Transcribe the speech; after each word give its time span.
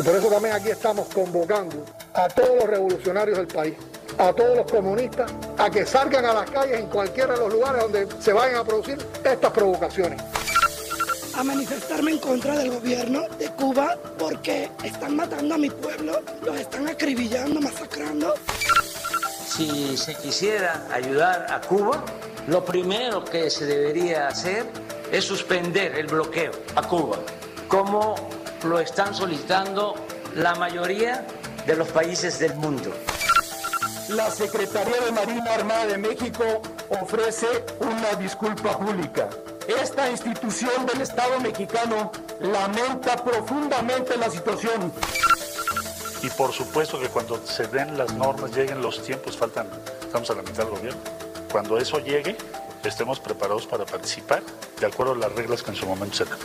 Y 0.00 0.02
por 0.02 0.16
eso 0.16 0.28
también 0.28 0.54
aquí 0.54 0.70
estamos 0.70 1.08
convocando 1.08 1.84
a 2.14 2.26
todos 2.28 2.56
los 2.56 2.64
revolucionarios 2.64 3.36
del 3.36 3.46
país, 3.46 3.74
a 4.16 4.32
todos 4.32 4.56
los 4.56 4.72
comunistas, 4.72 5.30
a 5.58 5.68
que 5.68 5.84
salgan 5.84 6.24
a 6.24 6.32
las 6.32 6.50
calles 6.50 6.80
en 6.80 6.86
cualquiera 6.86 7.34
de 7.34 7.40
los 7.40 7.52
lugares 7.52 7.82
donde 7.82 8.08
se 8.18 8.32
vayan 8.32 8.60
a 8.60 8.64
producir 8.64 8.96
estas 9.22 9.52
provocaciones. 9.52 10.18
a 11.34 11.44
manifestarme 11.44 12.12
en 12.12 12.18
contra 12.18 12.56
del 12.56 12.70
gobierno 12.70 13.28
de 13.38 13.50
Cuba 13.50 13.96
porque 14.18 14.70
están 14.82 15.16
matando 15.16 15.54
a 15.54 15.58
mi 15.58 15.68
pueblo, 15.68 16.22
los 16.44 16.56
están 16.56 16.88
acribillando, 16.88 17.60
masacrando. 17.60 18.34
Si 19.46 19.98
se 19.98 20.14
quisiera 20.14 20.82
ayudar 20.92 21.46
a 21.50 21.60
Cuba, 21.60 22.02
lo 22.46 22.64
primero 22.64 23.22
que 23.22 23.50
se 23.50 23.66
debería 23.66 24.28
hacer 24.28 24.64
es 25.12 25.24
suspender 25.24 25.94
el 25.98 26.06
bloqueo 26.06 26.52
a 26.74 26.88
Cuba, 26.88 27.18
como 27.68 28.39
lo 28.64 28.78
están 28.78 29.14
solicitando 29.14 29.94
la 30.34 30.54
mayoría 30.54 31.26
de 31.66 31.76
los 31.76 31.88
países 31.88 32.38
del 32.38 32.54
mundo. 32.54 32.92
La 34.08 34.30
Secretaría 34.30 35.00
de 35.00 35.12
Marina 35.12 35.54
Armada 35.54 35.86
de 35.86 35.98
México 35.98 36.44
ofrece 36.88 37.46
una 37.80 38.14
disculpa 38.18 38.76
pública. 38.78 39.28
Esta 39.66 40.10
institución 40.10 40.84
del 40.86 41.02
Estado 41.02 41.38
mexicano 41.40 42.10
lamenta 42.40 43.16
profundamente 43.22 44.16
la 44.16 44.30
situación. 44.30 44.92
Y 46.22 46.28
por 46.30 46.52
supuesto 46.52 46.98
que 47.00 47.08
cuando 47.08 47.40
se 47.46 47.66
den 47.68 47.96
las 47.96 48.12
normas, 48.12 48.54
lleguen 48.54 48.82
los 48.82 49.02
tiempos, 49.02 49.36
faltan, 49.36 49.68
estamos 50.00 50.28
a 50.30 50.34
la 50.34 50.42
mitad 50.42 50.64
del 50.64 50.70
gobierno. 50.70 51.00
Cuando 51.50 51.78
eso 51.78 51.98
llegue, 51.98 52.36
estemos 52.84 53.20
preparados 53.20 53.66
para 53.66 53.86
participar 53.86 54.42
de 54.78 54.86
acuerdo 54.86 55.12
a 55.12 55.16
las 55.16 55.32
reglas 55.32 55.62
que 55.62 55.70
en 55.70 55.76
su 55.76 55.86
momento 55.86 56.16
se 56.16 56.24
dan. 56.24 56.38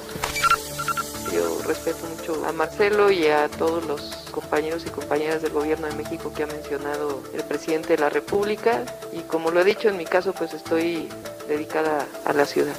Yo 1.36 1.62
respeto 1.64 2.06
mucho 2.08 2.46
a 2.46 2.54
Marcelo 2.54 3.12
y 3.12 3.28
a 3.28 3.50
todos 3.50 3.86
los 3.86 4.02
compañeros 4.32 4.86
y 4.86 4.90
compañeras 4.90 5.42
del 5.42 5.52
gobierno 5.52 5.86
de 5.88 5.96
México 5.96 6.32
que 6.34 6.44
ha 6.44 6.48
mencionado 6.48 7.22
el 7.34 7.44
presidente 7.44 7.90
de 7.90 7.98
la 7.98 8.10
República 8.10 8.86
y 9.12 9.20
como 9.20 9.52
lo 9.52 9.60
he 9.60 9.66
dicho 9.66 9.90
en 9.90 9.98
mi 9.98 10.06
caso 10.06 10.32
pues 10.32 10.54
estoy 10.54 11.10
dedicada 11.50 12.08
a 12.24 12.32
la 12.32 12.46
ciudad. 12.46 12.78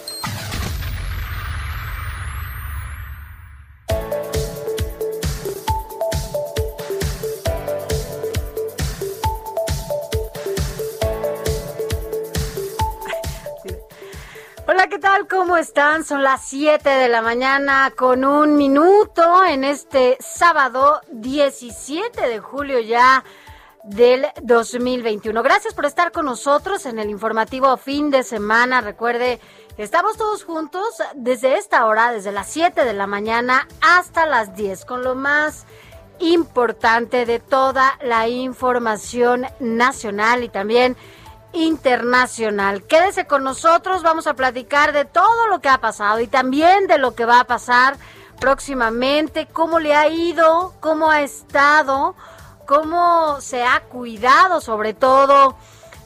¿Qué 14.88 14.98
tal? 15.00 15.26
¿Cómo 15.26 15.56
están? 15.56 16.04
Son 16.04 16.22
las 16.22 16.42
7 16.42 16.88
de 16.88 17.08
la 17.08 17.20
mañana 17.20 17.92
con 17.97 18.24
un 18.24 18.56
minuto 18.56 19.44
en 19.44 19.64
este 19.64 20.16
sábado 20.20 21.00
17 21.10 22.28
de 22.28 22.38
julio 22.38 22.78
ya 22.78 23.24
del 23.82 24.26
2021. 24.42 25.42
Gracias 25.42 25.74
por 25.74 25.86
estar 25.86 26.12
con 26.12 26.26
nosotros 26.26 26.86
en 26.86 27.00
el 27.00 27.10
informativo 27.10 27.76
fin 27.78 28.10
de 28.10 28.22
semana. 28.22 28.80
Recuerde 28.80 29.41
que 29.76 29.82
estamos 29.82 30.16
todos 30.16 30.44
juntos 30.44 30.84
desde 31.16 31.58
esta 31.58 31.86
hora, 31.86 32.12
desde 32.12 32.30
las 32.30 32.48
7 32.48 32.84
de 32.84 32.92
la 32.92 33.08
mañana 33.08 33.66
hasta 33.80 34.24
las 34.24 34.54
10, 34.54 34.84
con 34.84 35.03
lo 35.03 35.16
más 35.16 35.66
importante 36.20 37.26
de 37.26 37.41
toda 37.41 37.98
la 38.03 38.28
información 38.28 39.47
nacional 39.58 40.44
y 40.44 40.48
también 40.48 40.97
internacional. 41.53 42.83
Quédese 42.84 43.27
con 43.27 43.45
nosotros, 43.45 44.03
vamos 44.03 44.27
a 44.27 44.34
platicar 44.34 44.93
de 44.93 45.05
todo 45.05 45.47
lo 45.49 45.61
que 45.61 45.69
ha 45.69 45.79
pasado 45.79 46.21
y 46.21 46.27
también 46.27 46.87
de 46.87 46.99
lo 46.99 47.15
que 47.15 47.25
va 47.25 47.41
a 47.41 47.45
pasar 47.45 47.97
próximamente, 48.41 49.47
cómo 49.47 49.79
le 49.79 49.95
ha 49.95 50.09
ido, 50.09 50.75
cómo 50.81 51.11
ha 51.11 51.23
estado, 51.23 52.15
cómo 52.67 53.41
se 53.41 53.65
ha 53.65 53.81
cuidado 53.81 54.61
sobre 54.61 54.95
todo 54.95 55.57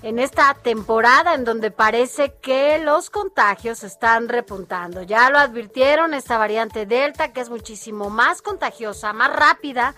en 0.03 0.19
esta 0.19 0.55
temporada 0.55 1.34
en 1.34 1.45
donde 1.45 1.71
parece 1.71 2.34
que 2.41 2.78
los 2.78 3.11
contagios 3.11 3.83
están 3.83 4.28
repuntando. 4.28 5.03
Ya 5.03 5.28
lo 5.31 5.39
advirtieron, 5.39 6.15
esta 6.15 6.39
variante 6.39 6.87
Delta, 6.87 7.33
que 7.33 7.41
es 7.41 7.51
muchísimo 7.51 8.09
más 8.09 8.41
contagiosa, 8.41 9.12
más 9.12 9.31
rápida, 9.31 9.95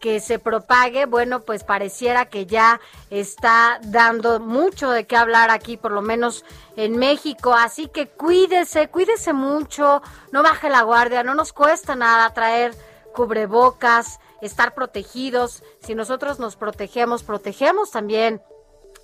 que 0.00 0.20
se 0.20 0.38
propague, 0.38 1.06
bueno, 1.06 1.40
pues 1.40 1.64
pareciera 1.64 2.26
que 2.26 2.46
ya 2.46 2.80
está 3.10 3.80
dando 3.82 4.40
mucho 4.40 4.90
de 4.90 5.06
qué 5.06 5.16
hablar 5.16 5.50
aquí, 5.50 5.76
por 5.76 5.92
lo 5.92 6.02
menos 6.02 6.44
en 6.76 6.96
México. 6.96 7.54
Así 7.54 7.88
que 7.88 8.08
cuídese, 8.08 8.88
cuídese 8.88 9.32
mucho, 9.32 10.02
no 10.32 10.42
baje 10.42 10.68
la 10.68 10.82
guardia, 10.82 11.22
no 11.22 11.34
nos 11.34 11.52
cuesta 11.52 11.94
nada 11.96 12.32
traer 12.34 12.74
cubrebocas, 13.14 14.20
estar 14.40 14.74
protegidos. 14.74 15.62
Si 15.80 15.94
nosotros 15.94 16.38
nos 16.38 16.56
protegemos, 16.56 17.22
protegemos 17.22 17.90
también 17.90 18.42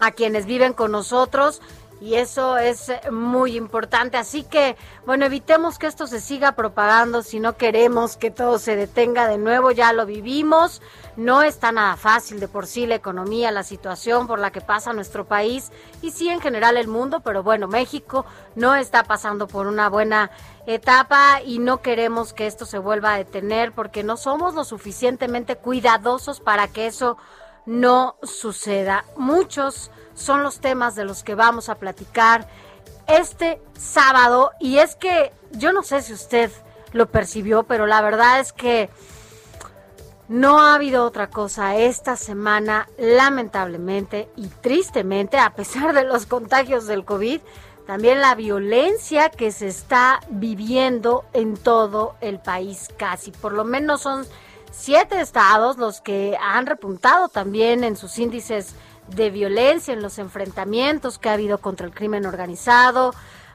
a 0.00 0.10
quienes 0.10 0.46
viven 0.46 0.72
con 0.72 0.90
nosotros 0.90 1.62
y 2.02 2.16
eso 2.16 2.58
es 2.58 2.90
muy 3.12 3.56
importante. 3.56 4.16
Así 4.16 4.42
que, 4.42 4.76
bueno, 5.06 5.26
evitemos 5.26 5.78
que 5.78 5.86
esto 5.86 6.08
se 6.08 6.20
siga 6.20 6.56
propagando 6.56 7.22
si 7.22 7.38
no 7.38 7.56
queremos 7.56 8.16
que 8.16 8.32
todo 8.32 8.58
se 8.58 8.74
detenga 8.74 9.28
de 9.28 9.38
nuevo. 9.38 9.70
Ya 9.70 9.92
lo 9.92 10.04
vivimos, 10.04 10.82
no 11.16 11.44
está 11.44 11.70
nada 11.70 11.96
fácil 11.96 12.40
de 12.40 12.48
por 12.48 12.66
sí 12.66 12.86
la 12.86 12.96
economía, 12.96 13.52
la 13.52 13.62
situación 13.62 14.26
por 14.26 14.40
la 14.40 14.50
que 14.50 14.60
pasa 14.60 14.92
nuestro 14.92 15.26
país 15.26 15.70
y 16.02 16.10
sí 16.10 16.28
en 16.28 16.40
general 16.40 16.76
el 16.76 16.88
mundo, 16.88 17.20
pero 17.20 17.44
bueno, 17.44 17.68
México 17.68 18.26
no 18.56 18.74
está 18.74 19.04
pasando 19.04 19.46
por 19.46 19.68
una 19.68 19.88
buena 19.88 20.32
etapa 20.66 21.40
y 21.40 21.60
no 21.60 21.82
queremos 21.82 22.32
que 22.32 22.48
esto 22.48 22.66
se 22.66 22.78
vuelva 22.78 23.14
a 23.14 23.18
detener 23.18 23.70
porque 23.70 24.02
no 24.02 24.16
somos 24.16 24.54
lo 24.54 24.64
suficientemente 24.64 25.54
cuidadosos 25.54 26.40
para 26.40 26.66
que 26.66 26.88
eso 26.88 27.16
no 27.64 28.16
suceda. 28.24 29.04
Muchos 29.16 29.92
son 30.22 30.42
los 30.42 30.60
temas 30.60 30.94
de 30.94 31.04
los 31.04 31.22
que 31.22 31.34
vamos 31.34 31.68
a 31.68 31.76
platicar 31.76 32.46
este 33.06 33.60
sábado. 33.78 34.52
Y 34.60 34.78
es 34.78 34.96
que 34.96 35.32
yo 35.52 35.72
no 35.72 35.82
sé 35.82 36.02
si 36.02 36.12
usted 36.12 36.50
lo 36.92 37.10
percibió, 37.10 37.64
pero 37.64 37.86
la 37.86 38.00
verdad 38.00 38.40
es 38.40 38.52
que 38.52 38.90
no 40.28 40.60
ha 40.60 40.74
habido 40.74 41.04
otra 41.04 41.28
cosa 41.28 41.76
esta 41.76 42.16
semana, 42.16 42.88
lamentablemente 42.96 44.28
y 44.36 44.46
tristemente, 44.46 45.38
a 45.38 45.54
pesar 45.54 45.92
de 45.92 46.04
los 46.04 46.26
contagios 46.26 46.86
del 46.86 47.04
COVID, 47.04 47.40
también 47.86 48.20
la 48.20 48.34
violencia 48.34 49.28
que 49.28 49.50
se 49.50 49.66
está 49.66 50.20
viviendo 50.30 51.24
en 51.32 51.56
todo 51.56 52.14
el 52.20 52.38
país 52.38 52.88
casi. 52.96 53.32
Por 53.32 53.52
lo 53.52 53.64
menos 53.64 54.02
son 54.02 54.24
siete 54.70 55.20
estados 55.20 55.76
los 55.76 56.00
que 56.00 56.38
han 56.40 56.66
repuntado 56.66 57.28
también 57.28 57.84
en 57.84 57.96
sus 57.96 58.18
índices 58.18 58.74
de 59.08 59.30
violencia, 59.30 59.94
en 59.94 60.02
los 60.02 60.18
enfrentamientos 60.18 61.18
que 61.18 61.28
ha 61.28 61.34
habido 61.34 61.58
contra 61.58 61.86
el 61.86 61.94
crimen 61.94 62.26
organizado. 62.26 63.12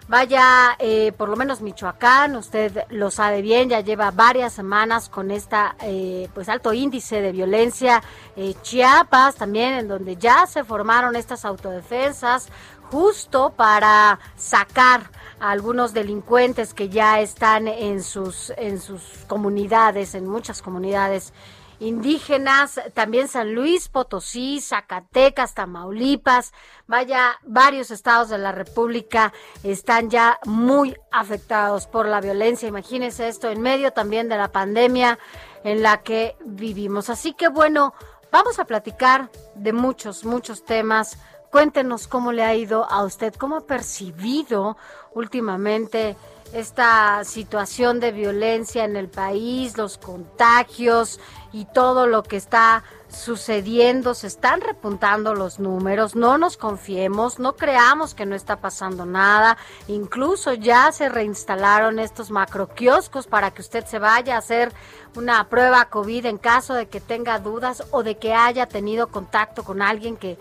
Vaya, 0.10 0.78
eh, 0.80 1.12
por 1.18 1.28
lo 1.28 1.36
menos 1.36 1.60
Michoacán, 1.60 2.38
usted 2.38 2.86
lo 2.90 3.12
sabe 3.12 3.42
bien, 3.42 3.68
ya 3.68 3.82
lleva 3.82 4.10
varias 4.12 4.54
semanas 4.54 5.10
con 5.10 5.32
esta 5.32 5.76
eh, 5.82 6.30
pues 6.34 6.48
alto 6.48 6.72
índice 6.72 7.22
de 7.22 7.34
violencia. 7.34 8.02
Eh, 8.38 8.56
Chiapas 8.62 9.36
también, 9.36 9.74
en 9.74 9.90
donde 9.90 10.16
ya 10.16 10.48
se 10.48 10.64
formaron 10.64 11.18
estas 11.18 11.44
autodefensas, 11.44 12.48
justo 12.90 13.50
para 13.50 14.18
sacar 14.38 15.12
a 15.42 15.52
algunos 15.52 15.94
delincuentes 15.94 16.74
que 16.74 16.88
ya 16.88 17.20
están 17.20 17.68
en 17.68 18.02
sus 18.02 18.54
en 18.56 18.80
sus 18.80 19.02
comunidades, 19.28 20.16
en 20.16 20.26
muchas 20.26 20.62
comunidades 20.62 21.34
indígenas, 21.80 22.80
también 22.94 23.28
San 23.28 23.54
Luis 23.54 23.90
Potosí, 23.90 24.62
Zacatecas, 24.62 25.54
Tamaulipas, 25.54 26.54
vaya, 26.88 27.40
varios 27.44 27.92
estados 27.92 28.30
de 28.30 28.38
la 28.38 28.52
República 28.52 29.34
están 29.64 30.10
ya 30.10 30.40
muy 30.46 30.96
afectados 31.12 31.88
por 31.88 32.08
la 32.08 32.22
violencia. 32.22 32.68
Imagínense 32.68 33.28
esto 33.28 33.50
en 33.50 33.62
medio 33.62 33.92
también 33.92 34.30
de 34.30 34.38
la 34.38 34.52
pandemia 34.52 35.20
en 35.64 35.84
la 35.84 36.02
que 36.02 36.36
vivimos. 36.46 37.10
Así 37.10 37.34
que 37.34 37.48
bueno, 37.48 37.94
vamos 38.32 38.60
a 38.60 38.66
platicar 38.66 39.30
de 39.56 39.74
muchos, 39.74 40.26
muchos 40.26 40.66
temas. 40.66 41.18
Cuéntenos 41.52 42.08
cómo 42.08 42.32
le 42.32 42.44
ha 42.44 42.56
ido 42.56 42.90
a 42.90 43.04
usted, 43.04 43.34
cómo 43.36 43.58
ha 43.58 43.66
percibido 43.66 44.78
últimamente 45.14 46.16
esta 46.54 47.24
situación 47.24 48.00
de 48.00 48.12
violencia 48.12 48.86
en 48.86 48.96
el 48.96 49.10
país, 49.10 49.78
los 49.78 49.98
contagios 49.98 51.20
y 51.52 51.66
todo 51.66 52.08
lo 52.08 52.24
que 52.24 52.38
está 52.38 52.84
sucediendo, 53.10 54.14
se 54.14 54.28
están 54.28 54.62
repuntando 54.62 55.34
los 55.34 55.60
números, 55.60 56.16
no 56.16 56.38
nos 56.38 56.58
confiemos, 56.58 57.40
no 57.40 57.56
creamos 57.56 58.14
que 58.14 58.26
no 58.26 58.36
está 58.36 58.58
pasando 58.58 59.06
nada, 59.06 59.58
incluso 59.88 60.54
ya 60.54 60.92
se 60.92 61.08
reinstalaron 61.08 62.00
estos 62.00 62.32
macroquioscos 62.32 63.28
para 63.28 63.52
que 63.52 63.62
usted 63.62 63.86
se 63.86 64.00
vaya 64.00 64.36
a 64.36 64.40
hacer 64.40 64.74
una 65.16 65.48
prueba 65.50 65.86
COVID 65.86 66.26
en 66.26 66.38
caso 66.38 66.74
de 66.74 66.88
que 66.88 67.00
tenga 67.00 67.40
dudas 67.40 67.84
o 67.92 68.04
de 68.04 68.18
que 68.18 68.34
haya 68.34 68.68
tenido 68.68 69.08
contacto 69.08 69.64
con 69.64 69.82
alguien 69.82 70.18
que 70.18 70.38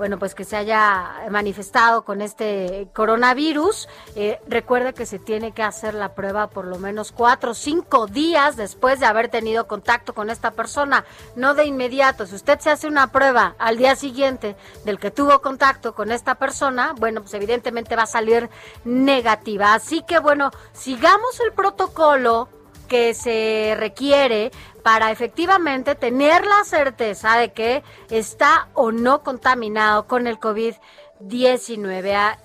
bueno, 0.00 0.18
pues 0.18 0.34
que 0.34 0.44
se 0.46 0.56
haya 0.56 1.26
manifestado 1.30 2.06
con 2.06 2.22
este 2.22 2.88
coronavirus. 2.94 3.86
Eh, 4.16 4.40
recuerde 4.48 4.94
que 4.94 5.04
se 5.04 5.18
tiene 5.18 5.52
que 5.52 5.62
hacer 5.62 5.92
la 5.92 6.14
prueba 6.14 6.48
por 6.48 6.64
lo 6.64 6.78
menos 6.78 7.12
cuatro 7.12 7.50
o 7.50 7.54
cinco 7.54 8.06
días 8.06 8.56
después 8.56 8.98
de 8.98 9.04
haber 9.04 9.28
tenido 9.28 9.66
contacto 9.66 10.14
con 10.14 10.30
esta 10.30 10.52
persona, 10.52 11.04
no 11.36 11.52
de 11.52 11.66
inmediato. 11.66 12.24
Si 12.24 12.34
usted 12.34 12.58
se 12.60 12.70
hace 12.70 12.88
una 12.88 13.12
prueba 13.12 13.56
al 13.58 13.76
día 13.76 13.94
siguiente 13.94 14.56
del 14.86 14.98
que 14.98 15.10
tuvo 15.10 15.42
contacto 15.42 15.94
con 15.94 16.12
esta 16.12 16.36
persona, 16.36 16.94
bueno, 16.98 17.20
pues 17.20 17.34
evidentemente 17.34 17.94
va 17.94 18.04
a 18.04 18.06
salir 18.06 18.48
negativa. 18.86 19.74
Así 19.74 20.02
que 20.08 20.18
bueno, 20.18 20.50
sigamos 20.72 21.38
el 21.40 21.52
protocolo 21.52 22.48
que 22.90 23.14
se 23.14 23.76
requiere 23.78 24.50
para 24.82 25.10
efectivamente 25.10 25.94
tener 25.94 26.46
la 26.46 26.64
certeza 26.64 27.36
de 27.36 27.52
que 27.52 27.82
está 28.10 28.68
o 28.74 28.92
no 28.92 29.22
contaminado 29.22 30.06
con 30.06 30.26
el 30.26 30.38
COVID-19. 30.38 32.36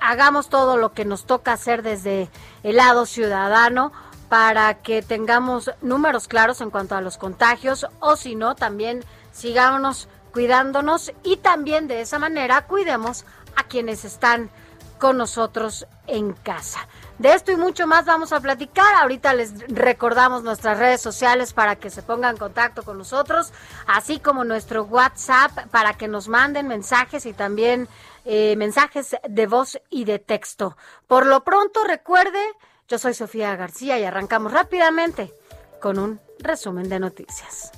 Hagamos 0.00 0.48
todo 0.48 0.76
lo 0.76 0.92
que 0.92 1.04
nos 1.04 1.24
toca 1.24 1.52
hacer 1.52 1.82
desde 1.82 2.28
el 2.62 2.76
lado 2.76 3.06
ciudadano 3.06 3.92
para 4.28 4.74
que 4.82 5.02
tengamos 5.02 5.70
números 5.80 6.28
claros 6.28 6.60
en 6.60 6.70
cuanto 6.70 6.96
a 6.96 7.00
los 7.00 7.18
contagios 7.18 7.86
o 8.00 8.16
si 8.16 8.34
no, 8.34 8.54
también 8.54 9.04
sigámonos 9.32 10.08
cuidándonos 10.32 11.12
y 11.22 11.36
también 11.36 11.86
de 11.86 12.00
esa 12.00 12.18
manera 12.18 12.66
cuidemos 12.66 13.24
a 13.56 13.62
quienes 13.64 14.04
están 14.04 14.50
con 14.98 15.16
nosotros 15.16 15.86
en 16.06 16.32
casa. 16.32 16.88
De 17.18 17.32
esto 17.32 17.52
y 17.52 17.56
mucho 17.56 17.86
más 17.86 18.04
vamos 18.04 18.32
a 18.32 18.40
platicar. 18.40 18.94
Ahorita 18.96 19.34
les 19.34 19.52
recordamos 19.68 20.42
nuestras 20.42 20.78
redes 20.78 21.00
sociales 21.00 21.52
para 21.52 21.76
que 21.76 21.90
se 21.90 22.02
pongan 22.02 22.32
en 22.32 22.38
contacto 22.38 22.82
con 22.82 22.98
nosotros, 22.98 23.52
así 23.86 24.18
como 24.18 24.44
nuestro 24.44 24.84
WhatsApp 24.84 25.68
para 25.70 25.94
que 25.94 26.08
nos 26.08 26.28
manden 26.28 26.66
mensajes 26.66 27.24
y 27.26 27.32
también 27.32 27.88
eh, 28.24 28.56
mensajes 28.56 29.16
de 29.28 29.46
voz 29.46 29.78
y 29.90 30.04
de 30.04 30.18
texto. 30.18 30.76
Por 31.06 31.26
lo 31.26 31.44
pronto, 31.44 31.84
recuerde, 31.84 32.40
yo 32.88 32.98
soy 32.98 33.14
Sofía 33.14 33.54
García 33.54 33.98
y 33.98 34.04
arrancamos 34.04 34.52
rápidamente 34.52 35.32
con 35.80 35.98
un 35.98 36.20
resumen 36.40 36.88
de 36.88 36.98
noticias. 36.98 37.70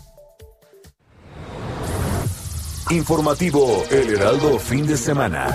Informativo 2.90 3.84
El 3.90 4.14
Heraldo 4.14 4.58
Fin 4.60 4.86
de 4.86 4.96
Semana. 4.96 5.54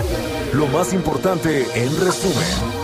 Lo 0.52 0.66
más 0.66 0.92
importante 0.92 1.66
en 1.74 2.04
resumen. 2.04 2.81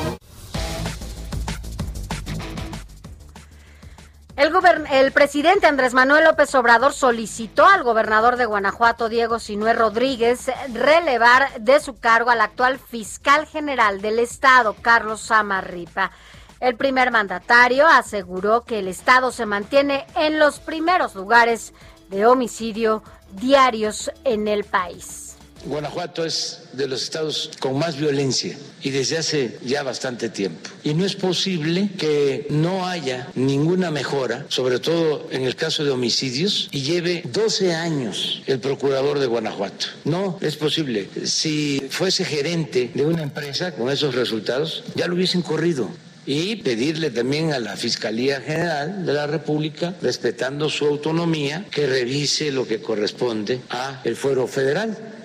El, 4.39 5.11
presidente 5.11 5.67
Andrés 5.67 5.95
Manuel 5.95 6.23
López 6.23 6.55
Obrador 6.55 6.93
solicitó 6.93 7.67
al 7.67 7.83
gobernador 7.83 8.37
de 8.37 8.47
Guanajuato, 8.47 9.09
Diego 9.09 9.41
Sinué 9.41 9.73
Rodríguez, 9.73 10.49
relevar 10.73 11.61
de 11.61 11.81
su 11.81 11.99
cargo 11.99 12.31
al 12.31 12.41
actual 12.41 12.79
fiscal 12.79 13.47
general 13.49 14.01
del 14.01 14.21
Estado, 14.21 14.77
Carlos 14.81 15.23
Samarripa. 15.23 16.13
El 16.61 16.77
primer 16.77 17.11
mandatario 17.11 17.89
aseguró 17.89 18.63
que 18.65 18.79
el 18.79 18.87
Estado 18.87 19.33
se 19.33 19.45
mantiene 19.45 20.07
en 20.15 20.39
los 20.39 20.61
primeros 20.61 21.17
lugares 21.17 21.75
de 22.09 22.25
homicidio 22.25 23.03
diarios 23.33 24.13
en 24.23 24.47
el 24.47 24.63
país. 24.63 25.28
Guanajuato 25.65 26.25
es 26.25 26.61
de 26.73 26.87
los 26.87 27.03
estados 27.03 27.51
con 27.59 27.79
más 27.79 27.97
violencia 27.97 28.57
y 28.83 28.91
desde 28.91 29.19
hace 29.19 29.59
ya 29.65 29.83
bastante 29.83 30.29
tiempo. 30.29 30.71
Y 30.85 30.95
no 30.95 31.05
es 31.05 31.17
posible 31.17 31.91
que 31.99 32.47
no 32.51 32.87
haya 32.87 33.29
ninguna 33.35 33.91
mejora, 33.91 34.47
sobre 34.49 34.79
todo 34.79 35.29
en 35.31 35.43
el 35.43 35.57
caso 35.57 35.85
de 35.85 35.91
homicidios, 35.91 36.69
y 36.71 36.83
lleve 36.83 37.23
12 37.33 37.75
años 37.75 38.43
el 38.47 38.61
procurador 38.61 39.19
de 39.19 39.27
Guanajuato. 39.27 39.87
No 40.05 40.39
es 40.41 40.57
posible. 40.57 41.09
Si 41.25 41.83
fuese 41.91 42.25
gerente 42.25 42.91
de 42.95 43.05
una 43.05 43.23
empresa 43.23 43.73
con 43.73 43.91
esos 43.91 44.15
resultados, 44.15 44.85
ya 44.95 45.07
lo 45.07 45.15
hubiesen 45.15 45.43
corrido 45.43 45.91
y 46.29 46.57
pedirle 46.57 47.11
también 47.11 47.55
a 47.55 47.59
la 47.59 47.75
Fiscalía 47.75 48.43
General 48.43 49.07
de 49.07 49.13
la 49.15 49.27
República, 49.27 49.95
respetando 50.03 50.69
su 50.69 50.85
autonomía, 50.85 51.65
que 51.71 51.87
revise 51.87 52.53
lo 52.53 52.69
que 52.69 52.83
corresponde 52.83 53.61
a 53.71 54.03
el 54.05 54.15
fuero 54.15 54.47
federal. 54.47 55.18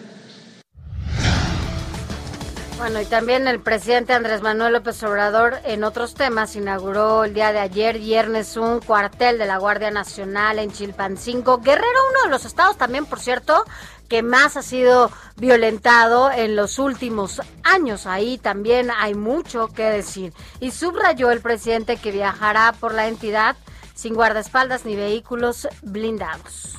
Bueno, 2.77 2.99
y 2.99 3.05
también 3.05 3.47
el 3.47 3.61
presidente 3.61 4.13
Andrés 4.13 4.41
Manuel 4.41 4.73
López 4.73 5.01
Obrador, 5.03 5.59
en 5.63 5.83
otros 5.83 6.15
temas, 6.15 6.55
inauguró 6.55 7.23
el 7.23 7.33
día 7.33 7.53
de 7.53 7.59
ayer, 7.59 7.97
viernes, 7.99 8.57
un 8.57 8.79
cuartel 8.81 9.37
de 9.37 9.45
la 9.45 9.57
Guardia 9.57 9.89
Nacional 9.91 10.59
en 10.59 10.71
Chilpancingo. 10.71 11.59
Guerrero, 11.59 11.99
uno 12.11 12.23
de 12.23 12.29
los 12.29 12.45
estados 12.45 12.77
también, 12.77 13.05
por 13.05 13.19
cierto, 13.19 13.63
que 14.09 14.21
más 14.21 14.57
ha 14.57 14.61
sido 14.61 15.11
violentado 15.37 16.29
en 16.31 16.55
los 16.55 16.77
últimos 16.77 17.41
años. 17.63 18.05
Ahí 18.05 18.37
también 18.37 18.89
hay 18.91 19.13
mucho 19.13 19.67
que 19.67 19.83
decir. 19.83 20.33
Y 20.59 20.71
subrayó 20.71 21.31
el 21.31 21.41
presidente 21.41 21.97
que 21.97 22.11
viajará 22.11 22.73
por 22.79 22.93
la 22.93 23.07
entidad 23.07 23.55
sin 23.95 24.13
guardaespaldas 24.13 24.83
ni 24.83 24.95
vehículos 24.95 25.67
blindados. 25.83 26.77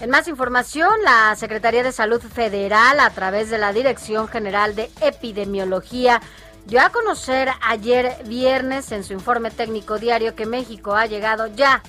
En 0.00 0.10
más 0.10 0.28
información, 0.28 0.92
la 1.02 1.34
Secretaría 1.34 1.82
de 1.82 1.90
Salud 1.90 2.22
Federal, 2.22 3.00
a 3.00 3.10
través 3.10 3.50
de 3.50 3.58
la 3.58 3.72
Dirección 3.72 4.28
General 4.28 4.76
de 4.76 4.88
Epidemiología, 5.00 6.22
dio 6.66 6.80
a 6.80 6.90
conocer 6.90 7.48
ayer 7.62 8.16
viernes 8.26 8.92
en 8.92 9.02
su 9.02 9.12
informe 9.12 9.50
técnico 9.50 9.98
diario 9.98 10.36
que 10.36 10.46
México 10.46 10.94
ha 10.94 11.06
llegado 11.06 11.48
ya 11.48 11.82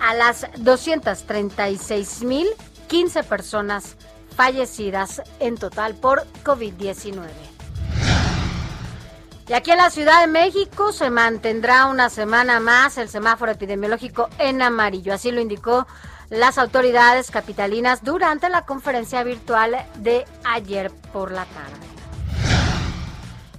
a 0.00 0.14
las 0.14 0.50
236.015 0.52 3.24
personas 3.24 3.96
fallecidas 4.34 5.20
en 5.38 5.58
total 5.58 5.96
por 5.96 6.24
COVID-19. 6.42 7.26
Y 9.48 9.52
aquí 9.52 9.72
en 9.72 9.78
la 9.78 9.90
Ciudad 9.90 10.22
de 10.22 10.28
México 10.28 10.92
se 10.92 11.10
mantendrá 11.10 11.84
una 11.86 12.08
semana 12.08 12.58
más 12.60 12.96
el 12.96 13.10
semáforo 13.10 13.52
epidemiológico 13.52 14.30
en 14.38 14.62
amarillo. 14.62 15.12
Así 15.12 15.30
lo 15.30 15.42
indicó 15.42 15.86
las 16.30 16.58
autoridades 16.58 17.30
capitalinas 17.30 18.02
durante 18.02 18.48
la 18.48 18.64
conferencia 18.64 19.22
virtual 19.24 19.76
de 19.96 20.24
ayer 20.44 20.90
por 21.12 21.32
la 21.32 21.44
tarde. 21.44 21.90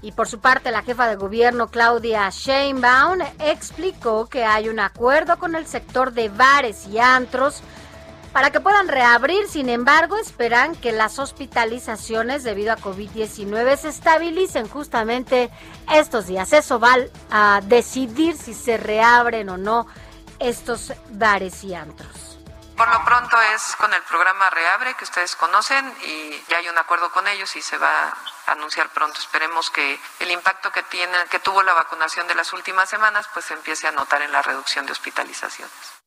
Y 0.02 0.14
por 0.14 0.28
su 0.28 0.40
parte, 0.40 0.72
la 0.72 0.82
jefa 0.82 1.08
de 1.08 1.16
gobierno 1.16 1.70
Claudia 1.70 2.28
Sheinbaum 2.30 3.20
explicó 3.40 4.28
que 4.28 4.44
hay 4.44 4.68
un 4.68 4.80
acuerdo 4.80 5.38
con 5.38 5.54
el 5.54 5.68
sector 5.68 6.12
de 6.14 6.30
bares 6.30 6.88
y 6.88 6.98
antros 6.98 7.62
para 8.34 8.50
que 8.50 8.62
puedan 8.62 8.88
reabrir. 8.88 9.48
Sin 9.48 9.70
embargo, 9.70 10.18
esperan 10.18 10.76
que 10.76 10.92
las 10.92 11.20
hospitalizaciones 11.20 12.44
debido 12.44 12.72
a 12.72 12.78
COVID-19 12.78 13.78
se 13.78 13.90
estabilicen 13.90 14.68
justamente 14.68 15.52
estos 15.94 16.26
días. 16.26 16.52
Eso 16.52 16.80
va 16.80 16.96
a 17.30 17.62
decidir 17.66 18.36
si 18.38 18.56
se 18.56 18.78
reabren 18.78 19.50
o 19.50 19.58
no 19.58 19.86
estos 20.40 20.94
bares 21.12 21.64
y 21.64 21.76
antros. 21.76 22.31
Por 22.82 22.90
lo 22.90 23.06
pronto 23.06 23.40
es 23.54 23.76
con 23.76 23.94
el 23.94 24.02
programa 24.02 24.50
Reabre 24.50 24.96
que 24.96 25.04
ustedes 25.04 25.36
conocen 25.36 25.94
y 26.04 26.44
ya 26.50 26.58
hay 26.58 26.68
un 26.68 26.80
acuerdo 26.80 27.12
con 27.12 27.28
ellos 27.28 27.56
y 27.56 27.62
se 27.62 27.78
va 27.78 28.12
a 28.48 28.54
anunciar 28.54 28.90
pronto. 28.90 29.20
Esperemos 29.20 29.70
que 29.70 30.00
el 30.20 30.32
impacto 30.32 30.72
que 30.72 30.82
tiene, 30.82 31.16
que 31.30 31.38
tuvo 31.38 31.62
la 31.62 31.76
vacunación 31.76 32.28
de 32.28 32.34
las 32.34 32.54
últimas 32.54 32.90
semanas, 32.90 33.30
pues 33.34 33.46
se 33.46 33.54
empiece 33.54 33.88
a 33.88 33.92
notar 33.92 34.24
en 34.24 34.32
la 34.32 34.42
reducción 34.42 34.88
de 34.88 34.94
hospitalizaciones. 34.94 36.02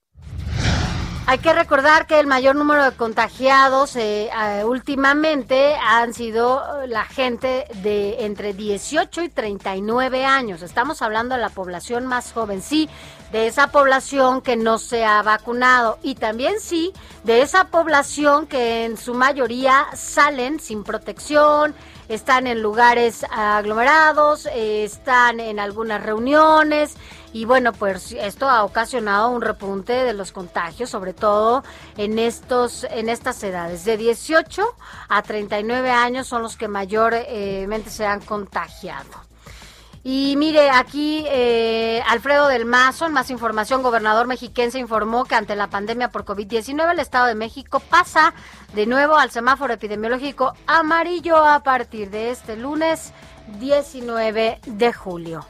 Hay 1.26 1.38
que 1.38 1.54
recordar 1.54 2.06
que 2.06 2.20
el 2.20 2.26
mayor 2.26 2.54
número 2.54 2.84
de 2.84 2.94
contagiados 2.94 3.96
eh, 3.96 4.28
eh, 4.28 4.62
últimamente 4.64 5.74
han 5.74 6.12
sido 6.12 6.84
la 6.86 7.06
gente 7.06 7.66
de 7.76 8.26
entre 8.26 8.52
18 8.52 9.22
y 9.22 9.28
39 9.30 10.26
años. 10.26 10.60
Estamos 10.60 11.00
hablando 11.00 11.34
de 11.34 11.40
la 11.40 11.48
población 11.48 12.04
más 12.04 12.32
joven, 12.32 12.60
sí, 12.60 12.90
de 13.32 13.46
esa 13.46 13.68
población 13.68 14.40
que 14.40 14.56
no 14.56 14.78
se 14.78 15.04
ha 15.04 15.22
vacunado. 15.22 15.98
Y 16.02 16.14
también 16.14 16.60
sí 16.60 16.92
de 17.24 17.42
esa 17.42 17.64
población 17.64 18.46
que 18.46 18.84
en 18.84 18.96
su 18.96 19.14
mayoría 19.14 19.86
salen 19.94 20.60
sin 20.60 20.84
protección, 20.84 21.74
están 22.08 22.46
en 22.46 22.62
lugares 22.62 23.24
aglomerados, 23.30 24.46
están 24.54 25.40
en 25.40 25.58
algunas 25.58 26.02
reuniones. 26.02 26.96
Y 27.32 27.46
bueno, 27.46 27.72
pues 27.72 28.12
esto 28.12 28.48
ha 28.48 28.62
ocasionado 28.62 29.30
un 29.30 29.42
repunte 29.42 29.92
de 29.92 30.12
los 30.12 30.30
contagios, 30.30 30.90
sobre 30.90 31.14
todo 31.14 31.64
en 31.96 32.20
estos 32.20 32.84
en 32.84 33.08
estas 33.08 33.42
edades. 33.42 33.84
De 33.84 33.96
18 33.96 34.62
a 35.08 35.22
39 35.22 35.90
años 35.90 36.28
son 36.28 36.42
los 36.42 36.56
que 36.56 36.68
mayormente 36.68 37.90
se 37.90 38.06
han 38.06 38.20
contagiado. 38.20 39.23
Y 40.06 40.36
mire, 40.36 40.68
aquí 40.68 41.24
eh, 41.28 42.02
Alfredo 42.06 42.46
del 42.48 42.66
Mazo, 42.66 43.08
más 43.08 43.30
información, 43.30 43.82
gobernador 43.82 44.26
mexiquense 44.26 44.78
informó 44.78 45.24
que 45.24 45.34
ante 45.34 45.56
la 45.56 45.70
pandemia 45.70 46.10
por 46.10 46.26
COVID-19 46.26 46.92
el 46.92 46.98
Estado 46.98 47.24
de 47.24 47.34
México 47.34 47.80
pasa 47.80 48.34
de 48.74 48.84
nuevo 48.84 49.16
al 49.16 49.30
semáforo 49.30 49.72
epidemiológico 49.72 50.52
amarillo 50.66 51.38
a 51.38 51.62
partir 51.62 52.10
de 52.10 52.30
este 52.30 52.54
lunes 52.54 53.14
19 53.60 54.60
de 54.66 54.92
julio. 54.92 55.46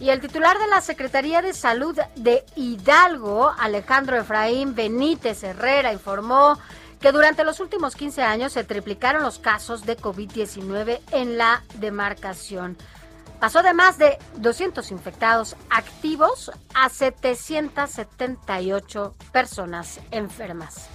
Y 0.00 0.08
el 0.08 0.20
titular 0.20 0.58
de 0.58 0.66
la 0.66 0.80
Secretaría 0.80 1.42
de 1.42 1.52
Salud 1.52 1.96
de 2.16 2.44
Hidalgo, 2.56 3.52
Alejandro 3.56 4.16
Efraín 4.16 4.74
Benítez 4.74 5.44
Herrera, 5.44 5.92
informó 5.92 6.58
que 7.00 7.12
durante 7.12 7.44
los 7.44 7.60
últimos 7.60 7.96
15 7.96 8.22
años 8.22 8.52
se 8.52 8.64
triplicaron 8.64 9.22
los 9.22 9.38
casos 9.38 9.86
de 9.86 9.96
COVID-19 9.96 11.00
en 11.12 11.38
la 11.38 11.62
demarcación. 11.74 12.76
Pasó 13.40 13.62
de 13.62 13.72
más 13.72 13.96
de 13.96 14.18
200 14.36 14.90
infectados 14.90 15.56
activos 15.70 16.50
a 16.74 16.90
778 16.90 19.14
personas 19.32 20.00
enfermas. 20.10 20.90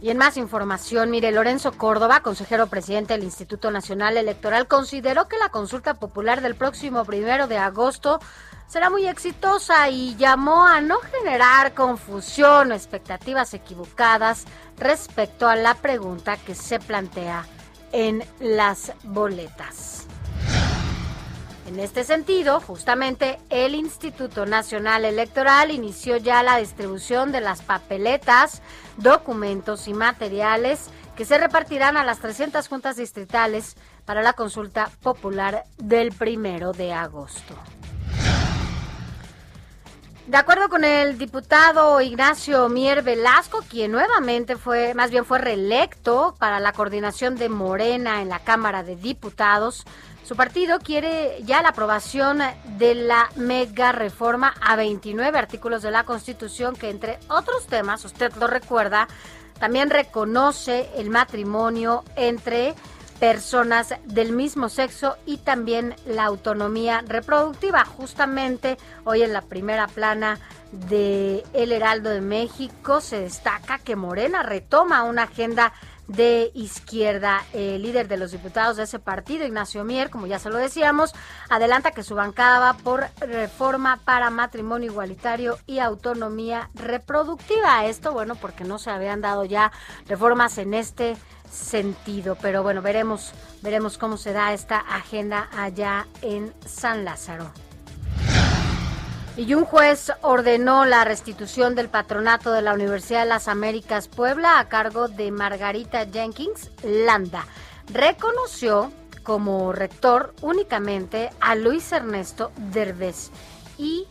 Y 0.00 0.10
en 0.10 0.16
más 0.16 0.36
información, 0.36 1.10
mire, 1.10 1.32
Lorenzo 1.32 1.72
Córdoba, 1.72 2.22
consejero 2.22 2.68
presidente 2.68 3.14
del 3.14 3.24
Instituto 3.24 3.72
Nacional 3.72 4.16
Electoral, 4.16 4.66
consideró 4.66 5.28
que 5.28 5.38
la 5.38 5.50
consulta 5.50 5.94
popular 5.94 6.40
del 6.40 6.54
próximo 6.54 7.04
primero 7.04 7.48
de 7.48 7.58
agosto 7.58 8.20
será 8.70 8.88
muy 8.88 9.08
exitosa 9.08 9.88
y 9.88 10.14
llamó 10.14 10.64
a 10.64 10.80
no 10.80 11.00
generar 11.00 11.74
confusión 11.74 12.70
o 12.70 12.74
expectativas 12.74 13.52
equivocadas 13.52 14.44
respecto 14.78 15.48
a 15.48 15.56
la 15.56 15.74
pregunta 15.74 16.36
que 16.36 16.54
se 16.54 16.78
plantea 16.78 17.44
en 17.90 18.22
las 18.38 18.92
boletas. 19.02 20.06
En 21.66 21.80
este 21.80 22.04
sentido, 22.04 22.60
justamente 22.60 23.38
el 23.48 23.74
Instituto 23.74 24.46
Nacional 24.46 25.04
Electoral 25.04 25.72
inició 25.72 26.16
ya 26.16 26.42
la 26.44 26.56
distribución 26.58 27.32
de 27.32 27.40
las 27.40 27.62
papeletas, 27.62 28.62
documentos 28.96 29.88
y 29.88 29.94
materiales 29.94 30.90
que 31.16 31.24
se 31.24 31.38
repartirán 31.38 31.96
a 31.96 32.04
las 32.04 32.20
300 32.20 32.68
juntas 32.68 32.96
distritales 32.96 33.76
para 34.04 34.22
la 34.22 34.32
consulta 34.32 34.90
popular 35.02 35.64
del 35.76 36.12
primero 36.12 36.72
de 36.72 36.92
agosto. 36.92 37.56
De 40.30 40.36
acuerdo 40.36 40.68
con 40.68 40.84
el 40.84 41.18
diputado 41.18 42.00
Ignacio 42.00 42.68
Mier 42.68 43.02
Velasco, 43.02 43.64
quien 43.68 43.90
nuevamente 43.90 44.56
fue, 44.56 44.94
más 44.94 45.10
bien 45.10 45.24
fue 45.24 45.40
reelecto 45.40 46.36
para 46.38 46.60
la 46.60 46.72
coordinación 46.72 47.34
de 47.34 47.48
Morena 47.48 48.22
en 48.22 48.28
la 48.28 48.38
Cámara 48.38 48.84
de 48.84 48.94
Diputados, 48.94 49.84
su 50.22 50.36
partido 50.36 50.78
quiere 50.78 51.42
ya 51.42 51.62
la 51.62 51.70
aprobación 51.70 52.38
de 52.78 52.94
la 52.94 53.28
mega 53.34 53.90
reforma 53.90 54.54
a 54.60 54.76
29 54.76 55.36
artículos 55.36 55.82
de 55.82 55.90
la 55.90 56.04
Constitución 56.04 56.76
que 56.76 56.90
entre 56.90 57.18
otros 57.28 57.66
temas, 57.66 58.04
usted 58.04 58.32
lo 58.36 58.46
recuerda, 58.46 59.08
también 59.58 59.90
reconoce 59.90 60.90
el 60.94 61.10
matrimonio 61.10 62.04
entre 62.14 62.76
personas 63.20 63.94
del 64.04 64.32
mismo 64.32 64.70
sexo 64.70 65.16
y 65.26 65.36
también 65.36 65.94
la 66.06 66.24
autonomía 66.24 67.04
reproductiva. 67.06 67.84
Justamente 67.84 68.78
hoy 69.04 69.22
en 69.22 69.34
la 69.34 69.42
primera 69.42 69.86
plana 69.86 70.40
de 70.72 71.44
El 71.52 71.70
Heraldo 71.70 72.10
de 72.10 72.22
México 72.22 73.00
se 73.00 73.20
destaca 73.20 73.78
que 73.78 73.94
Morena 73.94 74.42
retoma 74.42 75.04
una 75.04 75.24
agenda 75.24 75.74
de 76.08 76.50
izquierda. 76.54 77.44
El 77.52 77.82
líder 77.82 78.08
de 78.08 78.16
los 78.16 78.32
diputados 78.32 78.76
de 78.76 78.84
ese 78.84 78.98
partido, 78.98 79.44
Ignacio 79.44 79.84
Mier, 79.84 80.10
como 80.10 80.26
ya 80.26 80.38
se 80.38 80.48
lo 80.48 80.56
decíamos, 80.56 81.14
adelanta 81.48 81.92
que 81.92 82.02
su 82.02 82.14
bancada 82.14 82.58
va 82.58 82.72
por 82.74 83.06
reforma 83.20 84.00
para 84.04 84.30
matrimonio 84.30 84.90
igualitario 84.90 85.58
y 85.66 85.78
autonomía 85.78 86.70
reproductiva. 86.74 87.84
Esto, 87.84 88.12
bueno, 88.12 88.34
porque 88.34 88.64
no 88.64 88.78
se 88.78 88.90
habían 88.90 89.20
dado 89.20 89.44
ya 89.44 89.70
reformas 90.06 90.58
en 90.58 90.74
este 90.74 91.16
sentido. 91.50 92.36
Pero 92.40 92.62
bueno, 92.62 92.82
veremos, 92.82 93.32
veremos 93.62 93.98
cómo 93.98 94.16
se 94.16 94.32
da 94.32 94.52
esta 94.52 94.78
agenda 94.78 95.48
allá 95.56 96.06
en 96.22 96.52
San 96.64 97.04
Lázaro. 97.04 97.50
Y 99.36 99.54
un 99.54 99.64
juez 99.64 100.12
ordenó 100.22 100.84
la 100.84 101.04
restitución 101.04 101.74
del 101.74 101.88
patronato 101.88 102.52
de 102.52 102.62
la 102.62 102.74
Universidad 102.74 103.20
de 103.20 103.28
las 103.28 103.48
Américas 103.48 104.08
Puebla 104.08 104.58
a 104.58 104.68
cargo 104.68 105.08
de 105.08 105.30
Margarita 105.30 106.04
Jenkins 106.06 106.70
Landa. 106.82 107.46
Reconoció 107.92 108.92
como 109.22 109.72
rector 109.72 110.34
únicamente 110.42 111.30
a 111.40 111.54
Luis 111.54 111.92
Ernesto 111.92 112.52
Derbez 112.72 113.30
y 113.78 114.06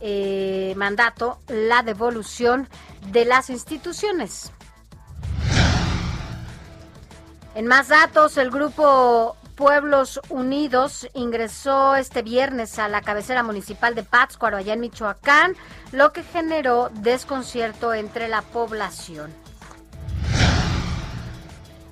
eh, 0.00 0.74
mandato 0.76 1.38
la 1.48 1.82
devolución 1.82 2.68
de 3.10 3.24
las 3.24 3.50
instituciones. 3.50 4.52
En 7.54 7.66
más 7.66 7.88
datos, 7.88 8.38
el 8.38 8.50
grupo 8.50 9.36
Pueblos 9.56 10.20
Unidos 10.30 11.06
ingresó 11.12 11.96
este 11.96 12.22
viernes 12.22 12.78
a 12.78 12.88
la 12.88 13.02
cabecera 13.02 13.42
municipal 13.42 13.94
de 13.94 14.02
Pátzcuaro, 14.02 14.56
allá 14.56 14.72
en 14.72 14.80
Michoacán, 14.80 15.54
lo 15.92 16.12
que 16.14 16.22
generó 16.22 16.88
desconcierto 16.94 17.92
entre 17.92 18.28
la 18.28 18.40
población. 18.40 19.34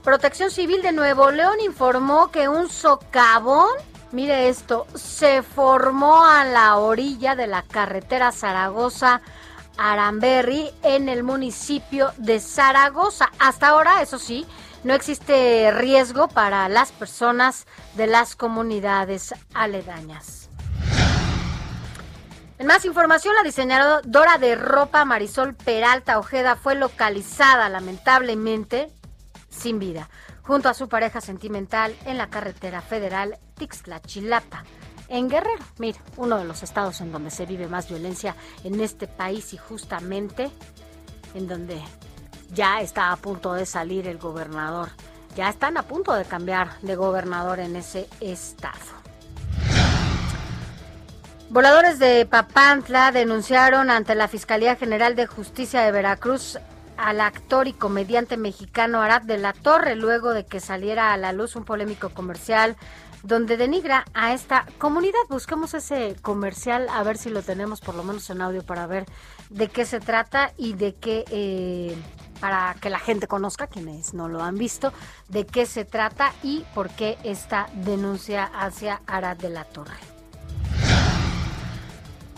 Protección 0.02 0.50
Civil 0.50 0.80
de 0.80 0.92
Nuevo 0.92 1.30
León 1.30 1.60
informó 1.60 2.30
que 2.30 2.48
un 2.48 2.70
socavón, 2.70 3.68
mire 4.12 4.48
esto, 4.48 4.86
se 4.94 5.42
formó 5.42 6.24
a 6.24 6.46
la 6.46 6.78
orilla 6.78 7.36
de 7.36 7.46
la 7.46 7.62
carretera 7.62 8.32
Zaragoza. 8.32 9.20
Aramberri 9.76 10.70
en 10.82 11.08
el 11.08 11.22
municipio 11.22 12.12
de 12.18 12.38
Zaragoza. 12.38 13.30
Hasta 13.38 13.68
ahora, 13.68 14.02
eso 14.02 14.18
sí, 14.18 14.46
no 14.84 14.94
existe 14.94 15.70
riesgo 15.72 16.28
para 16.28 16.68
las 16.68 16.92
personas 16.92 17.66
de 17.94 18.06
las 18.06 18.36
comunidades 18.36 19.34
aledañas. 19.54 20.48
En 22.58 22.66
más 22.66 22.84
información, 22.84 23.34
la 23.34 23.42
diseñadora 23.42 24.36
de 24.38 24.54
ropa 24.54 25.04
Marisol 25.06 25.54
Peralta 25.54 26.18
Ojeda 26.18 26.56
fue 26.56 26.74
localizada 26.74 27.70
lamentablemente 27.70 28.88
sin 29.48 29.78
vida, 29.78 30.10
junto 30.42 30.68
a 30.68 30.74
su 30.74 30.88
pareja 30.88 31.22
sentimental 31.22 31.96
en 32.04 32.18
la 32.18 32.28
carretera 32.28 32.82
federal 32.82 33.38
Tixla-Chilapa, 33.58 34.64
en 35.08 35.28
Guerrero. 35.28 35.64
Mira, 35.78 35.98
uno 36.16 36.36
de 36.36 36.44
los 36.44 36.62
estados 36.62 37.00
en 37.00 37.12
donde 37.12 37.30
se 37.30 37.46
vive 37.46 37.66
más 37.66 37.88
violencia 37.88 38.36
en 38.62 38.78
este 38.80 39.06
país 39.06 39.54
y 39.54 39.56
justamente 39.56 40.50
en 41.34 41.48
donde 41.48 41.80
ya 42.52 42.80
está 42.80 43.12
a 43.12 43.16
punto 43.16 43.54
de 43.54 43.66
salir 43.66 44.06
el 44.06 44.18
gobernador. 44.18 44.90
Ya 45.36 45.48
están 45.48 45.76
a 45.76 45.82
punto 45.82 46.12
de 46.12 46.24
cambiar 46.24 46.78
de 46.82 46.96
gobernador 46.96 47.60
en 47.60 47.76
ese 47.76 48.08
estado. 48.20 49.00
Voladores 51.50 51.98
de 51.98 52.26
Papantla 52.26 53.10
denunciaron 53.10 53.90
ante 53.90 54.14
la 54.14 54.28
Fiscalía 54.28 54.76
General 54.76 55.16
de 55.16 55.26
Justicia 55.26 55.80
de 55.82 55.90
Veracruz 55.90 56.58
al 56.96 57.20
actor 57.20 57.66
y 57.66 57.72
comediante 57.72 58.36
mexicano 58.36 59.00
Arad 59.00 59.22
de 59.22 59.38
la 59.38 59.52
Torre 59.52 59.96
luego 59.96 60.32
de 60.34 60.44
que 60.44 60.60
saliera 60.60 61.12
a 61.12 61.16
la 61.16 61.32
luz 61.32 61.56
un 61.56 61.64
polémico 61.64 62.10
comercial 62.10 62.76
donde 63.22 63.56
denigra 63.56 64.04
a 64.14 64.32
esta 64.32 64.66
comunidad. 64.78 65.18
Busquemos 65.28 65.74
ese 65.74 66.16
comercial 66.22 66.88
a 66.90 67.02
ver 67.02 67.18
si 67.18 67.30
lo 67.30 67.42
tenemos 67.42 67.80
por 67.80 67.94
lo 67.94 68.04
menos 68.04 68.28
en 68.30 68.42
audio 68.42 68.62
para 68.62 68.86
ver 68.86 69.06
de 69.48 69.68
qué 69.68 69.84
se 69.84 70.00
trata 70.00 70.52
y 70.56 70.74
de 70.74 70.94
qué 70.94 71.24
eh, 71.30 71.96
para 72.40 72.74
que 72.80 72.90
la 72.90 72.98
gente 72.98 73.26
conozca, 73.26 73.66
quienes 73.66 74.14
no 74.14 74.28
lo 74.28 74.42
han 74.42 74.56
visto, 74.56 74.92
de 75.28 75.46
qué 75.46 75.66
se 75.66 75.84
trata 75.84 76.32
y 76.42 76.64
por 76.74 76.90
qué 76.90 77.18
esta 77.22 77.68
denuncia 77.74 78.44
hacia 78.44 79.02
Arad 79.06 79.36
de 79.36 79.50
la 79.50 79.64
Torre. 79.64 79.98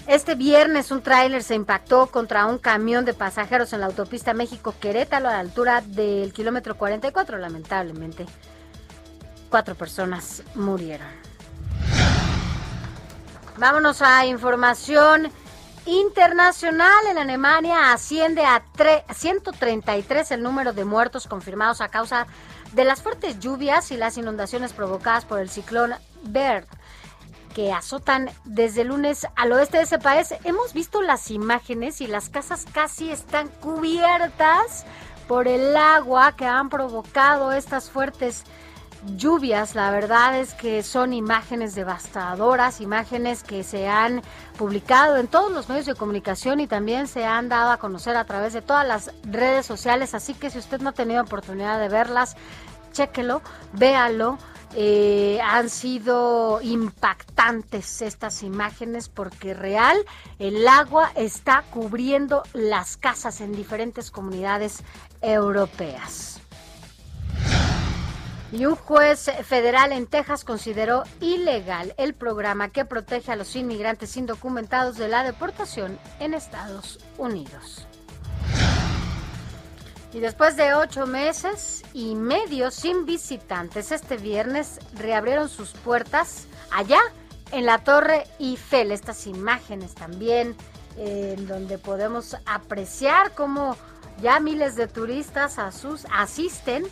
Este 0.08 0.34
viernes 0.34 0.90
un 0.90 1.00
tráiler 1.00 1.44
se 1.44 1.54
impactó 1.54 2.08
contra 2.08 2.46
un 2.46 2.58
camión 2.58 3.04
de 3.04 3.14
pasajeros 3.14 3.72
en 3.72 3.80
la 3.80 3.86
autopista 3.86 4.34
México-Querétaro 4.34 5.28
a 5.28 5.32
la 5.32 5.38
altura 5.38 5.80
del 5.80 6.32
kilómetro 6.32 6.76
44. 6.76 7.38
Lamentablemente, 7.38 8.26
cuatro 9.48 9.76
personas 9.76 10.42
murieron. 10.56 11.06
Vámonos 13.58 14.02
a 14.02 14.26
información 14.26 15.30
internacional. 15.86 17.06
En 17.10 17.18
Alemania 17.18 17.92
asciende 17.92 18.44
a 18.44 18.62
133 19.12 20.30
el 20.30 20.42
número 20.42 20.72
de 20.72 20.84
muertos 20.84 21.26
confirmados 21.26 21.80
a 21.80 21.88
causa 21.88 22.26
de 22.72 22.84
las 22.84 23.02
fuertes 23.02 23.38
lluvias 23.38 23.90
y 23.90 23.96
las 23.96 24.16
inundaciones 24.16 24.72
provocadas 24.72 25.24
por 25.24 25.40
el 25.40 25.50
ciclón 25.50 25.94
Bert 26.22 26.68
que 27.54 27.72
azotan 27.72 28.30
desde 28.44 28.82
el 28.82 28.88
lunes 28.88 29.26
al 29.36 29.52
oeste 29.52 29.76
de 29.76 29.82
ese 29.84 29.98
país. 29.98 30.34
Hemos 30.44 30.72
visto 30.72 31.02
las 31.02 31.30
imágenes 31.30 32.00
y 32.00 32.06
las 32.06 32.30
casas 32.30 32.66
casi 32.72 33.10
están 33.10 33.48
cubiertas 33.48 34.86
por 35.28 35.48
el 35.48 35.76
agua 35.76 36.34
que 36.36 36.46
han 36.46 36.68
provocado 36.68 37.52
estas 37.52 37.90
fuertes 37.90 38.44
lluvias. 38.44 38.61
La 39.74 39.90
verdad 39.90 40.38
es 40.38 40.54
que 40.54 40.82
son 40.82 41.12
imágenes 41.12 41.74
devastadoras, 41.74 42.80
imágenes 42.80 43.42
que 43.42 43.64
se 43.64 43.88
han 43.88 44.22
publicado 44.56 45.16
en 45.16 45.26
todos 45.26 45.50
los 45.50 45.68
medios 45.68 45.86
de 45.86 45.94
comunicación 45.94 46.60
y 46.60 46.68
también 46.68 47.08
se 47.08 47.24
han 47.24 47.48
dado 47.48 47.70
a 47.70 47.78
conocer 47.78 48.16
a 48.16 48.24
través 48.24 48.52
de 48.52 48.62
todas 48.62 48.86
las 48.86 49.10
redes 49.24 49.66
sociales. 49.66 50.14
Así 50.14 50.34
que 50.34 50.50
si 50.50 50.58
usted 50.58 50.80
no 50.80 50.90
ha 50.90 50.92
tenido 50.92 51.22
oportunidad 51.22 51.80
de 51.80 51.88
verlas, 51.88 52.36
chéquelo, 52.92 53.42
véalo 53.72 54.38
eh, 54.74 55.38
han 55.44 55.68
sido 55.68 56.60
impactantes 56.62 58.00
estas 58.00 58.42
imágenes 58.42 59.10
porque 59.10 59.52
real 59.52 59.98
el 60.38 60.66
agua 60.66 61.12
está 61.14 61.64
cubriendo 61.70 62.42
las 62.54 62.96
casas 62.96 63.42
en 63.42 63.52
diferentes 63.52 64.10
comunidades 64.10 64.82
europeas. 65.20 66.31
Y 68.52 68.66
un 68.66 68.76
juez 68.76 69.30
federal 69.44 69.92
en 69.92 70.06
Texas 70.06 70.44
consideró 70.44 71.04
ilegal 71.20 71.94
el 71.96 72.12
programa 72.12 72.68
que 72.68 72.84
protege 72.84 73.32
a 73.32 73.36
los 73.36 73.56
inmigrantes 73.56 74.14
indocumentados 74.18 74.98
de 74.98 75.08
la 75.08 75.24
deportación 75.24 75.98
en 76.20 76.34
Estados 76.34 76.98
Unidos. 77.16 77.86
Y 80.12 80.20
después 80.20 80.56
de 80.58 80.74
ocho 80.74 81.06
meses 81.06 81.82
y 81.94 82.14
medio 82.14 82.70
sin 82.70 83.06
visitantes, 83.06 83.90
este 83.90 84.18
viernes 84.18 84.78
reabrieron 84.92 85.48
sus 85.48 85.70
puertas 85.70 86.46
allá 86.70 87.00
en 87.52 87.64
la 87.64 87.78
Torre 87.78 88.24
Eiffel. 88.38 88.92
Estas 88.92 89.26
imágenes 89.26 89.94
también 89.94 90.54
en 90.98 91.48
donde 91.48 91.78
podemos 91.78 92.36
apreciar 92.44 93.34
cómo 93.34 93.78
ya 94.20 94.40
miles 94.40 94.76
de 94.76 94.88
turistas 94.88 95.56
asisten 95.58 96.84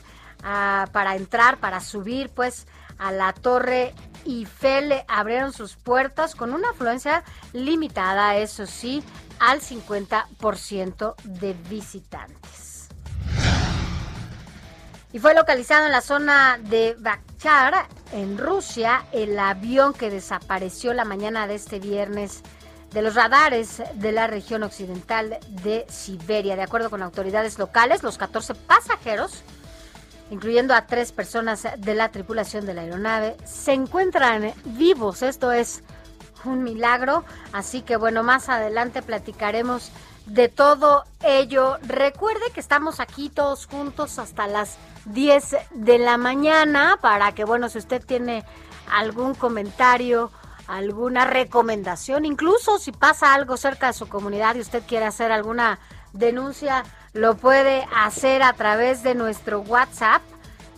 para 0.42 1.16
entrar, 1.16 1.58
para 1.58 1.80
subir 1.80 2.30
pues 2.30 2.66
a 2.98 3.12
la 3.12 3.32
Torre 3.32 3.94
Eiffel. 4.26 5.02
Abrieron 5.08 5.52
sus 5.52 5.76
puertas 5.76 6.34
con 6.34 6.52
una 6.52 6.70
afluencia 6.70 7.24
limitada, 7.52 8.36
eso 8.36 8.66
sí, 8.66 9.02
al 9.38 9.60
50% 9.60 11.14
de 11.24 11.52
visitantes 11.68 12.70
y 15.12 15.18
fue 15.18 15.34
localizado 15.34 15.86
en 15.86 15.92
la 15.92 16.00
zona 16.00 16.58
de 16.62 16.96
Bakhchar, 16.98 17.86
en 18.12 18.38
Rusia, 18.38 19.06
el 19.12 19.38
avión 19.38 19.92
que 19.92 20.10
desapareció 20.10 20.94
la 20.94 21.04
mañana 21.04 21.46
de 21.46 21.56
este 21.56 21.80
viernes 21.80 22.42
de 22.92 23.02
los 23.02 23.14
radares 23.14 23.82
de 23.94 24.12
la 24.12 24.26
región 24.26 24.62
occidental 24.62 25.38
de 25.48 25.84
Siberia. 25.88 26.54
De 26.54 26.62
acuerdo 26.62 26.90
con 26.90 27.02
autoridades 27.02 27.58
locales, 27.58 28.02
los 28.02 28.18
14 28.18 28.54
pasajeros, 28.54 29.42
incluyendo 30.30 30.74
a 30.74 30.86
tres 30.86 31.12
personas 31.12 31.66
de 31.76 31.94
la 31.94 32.10
tripulación 32.10 32.64
de 32.66 32.74
la 32.74 32.82
aeronave, 32.82 33.36
se 33.44 33.72
encuentran 33.72 34.52
vivos. 34.64 35.22
Esto 35.22 35.52
es 35.52 35.82
un 36.44 36.62
milagro. 36.62 37.24
Así 37.52 37.82
que 37.82 37.96
bueno, 37.96 38.22
más 38.22 38.48
adelante 38.48 39.02
platicaremos 39.02 39.90
de 40.26 40.48
todo 40.48 41.04
ello. 41.24 41.78
Recuerde 41.82 42.50
que 42.54 42.60
estamos 42.60 43.00
aquí 43.00 43.28
todos 43.28 43.66
juntos 43.66 44.18
hasta 44.18 44.46
las 44.46 44.78
10 45.06 45.56
de 45.72 45.98
la 45.98 46.16
mañana 46.16 46.98
para 47.00 47.32
que, 47.32 47.44
bueno, 47.44 47.68
si 47.68 47.78
usted 47.78 48.04
tiene 48.04 48.44
algún 48.90 49.34
comentario, 49.34 50.30
alguna 50.66 51.24
recomendación, 51.24 52.24
incluso 52.24 52.78
si 52.78 52.92
pasa 52.92 53.34
algo 53.34 53.56
cerca 53.56 53.88
de 53.88 53.92
su 53.92 54.08
comunidad 54.08 54.54
y 54.54 54.60
usted 54.60 54.84
quiere 54.86 55.06
hacer 55.06 55.32
alguna 55.32 55.80
denuncia, 56.12 56.84
lo 57.12 57.36
puede 57.36 57.86
hacer 57.94 58.42
a 58.42 58.52
través 58.52 59.02
de 59.02 59.14
nuestro 59.14 59.60
WhatsApp. 59.60 60.22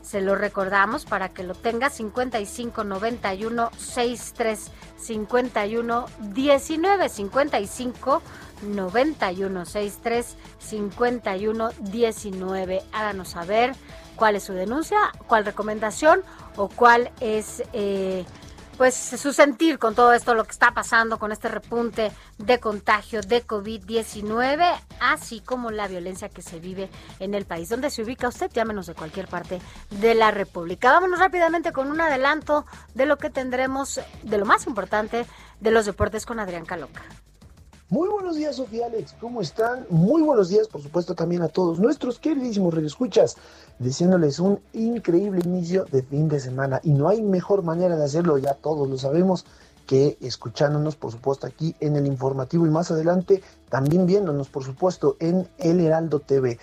Se 0.03 0.21
lo 0.21 0.35
recordamos 0.35 1.05
para 1.05 1.29
que 1.29 1.43
lo 1.43 1.55
tenga 1.55 1.89
55 1.89 2.85
91 2.85 3.71
63 3.77 4.71
51 4.97 6.07
19 6.19 7.09
55 7.09 8.23
91 8.63 9.65
63 9.65 10.37
51 10.59 11.71
19. 11.79 12.83
Háganos 12.93 13.29
saber 13.29 13.75
cuál 14.17 14.37
es 14.37 14.43
su 14.45 14.53
denuncia, 14.53 14.99
cuál 15.27 15.45
recomendación 15.45 16.23
o 16.57 16.69
cuál 16.69 17.11
es 17.21 17.63
eh, 17.73 18.25
pues 18.77 18.95
su 18.95 19.33
sentir 19.33 19.79
con 19.79 19.95
todo 19.95 20.13
esto, 20.13 20.35
lo 20.35 20.45
que 20.45 20.51
está 20.51 20.73
pasando 20.73 21.19
con 21.19 21.33
este 21.33 21.49
repunte 21.49 22.13
de 22.39 22.61
contagio 22.61 23.21
de 23.21 23.47
COVID-19, 23.47 24.81
así 25.01 25.41
como 25.41 25.71
la 25.71 25.89
violencia 25.89 26.29
que 26.29 26.43
se 26.43 26.59
vive 26.59 26.91
en 27.19 27.35
el 27.35 27.45
país. 27.45 27.69
¿Dónde 27.69 27.91
se 27.91 28.03
ubica 28.03 28.29
usted? 28.29 28.51
Llámenos 28.53 28.87
de 28.87 28.95
cualquier 28.95 29.29
parte 29.29 29.61
de 29.91 30.15
la 30.15 30.31
República. 30.31 30.93
Vámonos 30.93 31.19
rápidamente 31.19 31.73
con 31.73 31.91
un 31.91 32.01
adelanto 32.01 32.67
de 32.95 33.07
lo 33.07 33.19
que 33.19 33.31
tendremos, 33.31 34.01
de 34.23 34.39
lo 34.39 34.47
más 34.47 34.67
importante 34.67 35.27
de 35.61 35.71
los 35.71 35.87
deportes 35.87 36.27
con 36.27 36.41
Adrián 36.41 36.65
Caloca. 36.65 37.03
Muy 37.93 38.09
buenos 38.09 38.37
días, 38.37 38.57
Sofía 38.57 38.87
Alex, 38.87 39.15
¿cómo 39.21 39.43
están? 39.43 39.85
Muy 39.91 40.23
buenos 40.23 40.49
días, 40.49 40.67
por 40.67 40.81
supuesto, 40.81 41.15
también 41.15 41.43
a 41.43 41.49
todos 41.49 41.79
nuestros 41.79 42.19
queridísimos 42.19 42.73
redescuchas, 42.73 43.37
diciéndoles 43.79 44.39
un 44.39 44.61
increíble 44.73 45.43
inicio 45.45 45.85
de 45.93 46.03
fin 46.03 46.27
de 46.27 46.41
semana. 46.41 46.81
Y 46.83 46.95
no 46.95 47.11
hay 47.11 47.21
mejor 47.21 47.63
manera 47.63 47.95
de 47.99 48.05
hacerlo, 48.07 48.39
ya 48.39 48.55
todos 48.55 48.89
lo 48.89 48.97
sabemos, 48.97 49.45
que 49.87 50.17
escuchándonos, 50.23 50.97
por 50.97 51.13
supuesto, 51.13 51.47
aquí 51.47 51.77
en 51.81 51.97
el 51.97 52.07
informativo 52.07 52.67
y 52.67 52.71
más 52.71 52.91
adelante 52.91 53.43
también 53.69 54.07
viéndonos, 54.07 54.49
por 54.49 54.65
supuesto, 54.65 55.19
en 55.21 55.47
El 55.59 55.79
Heraldo 55.79 56.21
TV. 56.21 56.59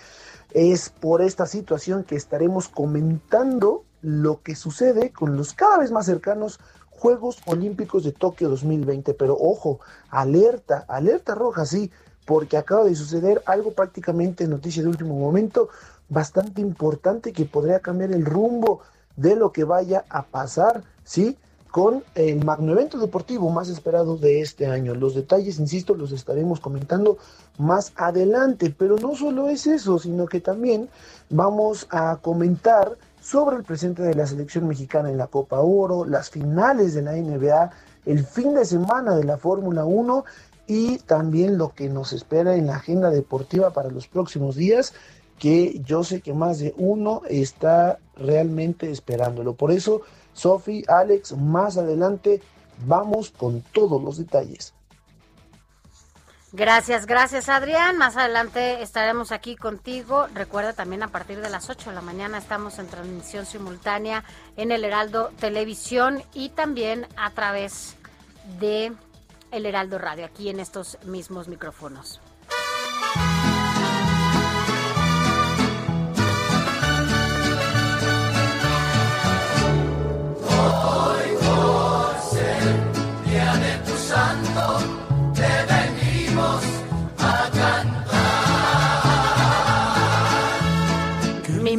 Es 0.50 0.90
por 0.90 1.22
esta 1.22 1.46
situación 1.46 2.02
que 2.02 2.16
estaremos 2.16 2.68
comentando 2.68 3.84
lo 4.02 4.42
que 4.42 4.56
sucede 4.56 5.12
con 5.12 5.36
los 5.36 5.52
cada 5.52 5.78
vez 5.78 5.92
más 5.92 6.06
cercanos 6.06 6.58
Juegos 7.00 7.38
Olímpicos 7.46 8.04
de 8.04 8.12
Tokio 8.12 8.50
2020. 8.50 9.14
Pero 9.14 9.34
ojo, 9.40 9.80
alerta, 10.10 10.84
alerta 10.86 11.34
roja, 11.34 11.64
sí, 11.64 11.90
porque 12.26 12.58
acaba 12.58 12.84
de 12.84 12.94
suceder 12.94 13.42
algo 13.46 13.72
prácticamente 13.72 14.46
noticia 14.46 14.82
de 14.82 14.90
último 14.90 15.18
momento, 15.18 15.70
bastante 16.10 16.60
importante 16.60 17.32
que 17.32 17.46
podría 17.46 17.80
cambiar 17.80 18.12
el 18.12 18.26
rumbo 18.26 18.82
de 19.16 19.34
lo 19.34 19.50
que 19.50 19.64
vaya 19.64 20.04
a 20.10 20.24
pasar, 20.26 20.84
¿sí? 21.02 21.38
Con 21.70 22.04
el 22.14 22.44
magno 22.44 22.72
evento 22.72 22.98
deportivo 22.98 23.48
más 23.48 23.70
esperado 23.70 24.18
de 24.18 24.42
este 24.42 24.66
año. 24.66 24.94
Los 24.94 25.14
detalles, 25.14 25.58
insisto, 25.58 25.94
los 25.94 26.12
estaremos 26.12 26.60
comentando 26.60 27.16
más 27.56 27.92
adelante, 27.96 28.74
pero 28.76 28.96
no 28.96 29.14
solo 29.14 29.48
es 29.48 29.66
eso, 29.66 29.98
sino 29.98 30.26
que 30.26 30.40
también 30.40 30.90
vamos 31.30 31.86
a 31.90 32.18
comentar 32.20 32.98
sobre 33.20 33.56
el 33.56 33.64
presente 33.64 34.02
de 34.02 34.14
la 34.14 34.26
selección 34.26 34.66
mexicana 34.66 35.10
en 35.10 35.18
la 35.18 35.26
Copa 35.26 35.60
Oro, 35.60 36.04
las 36.04 36.30
finales 36.30 36.94
de 36.94 37.02
la 37.02 37.12
NBA, 37.12 37.70
el 38.06 38.24
fin 38.24 38.54
de 38.54 38.64
semana 38.64 39.14
de 39.14 39.24
la 39.24 39.36
Fórmula 39.36 39.84
1 39.84 40.24
y 40.66 40.98
también 40.98 41.58
lo 41.58 41.74
que 41.74 41.88
nos 41.88 42.12
espera 42.12 42.54
en 42.56 42.66
la 42.66 42.76
agenda 42.76 43.10
deportiva 43.10 43.72
para 43.72 43.90
los 43.90 44.06
próximos 44.06 44.56
días, 44.56 44.94
que 45.38 45.80
yo 45.84 46.04
sé 46.04 46.20
que 46.20 46.32
más 46.32 46.58
de 46.58 46.74
uno 46.76 47.22
está 47.28 47.98
realmente 48.16 48.90
esperándolo. 48.90 49.54
Por 49.54 49.72
eso, 49.72 50.02
Sofi, 50.32 50.84
Alex, 50.86 51.36
más 51.36 51.76
adelante 51.76 52.40
vamos 52.86 53.30
con 53.30 53.62
todos 53.72 54.02
los 54.02 54.18
detalles. 54.18 54.74
Gracias, 56.52 57.06
gracias 57.06 57.48
Adrián. 57.48 57.96
Más 57.96 58.16
adelante 58.16 58.82
estaremos 58.82 59.30
aquí 59.30 59.54
contigo. 59.54 60.26
Recuerda 60.34 60.72
también 60.72 61.04
a 61.04 61.08
partir 61.08 61.40
de 61.40 61.48
las 61.48 61.70
8 61.70 61.90
de 61.90 61.94
la 61.94 62.02
mañana 62.02 62.38
estamos 62.38 62.80
en 62.80 62.88
transmisión 62.88 63.46
simultánea 63.46 64.24
en 64.56 64.72
el 64.72 64.84
Heraldo 64.84 65.30
Televisión 65.38 66.24
y 66.34 66.48
también 66.48 67.06
a 67.16 67.30
través 67.30 67.96
de 68.58 68.92
el 69.52 69.66
Heraldo 69.66 69.98
Radio, 69.98 70.26
aquí 70.26 70.48
en 70.48 70.58
estos 70.58 70.98
mismos 71.04 71.46
micrófonos. 71.46 72.20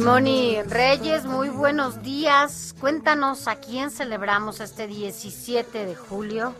Moni 0.04 0.60
Reyes, 0.62 1.24
muy 1.24 1.48
buenos 1.48 2.02
días. 2.02 2.74
Cuéntanos 2.80 3.46
a 3.46 3.60
quién 3.60 3.90
celebramos 3.90 4.60
este 4.60 4.88
17 4.88 5.86
de 5.86 5.94
julio. 5.94 6.54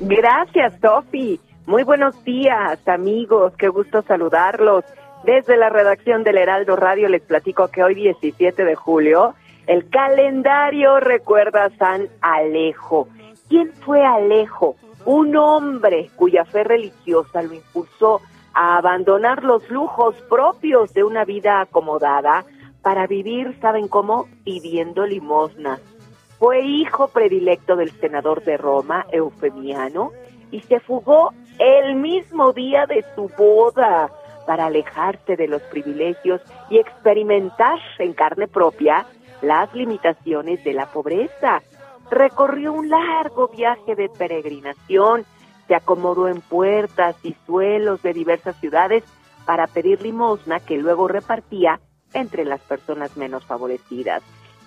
Gracias, 0.00 0.72
Sofi. 0.80 1.38
Muy 1.66 1.82
buenos 1.82 2.24
días, 2.24 2.78
amigos. 2.88 3.52
Qué 3.58 3.68
gusto 3.68 4.02
saludarlos. 4.02 4.84
Desde 5.24 5.58
la 5.58 5.68
redacción 5.68 6.24
del 6.24 6.38
Heraldo 6.38 6.74
Radio 6.74 7.08
les 7.08 7.22
platico 7.22 7.68
que 7.68 7.82
hoy 7.82 7.94
17 7.94 8.64
de 8.64 8.74
julio 8.74 9.34
el 9.66 9.90
calendario 9.90 11.00
recuerda 11.00 11.66
a 11.66 11.76
San 11.76 12.08
Alejo. 12.22 13.08
¿Quién 13.50 13.74
fue 13.84 14.02
Alejo? 14.06 14.76
Un 15.04 15.36
hombre 15.36 16.10
cuya 16.16 16.46
fe 16.46 16.64
religiosa 16.64 17.42
lo 17.42 17.52
impulsó 17.52 18.22
a 18.54 18.76
abandonar 18.76 19.44
los 19.44 19.68
lujos 19.70 20.14
propios 20.28 20.92
de 20.94 21.04
una 21.04 21.24
vida 21.24 21.60
acomodada 21.60 22.44
para 22.82 23.06
vivir, 23.06 23.58
¿saben 23.60 23.88
cómo? 23.88 24.26
Pidiendo 24.44 25.06
limosnas. 25.06 25.80
Fue 26.38 26.60
hijo 26.60 27.08
predilecto 27.08 27.76
del 27.76 27.90
senador 28.00 28.44
de 28.44 28.56
Roma, 28.56 29.06
Eufemiano, 29.10 30.12
y 30.50 30.60
se 30.60 30.80
fugó 30.80 31.32
el 31.58 31.96
mismo 31.96 32.52
día 32.52 32.86
de 32.86 33.04
su 33.14 33.28
boda 33.36 34.10
para 34.46 34.66
alejarse 34.66 35.36
de 35.36 35.48
los 35.48 35.60
privilegios 35.62 36.40
y 36.70 36.78
experimentar 36.78 37.78
en 37.98 38.14
carne 38.14 38.48
propia 38.48 39.04
las 39.42 39.72
limitaciones 39.74 40.62
de 40.64 40.72
la 40.72 40.86
pobreza. 40.86 41.62
Recorrió 42.10 42.72
un 42.72 42.88
largo 42.88 43.48
viaje 43.48 43.94
de 43.94 44.08
peregrinación, 44.08 45.26
se 45.68 45.74
acomodó 45.74 46.26
en 46.28 46.40
puertas 46.40 47.14
y 47.22 47.36
suelos 47.46 48.02
de 48.02 48.14
diversas 48.14 48.56
ciudades 48.56 49.04
para 49.46 49.66
pedir 49.66 50.02
limosna 50.02 50.60
que 50.60 50.78
luego 50.78 51.06
repartía 51.06 51.80
entre 52.14 52.44
las 52.44 52.60
personas 52.60 53.16
menos 53.16 53.44
favorecidas. 53.44 54.22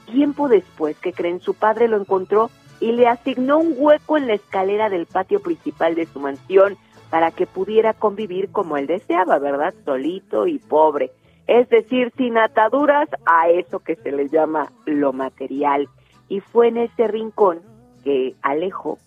Tiempo 0.05 0.47
después 0.47 0.97
que 0.99 1.11
creen 1.11 1.41
su 1.41 1.55
padre 1.55 1.87
lo 1.87 1.97
encontró 1.97 2.49
y 2.79 2.91
le 2.91 3.07
asignó 3.07 3.59
un 3.59 3.75
hueco 3.77 4.17
en 4.17 4.27
la 4.27 4.33
escalera 4.33 4.89
del 4.89 5.05
patio 5.05 5.41
principal 5.41 5.95
de 5.95 6.05
su 6.05 6.19
mansión 6.19 6.77
para 7.09 7.31
que 7.31 7.45
pudiera 7.45 7.93
convivir 7.93 8.51
como 8.51 8.77
él 8.77 8.87
deseaba, 8.87 9.37
¿verdad? 9.39 9.73
Solito 9.85 10.47
y 10.47 10.59
pobre. 10.59 11.11
Es 11.47 11.67
decir, 11.69 12.13
sin 12.15 12.37
ataduras 12.37 13.09
a 13.25 13.49
eso 13.49 13.79
que 13.79 13.95
se 13.95 14.11
le 14.11 14.29
llama 14.29 14.71
lo 14.85 15.11
material. 15.11 15.89
Y 16.29 16.39
fue 16.39 16.69
en 16.69 16.77
ese 16.77 17.07
rincón 17.07 17.59
que 18.03 18.35
Alejo, 18.41 18.97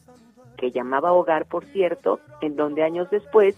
que 0.64 0.70
llamaba 0.70 1.12
hogar, 1.12 1.44
por 1.44 1.62
cierto, 1.66 2.20
en 2.40 2.56
donde 2.56 2.82
años 2.82 3.10
después 3.10 3.54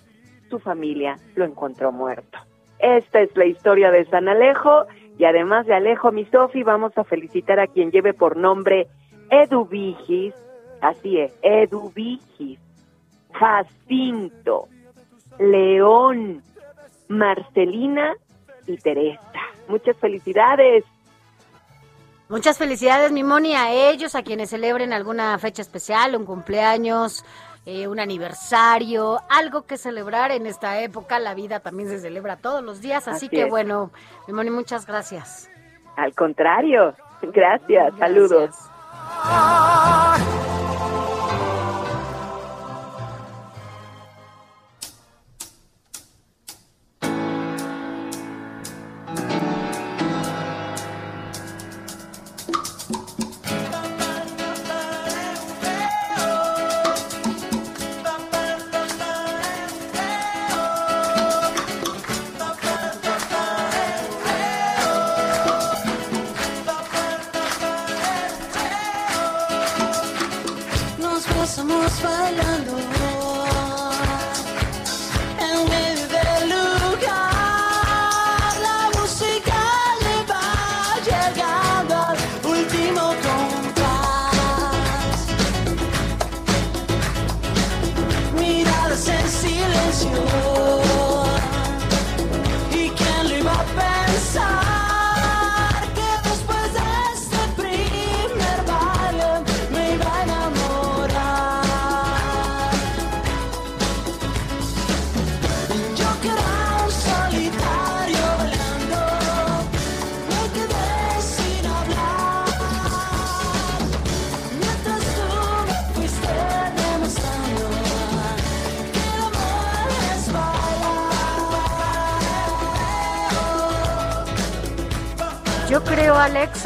su 0.50 0.58
familia 0.58 1.16
lo 1.36 1.44
encontró 1.44 1.92
muerto. 1.92 2.36
Esta 2.80 3.20
es 3.20 3.36
la 3.36 3.44
historia 3.44 3.92
de 3.92 4.06
San 4.06 4.26
Alejo 4.26 4.86
y 5.16 5.24
además 5.24 5.66
de 5.66 5.74
Alejo, 5.74 6.10
mi 6.10 6.24
Sofi, 6.24 6.64
vamos 6.64 6.98
a 6.98 7.04
felicitar 7.04 7.60
a 7.60 7.68
quien 7.68 7.92
lleve 7.92 8.12
por 8.12 8.36
nombre 8.36 8.88
Eduvigis, 9.30 10.34
así 10.80 11.20
es, 11.20 11.32
Eduvigis, 11.42 12.58
Jacinto, 13.32 14.66
León, 15.38 16.42
Marcelina 17.06 18.14
y 18.66 18.78
Teresa. 18.78 19.20
Muchas 19.68 19.96
felicidades. 19.98 20.84
Muchas 22.28 22.58
felicidades, 22.58 23.12
mi 23.12 23.22
Moni, 23.22 23.54
a 23.54 23.70
ellos, 23.70 24.16
a 24.16 24.22
quienes 24.22 24.50
celebren 24.50 24.92
alguna 24.92 25.38
fecha 25.38 25.62
especial, 25.62 26.16
un 26.16 26.24
cumpleaños, 26.24 27.24
eh, 27.66 27.86
un 27.86 28.00
aniversario, 28.00 29.20
algo 29.28 29.62
que 29.62 29.78
celebrar 29.78 30.32
en 30.32 30.46
esta 30.46 30.80
época. 30.80 31.20
La 31.20 31.34
vida 31.34 31.60
también 31.60 31.88
se 31.88 32.00
celebra 32.00 32.36
todos 32.36 32.64
los 32.64 32.80
días, 32.80 33.06
así, 33.06 33.28
que 33.28 33.44
bueno, 33.44 33.92
mi 34.26 34.34
Moni, 34.34 34.50
muchas 34.50 34.86
gracias. 34.86 35.48
Al 35.96 36.14
contrario, 36.14 36.94
gracias. 37.22 37.96
saludos. 37.96 38.50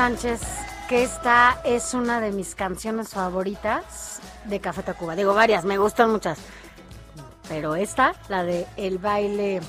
Sánchez, 0.01 0.41
que 0.89 1.03
esta 1.03 1.61
es 1.63 1.93
una 1.93 2.23
de 2.23 2.33
mis 2.33 2.55
canciones 2.55 3.11
favoritas 3.11 4.19
de 4.47 4.59
Café 4.59 4.83
Tacuba. 4.83 5.15
Digo 5.15 5.35
varias, 5.35 5.67
me 5.67 5.77
gustan 5.77 6.11
muchas. 6.11 6.39
Pero 7.51 7.77
esta, 7.77 8.15
la 8.31 8.43
de 8.43 8.67
El 8.79 8.97
baile 8.97 9.61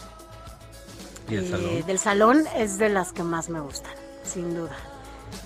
eh, 1.29 1.83
del 1.85 1.99
salón, 1.99 2.45
es 2.55 2.77
de 2.77 2.87
las 2.87 3.11
que 3.11 3.23
más 3.23 3.49
me 3.49 3.59
gustan, 3.59 3.91
sin 4.23 4.55
duda. 4.55 4.71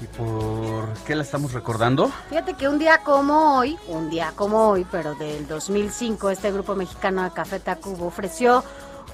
¿Y 0.02 0.06
por 0.06 0.94
qué 1.08 1.16
la 1.16 1.24
estamos 1.24 1.54
recordando? 1.54 2.12
Fíjate 2.30 2.54
que 2.54 2.70
un 2.70 2.78
día 2.78 3.00
como 3.00 3.58
hoy, 3.58 3.80
un 3.88 4.12
día 4.12 4.34
como 4.36 4.68
hoy, 4.70 4.86
pero 4.92 5.16
del 5.16 5.48
2005, 5.48 6.30
este 6.30 6.52
grupo 6.52 6.76
mexicano 6.76 7.24
de 7.24 7.32
Café 7.32 7.60
Tacuba 7.60 8.06
ofreció 8.06 8.64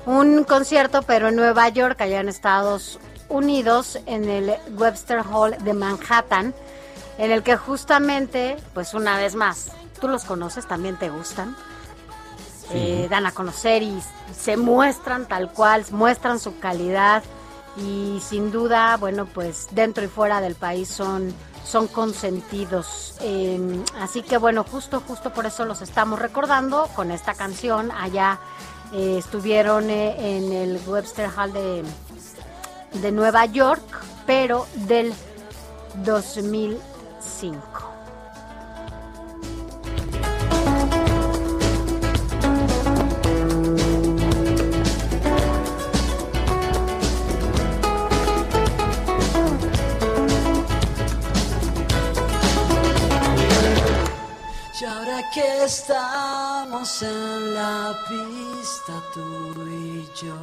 un 0.06 0.44
concierto, 0.44 1.02
pero 1.04 1.30
en 1.30 1.38
Nueva 1.38 1.70
York, 1.70 2.02
allá 2.02 2.20
en 2.20 2.28
Estados 2.28 3.00
unidos 3.32 4.00
en 4.06 4.30
el 4.30 4.54
Webster 4.78 5.24
Hall 5.32 5.56
de 5.64 5.74
Manhattan, 5.74 6.54
en 7.18 7.32
el 7.32 7.44
que 7.44 7.56
justamente, 7.58 8.58
pues 8.74 8.94
una 8.94 9.18
vez 9.18 9.36
más, 9.36 9.72
tú 10.00 10.08
los 10.08 10.24
conoces, 10.24 10.68
también 10.68 10.98
te 10.98 11.10
gustan, 11.10 11.56
eh, 12.74 13.08
dan 13.10 13.26
a 13.26 13.32
conocer 13.32 13.84
y 13.84 14.02
se 14.38 14.58
muestran 14.58 15.28
tal 15.28 15.52
cual, 15.52 15.86
muestran 15.92 16.40
su 16.40 16.58
calidad 16.60 17.24
y 17.78 18.22
sin 18.22 18.52
duda, 18.52 18.98
bueno, 18.98 19.26
pues 19.26 19.68
dentro 19.72 20.04
y 20.04 20.08
fuera 20.08 20.42
del 20.42 20.56
país 20.56 20.90
son, 20.90 21.34
son 21.66 21.88
consentidos. 21.88 23.16
Em, 23.22 23.84
así 24.00 24.22
que 24.22 24.38
bueno, 24.38 24.64
justo, 24.64 25.02
justo 25.08 25.34
por 25.34 25.46
eso 25.46 25.66
los 25.66 25.82
estamos 25.82 26.20
recordando 26.20 26.90
con 26.96 27.12
esta 27.12 27.34
canción. 27.34 27.92
Allá 27.92 28.40
eh, 28.94 29.18
estuvieron 29.18 29.90
eh, 29.90 30.38
en 30.38 30.52
el 30.52 30.82
Webster 30.86 31.30
Hall 31.36 31.54
de 31.54 31.84
de 32.94 33.12
Nueva 33.12 33.46
York, 33.46 33.84
pero 34.26 34.68
del 34.76 35.14
2005. 36.04 37.92
Y 54.80 54.84
ahora 54.84 55.22
que 55.32 55.64
estamos 55.64 57.04
en 57.04 57.54
la 57.54 57.96
pista 58.10 58.94
tú 59.14 59.68
y 59.68 60.10
yo 60.20 60.36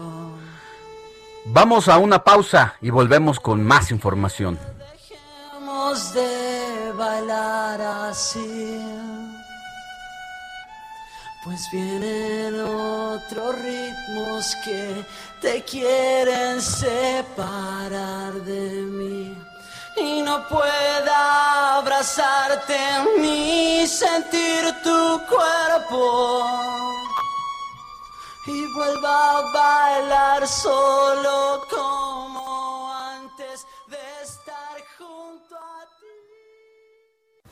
Vamos 1.51 1.89
a 1.89 1.97
una 1.97 2.23
pausa 2.23 2.75
y 2.83 2.91
volvemos 2.91 3.41
con 3.41 3.65
más 3.65 3.91
información. 3.91 4.59
Dejemos 4.79 6.13
de 6.13 6.93
bailar 6.93 7.81
así. 7.81 8.85
Pues 11.43 11.67
vienen 11.73 12.61
otros 12.61 13.55
ritmos 13.63 14.57
que 14.63 15.07
te 15.41 15.63
quieren 15.65 16.61
separar 16.61 18.35
de 18.35 18.71
mí. 18.83 19.35
Y 19.97 20.21
no 20.21 20.47
pueda 20.49 21.79
abrazarte 21.79 22.79
ni 23.19 23.87
sentir 23.87 24.65
tu 24.85 25.21
cuerpo. 25.27 26.98
Y 28.51 28.67
vuelva 28.73 29.39
a 29.39 29.53
bailar 29.53 30.49
solo 30.49 31.61
como 31.69 32.91
antes 32.95 33.67
de 33.89 33.99
estar 34.23 34.83
junto 34.97 35.55
a 35.55 35.85
ti. 36.01 37.43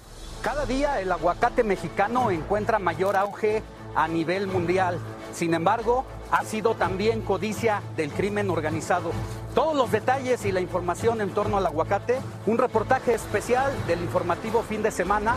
Cada 0.43 0.65
día 0.65 0.99
el 1.03 1.13
aguacate 1.13 1.65
mexicano 1.65 2.31
encuentra 2.31 2.79
mayor 2.79 3.15
auge 3.15 3.63
a 3.95 4.09
nivel 4.09 4.47
mundial. 4.47 4.99
Sin 5.35 5.53
embargo, 5.53 6.07
ha 6.31 6.45
sido 6.45 6.75
también 6.75 7.21
codicia 7.21 7.83
del 7.95 8.11
crimen 8.11 8.49
organizado. 8.49 9.11
Todos 9.55 9.77
los 9.77 9.93
detalles 9.93 10.47
y 10.47 10.53
la 10.53 10.61
información 10.61 11.21
en 11.21 11.29
torno 11.35 11.59
al 11.59 11.67
aguacate, 11.67 12.21
un 12.47 12.57
reportaje 12.57 13.13
especial 13.13 13.71
del 13.87 14.01
informativo 14.01 14.63
fin 14.63 14.83
de 14.83 14.91
semana. 14.91 15.37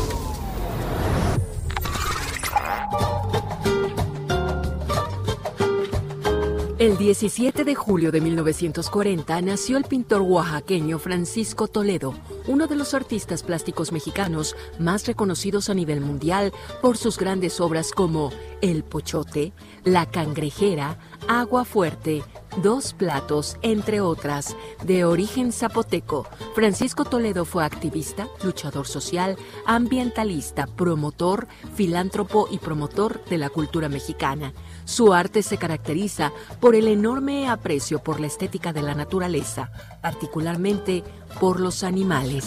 El 6.81 6.97
17 6.97 7.63
de 7.63 7.75
julio 7.75 8.11
de 8.11 8.21
1940 8.21 9.39
nació 9.43 9.77
el 9.77 9.83
pintor 9.83 10.21
oaxaqueño 10.21 10.97
Francisco 10.97 11.67
Toledo, 11.67 12.15
uno 12.47 12.65
de 12.65 12.75
los 12.75 12.95
artistas 12.95 13.43
plásticos 13.43 13.91
mexicanos 13.91 14.55
más 14.79 15.05
reconocidos 15.05 15.69
a 15.69 15.75
nivel 15.75 16.01
mundial 16.01 16.51
por 16.81 16.97
sus 16.97 17.19
grandes 17.19 17.61
obras 17.61 17.91
como 17.91 18.31
El 18.61 18.83
Pochote, 18.83 19.53
La 19.83 20.07
Cangrejera, 20.07 20.97
Agua 21.27 21.65
Fuerte, 21.65 22.23
Dos 22.63 22.93
Platos, 22.93 23.57
entre 23.61 24.01
otras. 24.01 24.57
De 24.83 25.05
origen 25.05 25.51
zapoteco, 25.51 26.25
Francisco 26.55 27.05
Toledo 27.05 27.45
fue 27.45 27.63
activista, 27.63 28.27
luchador 28.43 28.87
social, 28.87 29.37
ambientalista, 29.67 30.65
promotor, 30.65 31.47
filántropo 31.75 32.47
y 32.49 32.57
promotor 32.57 33.23
de 33.25 33.37
la 33.37 33.49
cultura 33.49 33.87
mexicana. 33.87 34.51
Su 34.91 35.13
arte 35.13 35.41
se 35.41 35.55
caracteriza 35.55 36.33
por 36.59 36.75
el 36.75 36.85
enorme 36.85 37.47
aprecio 37.47 37.99
por 37.99 38.19
la 38.19 38.27
estética 38.27 38.73
de 38.73 38.81
la 38.81 38.93
naturaleza, 38.93 39.71
particularmente 40.01 41.01
por 41.39 41.61
los 41.61 41.85
animales. 41.85 42.45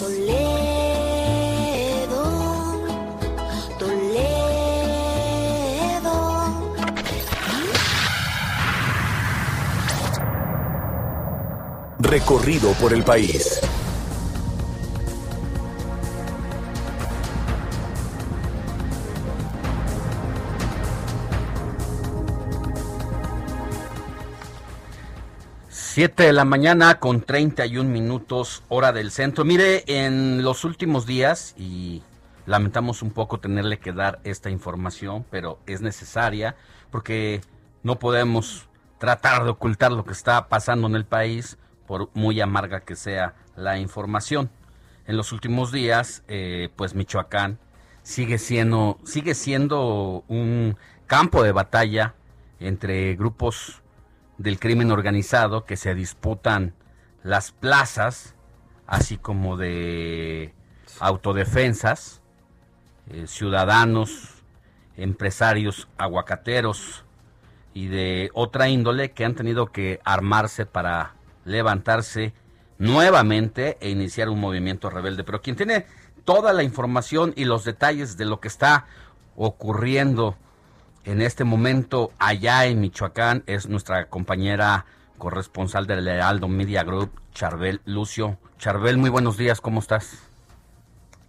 Recorrido 11.98 12.72
por 12.74 12.92
el 12.92 13.04
país. 13.04 13.62
Siete 25.94 26.24
de 26.24 26.32
la 26.32 26.44
mañana 26.44 26.98
con 26.98 27.20
31 27.20 27.88
minutos 27.88 28.64
hora 28.68 28.90
del 28.90 29.12
centro. 29.12 29.44
Mire, 29.44 29.84
en 29.86 30.42
los 30.42 30.64
últimos 30.64 31.06
días, 31.06 31.54
y 31.56 32.02
lamentamos 32.46 33.00
un 33.00 33.12
poco 33.12 33.38
tenerle 33.38 33.78
que 33.78 33.92
dar 33.92 34.18
esta 34.24 34.50
información, 34.50 35.24
pero 35.30 35.60
es 35.66 35.82
necesaria 35.82 36.56
porque 36.90 37.42
no 37.84 38.00
podemos 38.00 38.68
tratar 38.98 39.44
de 39.44 39.50
ocultar 39.50 39.92
lo 39.92 40.04
que 40.04 40.14
está 40.14 40.48
pasando 40.48 40.88
en 40.88 40.96
el 40.96 41.04
país, 41.04 41.58
por 41.86 42.10
muy 42.12 42.40
amarga 42.40 42.80
que 42.80 42.96
sea 42.96 43.36
la 43.54 43.78
información. 43.78 44.50
En 45.06 45.16
los 45.16 45.30
últimos 45.30 45.70
días, 45.70 46.24
eh, 46.26 46.70
pues 46.74 46.96
Michoacán 46.96 47.60
sigue 48.02 48.38
siendo, 48.38 48.98
sigue 49.04 49.36
siendo 49.36 50.24
un 50.26 50.76
campo 51.06 51.44
de 51.44 51.52
batalla 51.52 52.16
entre 52.58 53.14
grupos 53.14 53.83
del 54.38 54.58
crimen 54.58 54.90
organizado 54.90 55.64
que 55.64 55.76
se 55.76 55.94
disputan 55.94 56.74
las 57.22 57.52
plazas, 57.52 58.34
así 58.86 59.16
como 59.16 59.56
de 59.56 60.54
autodefensas, 61.00 62.20
eh, 63.08 63.26
ciudadanos, 63.26 64.42
empresarios 64.96 65.88
aguacateros 65.98 67.04
y 67.72 67.88
de 67.88 68.30
otra 68.34 68.68
índole 68.68 69.12
que 69.12 69.24
han 69.24 69.34
tenido 69.34 69.72
que 69.72 70.00
armarse 70.04 70.66
para 70.66 71.14
levantarse 71.44 72.32
nuevamente 72.78 73.76
e 73.80 73.90
iniciar 73.90 74.28
un 74.28 74.40
movimiento 74.40 74.90
rebelde. 74.90 75.24
Pero 75.24 75.42
quien 75.42 75.56
tiene 75.56 75.86
toda 76.24 76.52
la 76.52 76.62
información 76.62 77.32
y 77.36 77.44
los 77.44 77.64
detalles 77.64 78.16
de 78.16 78.24
lo 78.24 78.40
que 78.40 78.48
está 78.48 78.86
ocurriendo 79.36 80.36
en 81.04 81.20
este 81.20 81.44
momento 81.44 82.10
allá 82.18 82.66
en 82.66 82.80
Michoacán 82.80 83.42
es 83.46 83.68
nuestra 83.68 84.06
compañera 84.06 84.86
corresponsal 85.18 85.86
del 85.86 86.08
Heraldo 86.08 86.48
Media 86.48 86.82
Group, 86.82 87.10
Charbel 87.32 87.80
Lucio. 87.84 88.36
Charbel, 88.58 88.96
muy 88.96 89.10
buenos 89.10 89.36
días, 89.36 89.60
¿cómo 89.60 89.80
estás? 89.80 90.30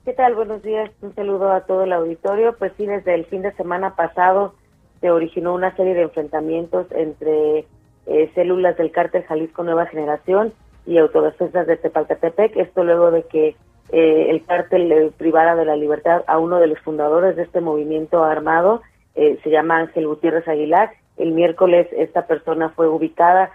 ¿Qué 0.05 0.13
tal? 0.13 0.35
Buenos 0.35 0.61
días, 0.61 0.91
un 1.01 1.13
saludo 1.15 1.51
a 1.51 1.61
todo 1.61 1.83
el 1.83 1.93
auditorio. 1.93 2.55
Pues 2.57 2.71
sí, 2.77 2.85
desde 2.85 3.15
el 3.15 3.25
fin 3.25 3.41
de 3.41 3.51
semana 3.53 3.95
pasado 3.95 4.53
se 5.01 5.11
originó 5.11 5.53
una 5.53 5.75
serie 5.75 5.93
de 5.93 6.03
enfrentamientos 6.03 6.87
entre 6.91 7.65
eh, 8.05 8.31
células 8.35 8.77
del 8.77 8.91
cártel 8.91 9.23
Jalisco 9.23 9.63
Nueva 9.63 9.87
Generación 9.87 10.53
y 10.85 10.99
autodefensas 10.99 11.67
de 11.67 11.77
Tepalcatepec. 11.77 12.55
Esto 12.55 12.83
luego 12.83 13.11
de 13.11 13.23
que 13.23 13.55
eh, 13.91 14.27
el 14.29 14.45
cártel 14.45 14.91
eh, 14.91 15.11
privara 15.17 15.55
de 15.55 15.65
la 15.65 15.75
libertad 15.75 16.23
a 16.27 16.37
uno 16.37 16.59
de 16.59 16.67
los 16.67 16.79
fundadores 16.79 17.35
de 17.35 17.43
este 17.43 17.61
movimiento 17.61 18.23
armado, 18.23 18.81
se 19.15 19.49
llama 19.49 19.77
Ángel 19.77 20.07
Gutiérrez 20.07 20.47
Aguilar. 20.47 20.91
El 21.17 21.31
miércoles 21.31 21.87
esta 21.91 22.27
persona 22.27 22.69
fue 22.69 22.87
ubicada 22.87 23.51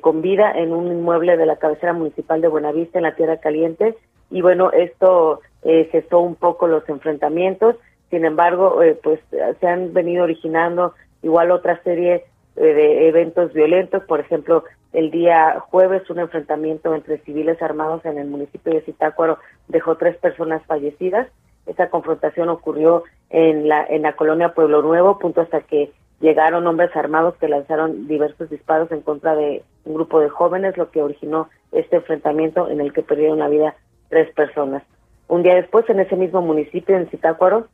con 0.00 0.22
vida 0.22 0.52
en 0.52 0.72
un 0.72 0.86
inmueble 0.86 1.36
de 1.36 1.46
la 1.46 1.56
cabecera 1.56 1.92
municipal 1.92 2.40
de 2.40 2.48
Buenavista, 2.48 2.98
en 2.98 3.04
la 3.04 3.14
Tierra 3.14 3.38
Caliente. 3.38 3.96
Y 4.30 4.40
bueno, 4.40 4.72
esto 4.72 5.40
gestó 5.62 6.20
un 6.20 6.36
poco 6.36 6.66
los 6.66 6.88
enfrentamientos. 6.88 7.76
Sin 8.10 8.24
embargo, 8.24 8.80
pues 9.02 9.20
se 9.60 9.66
han 9.66 9.92
venido 9.92 10.24
originando 10.24 10.94
igual 11.24 11.50
otra 11.50 11.82
serie 11.82 12.24
eh, 12.56 12.62
de 12.62 13.08
eventos 13.08 13.52
violentos. 13.52 14.04
Por 14.04 14.20
ejemplo, 14.20 14.64
el 14.92 15.10
día 15.10 15.58
jueves 15.70 16.08
un 16.08 16.20
enfrentamiento 16.20 16.94
entre 16.94 17.18
civiles 17.18 17.60
armados 17.60 18.04
en 18.04 18.16
el 18.18 18.28
municipio 18.28 18.72
de 18.72 18.82
Zitácuaro 18.82 19.38
dejó 19.66 19.96
tres 19.96 20.16
personas 20.18 20.62
fallecidas. 20.66 21.26
Esa 21.66 21.88
confrontación 21.88 22.48
ocurrió 22.48 23.04
en 23.30 23.68
la, 23.68 23.84
en 23.84 24.02
la 24.02 24.14
colonia 24.14 24.54
Pueblo 24.54 24.82
Nuevo, 24.82 25.18
punto 25.18 25.40
hasta 25.40 25.60
que 25.62 25.92
llegaron 26.20 26.66
hombres 26.66 26.94
armados 26.96 27.36
que 27.36 27.48
lanzaron 27.48 28.06
diversos 28.06 28.48
disparos 28.50 28.90
en 28.92 29.00
contra 29.00 29.34
de 29.34 29.62
un 29.84 29.94
grupo 29.94 30.20
de 30.20 30.28
jóvenes, 30.28 30.76
lo 30.76 30.90
que 30.90 31.02
originó 31.02 31.48
este 31.72 31.96
enfrentamiento 31.96 32.68
en 32.68 32.80
el 32.80 32.92
que 32.92 33.02
perdieron 33.02 33.38
la 33.38 33.48
vida 33.48 33.74
tres 34.08 34.32
personas. 34.34 34.82
Un 35.28 35.42
día 35.42 35.54
después, 35.54 35.88
en 35.88 36.00
ese 36.00 36.16
mismo 36.16 36.42
municipio, 36.42 36.96
en 36.96 37.08
Zitácuaro, 37.08 37.68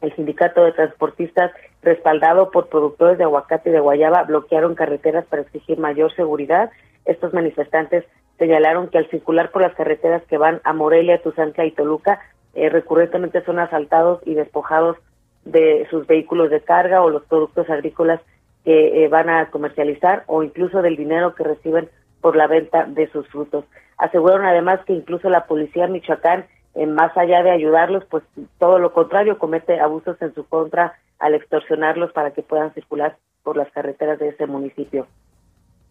el 0.00 0.14
sindicato 0.14 0.64
de 0.64 0.72
transportistas, 0.72 1.52
respaldado 1.82 2.50
por 2.50 2.68
productores 2.68 3.18
de 3.18 3.24
aguacate 3.24 3.70
y 3.70 3.72
de 3.72 3.80
guayaba, 3.80 4.24
bloquearon 4.24 4.74
carreteras 4.74 5.24
para 5.26 5.42
exigir 5.42 5.78
mayor 5.78 6.14
seguridad. 6.14 6.70
Estos 7.04 7.32
manifestantes 7.32 8.04
señalaron 8.38 8.88
que 8.88 8.98
al 8.98 9.10
circular 9.10 9.50
por 9.50 9.62
las 9.62 9.74
carreteras 9.74 10.22
que 10.24 10.38
van 10.38 10.60
a 10.64 10.72
Morelia, 10.72 11.22
Tuzantla 11.22 11.64
y 11.66 11.72
Toluca, 11.72 12.20
eh, 12.54 12.68
recurrentemente 12.68 13.44
son 13.44 13.58
asaltados 13.58 14.20
y 14.24 14.34
despojados 14.34 14.96
de 15.44 15.86
sus 15.90 16.06
vehículos 16.06 16.50
de 16.50 16.60
carga 16.60 17.02
o 17.02 17.10
los 17.10 17.24
productos 17.24 17.68
agrícolas 17.70 18.20
que 18.64 19.04
eh, 19.04 19.08
van 19.08 19.30
a 19.30 19.50
comercializar 19.50 20.24
o 20.26 20.42
incluso 20.42 20.82
del 20.82 20.96
dinero 20.96 21.34
que 21.34 21.44
reciben 21.44 21.88
por 22.20 22.36
la 22.36 22.46
venta 22.46 22.84
de 22.84 23.08
sus 23.10 23.26
frutos. 23.28 23.64
Aseguraron 23.96 24.46
además 24.46 24.80
que 24.84 24.92
incluso 24.92 25.30
la 25.30 25.46
policía 25.46 25.86
Michoacán 25.86 26.46
eh, 26.74 26.86
más 26.86 27.16
allá 27.16 27.42
de 27.42 27.50
ayudarlos, 27.50 28.04
pues 28.04 28.22
todo 28.58 28.78
lo 28.78 28.92
contrario, 28.92 29.38
comete 29.38 29.80
abusos 29.80 30.20
en 30.22 30.34
su 30.34 30.46
contra 30.46 30.94
al 31.18 31.34
extorsionarlos 31.34 32.12
para 32.12 32.32
que 32.32 32.42
puedan 32.42 32.72
circular 32.74 33.16
por 33.42 33.56
las 33.56 33.70
carreteras 33.72 34.18
de 34.18 34.28
ese 34.28 34.46
municipio. 34.46 35.06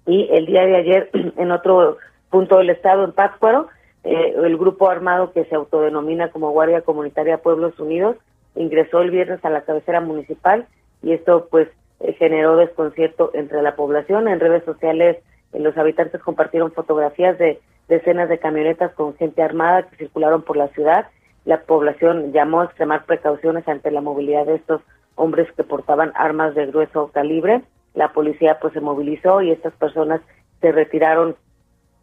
Y 0.06 0.30
el 0.32 0.46
día 0.46 0.66
de 0.66 0.76
ayer, 0.78 1.10
en 1.38 1.52
otro 1.52 1.98
punto 2.30 2.58
del 2.58 2.70
estado, 2.70 3.04
en 3.04 3.12
Pátzcuaro, 3.12 3.68
eh, 4.04 4.34
el 4.36 4.58
grupo 4.58 4.90
armado 4.90 5.32
que 5.34 5.46
se 5.46 5.56
autodenomina 5.56 6.30
como 6.30 6.52
Guardia 6.52 6.82
Comunitaria 6.82 7.40
Pueblos 7.40 7.80
Unidos 7.80 8.18
ingresó 8.56 9.02
el 9.02 9.12
viernes 9.12 9.44
a 9.44 9.50
la 9.50 9.62
cabecera 9.62 10.02
municipal 10.02 10.68
y 11.02 11.14
esto 11.14 11.48
pues 11.50 11.68
eh, 12.00 12.14
generó 12.14 12.58
desconcierto 12.58 13.32
entre 13.34 13.62
la 13.62 13.76
población. 13.76 14.28
En 14.28 14.40
redes 14.40 14.64
sociales 14.64 15.18
eh, 15.54 15.60
los 15.60 15.78
habitantes 15.78 16.22
compartieron 16.22 16.72
fotografías 16.72 17.38
de 17.38 17.60
decenas 17.88 18.30
de 18.30 18.40
camionetas 18.40 18.94
con 18.94 19.16
gente 19.16 19.42
armada 19.42 19.84
que 19.84 19.98
circularon 19.98 20.42
por 20.42 20.58
la 20.58 20.68
ciudad. 20.70 21.08
La 21.46 21.62
población 21.62 22.34
llamó 22.34 22.62
a 22.62 22.66
extremar 22.66 23.06
precauciones 23.06 23.68
ante 23.68 23.92
la 23.92 24.02
movilidad 24.02 24.46
de 24.46 24.56
estos 24.56 24.82
hombres 25.16 25.52
que 25.54 25.64
portaban 25.64 26.12
armas 26.16 26.54
de 26.56 26.66
grueso 26.68 27.10
calibre. 27.14 27.62
La 27.94 28.14
policía 28.14 28.60
pues 28.62 28.74
se 28.74 28.82
movilizó 28.82 29.42
y 29.42 29.52
estas 29.52 29.74
personas 29.74 30.22
se 30.62 30.72
retiraron 30.72 31.36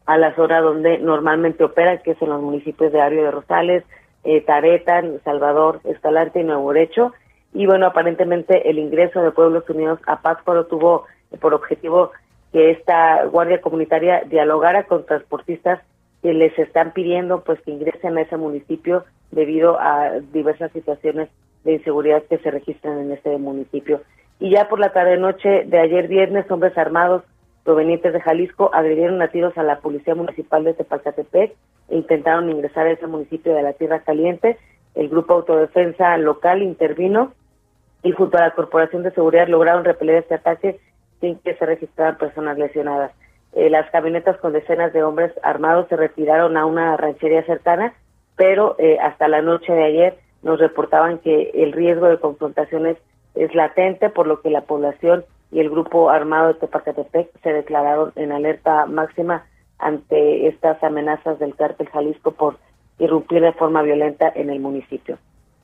a 0.07 0.19
la 0.19 0.35
zona 0.35 0.61
donde 0.61 0.99
normalmente 0.99 1.65
operan, 1.65 2.01
que 2.05 2.13
es 2.13 2.23
en 2.23 2.31
los 2.31 2.43
municipios 2.43 2.93
de 2.93 3.01
Ario 3.01 3.25
de 3.25 3.31
Rosales, 3.31 3.85
eh, 4.25 4.41
Taretan, 4.43 5.21
Salvador, 5.25 5.81
Escalante 5.85 6.41
y 6.41 6.45
Nuevo 6.45 6.73
Derecho. 6.73 7.13
Y 7.53 7.67
bueno, 7.67 7.87
aparentemente 7.87 8.69
el 8.69 8.79
ingreso 8.79 9.23
de 9.23 9.31
Pueblos 9.31 9.69
Unidos 9.69 10.01
a 10.07 10.21
Pátzcuaro 10.21 10.67
tuvo 10.67 11.05
por 11.41 11.55
objetivo 11.55 12.11
que 12.53 12.71
esta 12.71 13.25
guardia 13.25 13.61
comunitaria 13.61 14.23
dialogara 14.29 14.85
con 14.85 15.05
transportistas 15.07 15.81
que 16.23 16.33
les 16.33 16.59
están 16.59 16.93
pidiendo 16.93 17.43
pues 17.43 17.61
que 17.63 17.71
ingresen 17.71 18.17
a 18.17 18.23
ese 18.23 18.37
municipio 18.37 19.05
debido 19.31 19.79
a 19.79 20.21
diversas 20.33 20.73
situaciones 20.73 21.29
de 21.65 21.75
inseguridad 21.75 22.23
que 22.25 22.39
se 22.39 22.51
registran 22.51 22.99
en 22.99 23.13
este 23.13 23.37
municipio. 23.39 24.03
Y 24.41 24.51
ya 24.51 24.69
por 24.69 24.79
la 24.79 24.93
tarde 24.93 25.17
noche 25.17 25.65
de 25.67 25.79
ayer 25.79 26.09
viernes, 26.09 26.51
hombres 26.51 26.77
armados 26.77 27.23
provenientes 27.65 28.13
de 28.13 28.21
Jalisco 28.21 28.71
agredieron 28.73 29.21
a 29.23 29.29
tiros 29.29 29.57
a 29.59 29.63
la 29.63 29.81
Policía 29.81 30.15
Municipal 30.15 30.65
de 30.65 30.75
Tepalcatepec 30.75 31.55
e 31.89 31.97
intentaron 31.97 32.51
ingresar 32.51 32.87
a 32.87 32.93
ese 32.93 33.07
municipio 33.07 33.55
de 33.55 33.63
la 33.63 33.73
Tierra 33.73 34.01
Caliente. 34.01 34.59
El 34.95 35.09
Grupo 35.09 35.35
Autodefensa 35.35 36.17
local 36.19 36.63
intervino 36.63 37.33
y 38.03 38.13
junto 38.13 38.37
a 38.37 38.43
la 38.43 38.51
Corporación 38.53 39.03
de 39.03 39.11
Seguridad 39.13 39.49
lograron 39.49 39.85
repeler 39.85 40.17
este 40.17 40.35
ataque 40.35 40.79
sin 41.21 41.39
que 41.39 41.55
se 41.55 41.67
registraran 41.67 42.19
personas 42.19 42.59
lesionadas. 42.59 43.13
Eh, 43.55 43.71
las 43.71 43.91
camionetas 43.91 44.37
con 44.39 44.53
decenas 44.53 44.93
de 44.93 45.03
hombres 45.03 45.33
armados 45.43 45.89
se 45.89 45.97
retiraron 45.97 46.57
a 46.57 46.67
una 46.67 46.97
ranchería 46.97 47.45
cercana, 47.45 47.95
pero 48.37 48.77
eh, 48.79 48.99
hasta 49.01 49.27
la 49.29 49.41
noche 49.41 49.73
de 49.73 49.85
ayer 49.85 50.19
nos 50.43 50.59
reportaban 50.59 51.19
que 51.19 51.51
el 51.55 51.73
riesgo 51.73 52.07
de 52.07 52.19
confrontaciones 52.19 52.99
es 53.35 53.55
latente, 53.55 54.11
por 54.11 54.27
lo 54.27 54.43
que 54.43 54.51
la 54.51 54.63
población 54.63 55.25
y 55.55 55.61
el 55.61 55.71
grupo 55.71 56.11
armado 56.11 56.49
de 56.49 56.55
Tepacatepec 56.55 57.31
se 57.41 57.53
declararon 57.53 58.13
en 58.17 58.33
alerta 58.33 58.87
máxima 58.87 59.47
ante 59.79 60.49
estas 60.49 60.83
amenazas 60.83 61.39
del 61.39 61.55
cártel 61.55 61.89
Jalisco 61.91 62.33
por 62.33 62.59
irrumpir 62.99 63.41
de 63.41 63.53
forma 63.53 63.83
violenta 63.83 64.33
en 64.35 64.51
el 64.51 64.59
municipio. 64.59 65.17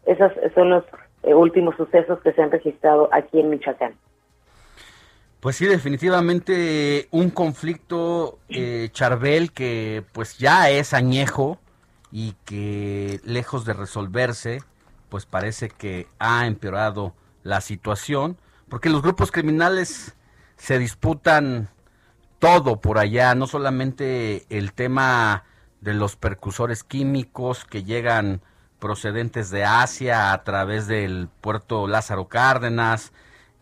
Esos 0.06 0.30
son 0.54 0.70
los 0.70 0.84
eh, 1.24 1.34
últimos 1.34 1.74
sucesos 1.74 2.20
que 2.20 2.32
se 2.32 2.40
han 2.40 2.52
registrado 2.52 3.08
aquí 3.10 3.40
en 3.40 3.50
Michoacán. 3.50 3.94
Pues 5.40 5.56
sí, 5.56 5.66
definitivamente 5.66 7.08
un 7.10 7.30
conflicto, 7.30 8.38
eh, 8.48 8.90
Charbel, 8.92 9.50
que 9.50 10.04
pues 10.12 10.38
ya 10.38 10.70
es 10.70 10.94
añejo 10.94 11.58
y 12.12 12.34
que 12.44 13.18
lejos 13.24 13.64
de 13.64 13.72
resolverse, 13.72 14.60
pues 15.08 15.26
parece 15.26 15.68
que 15.68 16.06
ha 16.20 16.46
empeorado 16.46 17.12
la 17.42 17.60
situación 17.60 18.36
porque 18.70 18.88
los 18.88 19.02
grupos 19.02 19.32
criminales 19.32 20.14
se 20.56 20.78
disputan 20.78 21.68
todo 22.38 22.80
por 22.80 22.98
allá, 22.98 23.34
no 23.34 23.46
solamente 23.46 24.46
el 24.48 24.72
tema 24.72 25.44
de 25.80 25.92
los 25.92 26.16
percusores 26.16 26.84
químicos 26.84 27.64
que 27.64 27.82
llegan 27.82 28.40
procedentes 28.78 29.50
de 29.50 29.64
Asia 29.64 30.32
a 30.32 30.44
través 30.44 30.86
del 30.86 31.28
puerto 31.40 31.86
Lázaro 31.86 32.28
Cárdenas, 32.28 33.12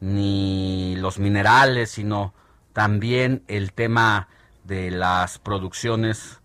ni 0.00 0.94
los 0.96 1.18
minerales, 1.18 1.90
sino 1.90 2.34
también 2.72 3.42
el 3.48 3.72
tema 3.72 4.28
de 4.62 4.90
las 4.90 5.38
producciones 5.38 6.40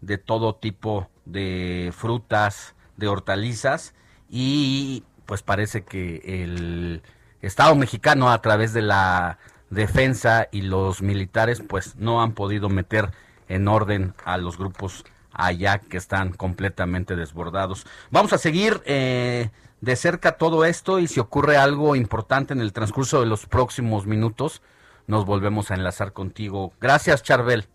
de 0.00 0.18
todo 0.18 0.56
tipo 0.56 1.08
de 1.24 1.92
frutas, 1.96 2.74
de 2.96 3.08
hortalizas, 3.08 3.94
y 4.28 5.04
pues 5.26 5.42
parece 5.42 5.84
que 5.84 6.20
el 6.24 7.02
Estado 7.42 7.74
mexicano 7.74 8.30
a 8.30 8.40
través 8.42 8.72
de 8.72 8.82
la 8.82 9.38
defensa 9.70 10.48
y 10.50 10.62
los 10.62 11.00
militares 11.00 11.62
pues 11.66 11.96
no 11.96 12.22
han 12.22 12.32
podido 12.32 12.68
meter 12.68 13.10
en 13.48 13.68
orden 13.68 14.14
a 14.24 14.36
los 14.36 14.58
grupos 14.58 15.04
allá 15.32 15.78
que 15.78 15.96
están 15.96 16.32
completamente 16.32 17.16
desbordados. 17.16 17.86
Vamos 18.10 18.32
a 18.32 18.38
seguir 18.38 18.80
eh, 18.84 19.50
de 19.80 19.96
cerca 19.96 20.32
todo 20.32 20.64
esto 20.64 20.98
y 20.98 21.06
si 21.06 21.20
ocurre 21.20 21.56
algo 21.56 21.96
importante 21.96 22.52
en 22.52 22.60
el 22.60 22.72
transcurso 22.72 23.20
de 23.20 23.26
los 23.26 23.46
próximos 23.46 24.06
minutos, 24.06 24.62
nos 25.06 25.24
volvemos 25.24 25.70
a 25.70 25.74
enlazar 25.74 26.12
contigo. 26.12 26.72
Gracias, 26.80 27.22
Charbel. 27.22 27.66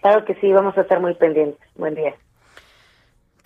Claro 0.00 0.24
que 0.24 0.34
sí, 0.36 0.52
vamos 0.52 0.76
a 0.78 0.82
estar 0.82 1.00
muy 1.00 1.14
pendientes. 1.14 1.60
Buen 1.74 1.94
día. 1.94 2.14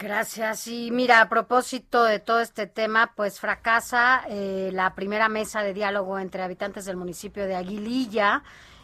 Gracias. 0.00 0.66
Y 0.66 0.90
mira, 0.90 1.20
a 1.20 1.28
propósito 1.28 2.04
de 2.04 2.20
todo 2.20 2.40
este 2.40 2.66
tema, 2.66 3.12
pues 3.14 3.38
fracasa 3.38 4.22
eh, 4.30 4.70
la 4.72 4.94
primera 4.94 5.28
mesa 5.28 5.62
de 5.62 5.74
diálogo 5.74 6.18
entre 6.18 6.42
habitantes 6.42 6.86
del 6.86 6.96
municipio 6.96 7.46
de 7.46 7.54
Aguililla 7.54 8.42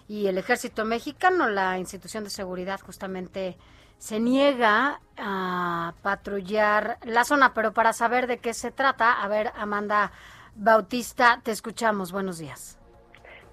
y 0.08 0.26
el 0.26 0.36
ejército 0.36 0.84
mexicano. 0.84 1.48
La 1.48 1.78
institución 1.78 2.22
de 2.24 2.28
seguridad 2.28 2.80
justamente 2.82 3.56
se 3.96 4.20
niega 4.20 5.00
a 5.16 5.94
patrullar 6.02 6.98
la 7.02 7.24
zona, 7.24 7.54
pero 7.54 7.72
para 7.72 7.94
saber 7.94 8.26
de 8.26 8.36
qué 8.36 8.52
se 8.52 8.70
trata, 8.70 9.22
a 9.22 9.26
ver, 9.26 9.52
Amanda 9.56 10.12
Bautista, 10.54 11.40
te 11.42 11.50
escuchamos. 11.50 12.12
Buenos 12.12 12.36
días. 12.36 12.78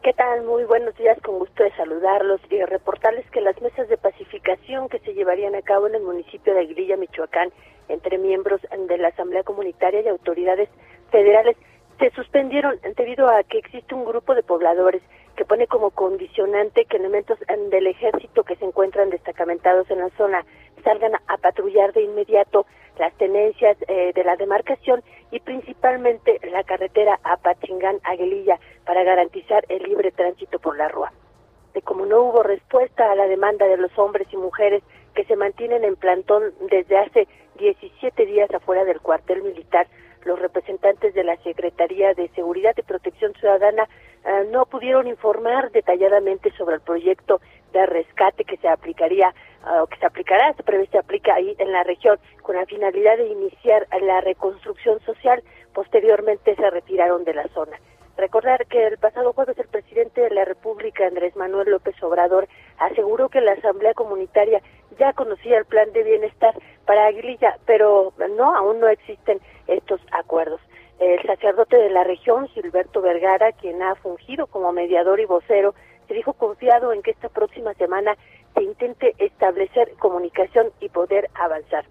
¿Qué 0.04 0.12
tal? 0.12 0.44
Muy 0.44 0.66
buenos 0.66 0.94
días, 0.98 1.18
con 1.22 1.40
gusto 1.40 1.64
de 1.64 1.72
saludarlos 1.78 2.42
y 2.50 2.62
reportarles 2.66 3.26
que 3.32 3.40
las 3.40 3.62
mesas 3.62 3.88
de 3.88 3.96
pacificación 3.96 4.90
que 4.90 5.00
se 5.00 5.14
llevarían 5.14 5.56
a 5.56 5.62
cabo 5.62 5.88
en 5.88 5.96
el 5.96 6.04
municipio 6.04 6.54
de 6.54 6.60
Aguililla, 6.60 6.98
Michoacán, 6.98 7.54
entre 7.88 8.18
miembros 8.18 8.60
de 8.70 8.98
la 8.98 9.08
Asamblea 9.08 9.44
Comunitaria 9.44 10.02
y 10.02 10.10
autoridades 10.10 10.68
federales, 11.10 11.56
se 12.00 12.10
suspendieron 12.10 12.78
debido 12.98 13.30
a 13.30 13.44
que 13.44 13.60
existe 13.60 13.96
un 13.96 14.04
grupo 14.04 14.36
de 14.36 14.44
pobladores 14.44 15.02
que 15.38 15.46
pone 15.46 15.68
como 15.68 15.90
condicionante 15.92 16.84
que 16.84 16.98
elementos 16.98 17.40
del 17.72 17.88
ejército 17.88 18.44
que 18.44 18.58
se 18.58 18.66
encuentran 18.66 19.10
destacamentados 19.10 19.90
en 19.90 20.00
la 20.00 20.10
zona 20.18 20.46
salgan 20.84 21.14
a 21.28 21.38
patrullar 21.38 21.94
de 21.94 22.04
inmediato 22.04 22.66
las 22.98 23.14
tenencias 23.18 23.78
eh, 23.88 24.12
de 24.14 24.24
la 24.24 24.36
demarcación 24.36 25.04
y 25.32 25.40
principalmente 25.40 26.40
la 26.52 26.64
carretera 26.64 27.20
a 27.24 27.38
Pachingán, 27.38 28.00
Aguililla, 28.04 28.60
para 28.86 29.04
garantizar 29.04 29.66
el 29.70 29.84
libre 29.84 30.12
tránsito 30.12 30.60
por 30.60 30.78
la 30.78 30.90
rúa. 30.90 31.12
De 31.74 31.82
como 31.82 32.06
no 32.06 32.22
hubo 32.22 32.44
respuesta 32.44 33.12
a 33.12 33.16
la 33.16 33.26
demanda 33.26 33.66
de 33.66 33.78
los 33.78 33.98
hombres 33.98 34.28
y 34.32 34.38
mujeres 34.38 34.84
que 35.16 35.26
se 35.26 35.36
mantienen 35.36 35.84
en 35.84 35.96
plantón 35.96 36.54
desde 36.70 36.98
hace 36.98 37.28
17 37.58 38.26
días 38.26 38.52
afuera 38.54 38.84
del 38.86 39.02
cuartel 39.02 39.42
militar, 39.42 39.88
los 40.26 40.40
representantes 40.40 41.14
de 41.14 41.24
la 41.24 41.36
Secretaría 41.38 42.14
de 42.14 42.30
Seguridad 42.30 42.74
y 42.78 42.82
Protección 42.82 43.34
Ciudadana 43.34 43.90
eh, 44.26 44.48
no 44.52 44.66
pudieron 44.66 45.08
informar 45.08 45.72
detalladamente 45.72 46.52
sobre 46.52 46.76
el 46.76 46.82
proyecto 46.82 47.42
de 47.74 47.86
rescate 47.86 48.46
que 48.46 48.58
se 48.58 48.68
aplicaría 48.70 49.34
o 49.82 49.88
que 49.88 49.98
se 49.98 50.06
aplicará, 50.06 50.54
se 50.54 50.64
prevé 50.64 50.88
se 50.88 50.98
aplica 50.98 51.36
ahí 51.36 51.56
en 51.58 51.72
la 51.72 51.84
región 51.84 52.20
con 52.42 52.56
la 52.56 52.66
finalidad 52.66 53.18
de 53.18 53.28
iniciar 53.28 53.88
la 54.02 54.22
reconstrucción 54.22 55.00
social. 55.02 55.44
Posteriormente 55.74 56.56
se 56.56 56.70
retiraron 56.70 57.24
de 57.24 57.34
la 57.34 57.48
zona. 57.50 57.78
Recordar 58.16 58.68
que 58.68 58.86
el 58.86 58.98
pasado 59.00 59.34
jueves 59.34 59.58
el 59.58 59.68
presidente 59.68 60.22
de 60.22 60.30
la 60.30 60.46
República, 60.46 61.08
Andrés 61.08 61.36
Manuel 61.36 61.72
López 61.72 61.96
Obrador, 62.04 62.48
aseguró 62.78 63.30
que 63.30 63.42
la 63.42 63.54
Asamblea 63.54 63.96
Comunitaria 63.96 64.62
ya 65.00 65.14
conocía 65.14 65.58
el 65.58 65.66
plan 65.66 65.92
de 65.94 66.04
bienestar 66.04 66.54
para 66.86 67.08
Aguililla, 67.08 67.58
pero 67.66 68.14
no, 68.38 68.56
aún 68.56 68.80
no 68.80 68.88
existen 68.88 69.40
estos 69.68 70.00
acuerdos. 70.12 70.62
El 71.00 71.22
sacerdote 71.24 71.76
de 71.78 71.90
la 71.90 72.04
región, 72.04 72.48
Gilberto 72.50 73.02
Vergara, 73.02 73.52
quien 73.54 73.82
ha 73.82 73.96
fungido 73.96 74.46
como 74.46 74.72
mediador 74.72 75.20
y 75.20 75.26
vocero, 75.26 75.74
se 76.08 76.14
dijo 76.14 76.34
confiado 76.34 76.94
en 76.94 77.02
que 77.02 77.12
esta 77.12 77.30
próxima 77.30 77.74
semana 77.74 78.16
se 78.54 78.64
intente 78.64 79.16
establecer 79.18 79.94
comunicación 80.00 80.72
y 80.80 80.90
poder 80.90 81.30
avanzar. 81.36 81.86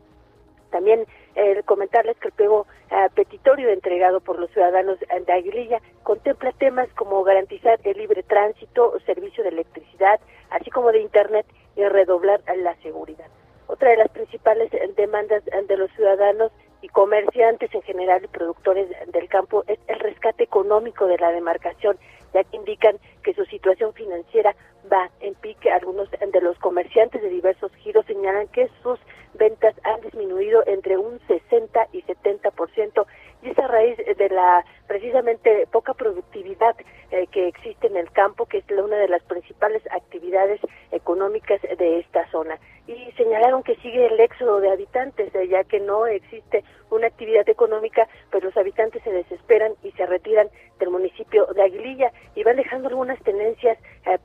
También 0.70 1.06
el 1.34 1.64
comentarles 1.64 2.16
que 2.18 2.28
el 2.28 2.34
pliego 2.34 2.66
eh, 2.90 3.08
petitorio 3.14 3.68
entregado 3.70 4.20
por 4.20 4.38
los 4.38 4.50
ciudadanos 4.50 4.98
de 4.98 5.32
Aguililla 5.32 5.80
contempla 6.02 6.52
temas 6.52 6.88
como 6.94 7.22
garantizar 7.24 7.78
el 7.84 7.98
libre 7.98 8.22
tránsito, 8.22 8.98
servicio 9.06 9.42
de 9.42 9.50
electricidad, 9.50 10.20
así 10.50 10.70
como 10.70 10.92
de 10.92 11.00
Internet 11.00 11.46
y 11.76 11.84
redoblar 11.84 12.40
la 12.56 12.74
seguridad. 12.76 13.26
Otra 13.66 13.90
de 13.90 13.96
las 13.96 14.08
principales 14.08 14.70
demandas 14.96 15.42
de 15.44 15.76
los 15.76 15.90
ciudadanos 15.92 16.52
y 16.82 16.88
comerciantes 16.88 17.72
en 17.74 17.82
general 17.82 18.24
y 18.24 18.28
productores 18.28 18.88
del 19.12 19.28
campo 19.28 19.64
es 19.66 19.78
el 19.86 20.00
rescate 20.00 20.44
económico 20.44 21.06
de 21.06 21.18
la 21.18 21.30
demarcación, 21.30 21.96
ya 22.34 22.44
que 22.44 22.56
indican 22.56 22.96
que 23.22 23.34
su 23.34 23.44
situación 23.46 23.94
financiera 23.94 24.54
va 24.90 25.10
en 25.20 25.34
pique. 25.34 25.70
Algunos 25.70 26.10
de 26.10 26.40
los 26.40 26.58
comerciantes 26.58 27.22
de 27.22 27.28
diversos 27.28 27.72
giros 27.76 28.06
señalan 28.06 28.48
que 28.48 28.68
sus 28.82 28.98
ventas 29.34 29.74
han 29.84 30.00
disminuido 30.02 30.62
entre 30.66 30.96
un 30.98 31.18
60 31.26 31.88
y 31.92 32.02
70% 32.02 33.06
y 33.42 33.50
es 33.50 33.58
a 33.58 33.66
raíz 33.66 33.96
de 33.96 34.28
la 34.28 34.64
precisamente 34.86 35.66
poca 35.72 35.94
productividad 35.94 36.76
eh, 37.10 37.26
que 37.26 37.48
existe 37.48 37.88
en 37.88 37.96
el 37.96 38.10
campo, 38.12 38.46
que 38.46 38.58
es 38.58 38.64
una 38.70 38.96
de 38.96 39.08
las 39.08 39.22
principales 39.24 39.82
actividades 39.90 40.60
económicas 40.92 41.60
de 41.62 41.98
esta 41.98 42.30
zona. 42.30 42.58
Y 42.86 43.12
señalaron 43.12 43.62
que 43.62 43.76
sigue 43.76 44.06
el 44.06 44.18
éxodo 44.20 44.60
de 44.60 44.70
habitantes, 44.70 45.34
eh, 45.34 45.48
ya 45.48 45.64
que 45.64 45.80
no 45.80 46.06
existe 46.06 46.64
una 46.90 47.08
actividad 47.08 47.48
económica, 47.48 48.08
pues 48.30 48.44
los 48.44 48.56
habitantes 48.56 49.02
se 49.02 49.10
desesperan 49.10 49.72
y 49.82 49.90
se 49.92 50.06
retiran 50.06 50.48
del 50.78 50.90
municipio 50.90 51.46
de 51.46 51.62
Aguililla 51.62 52.12
y 52.34 52.44
van 52.44 52.56
dejando 52.56 52.88
algunas 52.88 53.20
tendencias 53.22 53.78
eh, 54.06 54.18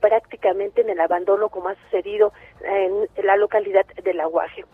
en 0.50 0.90
el 0.90 1.00
abandono, 1.00 1.48
como 1.48 1.68
ha 1.68 1.74
sucedido 1.74 2.32
en 2.62 3.08
la 3.24 3.36
localidad 3.36 3.86
de 3.86 4.14
La 4.14 4.26
Guaje. 4.26 4.64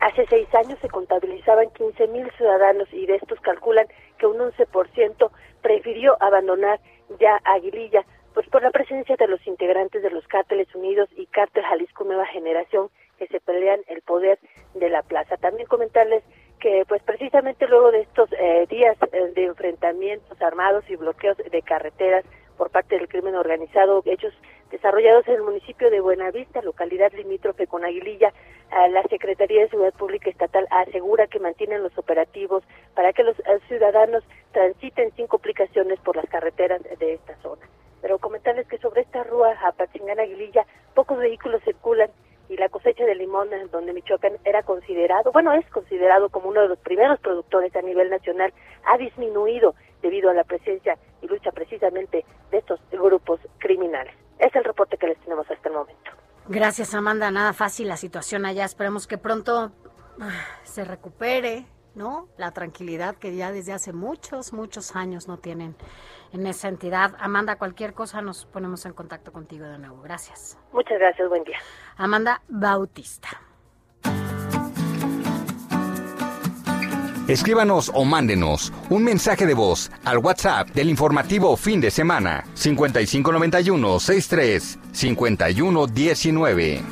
Hace 0.00 0.26
seis 0.26 0.52
años 0.54 0.78
se 0.80 0.88
contabilizaban 0.88 1.70
15 1.70 2.06
mil 2.08 2.30
ciudadanos 2.36 2.88
y 2.92 3.06
de 3.06 3.16
estos 3.16 3.40
calculan 3.40 3.86
que 4.18 4.26
un 4.26 4.38
11% 4.38 5.30
prefirió 5.60 6.16
abandonar 6.22 6.78
ya 7.18 7.40
Aguililla, 7.44 8.04
pues 8.32 8.48
por 8.48 8.62
la 8.62 8.70
presencia 8.70 9.16
de 9.16 9.26
los 9.26 9.44
integrantes 9.46 10.02
de 10.02 10.10
los 10.10 10.26
cárteles 10.28 10.72
unidos 10.74 11.08
y 11.16 11.26
cártel 11.26 11.64
Jalisco 11.64 12.04
Nueva 12.04 12.26
Generación 12.26 12.90
que 13.18 13.26
se 13.26 13.40
pelean 13.40 13.80
el 13.88 14.02
poder 14.02 14.38
de 14.74 14.88
la 14.88 15.02
plaza. 15.02 15.36
También 15.36 15.66
comentarles 15.66 16.22
que 16.60 16.84
pues 16.86 17.02
precisamente 17.02 17.66
luego 17.66 17.90
de 17.90 18.02
estos 18.02 18.30
eh, 18.32 18.66
días 18.70 18.96
eh, 19.12 19.32
de 19.34 19.44
enfrentamientos 19.46 20.40
armados 20.40 20.84
y 20.88 20.94
bloqueos 20.94 21.36
de 21.38 21.62
carreteras 21.62 22.24
por 22.56 22.70
parte 22.70 22.96
del 22.96 23.08
crimen 23.08 23.34
organizado, 23.34 24.02
hechos 24.04 24.34
desarrollados 24.70 25.26
en 25.28 25.34
el 25.34 25.42
municipio 25.42 25.90
de 25.90 26.00
Buenavista, 26.00 26.62
localidad 26.62 27.12
limítrofe 27.12 27.66
con 27.66 27.84
Aguililla, 27.84 28.32
la 28.90 29.02
Secretaría 29.04 29.62
de 29.62 29.68
Seguridad 29.70 29.94
Pública 29.94 30.30
Estatal 30.30 30.66
asegura 30.70 31.26
que 31.26 31.40
mantienen 31.40 31.82
los 31.82 31.96
operativos 31.96 32.62
para 32.94 33.12
que 33.12 33.22
los 33.22 33.38
eh, 33.40 33.58
ciudadanos 33.66 34.22
transiten 34.52 35.10
sin 35.16 35.26
complicaciones 35.26 35.98
por 36.00 36.16
las 36.16 36.28
carreteras 36.28 36.82
de 36.98 37.14
esta 37.14 37.34
zona. 37.36 37.62
Pero 38.02 38.18
comentarles 38.18 38.66
que 38.68 38.78
sobre 38.78 39.02
esta 39.02 39.24
rúa 39.24 39.56
Apatzingán 39.64 40.20
Aguililla, 40.20 40.66
pocos 40.94 41.18
vehículos 41.18 41.62
circulan 41.64 42.10
y 42.48 42.56
la 42.56 42.68
cosecha 42.68 43.04
de 43.04 43.14
limón, 43.14 43.48
donde 43.70 43.92
Michoacán 43.92 44.34
era 44.44 44.62
considerado, 44.62 45.32
bueno, 45.32 45.52
es 45.52 45.68
considerado 45.70 46.28
como 46.28 46.48
uno 46.48 46.62
de 46.62 46.68
los 46.68 46.78
primeros 46.78 47.18
productores 47.20 47.74
a 47.76 47.82
nivel 47.82 48.10
nacional, 48.10 48.52
ha 48.84 48.96
disminuido 48.96 49.74
debido 50.02 50.30
a 50.30 50.34
la 50.34 50.44
presencia 50.44 50.96
y 51.20 51.26
lucha 51.26 51.52
precisamente 51.52 52.24
de 52.50 52.58
estos 52.58 52.80
grupos 52.90 53.40
criminales. 53.58 54.14
Es 54.38 54.54
el 54.54 54.64
reporte 54.64 54.96
que 54.96 55.08
les 55.08 55.18
tenemos 55.20 55.50
hasta 55.50 55.68
el 55.68 55.74
momento. 55.74 56.10
Gracias, 56.48 56.94
Amanda. 56.94 57.30
Nada 57.30 57.52
fácil 57.52 57.88
la 57.88 57.96
situación 57.96 58.46
allá. 58.46 58.64
Esperemos 58.64 59.06
que 59.06 59.18
pronto 59.18 59.72
ah, 60.20 60.30
se 60.62 60.84
recupere, 60.84 61.66
¿no? 61.94 62.28
La 62.38 62.52
tranquilidad 62.52 63.16
que 63.16 63.34
ya 63.36 63.52
desde 63.52 63.72
hace 63.72 63.92
muchos, 63.92 64.52
muchos 64.52 64.96
años 64.96 65.28
no 65.28 65.38
tienen 65.38 65.76
en 66.32 66.46
esa 66.46 66.68
entidad. 66.68 67.14
Amanda, 67.18 67.56
cualquier 67.56 67.92
cosa 67.92 68.22
nos 68.22 68.46
ponemos 68.46 68.86
en 68.86 68.94
contacto 68.94 69.32
contigo 69.32 69.66
de 69.66 69.78
nuevo. 69.78 70.00
Gracias. 70.00 70.58
Muchas 70.72 70.98
gracias. 70.98 71.28
Buen 71.28 71.44
día. 71.44 71.58
Amanda 71.96 72.42
Bautista. 72.48 73.28
Escríbanos 77.28 77.92
o 77.94 78.06
mándenos 78.06 78.72
un 78.88 79.04
mensaje 79.04 79.44
de 79.44 79.52
voz 79.52 79.90
al 80.02 80.16
WhatsApp 80.16 80.70
del 80.70 80.88
informativo 80.88 81.58
fin 81.58 81.78
de 81.78 81.90
semana 81.90 82.42
5591 82.54 84.00
63 84.00 84.78
5119. 84.90 86.82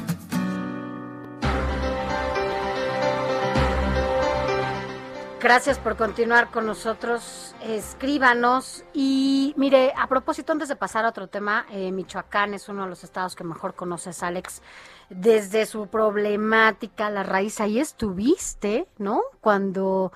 Gracias 5.41 5.79
por 5.79 5.97
continuar 5.97 6.51
con 6.51 6.67
nosotros. 6.67 7.55
Escríbanos. 7.63 8.85
Y 8.93 9.55
mire, 9.57 9.95
a 9.97 10.07
propósito, 10.07 10.53
antes 10.53 10.69
de 10.69 10.77
pasar 10.77 11.07
a 11.07 11.11
otro 11.11 11.29
tema, 11.29 11.65
eh, 11.71 11.93
Michoacán 11.93 12.53
es 12.53 12.69
uno 12.69 12.83
de 12.83 12.91
los 12.91 13.05
estados 13.05 13.35
que 13.37 13.45
mejor 13.45 13.75
conoces, 13.75 14.23
Alex 14.23 14.61
desde 15.09 15.67
su 15.67 15.87
problemática, 15.87 17.11
la 17.11 17.23
raíz, 17.23 17.61
ahí 17.61 17.79
estuviste, 17.79 18.87
¿no? 18.99 19.23
Cuando 19.41 20.13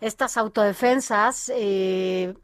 estas 0.00 0.36
autodefensas 0.36 1.50
eh, 1.54 2.34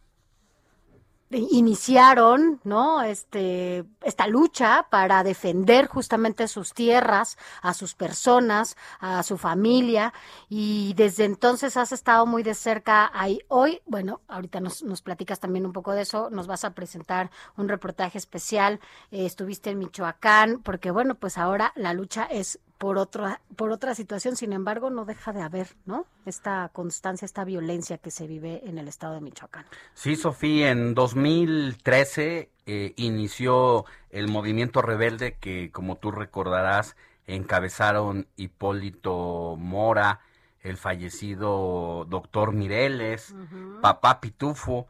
iniciaron, 1.38 2.60
¿no? 2.64 3.02
Este, 3.02 3.84
esta 4.02 4.26
lucha 4.26 4.86
para 4.90 5.22
defender 5.24 5.86
justamente 5.86 6.48
sus 6.48 6.72
tierras, 6.72 7.38
a 7.62 7.74
sus 7.74 7.94
personas, 7.94 8.76
a 9.00 9.22
su 9.22 9.38
familia, 9.38 10.12
y 10.48 10.94
desde 10.94 11.24
entonces 11.24 11.76
has 11.76 11.92
estado 11.92 12.26
muy 12.26 12.42
de 12.42 12.54
cerca 12.54 13.10
ahí. 13.14 13.40
Hoy, 13.48 13.80
bueno, 13.86 14.20
ahorita 14.28 14.60
nos, 14.60 14.82
nos 14.82 15.02
platicas 15.02 15.40
también 15.40 15.66
un 15.66 15.72
poco 15.72 15.92
de 15.92 16.02
eso, 16.02 16.30
nos 16.30 16.46
vas 16.46 16.64
a 16.64 16.74
presentar 16.74 17.30
un 17.56 17.68
reportaje 17.68 18.18
especial, 18.18 18.80
eh, 19.10 19.26
estuviste 19.26 19.70
en 19.70 19.78
Michoacán, 19.78 20.60
porque 20.62 20.90
bueno, 20.90 21.14
pues 21.14 21.38
ahora 21.38 21.72
la 21.76 21.94
lucha 21.94 22.24
es 22.24 22.58
por 22.82 22.98
otra, 22.98 23.40
por 23.54 23.70
otra 23.70 23.94
situación, 23.94 24.34
sin 24.34 24.52
embargo, 24.52 24.90
no 24.90 25.04
deja 25.04 25.32
de 25.32 25.40
haber, 25.40 25.68
¿no? 25.86 26.04
Esta 26.26 26.68
constancia, 26.72 27.24
esta 27.24 27.44
violencia 27.44 27.96
que 27.96 28.10
se 28.10 28.26
vive 28.26 28.60
en 28.64 28.76
el 28.76 28.88
estado 28.88 29.14
de 29.14 29.20
Michoacán. 29.20 29.64
Sí, 29.94 30.16
Sofía, 30.16 30.72
en 30.72 30.92
2013 30.92 32.50
eh, 32.66 32.92
inició 32.96 33.84
el 34.10 34.26
movimiento 34.26 34.82
rebelde 34.82 35.36
que, 35.38 35.70
como 35.70 35.98
tú 35.98 36.10
recordarás, 36.10 36.96
encabezaron 37.28 38.26
Hipólito 38.34 39.54
Mora, 39.56 40.18
el 40.60 40.76
fallecido 40.76 42.04
doctor 42.08 42.52
Mireles, 42.52 43.32
papá 43.80 44.20
Pitufo, 44.20 44.88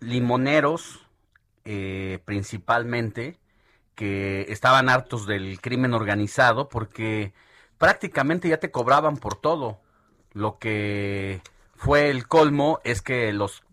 limoneros 0.00 1.06
eh, 1.64 2.18
principalmente, 2.26 3.38
que 3.94 4.46
estaban 4.48 4.88
hartos 4.88 5.26
del 5.26 5.60
crimen 5.60 5.94
organizado 5.94 6.68
porque 6.68 7.32
prácticamente 7.78 8.48
ya 8.48 8.58
te 8.58 8.70
cobraban 8.70 9.16
por 9.16 9.36
todo. 9.36 9.80
Lo 10.32 10.58
que 10.58 11.42
fue 11.76 12.10
el 12.10 12.26
colmo 12.26 12.80
es 12.84 13.02
que 13.02 13.32
los 13.32 13.64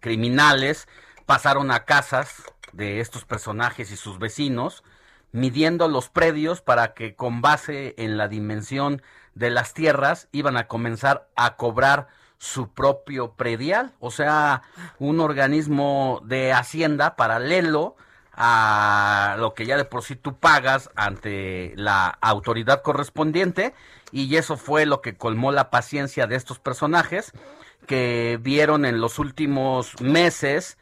criminales 0.00 0.88
pasaron 1.26 1.70
a 1.70 1.84
casas 1.84 2.44
de 2.72 3.00
estos 3.00 3.24
personajes 3.24 3.90
y 3.90 3.96
sus 3.96 4.18
vecinos, 4.18 4.84
midiendo 5.32 5.88
los 5.88 6.08
predios 6.08 6.62
para 6.62 6.94
que 6.94 7.16
con 7.16 7.40
base 7.40 7.94
en 7.98 8.16
la 8.16 8.28
dimensión 8.28 9.02
de 9.34 9.50
las 9.50 9.74
tierras 9.74 10.28
iban 10.32 10.56
a 10.56 10.68
comenzar 10.68 11.28
a 11.36 11.56
cobrar 11.56 12.08
su 12.38 12.72
propio 12.72 13.32
predial, 13.32 13.94
o 13.98 14.10
sea, 14.10 14.62
un 14.98 15.20
organismo 15.20 16.20
de 16.24 16.52
hacienda 16.52 17.16
paralelo 17.16 17.96
a 18.36 19.36
lo 19.38 19.54
que 19.54 19.64
ya 19.64 19.76
de 19.76 19.86
por 19.86 20.02
sí 20.02 20.14
tú 20.14 20.38
pagas 20.38 20.90
ante 20.94 21.72
la 21.76 22.06
autoridad 22.20 22.82
correspondiente 22.82 23.74
y 24.12 24.36
eso 24.36 24.56
fue 24.58 24.84
lo 24.84 25.00
que 25.00 25.16
colmó 25.16 25.52
la 25.52 25.70
paciencia 25.70 26.26
de 26.26 26.36
estos 26.36 26.58
personajes 26.58 27.32
que 27.86 28.38
vieron 28.40 28.84
en 28.84 29.00
los 29.00 29.18
últimos 29.18 29.98
meses 30.00 30.76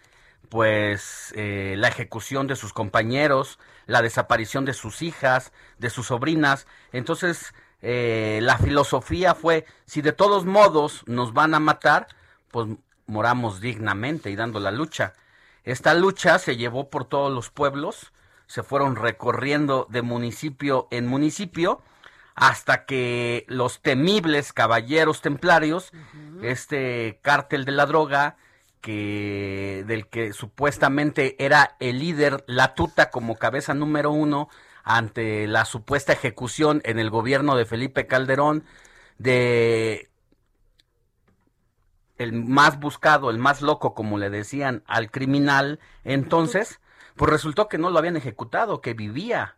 pues 0.48 1.32
eh, 1.36 1.74
la 1.78 1.88
ejecución 1.88 2.46
de 2.46 2.56
sus 2.56 2.72
compañeros, 2.72 3.58
la 3.86 4.02
desaparición 4.02 4.64
de 4.64 4.72
sus 4.72 5.02
hijas, 5.02 5.52
de 5.78 5.90
sus 5.90 6.06
sobrinas. 6.06 6.66
Entonces 6.92 7.54
eh, 7.82 8.40
la 8.42 8.58
filosofía 8.58 9.34
fue, 9.34 9.64
si 9.84 10.00
de 10.02 10.12
todos 10.12 10.44
modos 10.44 11.02
nos 11.06 11.32
van 11.32 11.54
a 11.54 11.60
matar, 11.60 12.08
pues 12.50 12.68
moramos 13.06 13.60
dignamente 13.60 14.30
y 14.30 14.36
dando 14.36 14.60
la 14.60 14.70
lucha. 14.70 15.14
Esta 15.64 15.94
lucha 15.94 16.38
se 16.38 16.56
llevó 16.56 16.90
por 16.90 17.06
todos 17.06 17.32
los 17.32 17.50
pueblos, 17.50 18.12
se 18.46 18.62
fueron 18.62 18.96
recorriendo 18.96 19.86
de 19.90 20.02
municipio 20.02 20.86
en 20.90 21.06
municipio 21.06 21.82
hasta 22.34 22.84
que 22.84 23.44
los 23.48 23.80
temibles 23.80 24.52
caballeros 24.52 25.20
templarios, 25.22 25.92
este 26.42 27.20
cártel 27.22 27.64
de 27.64 27.72
la 27.72 27.86
droga, 27.86 28.36
que 28.80 29.84
del 29.86 30.08
que 30.08 30.34
supuestamente 30.34 31.42
era 31.42 31.76
el 31.80 32.00
líder, 32.00 32.44
la 32.46 32.74
tuta 32.74 33.10
como 33.10 33.36
cabeza 33.36 33.72
número 33.72 34.10
uno 34.10 34.50
ante 34.82 35.46
la 35.46 35.64
supuesta 35.64 36.12
ejecución 36.12 36.82
en 36.84 36.98
el 36.98 37.08
gobierno 37.08 37.56
de 37.56 37.64
Felipe 37.64 38.06
Calderón 38.06 38.64
de 39.16 40.10
el 42.18 42.32
más 42.32 42.78
buscado, 42.80 43.30
el 43.30 43.38
más 43.38 43.62
loco, 43.62 43.94
como 43.94 44.18
le 44.18 44.30
decían 44.30 44.82
al 44.86 45.10
criminal, 45.10 45.80
entonces, 46.04 46.80
pues 47.16 47.30
resultó 47.30 47.68
que 47.68 47.78
no 47.78 47.90
lo 47.90 47.98
habían 47.98 48.16
ejecutado, 48.16 48.80
que 48.80 48.94
vivía. 48.94 49.56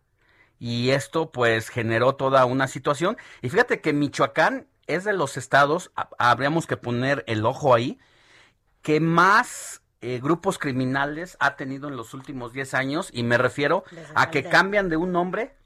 y 0.58 0.90
esto 0.90 1.30
pues 1.30 1.68
generó 1.68 2.14
toda 2.14 2.46
una 2.46 2.66
situación. 2.66 3.18
Y 3.42 3.50
fíjate 3.50 3.82
que 3.82 3.92
Michoacán 3.92 4.66
es 4.86 5.04
de 5.04 5.12
los 5.12 5.36
estados, 5.36 5.90
habríamos 6.18 6.66
que 6.66 6.76
poner 6.76 7.24
el 7.26 7.44
ojo 7.44 7.74
ahí, 7.74 7.98
que 8.82 9.00
más 9.00 9.82
eh, 10.00 10.20
grupos 10.22 10.58
criminales 10.58 11.36
ha 11.40 11.56
tenido 11.56 11.88
en 11.88 11.96
los 11.96 12.14
últimos 12.14 12.52
10 12.52 12.74
años 12.74 13.10
y 13.12 13.22
me 13.22 13.38
refiero 13.38 13.84
a 14.14 14.30
que 14.30 14.44
cambian 14.44 14.88
de 14.88 14.96
un 14.96 15.12
nombre, 15.12 15.56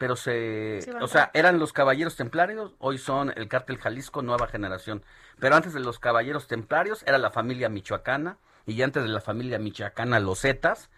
pero 0.00 0.16
se... 0.16 0.80
o 1.02 1.08
sea, 1.08 1.30
eran 1.34 1.58
los 1.58 1.74
Caballeros 1.74 2.16
Templarios, 2.16 2.72
hoy 2.78 2.96
son 2.96 3.34
el 3.36 3.48
Cártel 3.48 3.76
Jalisco 3.76 4.22
Nueva 4.22 4.46
Generación. 4.46 5.04
Pero 5.38 5.56
antes 5.56 5.74
de 5.74 5.80
los 5.80 5.98
Caballeros 5.98 6.48
Templarios 6.48 7.02
era 7.06 7.18
la 7.18 7.30
familia 7.30 7.68
michoacana 7.68 8.38
y 8.64 8.80
antes 8.80 9.02
de 9.02 9.10
la 9.10 9.20
familia 9.20 9.58
michoacana 9.58 10.18
los 10.18 10.40
Zetas. 10.40 10.88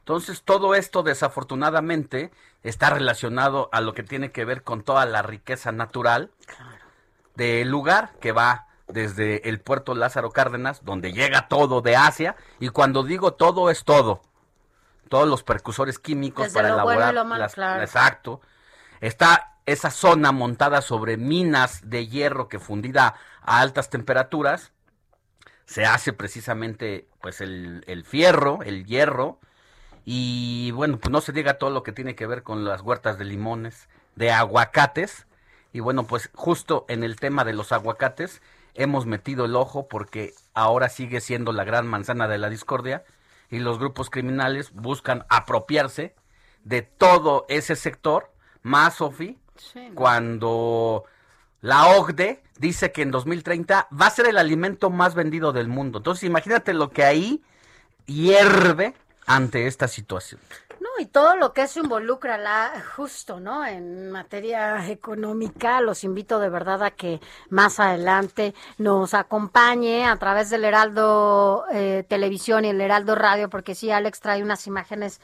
Entonces, 0.00 0.42
todo 0.42 0.74
esto 0.74 1.04
desafortunadamente 1.04 2.32
está 2.64 2.90
relacionado 2.90 3.68
a 3.70 3.80
lo 3.80 3.94
que 3.94 4.02
tiene 4.02 4.32
que 4.32 4.44
ver 4.44 4.64
con 4.64 4.82
toda 4.82 5.06
la 5.06 5.22
riqueza 5.22 5.70
natural 5.70 6.32
del 7.36 7.68
lugar 7.68 8.14
que 8.20 8.32
va 8.32 8.66
desde 8.88 9.48
el 9.48 9.60
puerto 9.60 9.94
Lázaro 9.94 10.32
Cárdenas, 10.32 10.84
donde 10.84 11.12
llega 11.12 11.46
todo 11.46 11.82
de 11.82 11.94
Asia, 11.94 12.34
y 12.58 12.70
cuando 12.70 13.04
digo 13.04 13.34
todo 13.34 13.70
es 13.70 13.84
todo, 13.84 14.22
todos 15.10 15.28
los 15.28 15.42
precursores 15.42 15.98
químicos 15.98 16.48
para 16.50 16.68
elaborar 16.68 17.12
las, 17.12 17.58
exacto. 17.82 18.40
Está 19.00 19.56
esa 19.66 19.90
zona 19.90 20.30
montada 20.30 20.82
sobre 20.82 21.16
minas 21.16 21.90
de 21.90 22.06
hierro 22.06 22.48
que 22.48 22.60
fundida 22.60 23.16
a 23.42 23.60
altas 23.60 23.90
temperaturas 23.90 24.72
se 25.66 25.84
hace 25.84 26.12
precisamente 26.12 27.08
pues 27.20 27.40
el, 27.40 27.84
el 27.86 28.04
fierro, 28.04 28.60
el 28.62 28.86
hierro 28.86 29.40
y 30.04 30.70
bueno, 30.72 30.98
pues 30.98 31.10
no 31.10 31.20
se 31.20 31.32
diga 31.32 31.58
todo 31.58 31.70
lo 31.70 31.82
que 31.82 31.92
tiene 31.92 32.14
que 32.14 32.26
ver 32.26 32.44
con 32.44 32.64
las 32.64 32.80
huertas 32.80 33.18
de 33.18 33.24
limones, 33.24 33.88
de 34.14 34.30
aguacates 34.30 35.26
y 35.72 35.80
bueno, 35.80 36.04
pues 36.04 36.30
justo 36.34 36.86
en 36.88 37.02
el 37.02 37.16
tema 37.16 37.44
de 37.44 37.52
los 37.52 37.72
aguacates 37.72 38.42
hemos 38.74 39.06
metido 39.06 39.44
el 39.44 39.56
ojo 39.56 39.88
porque 39.88 40.34
ahora 40.54 40.88
sigue 40.88 41.20
siendo 41.20 41.52
la 41.52 41.64
gran 41.64 41.86
manzana 41.86 42.28
de 42.28 42.38
la 42.38 42.48
discordia 42.48 43.04
y 43.50 43.58
los 43.58 43.78
grupos 43.78 44.10
criminales 44.10 44.72
buscan 44.72 45.24
apropiarse 45.28 46.14
de 46.64 46.82
todo 46.82 47.46
ese 47.48 47.76
sector, 47.76 48.32
más 48.62 48.96
Sofi, 48.96 49.38
cuando 49.94 51.04
la 51.60 51.88
OCDE 51.96 52.42
dice 52.58 52.92
que 52.92 53.02
en 53.02 53.10
2030 53.10 53.88
va 53.90 54.06
a 54.06 54.10
ser 54.10 54.26
el 54.26 54.38
alimento 54.38 54.90
más 54.90 55.14
vendido 55.14 55.52
del 55.52 55.68
mundo. 55.68 55.98
Entonces 55.98 56.24
imagínate 56.24 56.72
lo 56.72 56.90
que 56.90 57.04
ahí 57.04 57.42
hierve 58.06 58.94
ante 59.26 59.66
esta 59.66 59.88
situación. 59.88 60.40
Y 61.00 61.06
todo 61.06 61.34
lo 61.34 61.54
que 61.54 61.66
se 61.66 61.80
involucra 61.80 62.36
la, 62.36 62.72
justo, 62.94 63.40
¿no? 63.40 63.64
En 63.64 64.10
materia 64.10 64.86
económica, 64.90 65.80
los 65.80 66.04
invito 66.04 66.38
de 66.38 66.50
verdad 66.50 66.82
a 66.82 66.90
que 66.90 67.22
más 67.48 67.80
adelante 67.80 68.54
nos 68.76 69.14
acompañe 69.14 70.04
a 70.04 70.16
través 70.16 70.50
del 70.50 70.62
Heraldo 70.62 71.64
eh, 71.72 72.04
Televisión 72.06 72.66
y 72.66 72.68
el 72.68 72.82
Heraldo 72.82 73.14
Radio, 73.14 73.48
porque 73.48 73.74
sí, 73.74 73.90
Alex 73.90 74.20
trae 74.20 74.42
unas 74.42 74.66
imágenes, 74.66 75.22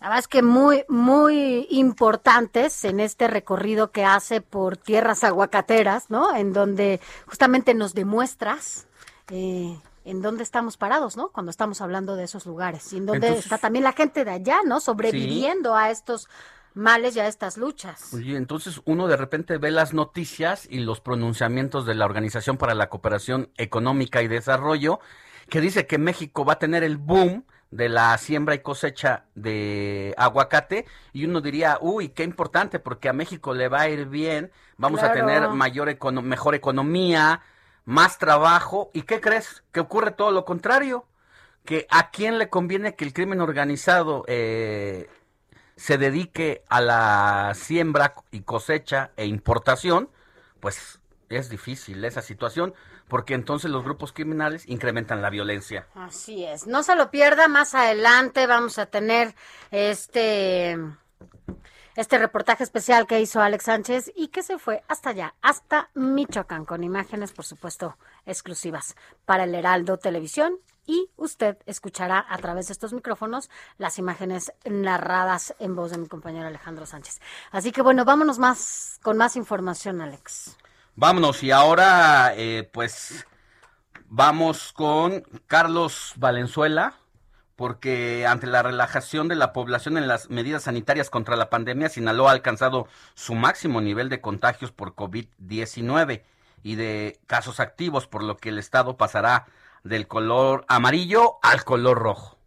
la 0.00 0.06
verdad 0.08 0.20
es 0.20 0.28
que 0.28 0.40
muy, 0.40 0.86
muy 0.88 1.66
importantes 1.68 2.82
en 2.86 2.98
este 2.98 3.28
recorrido 3.28 3.90
que 3.90 4.06
hace 4.06 4.40
por 4.40 4.78
tierras 4.78 5.24
aguacateras, 5.24 6.08
¿no? 6.08 6.34
En 6.34 6.54
donde 6.54 7.00
justamente 7.26 7.74
nos 7.74 7.92
demuestras 7.92 8.86
eh, 9.28 9.76
en 10.04 10.22
dónde 10.22 10.42
estamos 10.42 10.76
parados, 10.76 11.16
¿no? 11.16 11.30
Cuando 11.30 11.50
estamos 11.50 11.80
hablando 11.80 12.16
de 12.16 12.24
esos 12.24 12.46
lugares. 12.46 12.92
Y 12.92 12.98
en 12.98 13.06
dónde 13.06 13.36
está 13.36 13.58
también 13.58 13.84
la 13.84 13.92
gente 13.92 14.24
de 14.24 14.32
allá, 14.32 14.58
¿no? 14.64 14.80
Sobreviviendo 14.80 15.74
a 15.74 15.90
estos 15.90 16.28
males 16.74 17.16
y 17.16 17.20
a 17.20 17.26
estas 17.26 17.56
luchas. 17.56 18.12
Oye, 18.14 18.36
entonces 18.36 18.80
uno 18.84 19.06
de 19.06 19.16
repente 19.16 19.58
ve 19.58 19.70
las 19.70 19.92
noticias 19.92 20.66
y 20.70 20.80
los 20.80 21.00
pronunciamientos 21.00 21.86
de 21.86 21.94
la 21.94 22.04
Organización 22.04 22.56
para 22.56 22.74
la 22.74 22.88
Cooperación 22.88 23.50
Económica 23.56 24.22
y 24.22 24.28
Desarrollo, 24.28 25.00
que 25.48 25.60
dice 25.60 25.86
que 25.86 25.98
México 25.98 26.44
va 26.44 26.54
a 26.54 26.58
tener 26.58 26.82
el 26.82 26.96
boom 26.96 27.44
de 27.70 27.88
la 27.88 28.16
siembra 28.18 28.54
y 28.54 28.60
cosecha 28.60 29.24
de 29.34 30.14
aguacate 30.18 30.86
y 31.12 31.24
uno 31.24 31.40
diría, 31.40 31.78
uy, 31.80 32.10
qué 32.10 32.22
importante 32.22 32.78
porque 32.78 33.08
a 33.08 33.14
México 33.14 33.54
le 33.54 33.68
va 33.68 33.82
a 33.82 33.88
ir 33.88 34.06
bien, 34.06 34.52
vamos 34.76 35.02
a 35.02 35.12
tener 35.12 35.48
mayor 35.48 35.88
mejor 36.22 36.54
economía, 36.54 37.40
más 37.84 38.18
trabajo. 38.18 38.90
¿Y 38.92 39.02
qué 39.02 39.20
crees? 39.20 39.62
Que 39.72 39.80
ocurre 39.80 40.10
todo 40.10 40.30
lo 40.30 40.44
contrario. 40.44 41.06
Que 41.64 41.86
a 41.90 42.10
quién 42.10 42.38
le 42.38 42.48
conviene 42.48 42.96
que 42.96 43.04
el 43.04 43.12
crimen 43.12 43.40
organizado 43.40 44.24
eh, 44.26 45.08
se 45.76 45.98
dedique 45.98 46.64
a 46.68 46.80
la 46.80 47.52
siembra 47.54 48.14
y 48.30 48.40
cosecha 48.40 49.12
e 49.16 49.26
importación, 49.26 50.10
pues 50.60 51.00
es 51.28 51.48
difícil 51.48 52.04
esa 52.04 52.22
situación, 52.22 52.74
porque 53.08 53.34
entonces 53.34 53.70
los 53.70 53.84
grupos 53.84 54.12
criminales 54.12 54.68
incrementan 54.68 55.22
la 55.22 55.30
violencia. 55.30 55.86
Así 55.94 56.44
es. 56.44 56.66
No 56.66 56.82
se 56.82 56.96
lo 56.96 57.10
pierda, 57.10 57.48
más 57.48 57.74
adelante 57.74 58.46
vamos 58.46 58.78
a 58.78 58.86
tener 58.86 59.34
este 59.70 60.78
este 61.96 62.18
reportaje 62.18 62.64
especial 62.64 63.06
que 63.06 63.20
hizo 63.20 63.40
Alex 63.40 63.64
Sánchez 63.64 64.12
y 64.16 64.28
que 64.28 64.42
se 64.42 64.58
fue 64.58 64.82
hasta 64.88 65.10
allá, 65.10 65.34
hasta 65.42 65.90
Michoacán, 65.94 66.64
con 66.64 66.84
imágenes, 66.84 67.32
por 67.32 67.44
supuesto, 67.44 67.96
exclusivas 68.26 68.96
para 69.24 69.44
el 69.44 69.54
Heraldo 69.54 69.98
Televisión. 69.98 70.58
Y 70.84 71.10
usted 71.16 71.58
escuchará 71.66 72.26
a 72.28 72.38
través 72.38 72.66
de 72.66 72.72
estos 72.72 72.92
micrófonos 72.92 73.50
las 73.78 73.98
imágenes 73.98 74.52
narradas 74.64 75.54
en 75.60 75.76
voz 75.76 75.92
de 75.92 75.98
mi 75.98 76.08
compañero 76.08 76.48
Alejandro 76.48 76.86
Sánchez. 76.86 77.20
Así 77.52 77.70
que 77.70 77.82
bueno, 77.82 78.04
vámonos 78.04 78.40
más 78.40 78.98
con 79.02 79.16
más 79.16 79.36
información, 79.36 80.00
Alex. 80.00 80.56
Vámonos 80.96 81.42
y 81.42 81.52
ahora, 81.52 82.34
eh, 82.36 82.68
pues, 82.72 83.26
vamos 84.06 84.72
con 84.72 85.22
Carlos 85.46 86.14
Valenzuela, 86.16 86.94
porque 87.56 88.26
ante 88.26 88.46
la 88.46 88.62
relajación 88.62 89.28
de 89.28 89.36
la 89.36 89.52
población 89.52 89.96
en 89.96 90.08
las 90.08 90.30
medidas 90.30 90.64
sanitarias 90.64 91.10
contra 91.10 91.36
la 91.36 91.50
pandemia, 91.50 91.88
Sinaloa 91.88 92.30
ha 92.30 92.34
alcanzado 92.34 92.88
su 93.14 93.34
máximo 93.34 93.80
nivel 93.80 94.08
de 94.08 94.20
contagios 94.20 94.72
por 94.72 94.94
COVID-19 94.94 96.22
y 96.62 96.74
de 96.76 97.20
casos 97.26 97.60
activos, 97.60 98.06
por 98.06 98.22
lo 98.22 98.36
que 98.36 98.48
el 98.48 98.58
estado 98.58 98.96
pasará 98.96 99.46
del 99.84 100.06
color 100.06 100.64
amarillo 100.68 101.38
al 101.42 101.64
color 101.64 101.98
rojo. 101.98 102.38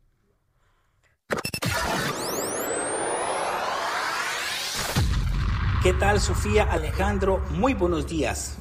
¿Qué 5.83 5.93
tal, 5.93 6.19
Sofía 6.19 6.63
Alejandro? 6.63 7.39
Muy 7.51 7.75
buenos 7.75 8.07
días 8.07 8.57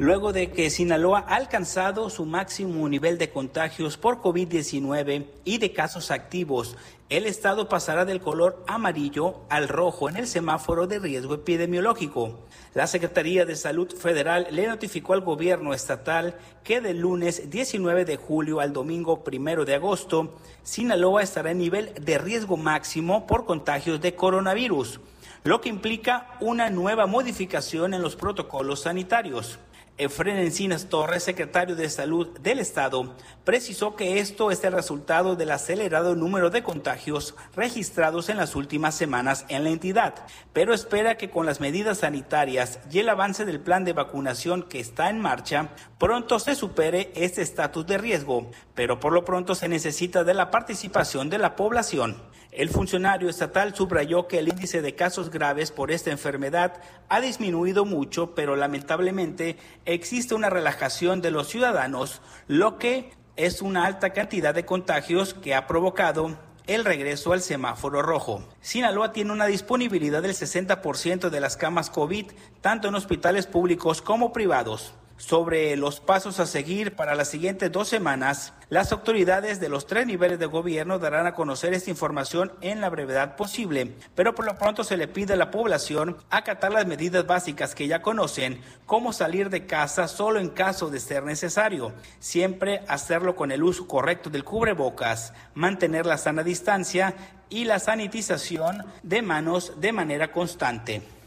luego 0.00 0.32
de 0.32 0.50
que 0.50 0.70
Sinaloa 0.70 1.26
ha 1.28 1.36
alcanzado 1.36 2.08
su 2.08 2.24
máximo 2.24 2.88
nivel 2.88 3.18
de 3.18 3.28
contagios 3.28 3.98
por 3.98 4.22
COVID-19 4.22 5.26
y 5.44 5.58
de 5.58 5.74
casos 5.74 6.10
activos. 6.10 6.78
El 7.10 7.26
estado 7.26 7.68
pasará 7.68 8.06
del 8.06 8.22
color 8.22 8.64
amarillo 8.66 9.40
al 9.50 9.68
rojo 9.68 10.08
en 10.08 10.16
el 10.16 10.26
semáforo 10.26 10.86
de 10.86 11.00
riesgo 11.00 11.34
epidemiológico. 11.34 12.38
La 12.72 12.86
Secretaría 12.86 13.44
de 13.44 13.56
Salud 13.56 13.94
Federal 13.94 14.46
le 14.50 14.66
notificó 14.68 15.12
al 15.12 15.20
gobierno 15.20 15.74
estatal 15.74 16.38
que 16.64 16.80
del 16.80 17.00
lunes 17.00 17.50
19 17.50 18.06
de 18.06 18.16
julio 18.16 18.60
al 18.60 18.72
domingo 18.72 19.22
1 19.30 19.66
de 19.66 19.74
agosto, 19.74 20.38
Sinaloa 20.62 21.22
estará 21.22 21.50
en 21.50 21.58
nivel 21.58 21.92
de 22.00 22.16
riesgo 22.16 22.56
máximo 22.56 23.26
por 23.26 23.44
contagios 23.44 24.00
de 24.00 24.14
coronavirus, 24.14 24.98
lo 25.44 25.60
que 25.60 25.68
implica 25.68 26.38
una 26.40 26.70
nueva 26.70 27.06
modificación 27.06 27.92
en 27.92 28.00
los 28.00 28.16
protocolos 28.16 28.80
sanitarios. 28.80 29.58
Efren 30.00 30.38
Encinas 30.38 30.86
Torres, 30.88 31.24
secretario 31.24 31.76
de 31.76 31.90
Salud 31.90 32.28
del 32.38 32.58
Estado, 32.58 33.14
precisó 33.44 33.96
que 33.96 34.18
esto 34.18 34.50
es 34.50 34.64
el 34.64 34.72
resultado 34.72 35.36
del 35.36 35.50
acelerado 35.50 36.16
número 36.16 36.48
de 36.48 36.62
contagios 36.62 37.34
registrados 37.54 38.30
en 38.30 38.38
las 38.38 38.56
últimas 38.56 38.94
semanas 38.94 39.44
en 39.50 39.62
la 39.62 39.68
entidad, 39.68 40.14
pero 40.54 40.72
espera 40.72 41.18
que 41.18 41.28
con 41.28 41.44
las 41.44 41.60
medidas 41.60 41.98
sanitarias 41.98 42.78
y 42.90 43.00
el 43.00 43.10
avance 43.10 43.44
del 43.44 43.60
plan 43.60 43.84
de 43.84 43.92
vacunación 43.92 44.62
que 44.62 44.80
está 44.80 45.10
en 45.10 45.20
marcha, 45.20 45.68
pronto 45.98 46.38
se 46.38 46.54
supere 46.54 47.12
este 47.14 47.42
estatus 47.42 47.86
de 47.86 47.98
riesgo, 47.98 48.50
pero 48.74 49.00
por 49.00 49.12
lo 49.12 49.26
pronto 49.26 49.54
se 49.54 49.68
necesita 49.68 50.24
de 50.24 50.32
la 50.32 50.50
participación 50.50 51.28
de 51.28 51.36
la 51.36 51.56
población. 51.56 52.16
El 52.52 52.68
funcionario 52.68 53.28
estatal 53.28 53.74
subrayó 53.76 54.26
que 54.26 54.40
el 54.40 54.48
índice 54.48 54.82
de 54.82 54.96
casos 54.96 55.30
graves 55.30 55.70
por 55.70 55.92
esta 55.92 56.10
enfermedad 56.10 56.80
ha 57.08 57.20
disminuido 57.20 57.84
mucho, 57.84 58.34
pero 58.34 58.56
lamentablemente 58.56 59.56
existe 59.84 60.34
una 60.34 60.50
relajación 60.50 61.20
de 61.22 61.30
los 61.30 61.48
ciudadanos, 61.48 62.22
lo 62.48 62.76
que 62.76 63.12
es 63.36 63.62
una 63.62 63.86
alta 63.86 64.10
cantidad 64.10 64.52
de 64.52 64.64
contagios 64.64 65.32
que 65.32 65.54
ha 65.54 65.68
provocado 65.68 66.36
el 66.66 66.84
regreso 66.84 67.32
al 67.32 67.40
semáforo 67.40 68.02
rojo. 68.02 68.42
Sinaloa 68.60 69.12
tiene 69.12 69.32
una 69.32 69.46
disponibilidad 69.46 70.20
del 70.20 70.32
60% 70.32 71.30
de 71.30 71.40
las 71.40 71.56
camas 71.56 71.88
COVID, 71.88 72.32
tanto 72.60 72.88
en 72.88 72.96
hospitales 72.96 73.46
públicos 73.46 74.02
como 74.02 74.32
privados. 74.32 74.94
Sobre 75.20 75.76
los 75.76 76.00
pasos 76.00 76.40
a 76.40 76.46
seguir 76.46 76.96
para 76.96 77.14
las 77.14 77.28
siguientes 77.28 77.70
dos 77.70 77.88
semanas, 77.88 78.54
las 78.70 78.90
autoridades 78.90 79.60
de 79.60 79.68
los 79.68 79.86
tres 79.86 80.06
niveles 80.06 80.38
de 80.38 80.46
gobierno 80.46 80.98
darán 80.98 81.26
a 81.26 81.34
conocer 81.34 81.74
esta 81.74 81.90
información 81.90 82.52
en 82.62 82.80
la 82.80 82.88
brevedad 82.88 83.36
posible, 83.36 83.94
pero 84.14 84.34
por 84.34 84.46
lo 84.46 84.56
pronto 84.56 84.82
se 84.82 84.96
le 84.96 85.08
pide 85.08 85.34
a 85.34 85.36
la 85.36 85.50
población 85.50 86.16
acatar 86.30 86.72
las 86.72 86.86
medidas 86.86 87.26
básicas 87.26 87.74
que 87.74 87.86
ya 87.86 88.00
conocen, 88.00 88.62
como 88.86 89.12
salir 89.12 89.50
de 89.50 89.66
casa 89.66 90.08
solo 90.08 90.40
en 90.40 90.48
caso 90.48 90.88
de 90.88 91.00
ser 91.00 91.22
necesario, 91.24 91.92
siempre 92.18 92.80
hacerlo 92.88 93.36
con 93.36 93.52
el 93.52 93.62
uso 93.62 93.86
correcto 93.86 94.30
del 94.30 94.44
cubrebocas, 94.44 95.34
mantener 95.52 96.06
la 96.06 96.16
sana 96.16 96.42
distancia 96.42 97.14
y 97.50 97.66
la 97.66 97.78
sanitización 97.78 98.86
de 99.02 99.20
manos 99.20 99.74
de 99.82 99.92
manera 99.92 100.32
constante. 100.32 101.19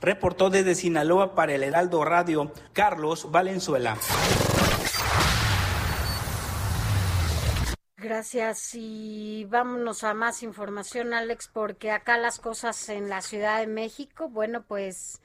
Reportó 0.00 0.50
desde 0.50 0.74
Sinaloa 0.74 1.34
para 1.34 1.54
el 1.54 1.62
Heraldo 1.62 2.04
Radio 2.04 2.52
Carlos 2.72 3.30
Valenzuela. 3.30 3.96
Gracias 7.96 8.74
y 8.74 9.44
vámonos 9.50 10.04
a 10.04 10.14
más 10.14 10.42
información, 10.42 11.12
Alex, 11.12 11.50
porque 11.52 11.90
acá 11.90 12.16
las 12.16 12.38
cosas 12.38 12.88
en 12.88 13.10
la 13.10 13.20
Ciudad 13.20 13.60
de 13.60 13.66
México, 13.66 14.30
bueno, 14.30 14.62
pues 14.62 15.20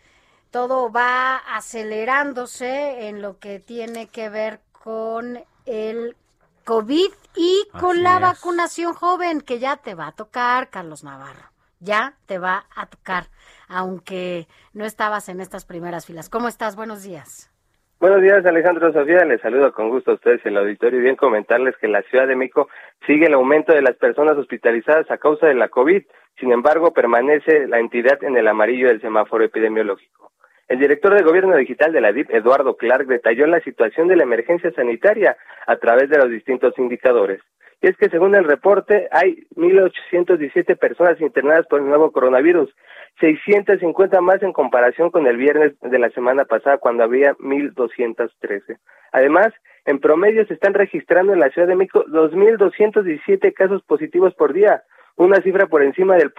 todo 0.51 0.91
va 0.91 1.37
acelerándose 1.37 3.07
en 3.07 3.21
lo 3.21 3.39
que 3.39 3.61
tiene 3.61 4.07
que 4.07 4.27
ver 4.27 4.61
con 4.71 5.43
el 5.65 6.17
COVID 6.65 7.11
y 7.35 7.67
con 7.79 8.03
la 8.03 8.19
vacunación 8.19 8.93
joven 8.93 9.39
que 9.39 9.59
ya 9.59 9.77
te 9.77 9.95
va 9.95 10.07
a 10.07 10.11
tocar, 10.11 10.69
Carlos 10.69 11.03
Navarro, 11.03 11.51
ya 11.79 12.17
te 12.25 12.39
va 12.39 12.65
a 12.75 12.87
tocar 12.87 13.29
aunque 13.67 14.47
no 14.73 14.85
estabas 14.85 15.29
en 15.29 15.39
estas 15.39 15.65
primeras 15.65 16.05
filas. 16.05 16.29
¿Cómo 16.29 16.47
estás? 16.47 16.75
Buenos 16.75 17.03
días. 17.03 17.51
Buenos 17.99 18.21
días, 18.21 18.45
Alejandro 18.45 18.91
Sofía. 18.91 19.23
Les 19.23 19.39
saludo 19.41 19.71
con 19.71 19.89
gusto 19.89 20.11
a 20.11 20.13
ustedes 20.15 20.45
en 20.45 20.51
el 20.51 20.59
auditorio 20.59 20.99
y 20.99 21.03
bien 21.03 21.15
comentarles 21.15 21.77
que 21.77 21.87
la 21.87 22.01
Ciudad 22.03 22.27
de 22.27 22.35
México 22.35 22.67
sigue 23.07 23.27
el 23.27 23.33
aumento 23.33 23.73
de 23.73 23.81
las 23.81 23.95
personas 23.95 24.37
hospitalizadas 24.37 25.09
a 25.09 25.17
causa 25.17 25.47
de 25.47 25.55
la 25.55 25.69
COVID. 25.69 26.03
Sin 26.39 26.51
embargo, 26.51 26.91
permanece 26.91 27.67
la 27.67 27.79
entidad 27.79 28.21
en 28.23 28.35
el 28.35 28.47
amarillo 28.47 28.89
del 28.89 29.01
semáforo 29.01 29.45
epidemiológico. 29.45 30.33
El 30.67 30.79
director 30.79 31.13
de 31.13 31.23
Gobierno 31.23 31.55
Digital 31.55 31.93
de 31.93 32.01
la 32.01 32.11
DIP, 32.11 32.31
Eduardo 32.31 32.75
Clark, 32.75 33.07
detalló 33.07 33.47
la 33.47 33.61
situación 33.61 34.07
de 34.07 34.17
la 34.17 34.23
emergencia 34.23 34.71
sanitaria 34.71 35.37
a 35.65 35.77
través 35.77 36.09
de 36.09 36.17
los 36.17 36.29
distintos 36.29 36.77
indicadores. 36.77 37.41
Y 37.85 37.87
es 37.87 37.97
que 37.97 38.09
según 38.09 38.33
el 38.33 38.45
reporte 38.45 39.07
hay 39.11 39.45
1.817 39.55 40.75
personas 40.75 41.21
internadas 41.21 41.67
por 41.67 41.81
el 41.81 41.85
nuevo 41.85 42.11
coronavirus, 42.11 42.75
650 43.19 44.21
más 44.21 44.41
en 44.41 44.53
comparación 44.53 45.11
con 45.11 45.27
el 45.27 45.37
viernes 45.37 45.79
de 45.81 45.99
la 45.99 46.09
semana 46.09 46.45
pasada 46.45 46.79
cuando 46.79 47.03
había 47.03 47.35
1.213. 47.35 48.79
Además, 49.11 49.53
en 49.85 49.99
promedio 49.99 50.47
se 50.47 50.55
están 50.55 50.73
registrando 50.73 51.33
en 51.33 51.39
la 51.39 51.51
Ciudad 51.51 51.67
de 51.67 51.75
México 51.75 52.03
2.217 52.07 53.53
casos 53.53 53.83
positivos 53.83 54.33
por 54.33 54.53
día, 54.53 54.81
una 55.15 55.39
cifra 55.43 55.67
por 55.67 55.83
encima 55.83 56.15
del, 56.15 56.33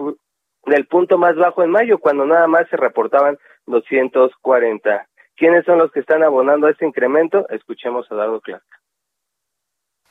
del 0.64 0.86
punto 0.88 1.16
más 1.16 1.36
bajo 1.36 1.62
en 1.62 1.70
mayo, 1.70 1.98
cuando 1.98 2.26
nada 2.26 2.48
más 2.48 2.68
se 2.70 2.76
reportaban 2.76 3.38
240. 3.66 5.06
¿Quiénes 5.36 5.64
son 5.64 5.78
los 5.78 5.92
que 5.92 6.00
están 6.00 6.24
abonando 6.24 6.66
a 6.66 6.72
este 6.72 6.86
incremento? 6.86 7.48
Escuchemos 7.50 8.10
a 8.10 8.16
Dado 8.16 8.40
Clark. 8.40 8.64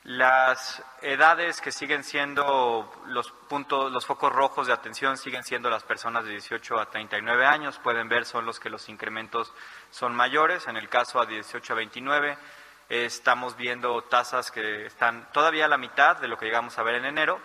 Las 0.06 0.84
edades 1.02 1.60
que 1.60 1.72
siguen 1.72 2.04
siendo 2.04 2.92
los 3.06 3.32
puntos, 3.32 3.90
los 3.90 4.06
focos 4.06 4.32
rojos 4.32 4.68
de 4.68 4.72
atención 4.72 5.16
siguen 5.16 5.42
siendo 5.42 5.68
las 5.68 5.82
personas 5.82 6.24
de 6.24 6.30
18 6.30 6.78
a 6.78 6.88
39 6.88 7.44
años. 7.44 7.80
Pueden 7.80 8.08
ver 8.08 8.24
son 8.24 8.46
los 8.46 8.60
que 8.60 8.70
los 8.70 8.88
incrementos 8.88 9.52
son 9.90 10.14
mayores. 10.14 10.68
En 10.68 10.76
el 10.76 10.88
caso 10.88 11.18
a 11.18 11.26
18 11.26 11.72
a 11.72 11.76
29 11.76 12.38
estamos 12.88 13.56
viendo 13.56 14.00
tasas 14.02 14.52
que 14.52 14.86
están 14.86 15.28
todavía 15.32 15.64
a 15.64 15.68
la 15.68 15.76
mitad 15.76 16.18
de 16.18 16.28
lo 16.28 16.38
que 16.38 16.46
llegamos 16.46 16.78
a 16.78 16.84
ver 16.84 16.94
en 16.94 17.06
enero, 17.06 17.40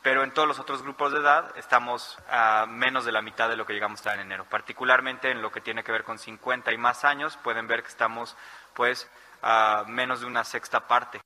pero 0.00 0.24
en 0.24 0.32
todos 0.32 0.48
los 0.48 0.58
otros 0.58 0.82
grupos 0.82 1.12
de 1.12 1.18
edad 1.18 1.52
estamos 1.58 2.16
a 2.30 2.64
menos 2.66 3.04
de 3.04 3.12
la 3.12 3.20
mitad 3.20 3.50
de 3.50 3.56
lo 3.56 3.66
que 3.66 3.74
llegamos 3.74 4.00
a 4.06 4.12
ver 4.12 4.20
en 4.20 4.26
enero. 4.28 4.46
Particularmente 4.48 5.30
en 5.30 5.42
lo 5.42 5.52
que 5.52 5.60
tiene 5.60 5.84
que 5.84 5.92
ver 5.92 6.04
con 6.04 6.18
50 6.18 6.72
y 6.72 6.78
más 6.78 7.04
años, 7.04 7.36
pueden 7.36 7.66
ver 7.66 7.82
que 7.82 7.90
estamos 7.90 8.38
pues 8.72 9.06
a 9.42 9.84
menos 9.86 10.20
de 10.20 10.26
una 10.26 10.44
sexta 10.44 10.88
parte. 10.88 11.20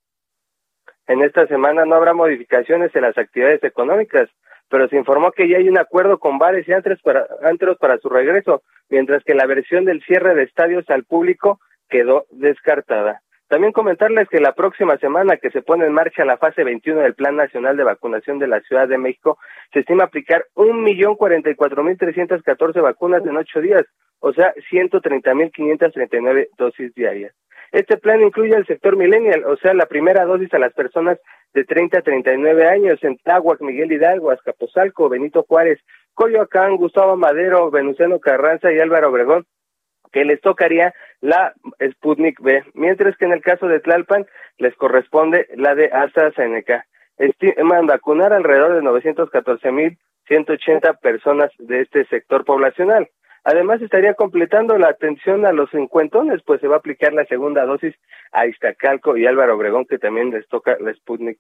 En 1.11 1.23
esta 1.23 1.45
semana 1.49 1.85
no 1.85 1.97
habrá 1.97 2.15
modificaciones 2.15 2.95
en 2.95 3.03
las 3.03 3.19
actividades 3.19 3.65
económicas, 3.65 4.31
pero 4.69 4.87
se 4.87 4.97
informó 4.97 5.33
que 5.33 5.49
ya 5.49 5.57
hay 5.57 5.69
un 5.69 5.77
acuerdo 5.77 6.21
con 6.21 6.39
bares 6.39 6.69
y 6.69 6.73
antros 6.73 7.03
para, 7.03 7.27
para 7.81 7.99
su 7.99 8.09
regreso, 8.09 8.63
mientras 8.89 9.25
que 9.25 9.35
la 9.35 9.45
versión 9.45 9.85
del 9.85 10.01
cierre 10.05 10.37
de 10.37 10.45
estadios 10.45 10.89
al 10.89 11.03
público 11.03 11.59
quedó 11.89 12.27
descartada. 12.31 13.23
También 13.49 13.73
comentarles 13.73 14.29
que 14.29 14.39
la 14.39 14.55
próxima 14.55 14.99
semana 14.99 15.37
que 15.39 15.51
se 15.51 15.63
pone 15.63 15.85
en 15.85 15.93
marcha 15.93 16.25
la 16.25 16.39
fase 16.39 16.63
21 16.63 17.01
del 17.01 17.17
Plan 17.17 17.35
Nacional 17.35 17.77
de 17.77 17.83
Vacunación 17.83 18.39
de 18.39 18.47
la 18.47 18.61
Ciudad 18.61 18.87
de 18.87 18.97
México, 18.97 19.37
se 19.73 19.81
estima 19.81 20.05
aplicar 20.05 20.45
un 20.55 20.85
millón 20.85 21.17
cuarenta 21.17 21.51
y 21.51 21.57
cuatro 21.57 21.83
mil 21.83 21.99
trescientos 21.99 22.41
catorce 22.45 22.81
vacunas 22.81 23.27
en 23.27 23.37
ocho 23.37 23.61
días, 23.61 23.83
o 24.21 24.33
sea, 24.33 24.55
ciento 24.69 25.01
treinta 25.01 25.35
mil 25.35 25.51
quinientos 25.51 25.93
treinta 25.93 26.19
y 26.19 26.23
nueve 26.23 26.49
dosis 26.57 26.95
diarias. 26.95 27.35
Este 27.73 27.99
plan 27.99 28.21
incluye 28.21 28.57
al 28.57 28.66
sector 28.66 28.97
millennial, 28.97 29.45
o 29.45 29.57
sea, 29.57 29.75
la 29.75 29.87
primera 29.87 30.25
dosis 30.25 30.53
a 30.55 30.59
las 30.59 30.73
personas 30.73 31.18
de 31.55 31.64
30 31.64 31.99
a 31.99 32.03
39 32.03 32.68
años 32.68 32.99
en 33.03 33.16
Tláhuac, 33.18 33.61
Miguel 33.61 33.93
Hidalgo, 33.93 34.31
Azcapotzalco, 34.31 35.09
Benito 35.09 35.45
Juárez, 35.45 35.79
Coyoacán, 36.14 36.77
Gustavo 36.77 37.16
Madero, 37.16 37.71
Venustiano 37.71 38.18
Carranza 38.18 38.73
y 38.73 38.81
Álvaro 38.81 39.11
Obregón, 39.11 39.47
que 40.12 40.25
les 40.25 40.41
tocaría 40.41 40.93
la 41.21 41.53
Sputnik 41.93 42.41
B, 42.41 42.64
mientras 42.75 43.16
que 43.16 43.27
en 43.27 43.33
el 43.33 43.43
caso 43.43 43.68
de 43.68 43.79
Tlalpan 43.81 44.27
les 44.59 44.75
corresponde 44.77 45.49
la 45.55 45.75
de 45.75 45.91
AstraZeneca. 45.93 46.87
Estiman 47.18 47.87
vacunar 47.87 48.33
alrededor 48.33 48.75
de 48.75 48.83
914.180 48.83 50.99
personas 51.01 51.51
de 51.59 51.81
este 51.83 52.05
sector 52.07 52.45
poblacional. 52.45 53.09
Además, 53.45 53.80
estaría 53.80 54.14
completando 54.14 54.76
la 54.76 54.88
atención 54.88 55.47
a 55.47 55.53
los 55.53 55.70
cincuentones, 55.70 56.43
pues 56.45 56.61
se 56.61 56.68
va 56.68 56.76
a 56.76 56.78
aplicar 56.78 57.12
la 57.12 57.24
segunda 57.24 57.64
dosis 57.64 57.95
a 58.32 58.47
Iztacalco 58.47 59.16
y 59.16 59.26
Álvaro 59.26 59.57
Obregón, 59.57 59.86
que 59.86 59.99
también 59.99 60.30
les 60.30 60.47
toca 60.49 60.76
la 60.80 60.93
Sputnik. 60.95 61.38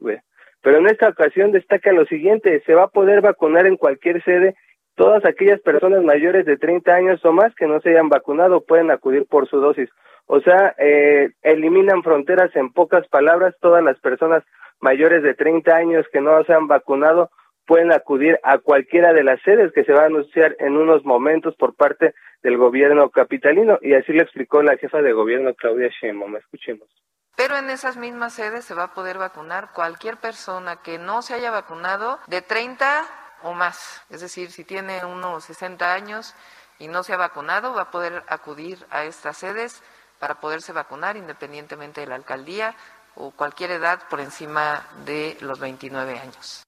Pero 0.62 0.78
en 0.78 0.86
esta 0.86 1.08
ocasión 1.08 1.52
destaca 1.52 1.92
lo 1.92 2.06
siguiente, 2.06 2.62
se 2.64 2.74
va 2.74 2.84
a 2.84 2.88
poder 2.88 3.20
vacunar 3.20 3.66
en 3.66 3.76
cualquier 3.76 4.22
sede 4.24 4.54
todas 4.94 5.24
aquellas 5.24 5.60
personas 5.60 6.02
mayores 6.02 6.44
de 6.44 6.56
30 6.56 6.92
años 6.92 7.24
o 7.24 7.32
más 7.32 7.54
que 7.54 7.66
no 7.66 7.80
se 7.80 7.90
hayan 7.90 8.08
vacunado 8.08 8.62
pueden 8.62 8.90
acudir 8.90 9.26
por 9.26 9.48
su 9.48 9.58
dosis. 9.58 9.88
O 10.26 10.40
sea, 10.40 10.74
eh, 10.78 11.30
eliminan 11.42 12.02
fronteras 12.02 12.54
en 12.54 12.72
pocas 12.72 13.06
palabras, 13.08 13.54
todas 13.60 13.82
las 13.82 13.98
personas 13.98 14.44
mayores 14.80 15.22
de 15.22 15.34
30 15.34 15.74
años 15.74 16.06
que 16.12 16.20
no 16.20 16.42
se 16.44 16.52
han 16.52 16.66
vacunado 16.66 17.30
pueden 17.66 17.92
acudir 17.92 18.38
a 18.42 18.58
cualquiera 18.58 19.12
de 19.12 19.24
las 19.24 19.40
sedes 19.42 19.72
que 19.72 19.84
se 19.84 19.92
va 19.92 20.02
a 20.02 20.06
anunciar 20.06 20.56
en 20.58 20.76
unos 20.76 21.04
momentos 21.04 21.54
por 21.56 21.74
parte 21.74 22.14
del 22.42 22.56
gobierno 22.56 23.10
capitalino 23.10 23.78
y 23.82 23.94
así 23.94 24.12
le 24.12 24.22
explicó 24.22 24.62
la 24.62 24.76
jefa 24.76 25.02
de 25.02 25.12
gobierno 25.12 25.54
Claudia 25.54 25.88
Sheinbaum. 25.88 26.36
Escuchemos. 26.36 26.88
Pero 27.36 27.56
en 27.56 27.70
esas 27.70 27.96
mismas 27.96 28.34
sedes 28.34 28.64
se 28.64 28.74
va 28.74 28.84
a 28.84 28.94
poder 28.94 29.18
vacunar 29.18 29.72
cualquier 29.72 30.16
persona 30.16 30.82
que 30.82 30.98
no 30.98 31.22
se 31.22 31.34
haya 31.34 31.50
vacunado 31.50 32.18
de 32.26 32.42
30 32.42 33.04
o 33.42 33.54
más. 33.54 34.02
Es 34.10 34.20
decir, 34.20 34.50
si 34.50 34.64
tiene 34.64 35.04
unos 35.04 35.44
60 35.44 35.94
años 35.94 36.34
y 36.78 36.88
no 36.88 37.02
se 37.02 37.12
ha 37.14 37.16
vacunado, 37.16 37.74
va 37.74 37.82
a 37.82 37.90
poder 37.90 38.22
acudir 38.28 38.78
a 38.90 39.04
estas 39.04 39.38
sedes 39.38 39.82
para 40.18 40.40
poderse 40.40 40.72
vacunar 40.72 41.16
independientemente 41.16 42.02
de 42.02 42.06
la 42.06 42.16
alcaldía 42.16 42.74
o 43.14 43.30
cualquier 43.30 43.70
edad 43.72 44.00
por 44.08 44.20
encima 44.20 44.86
de 45.04 45.36
los 45.40 45.58
29 45.60 46.18
años. 46.18 46.62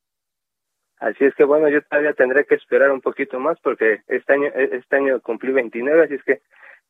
Así 1.03 1.25
es 1.25 1.35
que 1.35 1.43
bueno, 1.43 1.69
yo 1.69 1.83
todavía 1.83 2.13
tendré 2.13 2.45
que 2.45 2.55
esperar 2.55 2.93
un 2.93 3.01
poquito 3.01 3.41
más 3.41 3.59
porque 3.61 4.03
este 4.07 4.35
año, 4.35 4.47
este 4.55 4.97
año 4.97 5.21
cumplí 5.21 5.53
29, 5.53 6.05
así 6.05 6.15
es 6.15 6.23
que 6.23 6.43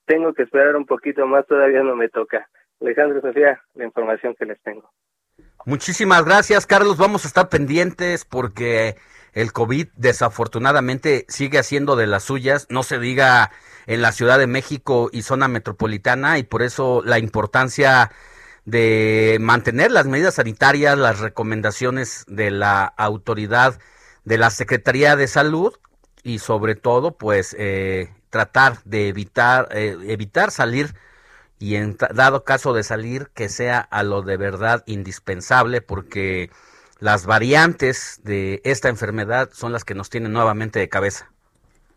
tengo 0.05 0.35
que 0.35 0.43
esperar 0.43 0.77
un 0.77 0.85
poquito 0.85 1.27
más, 1.27 1.47
todavía 1.47 1.83
no 1.83 1.97
me 1.97 2.11
toca. 2.11 2.47
Alejandro 2.83 3.23
Sofía, 3.23 3.63
la 3.75 3.85
información 3.85 4.35
que 4.39 4.45
les 4.45 4.61
tengo. 4.61 4.93
Muchísimas 5.65 6.27
gracias, 6.27 6.67
Carlos. 6.67 6.99
Vamos 6.99 7.25
a 7.25 7.29
estar 7.29 7.49
pendientes 7.49 8.27
porque 8.27 8.97
el 9.33 9.51
COVID 9.55 9.89
desafortunadamente 9.97 11.25
sigue 11.29 11.59
haciendo 11.59 11.97
de 11.97 12.07
las 12.07 12.25
suyas, 12.25 12.67
no 12.69 12.83
se 12.83 12.99
diga 12.99 13.51
en 13.87 14.03
la 14.03 14.13
Ciudad 14.13 14.39
de 14.39 14.47
México 14.47 15.09
y 15.11 15.23
zona 15.23 15.49
metropolitana, 15.49 16.37
y 16.39 16.43
por 16.43 16.61
eso 16.61 17.01
la 17.03 17.19
importancia 17.19 18.11
de 18.67 19.39
mantener 19.41 19.91
las 19.91 20.07
medidas 20.07 20.35
sanitarias, 20.35 20.99
las 20.99 21.21
recomendaciones 21.21 22.27
de 22.29 22.51
la 22.51 22.85
autoridad 22.85 23.81
de 24.25 24.39
la 24.39 24.51
Secretaría 24.51 25.17
de 25.17 25.27
Salud 25.27 25.75
y 26.23 26.39
sobre 26.39 26.75
todo 26.75 27.17
pues 27.17 27.57
eh, 27.59 28.09
tratar 28.31 28.75
de 28.85 29.09
evitar 29.09 29.69
eh, 29.73 29.97
evitar 30.09 30.51
salir 30.51 30.87
y 31.59 31.77
en 31.77 31.97
dado 32.15 32.45
caso 32.45 32.73
de 32.73 32.83
salir 32.83 33.29
que 33.35 33.49
sea 33.49 33.81
a 33.81 34.03
lo 34.03 34.23
de 34.23 34.37
verdad 34.37 34.83
indispensable 34.87 35.81
porque 35.81 36.51
las 37.01 37.27
variantes 37.27 38.21
de 38.25 38.61
esta 38.65 38.89
enfermedad 38.89 39.51
son 39.53 39.73
las 39.73 39.85
que 39.85 39.95
nos 39.95 40.09
tienen 40.09 40.33
nuevamente 40.33 40.79
de 40.79 40.89
cabeza. 40.89 41.29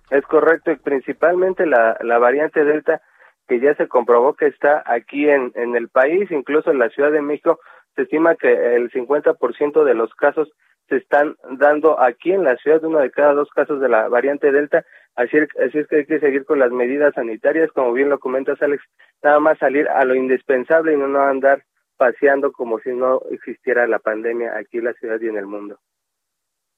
Es 0.10 0.24
correcto 0.26 0.72
y 0.72 0.78
principalmente 0.78 1.66
la, 1.66 1.98
la 2.02 2.18
variante 2.18 2.64
Delta 2.64 3.02
que 3.48 3.60
ya 3.60 3.76
se 3.76 3.88
comprobó 3.88 4.34
que 4.34 4.48
está 4.48 4.84
aquí 4.86 5.30
en, 5.30 5.52
en 5.56 5.76
el 5.76 5.90
país, 5.90 6.32
incluso 6.32 6.72
en 6.72 6.80
la 6.80 6.90
Ciudad 6.90 7.12
de 7.12 7.22
México 7.22 7.60
se 7.96 8.04
estima 8.04 8.36
que 8.36 8.76
el 8.76 8.92
50% 8.92 9.84
de 9.84 9.94
los 9.94 10.14
casos 10.16 10.52
se 10.90 10.98
están 10.98 11.36
dando 11.58 12.00
aquí 12.00 12.32
en 12.32 12.44
la 12.44 12.56
ciudad, 12.58 12.84
uno 12.84 13.00
de 13.00 13.12
cada 13.12 13.34
dos 13.34 13.50
casos 13.50 13.80
de 13.80 13.90
la 13.90 14.08
variante 14.08 14.52
Delta, 14.52 14.86
así, 15.16 15.38
así 15.66 15.80
es 15.80 15.88
que 15.88 15.98
hay 15.98 16.06
que 16.06 16.20
seguir 16.20 16.46
con 16.46 16.60
las 16.60 16.72
medidas 16.72 17.14
sanitarias, 17.16 17.72
como 17.72 17.94
bien 17.94 18.10
lo 18.10 18.20
comentas 18.20 18.62
Alex, 18.62 18.84
nada 19.24 19.40
más 19.40 19.58
salir 19.58 19.88
a 19.90 20.06
lo 20.06 20.16
indispensable 20.16 20.94
y 20.94 20.98
no, 20.98 21.08
no 21.08 21.22
andar 21.22 21.64
paseando 21.98 22.52
como 22.52 22.80
si 22.80 22.92
no 22.92 23.22
existiera 23.32 23.88
la 23.88 24.00
pandemia 24.00 24.58
aquí 24.58 24.78
en 24.78 24.86
la 24.86 24.94
ciudad 24.94 25.20
y 25.22 25.28
en 25.28 25.38
el 25.38 25.48
mundo. 25.48 25.80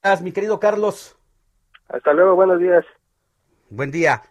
Gracias, 0.02 0.24
mi 0.24 0.32
querido 0.32 0.60
Carlos. 0.60 1.18
Hasta 1.90 2.14
luego, 2.14 2.36
buenos 2.36 2.60
días. 2.60 2.86
Buen 3.70 3.92
día. 3.92 4.22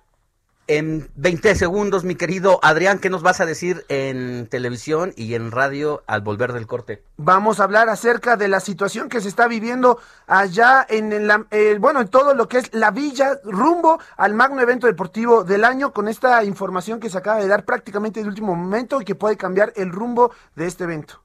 En 0.69 1.09
20 1.15 1.55
segundos, 1.55 2.03
mi 2.03 2.17
querido 2.17 2.59
Adrián, 2.61 2.99
¿qué 2.99 3.09
nos 3.09 3.23
vas 3.23 3.41
a 3.41 3.47
decir 3.47 3.85
en 3.89 4.49
televisión 4.49 5.13
y 5.15 5.35
en 5.35 5.53
radio 5.53 6.03
al 6.09 6.23
volver 6.23 6.53
del 6.53 6.67
corte? 6.67 7.05
Vamos 7.19 7.61
a 7.61 7.65
hablar 7.65 7.89
acerca 7.89 8.37
de 8.37 8.49
la 8.49 8.59
situación 8.59 9.09
que 9.09 9.21
se 9.21 9.29
está 9.29 9.47
viviendo 9.47 10.01
allá 10.27 10.85
en 10.89 11.29
la, 11.29 11.47
eh, 11.53 11.77
bueno, 11.79 12.01
en 12.01 12.09
todo 12.09 12.35
lo 12.35 12.49
que 12.49 12.59
es 12.59 12.75
la 12.75 12.91
villa 12.91 13.39
rumbo 13.45 14.01
al 14.17 14.35
magno 14.35 14.61
evento 14.61 14.89
deportivo 14.89 15.45
del 15.45 15.65
año 15.65 15.93
con 15.93 16.09
esta 16.09 16.43
información 16.43 16.99
que 16.99 17.11
se 17.11 17.19
acaba 17.19 17.39
de 17.39 17.47
dar 17.47 17.65
prácticamente 17.65 18.21
de 18.21 18.29
último 18.29 18.57
momento 18.57 19.01
y 19.01 19.05
que 19.05 19.15
puede 19.15 19.37
cambiar 19.37 19.73
el 19.77 19.93
rumbo 19.93 20.33
de 20.57 20.67
este 20.67 20.83
evento. 20.83 21.23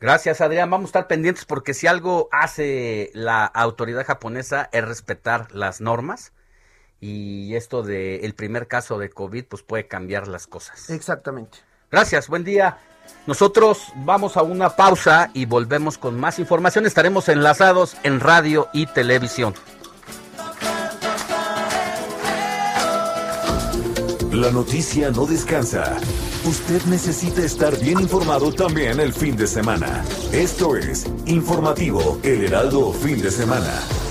Gracias, 0.00 0.40
Adrián. 0.40 0.70
Vamos 0.70 0.86
a 0.86 0.90
estar 0.90 1.06
pendientes 1.06 1.44
porque 1.44 1.72
si 1.72 1.86
algo 1.86 2.28
hace 2.32 3.12
la 3.14 3.44
autoridad 3.46 4.04
japonesa 4.04 4.68
es 4.72 4.84
respetar 4.84 5.54
las 5.54 5.80
normas 5.80 6.32
y 7.00 7.54
esto 7.54 7.82
de 7.82 8.20
el 8.20 8.34
primer 8.34 8.66
caso 8.66 8.98
de 8.98 9.10
COVID 9.10 9.44
pues 9.44 9.62
puede 9.62 9.86
cambiar 9.86 10.28
las 10.28 10.46
cosas. 10.46 10.90
Exactamente. 10.90 11.58
Gracias, 11.90 12.28
buen 12.28 12.44
día. 12.44 12.78
Nosotros 13.26 13.92
vamos 13.96 14.36
a 14.36 14.42
una 14.42 14.70
pausa 14.70 15.30
y 15.32 15.46
volvemos 15.46 15.98
con 15.98 16.18
más 16.18 16.38
información. 16.38 16.86
Estaremos 16.86 17.28
enlazados 17.28 17.96
en 18.02 18.20
radio 18.20 18.68
y 18.72 18.86
televisión. 18.86 19.54
La 24.32 24.50
noticia 24.50 25.10
no 25.10 25.24
descansa. 25.24 25.96
Usted 26.44 26.82
necesita 26.84 27.42
estar 27.42 27.78
bien 27.78 28.00
informado 28.00 28.52
también 28.52 29.00
el 29.00 29.12
fin 29.12 29.36
de 29.36 29.46
semana. 29.46 30.04
Esto 30.30 30.76
es 30.76 31.06
Informativo 31.24 32.20
El 32.22 32.44
Heraldo 32.44 32.92
Fin 32.92 33.20
de 33.22 33.30
Semana 33.30 34.05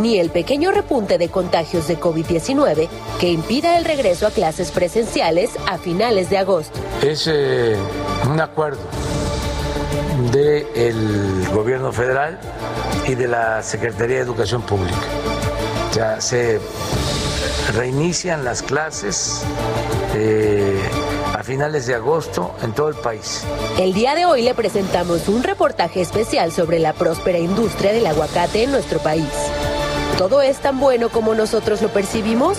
ni 0.00 0.18
el 0.18 0.30
pequeño 0.30 0.72
repunte 0.72 1.18
de 1.18 1.28
contagios 1.28 1.86
de 1.88 1.98
COVID-19 1.98 2.88
que 3.20 3.30
impida 3.30 3.78
el 3.78 3.84
regreso 3.84 4.26
a 4.26 4.30
clases 4.30 4.70
presenciales 4.70 5.50
a 5.66 5.78
finales 5.78 6.30
de 6.30 6.38
agosto. 6.38 6.78
Es 7.02 7.26
eh, 7.26 7.76
un 8.30 8.40
acuerdo 8.40 8.80
del 10.32 11.46
gobierno 11.52 11.92
federal 11.92 12.38
y 13.06 13.14
de 13.14 13.28
la 13.28 13.62
Secretaría 13.62 14.16
de 14.16 14.22
Educación 14.22 14.62
Pública. 14.62 14.96
Ya 15.92 16.20
se 16.20 16.60
reinician 17.74 18.44
las 18.44 18.62
clases 18.62 19.42
eh, 20.14 20.80
finales 21.46 21.86
de 21.86 21.94
agosto 21.94 22.54
en 22.62 22.72
todo 22.72 22.88
el 22.88 22.96
país. 22.96 23.44
El 23.78 23.94
día 23.94 24.14
de 24.16 24.26
hoy 24.26 24.42
le 24.42 24.52
presentamos 24.52 25.28
un 25.28 25.44
reportaje 25.44 26.00
especial 26.00 26.50
sobre 26.50 26.80
la 26.80 26.92
próspera 26.92 27.38
industria 27.38 27.92
del 27.92 28.06
aguacate 28.06 28.64
en 28.64 28.72
nuestro 28.72 28.98
país. 28.98 29.30
¿Todo 30.18 30.42
es 30.42 30.58
tan 30.58 30.80
bueno 30.80 31.08
como 31.08 31.34
nosotros 31.34 31.82
lo 31.82 31.88
percibimos? 31.88 32.58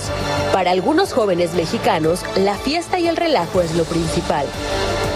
Para 0.53 0.71
algunos 0.71 1.11
jóvenes 1.11 1.53
mexicanos, 1.53 2.21
la 2.37 2.55
fiesta 2.55 2.97
y 2.97 3.07
el 3.07 3.17
relajo 3.17 3.61
es 3.61 3.75
lo 3.75 3.83
principal. 3.83 4.45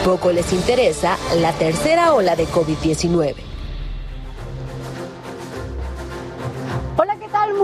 Poco 0.04 0.32
les 0.32 0.52
interesa 0.52 1.18
la 1.40 1.54
tercera 1.54 2.14
ola 2.14 2.36
de 2.36 2.48
COVID-19. 2.48 3.51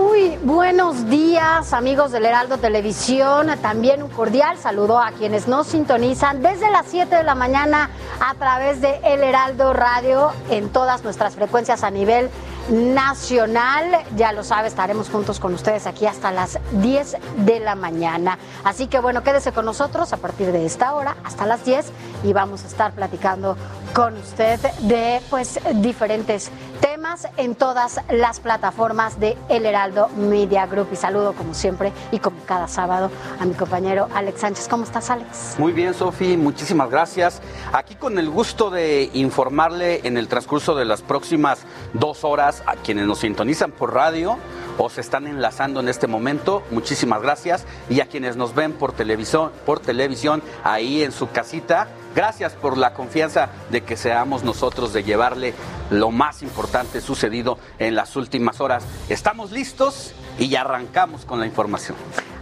Muy 0.00 0.36
buenos 0.44 1.10
días, 1.10 1.72
amigos 1.72 2.12
del 2.12 2.24
Heraldo 2.24 2.58
Televisión. 2.58 3.50
También 3.60 4.00
un 4.00 4.08
cordial 4.08 4.56
saludo 4.56 5.00
a 5.00 5.10
quienes 5.10 5.48
nos 5.48 5.66
sintonizan 5.66 6.40
desde 6.40 6.70
las 6.70 6.86
7 6.86 7.16
de 7.16 7.24
la 7.24 7.34
mañana 7.34 7.90
a 8.20 8.34
través 8.34 8.80
de 8.80 9.00
El 9.02 9.24
Heraldo 9.24 9.72
Radio 9.72 10.30
en 10.50 10.68
todas 10.68 11.02
nuestras 11.02 11.34
frecuencias 11.34 11.82
a 11.82 11.90
nivel 11.90 12.30
nacional. 12.70 13.98
Ya 14.16 14.30
lo 14.32 14.44
sabe, 14.44 14.68
estaremos 14.68 15.10
juntos 15.10 15.40
con 15.40 15.52
ustedes 15.52 15.86
aquí 15.88 16.06
hasta 16.06 16.30
las 16.30 16.60
10 16.72 17.16
de 17.38 17.58
la 17.58 17.74
mañana. 17.74 18.38
Así 18.62 18.86
que 18.86 19.00
bueno, 19.00 19.24
quédese 19.24 19.50
con 19.50 19.64
nosotros 19.64 20.12
a 20.12 20.18
partir 20.18 20.52
de 20.52 20.64
esta 20.64 20.94
hora 20.94 21.16
hasta 21.24 21.44
las 21.44 21.64
10 21.64 21.90
y 22.22 22.32
vamos 22.32 22.62
a 22.62 22.68
estar 22.68 22.92
platicando 22.92 23.56
con 23.92 24.16
usted 24.16 24.60
de 24.80 25.20
pues 25.30 25.58
diferentes 25.74 26.50
temas 26.80 27.28
en 27.36 27.54
todas 27.54 28.00
las 28.10 28.40
plataformas 28.40 29.18
de 29.18 29.36
El 29.48 29.66
Heraldo 29.66 30.08
Media 30.16 30.66
Group. 30.66 30.88
Y 30.92 30.96
saludo 30.96 31.32
como 31.32 31.54
siempre 31.54 31.92
y 32.12 32.18
como 32.18 32.38
cada 32.44 32.68
sábado 32.68 33.10
a 33.40 33.44
mi 33.44 33.54
compañero 33.54 34.08
Alex 34.14 34.40
Sánchez. 34.40 34.68
¿Cómo 34.68 34.84
estás, 34.84 35.10
Alex? 35.10 35.56
Muy 35.58 35.72
bien, 35.72 35.94
Sofi, 35.94 36.36
muchísimas 36.36 36.90
gracias. 36.90 37.40
Aquí 37.72 37.94
con 37.94 38.18
el 38.18 38.30
gusto 38.30 38.70
de 38.70 39.10
informarle 39.14 40.00
en 40.04 40.16
el 40.16 40.28
transcurso 40.28 40.74
de 40.74 40.84
las 40.84 41.02
próximas 41.02 41.60
dos 41.92 42.24
horas 42.24 42.62
a 42.66 42.76
quienes 42.76 43.06
nos 43.06 43.18
sintonizan 43.18 43.72
por 43.72 43.94
radio 43.94 44.38
o 44.78 44.88
se 44.88 45.00
están 45.00 45.26
enlazando 45.26 45.80
en 45.80 45.88
este 45.88 46.06
momento, 46.06 46.62
muchísimas 46.70 47.20
gracias. 47.20 47.66
Y 47.90 48.00
a 48.00 48.06
quienes 48.06 48.36
nos 48.36 48.54
ven 48.54 48.72
por 48.72 48.92
televisión, 48.92 49.50
por 49.66 49.80
televisión 49.80 50.42
ahí 50.62 51.02
en 51.02 51.10
su 51.12 51.28
casita, 51.30 51.88
gracias 52.14 52.54
por 52.54 52.76
la 52.76 52.94
confianza 52.94 53.48
de 53.70 53.82
que 53.82 53.96
seamos 53.96 54.44
nosotros 54.44 54.92
de 54.92 55.02
llevarle 55.02 55.54
lo 55.90 56.10
más 56.10 56.42
importante 56.42 57.00
sucedido 57.00 57.58
en 57.78 57.94
las 57.94 58.16
últimas 58.16 58.60
horas. 58.60 58.84
Estamos 59.08 59.50
listos 59.50 60.12
y 60.38 60.54
arrancamos 60.54 61.24
con 61.24 61.40
la 61.40 61.46
información. 61.46 61.96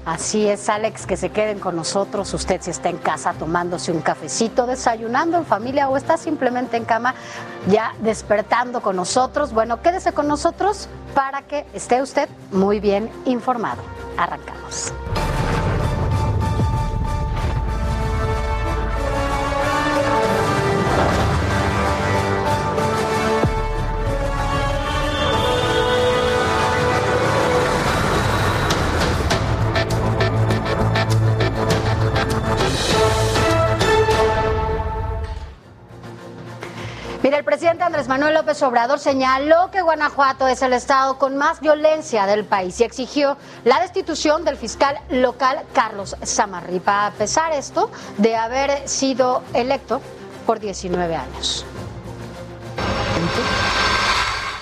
Así 0.07 0.47
es, 0.47 0.69
Alex, 0.69 1.05
que 1.05 1.17
se 1.17 1.31
queden 1.31 1.59
con 1.59 1.75
nosotros. 1.75 2.33
Usted 2.33 2.61
si 2.63 2.71
está 2.71 2.91
en 2.91 2.99
casa 2.99 3.33
tomándose 3.33 3.91
un 3.91 4.03
cafecito, 4.03 4.65
desayunando 4.65 5.37
en 5.37 5.45
familia 5.45 5.89
o 5.89 5.97
está 5.97 6.17
simplemente 6.17 6.77
en 6.77 6.85
cama 6.85 7.17
ya 7.69 7.93
despertando 8.01 8.81
con 8.81 8.95
nosotros, 8.95 9.53
bueno, 9.53 9.83
quédese 9.83 10.13
con 10.13 10.29
nosotros 10.29 10.89
para 11.13 11.43
que 11.43 11.67
esté 11.75 12.01
usted 12.03 12.29
muy 12.53 12.79
bien 12.79 13.11
informado. 13.25 13.83
Arrancamos. 14.17 14.93
Mira, 37.27 37.39
el 37.39 37.45
presidente 37.45 37.83
Andrés 37.83 38.07
Manuel 38.07 38.35
López 38.35 38.63
Obrador 38.63 39.01
señaló 39.01 39.73
que 39.73 39.83
Guanajuato 39.83 40.47
es 40.47 40.63
el 40.63 40.73
estado 40.73 41.19
con 41.19 41.37
más 41.37 41.59
violencia 41.59 42.25
del 42.25 42.45
país 42.45 42.79
y 42.81 42.85
exigió 42.85 43.37
la 43.65 43.81
destitución 43.81 44.45
del 44.45 44.57
fiscal 44.57 45.01
local 45.11 45.65
Carlos 45.75 46.17
Samarripa, 46.23 47.07
a 47.09 47.11
pesar 47.11 47.51
esto 47.51 47.91
de 48.17 48.37
haber 48.37 48.89
sido 48.89 49.43
electo 49.55 50.01
por 50.47 50.61
19 50.61 51.17
años. 51.17 51.67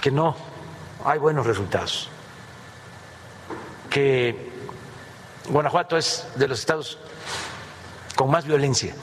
Que 0.01 0.11
no 0.11 0.35
hay 1.05 1.19
buenos 1.19 1.45
resultados. 1.45 2.09
Que 3.91 4.51
Guanajuato 5.51 5.99
es 5.99 6.27
de 6.37 6.49
los 6.49 6.61
estados 6.61 6.97
con 8.17 8.31
más 8.31 8.47
violencia. 8.47 8.95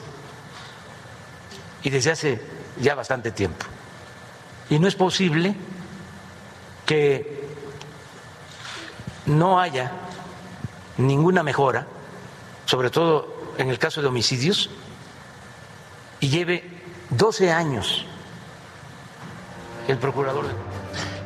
Y 1.84 1.90
desde 1.90 2.10
hace 2.10 2.51
ya 2.80 2.94
bastante 2.94 3.30
tiempo. 3.30 3.66
Y 4.70 4.78
no 4.78 4.88
es 4.88 4.94
posible 4.94 5.54
que 6.86 7.42
no 9.26 9.60
haya 9.60 9.92
ninguna 10.98 11.42
mejora, 11.42 11.86
sobre 12.66 12.90
todo 12.90 13.52
en 13.58 13.68
el 13.68 13.78
caso 13.78 14.00
de 14.00 14.08
homicidios, 14.08 14.70
y 16.20 16.28
lleve 16.28 16.64
12 17.10 17.52
años 17.52 18.06
el 19.88 19.98
procurador. 19.98 20.46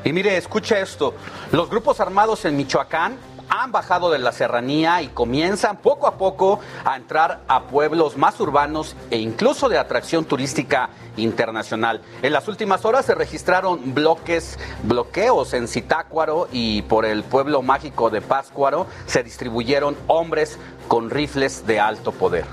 Y 0.05 0.13
mire, 0.13 0.37
escucha 0.37 0.79
esto, 0.79 1.15
los 1.53 1.69
grupos 1.69 2.01
armados 2.01 2.45
en 2.45 2.57
Michoacán 2.57 3.19
han 3.49 3.73
bajado 3.73 4.11
de 4.11 4.19
la 4.19 4.33
serranía 4.33 5.03
y 5.03 5.09
comienzan 5.09 5.79
poco 5.79 6.07
a 6.07 6.17
poco 6.17 6.61
a 6.85 6.97
entrar 6.97 7.41
a 7.49 7.65
pueblos 7.65 8.17
más 8.17 8.39
urbanos 8.41 8.97
e 9.11 9.19
incluso 9.19 9.69
de 9.69 9.79
atracción 9.79 10.25
turística 10.25 10.91
internacional. 11.17 12.03
En 12.23 12.33
las 12.33 12.49
últimas 12.49 12.85
horas 12.85 13.07
se 13.07 13.15
registraron 13.15 13.95
bloques, 13.95 14.59
bloqueos 14.83 15.55
en 15.55 15.69
Zitácuaro 15.69 16.49
y 16.53 16.83
por 16.83 17.05
el 17.05 17.23
pueblo 17.25 17.63
mágico 17.63 18.11
de 18.11 18.21
Páscuaro 18.21 18.87
se 19.07 19.23
distribuyeron 19.23 19.97
hombres 20.07 20.59
con 20.89 21.11
rifles 21.11 21.67
de 21.67 21.81
alto 21.81 22.13
poder. 22.13 22.45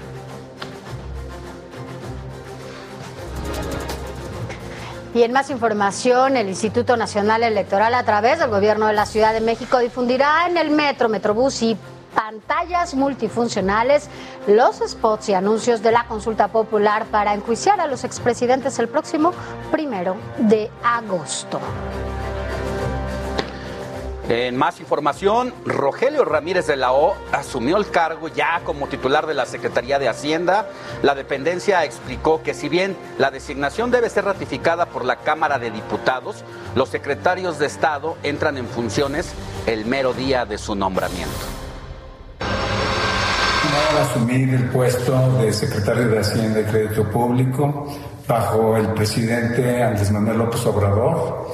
Y 5.14 5.22
en 5.22 5.32
más 5.32 5.52
información, 5.52 6.38
el 6.38 6.50
Instituto 6.50 6.98
Nacional 6.98 7.44
Electoral 7.44 7.94
a 7.94 8.04
través 8.04 8.40
del 8.40 8.50
Gobierno 8.50 8.88
de 8.88 8.94
la 8.94 9.06
Ciudad 9.06 9.32
de 9.32 9.42
México 9.42 9.78
difundirá 9.78 10.48
en 10.48 10.58
el 10.58 10.72
Metro, 10.72 11.08
Metrobús 11.08 11.62
y 11.62 11.78
pantallas 12.16 12.96
multifuncionales 12.96 14.10
los 14.48 14.78
spots 14.78 15.30
y 15.30 15.34
anuncios 15.36 15.84
de 15.84 15.92
la 15.92 16.06
consulta 16.08 16.48
popular 16.48 17.06
para 17.06 17.34
enjuiciar 17.34 17.80
a 17.80 17.88
los 17.88 18.04
expresidentes 18.04 18.80
el 18.80 18.88
próximo 18.88 19.34
primero 19.72 20.16
de 20.40 20.72
agosto. 20.84 21.60
En 24.36 24.58
más 24.58 24.80
información, 24.80 25.54
Rogelio 25.64 26.26
Ramírez 26.26 26.66
de 26.66 26.76
la 26.76 26.92
O 26.92 27.16
asumió 27.32 27.78
el 27.78 27.92
cargo 27.92 28.30
ya 28.30 28.62
como 28.66 28.88
titular 28.88 29.28
de 29.28 29.36
la 29.36 29.46
Secretaría 29.46 30.00
de 30.00 30.10
Hacienda. 30.10 30.70
La 31.04 31.14
dependencia 31.14 31.86
explicó 31.86 32.42
que 32.42 32.56
si 32.56 32.68
bien 32.68 32.98
la 33.20 33.30
designación 33.30 33.92
debe 33.92 34.10
ser 34.10 34.26
ratificada 34.26 34.88
por 34.88 35.06
la 35.06 35.18
Cámara 35.18 35.60
de 35.60 35.70
Diputados, 35.70 36.44
los 36.74 36.90
secretarios 36.90 37.60
de 37.60 37.68
Estado 37.68 38.18
entran 38.24 38.58
en 38.58 38.66
funciones 38.66 39.32
el 39.68 39.86
mero 39.86 40.14
día 40.14 40.46
de 40.46 40.58
su 40.58 40.74
nombramiento. 40.74 41.30
asumir 44.02 44.52
el 44.52 44.68
puesto 44.70 45.38
de 45.38 45.54
secretario 45.54 46.08
de 46.08 46.20
Hacienda 46.22 46.62
y 46.62 46.64
Crédito 46.64 47.08
Público 47.12 47.86
bajo 48.28 48.78
el 48.78 48.88
presidente 48.94 49.84
Andrés 49.84 50.10
Manuel 50.10 50.40
López 50.40 50.66
Obrador 50.66 51.46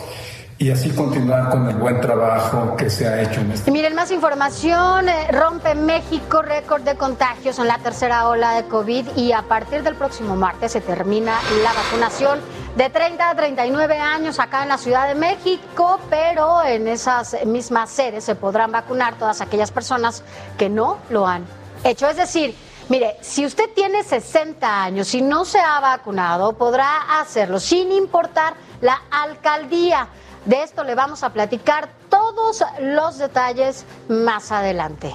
y 0.62 0.72
así 0.72 0.90
continuar 0.90 1.50
con 1.50 1.70
el 1.70 1.78
buen 1.78 2.02
trabajo 2.02 2.76
que 2.76 2.90
se 2.90 3.08
ha 3.08 3.22
hecho 3.22 3.40
en 3.40 3.54
este. 3.54 3.72
Miren, 3.72 3.96
más 3.96 4.12
información, 4.12 5.08
eh, 5.08 5.32
rompe 5.32 5.74
México 5.74 6.42
récord 6.42 6.82
de 6.82 6.96
contagios 6.96 7.60
en 7.60 7.68
la 7.68 7.78
tercera 7.78 8.28
ola 8.28 8.56
de 8.56 8.68
COVID 8.68 9.16
y 9.16 9.32
a 9.32 9.44
partir 9.44 9.84
del 9.84 9.96
próximo 9.96 10.36
martes 10.36 10.74
se 10.74 10.82
termina 10.82 11.40
la 11.64 11.72
vacunación 11.72 12.42
de 12.76 12.90
30 12.90 13.30
a 13.30 13.36
39 13.36 13.98
años 14.00 14.38
acá 14.40 14.64
en 14.64 14.70
la 14.70 14.78
Ciudad 14.78 15.08
de 15.08 15.16
México, 15.16 15.98
pero 16.10 16.62
en 16.66 16.90
esas 16.90 17.38
mismas 17.46 17.90
sedes 17.90 18.26
se 18.26 18.36
podrán 18.36 18.74
vacunar 18.74 19.16
todas 19.16 19.40
aquellas 19.40 19.72
personas 19.72 20.24
que 20.58 20.68
no 20.68 20.98
lo 21.10 21.26
han 21.26 21.46
hecho. 21.86 22.10
Es 22.10 22.18
decir, 22.18 22.54
Mire, 22.90 23.18
si 23.22 23.46
usted 23.46 23.70
tiene 23.76 24.04
60 24.04 24.84
años 24.84 25.14
y 25.14 25.22
no 25.22 25.46
se 25.46 25.60
ha 25.60 25.80
vacunado, 25.80 26.54
podrá 26.54 27.22
hacerlo 27.22 27.60
sin 27.60 27.92
importar 27.92 28.56
la 28.82 29.04
alcaldía. 29.12 30.08
De 30.50 30.64
esto 30.64 30.84
le 30.84 30.96
vamos 30.96 31.22
a 31.22 31.32
platicar 31.32 31.90
todos 32.10 32.64
los 32.82 33.20
detalles 33.20 33.86
más 34.08 34.52
adelante. 34.52 35.14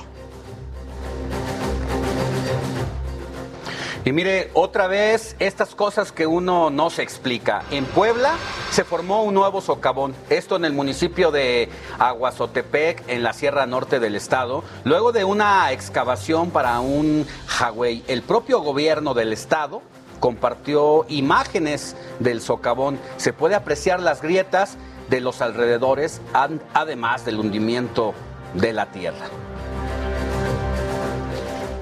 Y 4.05 4.13
mire, 4.13 4.53
otra 4.55 4.87
vez, 4.87 5.35
estas 5.41 5.75
cosas 5.75 6.13
que 6.13 6.29
uno 6.29 6.71
no 6.71 6.89
se 6.89 7.03
explica. 7.03 7.65
En 7.73 7.85
Puebla 7.85 8.37
se 8.71 8.85
formó 8.85 9.25
un 9.25 9.35
nuevo 9.35 9.61
socavón, 9.61 10.15
esto 10.31 10.55
en 10.55 10.67
el 10.67 10.73
municipio 10.73 11.33
de 11.33 11.69
Aguazotepec, 11.99 13.03
en 13.09 13.25
la 13.25 13.33
Sierra 13.33 13.67
Norte 13.67 13.99
del 13.99 14.15
Estado, 14.15 14.63
luego 14.85 15.11
de 15.11 15.25
una 15.25 15.73
excavación 15.73 16.53
para 16.53 16.79
un 16.79 17.27
Huawei. 17.59 18.05
El 18.07 18.23
propio 18.23 18.61
gobierno 18.61 19.15
del 19.15 19.33
Estado 19.33 19.83
compartió 20.21 21.05
imágenes 21.09 21.97
del 22.21 22.41
socavón. 22.41 23.01
Se 23.17 23.33
puede 23.33 23.57
apreciar 23.57 23.99
las 23.99 24.23
grietas 24.23 24.79
de 25.09 25.21
los 25.21 25.41
alrededores, 25.41 26.21
además 26.73 27.25
del 27.25 27.39
hundimiento 27.39 28.15
de 28.55 28.73
la 28.73 28.87
tierra. 28.87 29.27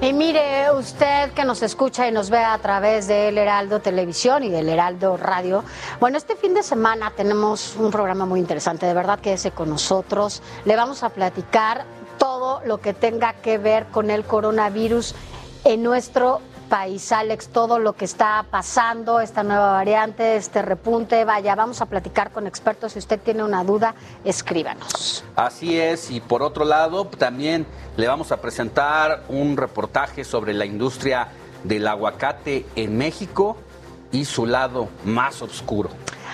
Y 0.03 0.11
mire 0.11 0.69
usted 0.77 1.31
que 1.31 1.45
nos 1.45 1.61
escucha 1.61 2.05
y 2.09 2.11
nos 2.11 2.29
ve 2.29 2.39
a 2.39 2.57
través 2.57 3.07
del 3.07 3.37
Heraldo 3.37 3.79
Televisión 3.79 4.43
y 4.43 4.49
del 4.49 4.67
Heraldo 4.67 5.15
Radio. 5.15 5.63
Bueno, 6.01 6.17
este 6.17 6.35
fin 6.35 6.53
de 6.53 6.61
semana 6.61 7.13
tenemos 7.15 7.77
un 7.77 7.89
programa 7.89 8.25
muy 8.25 8.41
interesante, 8.41 8.85
de 8.85 8.93
verdad 8.93 9.19
quédese 9.19 9.51
con 9.51 9.69
nosotros. 9.69 10.41
Le 10.65 10.75
vamos 10.75 11.03
a 11.03 11.09
platicar 11.09 11.85
todo 12.17 12.59
lo 12.65 12.79
que 12.79 12.93
tenga 12.93 13.31
que 13.35 13.57
ver 13.57 13.85
con 13.87 14.09
el 14.09 14.25
coronavirus 14.25 15.15
en 15.63 15.83
nuestro 15.83 16.41
país, 16.73 17.11
Alex, 17.11 17.49
todo 17.49 17.77
lo 17.77 17.93
que 17.93 18.03
está 18.03 18.47
pasando, 18.49 19.19
esta 19.19 19.43
nueva 19.43 19.73
variante, 19.73 20.37
este 20.37 20.63
repunte. 20.63 21.23
Vaya, 21.23 21.53
vamos 21.53 21.81
a 21.81 21.85
platicar 21.85 22.31
con 22.31 22.47
expertos. 22.47 22.93
Si 22.93 22.99
usted 22.99 23.19
tiene 23.19 23.43
una 23.43 23.63
duda, 23.63 23.93
escríbanos. 24.25 25.23
Así 25.35 25.79
es, 25.79 26.09
y 26.09 26.19
por 26.19 26.41
otro 26.41 26.65
lado, 26.65 27.05
también 27.05 27.67
le 27.95 28.07
vamos 28.07 28.31
a 28.31 28.41
presentar 28.41 29.21
un 29.29 29.55
reportaje 29.55 30.23
sobre 30.23 30.55
la 30.55 30.65
industria 30.65 31.27
del 31.63 31.87
aguacate 31.87 32.65
en 32.75 32.97
México 32.97 33.55
y 34.11 34.25
su 34.25 34.47
lado 34.47 34.89
más 35.05 35.43
oscuro. 35.43 35.91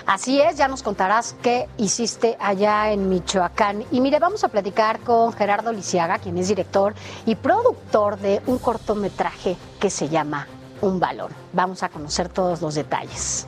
Así 0.10 0.41
es, 0.41 0.55
ya 0.55 0.68
nos 0.68 0.82
contarás 0.82 1.36
qué 1.43 1.70
hiciste 1.78 2.36
allá 2.39 2.91
en 2.91 3.10
Michoacán. 3.10 3.86
Y 3.91 4.01
mire, 4.01 4.18
vamos 4.18 4.43
a 4.43 4.47
platicar 4.47 5.01
con 5.01 5.32
Gerardo 5.34 5.72
Lisiaga, 5.72 6.18
quien 6.18 6.36
es 6.39 6.47
director 6.47 6.95
y 7.28 7.36
productor 7.36 8.18
de 8.18 8.41
un 8.47 8.57
cortometraje 8.57 9.55
que 9.80 9.91
se 9.91 10.10
llama 10.10 10.47
Un 10.82 10.99
Balón. 10.99 11.32
Vamos 11.53 11.84
a 11.84 11.89
conocer 11.89 12.28
todos 12.28 12.60
los 12.60 12.74
detalles. 12.74 13.47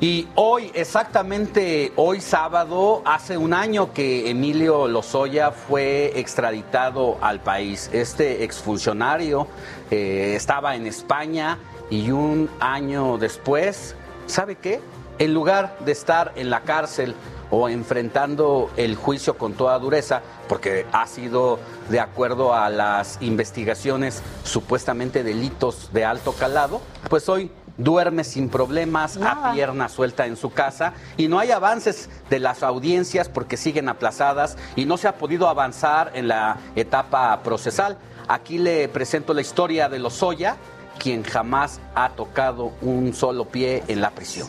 Y 0.00 0.26
hoy, 0.34 0.72
exactamente 0.74 1.92
hoy 1.94 2.20
sábado, 2.20 3.00
hace 3.04 3.36
un 3.38 3.54
año 3.54 3.92
que 3.92 4.28
Emilio 4.30 4.88
Lozoya 4.88 5.52
fue 5.52 6.10
extraditado 6.18 7.18
al 7.20 7.38
país. 7.38 7.88
Este 7.92 8.42
exfuncionario 8.42 9.46
eh, 9.92 10.32
estaba 10.34 10.74
en 10.74 10.88
España 10.88 11.56
y 11.88 12.10
un 12.10 12.50
año 12.58 13.16
después, 13.16 13.94
¿sabe 14.26 14.56
qué? 14.56 14.80
En 15.18 15.34
lugar 15.34 15.76
de 15.80 15.92
estar 15.92 16.32
en 16.36 16.50
la 16.50 16.60
cárcel 16.60 17.14
o 17.50 17.68
enfrentando 17.68 18.70
el 18.76 18.94
juicio 18.94 19.38
con 19.38 19.54
toda 19.54 19.78
dureza, 19.78 20.22
porque 20.48 20.86
ha 20.92 21.06
sido 21.06 21.58
de 21.88 22.00
acuerdo 22.00 22.54
a 22.54 22.68
las 22.68 23.18
investigaciones 23.20 24.22
supuestamente 24.44 25.24
delitos 25.24 25.90
de 25.92 26.04
alto 26.04 26.32
calado, 26.32 26.80
pues 27.08 27.28
hoy 27.28 27.50
duerme 27.78 28.24
sin 28.24 28.48
problemas, 28.48 29.16
a 29.16 29.52
pierna 29.52 29.88
suelta 29.88 30.26
en 30.26 30.36
su 30.36 30.50
casa 30.50 30.94
y 31.16 31.28
no 31.28 31.38
hay 31.38 31.52
avances 31.52 32.10
de 32.28 32.40
las 32.40 32.62
audiencias 32.62 33.28
porque 33.28 33.56
siguen 33.56 33.88
aplazadas 33.88 34.58
y 34.76 34.84
no 34.84 34.96
se 34.96 35.08
ha 35.08 35.14
podido 35.16 35.48
avanzar 35.48 36.10
en 36.14 36.28
la 36.28 36.58
etapa 36.74 37.40
procesal. 37.42 37.96
Aquí 38.26 38.58
le 38.58 38.88
presento 38.88 39.32
la 39.32 39.40
historia 39.40 39.88
de 39.88 40.00
Lozoya, 40.00 40.56
quien 40.98 41.22
jamás 41.22 41.80
ha 41.94 42.10
tocado 42.10 42.72
un 42.82 43.14
solo 43.14 43.46
pie 43.46 43.84
en 43.88 44.00
la 44.00 44.10
prisión. 44.10 44.48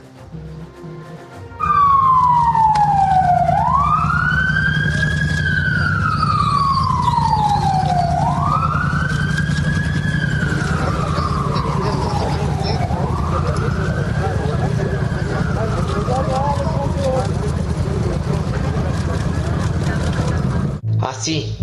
Así, 21.01 21.55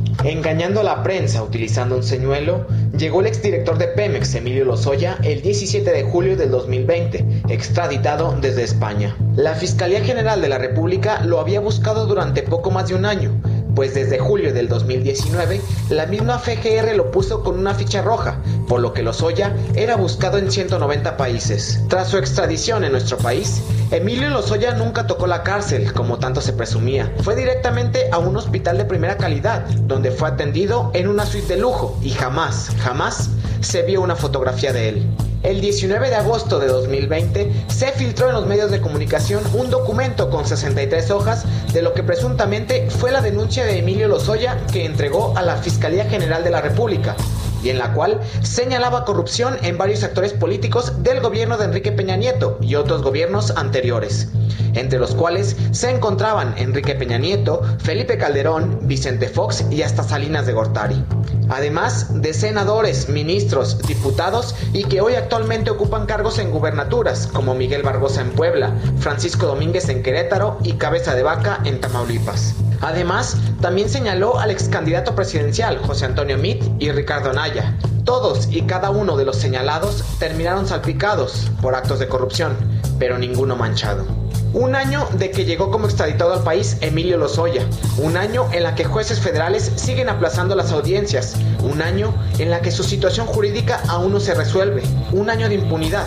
a 0.67 0.83
la 0.83 1.05
prensa 1.05 1.45
utilizando 1.45 1.97
un 1.97 2.03
señuelo, 2.03 2.67
llegó 2.99 3.21
el 3.21 3.29
exdirector 3.29 3.79
de 3.79 3.87
Pemex, 3.87 4.35
Emilio 4.35 4.65
Lozoya, 4.65 5.17
el 5.23 5.41
17 5.41 5.89
de 5.93 6.03
julio 6.03 6.37
del 6.37 6.51
2020, 6.51 7.43
extraditado 7.49 8.37
desde 8.41 8.65
España. 8.65 9.17
La 9.37 9.55
Fiscalía 9.55 10.03
General 10.03 10.41
de 10.41 10.49
la 10.49 10.59
República 10.59 11.21
lo 11.25 11.39
había 11.39 11.61
buscado 11.61 12.07
durante 12.07 12.43
poco 12.43 12.73
más 12.73 12.89
de 12.89 12.97
un 12.97 13.05
año, 13.05 13.41
pues 13.77 13.95
desde 13.95 14.19
julio 14.19 14.53
del 14.53 14.69
2019 14.69 15.61
la 15.91 16.07
misma 16.07 16.41
FGR 16.41 16.97
lo 16.97 17.13
puso 17.13 17.45
con 17.45 17.59
una 17.59 17.75
ficha 17.75 18.03
roja, 18.03 18.41
por 18.67 18.81
lo 18.81 18.93
que 18.93 19.03
Lozoya 19.03 19.55
era 19.75 19.97
buscado 19.97 20.39
en 20.39 20.51
190 20.51 21.17
países. 21.17 21.83
Tras 21.89 22.09
su 22.09 22.17
extradición 22.17 22.83
en 22.83 22.93
nuestro 22.93 23.19
país, 23.19 23.63
Emilio 23.91 24.31
Lozoya 24.31 24.73
nunca 24.73 25.07
tocó 25.07 25.27
la 25.27 25.43
cárcel, 25.43 25.93
como 25.93 26.19
tanto 26.19 26.41
se 26.41 26.55
presumía. 26.55 27.13
Fue 27.21 27.37
directamente 27.37 28.09
a 28.11 28.19
un 28.19 28.37
hospital 28.37 28.79
de 28.79 28.87
primera 28.87 29.19
calidad, 29.19 29.67
donde 29.67 30.11
fue 30.11 30.29
atendido 30.29 30.91
en 30.95 31.07
una 31.07 31.27
suite 31.27 31.55
de 31.55 31.61
lujo 31.61 31.99
y 32.03 32.11
jamás, 32.11 32.71
jamás 32.81 33.31
se 33.61 33.83
vio 33.83 34.01
una 34.01 34.17
fotografía 34.17 34.73
de 34.73 34.89
él. 34.89 35.26
El 35.47 35.61
19 35.61 36.11
de 36.11 36.17
agosto 36.17 36.59
de 36.59 36.67
2020 36.67 37.53
se 37.69 37.93
filtró 37.93 38.29
en 38.29 38.35
los 38.35 38.47
medios 38.47 38.73
de 38.73 38.81
comunicación 38.81 39.45
un 39.55 39.71
documento 39.71 40.29
con 40.29 40.45
63 40.45 41.11
hojas 41.13 41.45
de 41.73 41.83
lo 41.83 41.95
que 41.95 42.03
presuntamente 42.03 42.91
fue 42.91 43.13
la 43.13 43.23
denuncia 43.23 43.65
de 43.65 43.79
Emilio 43.79 44.09
Lozoya 44.09 44.59
que 44.73 44.85
entregó 44.85 45.37
a 45.37 45.43
la 45.43 45.57
Fiscalía 45.57 46.07
General 46.07 46.43
de 46.43 46.51
la 46.51 46.61
República 46.61 47.15
y 47.63 47.71
en 47.71 47.79
la 47.79 47.93
cual 47.93 48.21
señalaba 48.43 49.05
corrupción 49.05 49.57
en 49.63 49.79
varios 49.79 50.03
actores 50.03 50.33
políticos 50.33 51.03
del 51.03 51.21
gobierno 51.21 51.57
de 51.57 51.65
Enrique 51.65 51.93
Peña 51.93 52.17
Nieto 52.17 52.59
y 52.61 52.75
otros 52.75 53.03
gobiernos 53.03 53.51
anteriores, 53.53 54.29
entre 54.75 54.99
los 54.99 55.15
cuales 55.15 55.57
se 55.73 55.91
encontraban 55.91 56.55
Enrique 56.57 56.95
Peña 56.95 57.19
Nieto, 57.19 57.63
Felipe 57.79 58.19
Calderón, 58.19 58.81
Vicente 58.83 59.29
Fox 59.29 59.65
y 59.71 59.83
hasta 59.83 60.03
Salinas 60.03 60.47
de 60.47 60.53
Gortari. 60.53 61.05
Además 61.49 62.23
de 62.23 62.35
senadores, 62.35 63.09
ministros, 63.09 63.79
diputados 63.87 64.55
y 64.73 64.85
que 64.85 65.01
hoy 65.01 65.15
actualmente 65.15 65.71
ocupan 65.71 66.07
cargos 66.07 66.39
en 66.39 66.51
gubernaturas 66.51 67.29
como 67.29 67.55
Miguel 67.55 67.83
Barbosa 67.83 68.21
en 68.21 68.31
Puebla, 68.31 68.73
Francisco 68.99 69.47
Domínguez 69.47 69.89
en 69.89 70.03
Querétaro 70.03 70.59
y 70.65 70.73
Cabeza 70.75 71.15
de 71.15 71.23
Vaca 71.23 71.61
en 71.65 71.81
Tamaulipas. 71.81 72.55
Además, 72.81 73.37
también 73.61 73.89
señaló 73.89 74.39
al 74.39 74.51
ex 74.51 74.69
candidato 74.69 75.15
presidencial 75.15 75.79
José 75.79 76.07
Antonio 76.07 76.39
Mitt 76.39 76.63
y 76.79 76.91
Ricardo 76.91 77.33
Naya. 77.33 77.77
Todos 78.05 78.49
y 78.51 78.63
cada 78.63 78.91
uno 78.91 79.17
de 79.17 79.25
los 79.25 79.37
señalados 79.37 80.05
terminaron 80.19 80.67
salpicados 80.67 81.51
por 81.61 81.75
actos 81.75 81.99
de 81.99 82.09
corrupción, 82.09 82.57
pero 82.99 83.19
ninguno 83.19 83.57
manchado. 83.57 84.07
Un 84.53 84.75
año 84.75 85.07
de 85.13 85.31
que 85.31 85.45
llegó 85.45 85.71
como 85.71 85.87
extraditado 85.87 86.33
al 86.33 86.43
país 86.43 86.79
Emilio 86.81 87.19
Lozoya. 87.19 87.67
Un 87.99 88.17
año 88.17 88.47
en 88.53 88.63
la 88.63 88.75
que 88.75 88.85
jueces 88.85 89.21
federales 89.21 89.71
siguen 89.77 90.09
aplazando 90.09 90.55
las 90.55 90.73
audiencias. 90.73 91.35
Un 91.63 91.83
año 91.83 92.15
en 92.39 92.51
la 92.51 92.61
que 92.61 92.71
su 92.71 92.83
situación 92.83 93.27
jurídica 93.27 93.83
aún 93.89 94.13
no 94.13 94.21
se 94.21 94.35
resuelve. 94.35 94.83
Un 95.13 95.29
año 95.29 95.49
de 95.49 95.57
impunidad. 95.57 96.07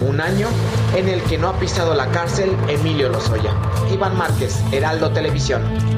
Un 0.00 0.20
año 0.20 0.46
en 0.94 1.08
el 1.08 1.20
que 1.22 1.38
no 1.38 1.48
ha 1.48 1.58
pisado 1.58 1.94
la 1.94 2.06
cárcel 2.12 2.56
Emilio 2.68 3.08
Lozoya. 3.08 3.52
Iván 3.92 4.16
Márquez, 4.16 4.60
Heraldo 4.70 5.10
Televisión. 5.10 5.97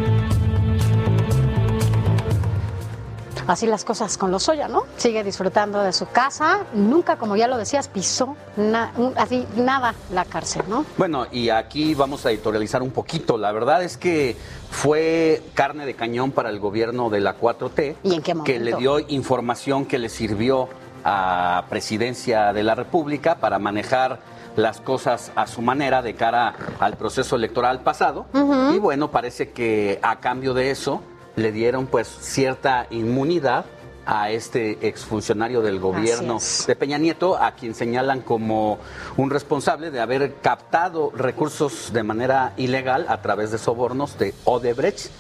Así 3.47 3.67
las 3.67 3.85
cosas 3.85 4.17
con 4.19 4.31
Lozoya, 4.31 4.69
¿no? 4.69 4.83
Sigue 4.97 5.25
disfrutando 5.25 5.83
de 5.83 5.93
su 5.93 6.07
casa, 6.07 6.61
nunca, 6.73 7.17
como 7.17 7.37
ya 7.37 7.47
lo 7.49 7.57
decías, 7.57 7.89
pisó 7.89 8.37
na- 8.57 8.93
un- 8.97 9.15
así 9.17 9.47
nada 9.57 9.95
la 10.13 10.25
cárcel, 10.25 10.63
¿no? 10.69 10.85
Bueno, 10.97 11.27
y 11.33 11.49
aquí 11.51 11.95
vamos 11.95 12.25
a 12.27 12.31
editorializar 12.31 12.83
un 12.83 12.91
poquito. 12.91 13.39
La 13.39 13.53
verdad 13.53 13.83
es 13.83 13.97
que 13.97 14.37
fue 14.71 15.43
carne 15.55 15.87
de 15.87 15.95
cañón 15.95 16.31
para 16.33 16.51
el 16.51 16.59
gobierno 16.61 17.11
de 17.11 17.21
la 17.21 17.37
4T, 17.37 17.97
¿Y 18.03 18.15
en 18.15 18.23
qué 18.23 18.35
que 18.45 18.59
le 18.61 18.73
momento? 18.73 18.79
dio 18.79 18.99
información 19.09 19.85
que 19.87 19.99
le 19.99 20.09
sirvió 20.09 20.69
a 21.05 21.65
presidencia 21.69 22.53
de 22.53 22.63
la 22.63 22.75
República 22.75 23.37
para 23.37 23.59
manejar 23.59 24.19
las 24.57 24.81
cosas 24.81 25.33
a 25.37 25.47
su 25.47 25.63
manera 25.63 26.03
de 26.03 26.15
cara 26.15 26.55
al 26.81 26.97
proceso 26.97 27.37
electoral 27.37 27.81
pasado. 27.81 28.27
Y 28.75 28.79
bueno, 28.79 29.11
parece 29.11 29.51
que 29.51 29.99
a 30.03 30.21
cambio 30.21 30.55
de 30.55 30.71
eso 30.71 31.03
le 31.37 31.53
dieron 31.53 31.87
pues 31.87 32.09
cierta 32.09 32.87
inmunidad 32.91 33.65
a 34.07 34.31
este 34.31 34.89
exfuncionario 34.89 35.63
del 35.63 35.79
gobierno 35.79 36.39
de 36.67 36.77
Peña 36.77 36.99
Nieto, 36.99 37.37
a 37.37 37.53
quien 37.53 37.75
señalan 37.75 38.23
como 38.23 38.79
un 39.17 39.31
responsable 39.31 39.91
de 39.91 40.01
haber 40.01 40.35
captado 40.37 41.13
recursos 41.15 41.93
de 41.93 42.03
manera 42.03 42.53
ilegal 42.57 43.07
a 43.09 43.23
través 43.23 43.51
de 43.53 43.59
sobornos 43.59 44.19
de 44.19 44.35
Odebrecht 44.45 45.11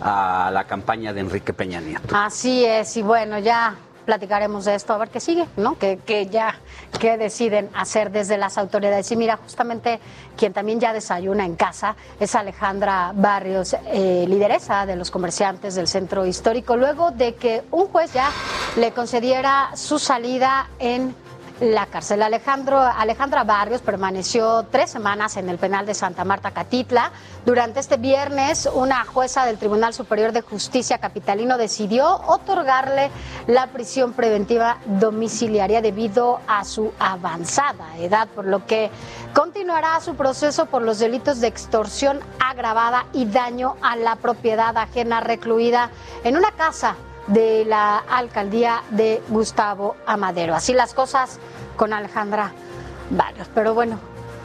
a 0.00 0.50
la 0.52 0.64
campaña 0.64 1.12
de 1.12 1.20
Enrique 1.20 1.52
Peña 1.52 1.80
Nieto. 1.80 2.16
Así 2.16 2.64
es, 2.64 2.96
y 2.96 3.02
bueno, 3.02 3.38
ya 3.38 3.76
platicaremos 4.10 4.64
de 4.64 4.74
esto, 4.74 4.92
a 4.92 4.98
ver 4.98 5.08
qué 5.08 5.20
sigue, 5.20 5.46
¿no? 5.56 5.78
Que, 5.78 5.98
que 5.98 6.26
ya, 6.26 6.56
qué 6.98 7.16
deciden 7.16 7.70
hacer 7.74 8.10
desde 8.10 8.36
las 8.38 8.58
autoridades. 8.58 9.08
Y 9.12 9.16
mira, 9.16 9.36
justamente 9.36 10.00
quien 10.36 10.52
también 10.52 10.80
ya 10.80 10.92
desayuna 10.92 11.46
en 11.46 11.54
casa 11.54 11.94
es 12.18 12.34
Alejandra 12.34 13.12
Barrios, 13.14 13.76
eh, 13.86 14.24
lideresa 14.26 14.84
de 14.84 14.96
los 14.96 15.12
comerciantes 15.12 15.76
del 15.76 15.86
centro 15.86 16.26
histórico, 16.26 16.76
luego 16.76 17.12
de 17.12 17.36
que 17.36 17.62
un 17.70 17.86
juez 17.86 18.12
ya 18.12 18.32
le 18.76 18.90
concediera 18.90 19.70
su 19.76 20.00
salida 20.00 20.68
en 20.80 21.14
la 21.60 21.86
cárcel. 21.86 22.22
Alejandro, 22.22 22.80
Alejandra 22.80 23.44
Barrios 23.44 23.82
permaneció 23.82 24.64
tres 24.70 24.90
semanas 24.90 25.36
en 25.36 25.48
el 25.48 25.58
penal 25.58 25.86
de 25.86 25.94
Santa 25.94 26.24
Marta 26.24 26.50
Catitla. 26.50 27.12
Durante 27.44 27.80
este 27.80 27.96
viernes, 27.96 28.68
una 28.72 29.04
jueza 29.04 29.44
del 29.44 29.58
Tribunal 29.58 29.92
Superior 29.94 30.32
de 30.32 30.40
Justicia 30.40 30.98
Capitalino 30.98 31.58
decidió 31.58 32.16
otorgarle 32.26 33.10
la 33.46 33.68
prisión 33.68 34.12
preventiva 34.12 34.78
domiciliaria 34.86 35.82
debido 35.82 36.40
a 36.46 36.64
su 36.64 36.92
avanzada 36.98 37.96
edad, 37.98 38.28
por 38.28 38.46
lo 38.46 38.66
que 38.66 38.90
continuará 39.34 40.00
su 40.00 40.14
proceso 40.14 40.66
por 40.66 40.82
los 40.82 40.98
delitos 40.98 41.40
de 41.40 41.48
extorsión 41.48 42.20
agravada 42.38 43.06
y 43.12 43.26
daño 43.26 43.76
a 43.82 43.96
la 43.96 44.16
propiedad 44.16 44.76
ajena 44.76 45.20
recluida 45.20 45.90
en 46.24 46.36
una 46.36 46.52
casa 46.52 46.96
de 47.26 47.64
la 47.64 47.98
alcaldía 47.98 48.82
de 48.90 49.22
Gustavo 49.28 49.96
Amadero. 50.06 50.54
Así 50.54 50.72
las 50.72 50.94
cosas 50.94 51.38
con 51.76 51.92
Alejandra 51.92 52.52
Barrios. 53.10 53.48
Pero 53.54 53.74
bueno, 53.74 53.98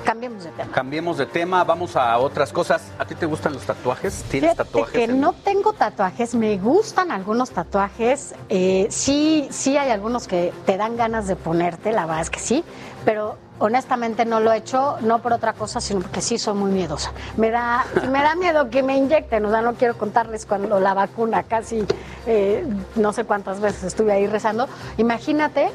cambiemos 0.04 0.44
de 0.44 0.52
tema. 0.52 0.72
Cambiemos 0.72 1.18
de 1.18 1.26
tema, 1.26 1.64
vamos 1.64 1.96
a 1.96 2.18
otras 2.20 2.52
cosas. 2.54 2.84
¿A 3.00 3.06
ti 3.06 3.16
te 3.16 3.26
gustan 3.26 3.54
los 3.54 3.64
tatuajes? 3.64 4.24
¿Tienes 4.30 4.52
Fíjate 4.52 4.70
tatuajes? 4.70 4.94
que 4.94 5.04
en- 5.06 5.20
no 5.20 5.34
tengo 5.34 5.74
tatuajes, 5.74 6.36
me 6.36 6.58
gustan 6.58 7.12
algunos 7.12 7.52
tatuajes. 7.52 8.36
eh, 8.50 8.88
sí, 8.90 9.48
sí 9.52 9.78
hay 9.78 9.90
algunos 9.92 10.28
que 10.28 10.54
te 10.66 10.78
dan 10.78 10.96
ganas 10.98 11.28
de 11.28 11.36
ponerte, 11.36 11.92
la 11.92 12.06
verdad 12.06 12.22
es 12.22 12.30
que 12.30 12.40
sí, 12.40 12.64
pero 13.04 13.38
honestamente 13.60 14.26
no 14.26 14.40
lo 14.40 14.52
he 14.52 14.58
hecho, 14.58 14.98
no 15.02 15.22
por 15.22 15.34
otra 15.34 15.54
cosa, 15.54 15.82
sino 15.82 16.02
porque 16.02 16.22
sí 16.22 16.38
soy 16.38 16.56
muy 16.56 16.72
miedosa. 16.72 17.12
Me 17.38 17.52
da, 17.52 17.86
me 18.12 18.22
da 18.22 18.36
miedo 18.36 18.70
que 18.70 18.84
me 18.84 18.98
inyecten, 18.98 19.46
o 19.46 19.52
sea, 19.52 19.62
no 19.62 19.74
quiero 19.74 19.98
contarles 19.98 20.46
cuando 20.46 20.80
la 20.80 20.94
vacuna 20.94 21.44
casi, 21.44 21.86
eh, 22.26 22.66
no 22.96 23.14
sé 23.14 23.24
cuántas 23.24 23.60
veces 23.60 23.84
estuve 23.84 24.12
ahí 24.12 24.28
rezando. 24.28 24.68
Imagínate 24.98 25.70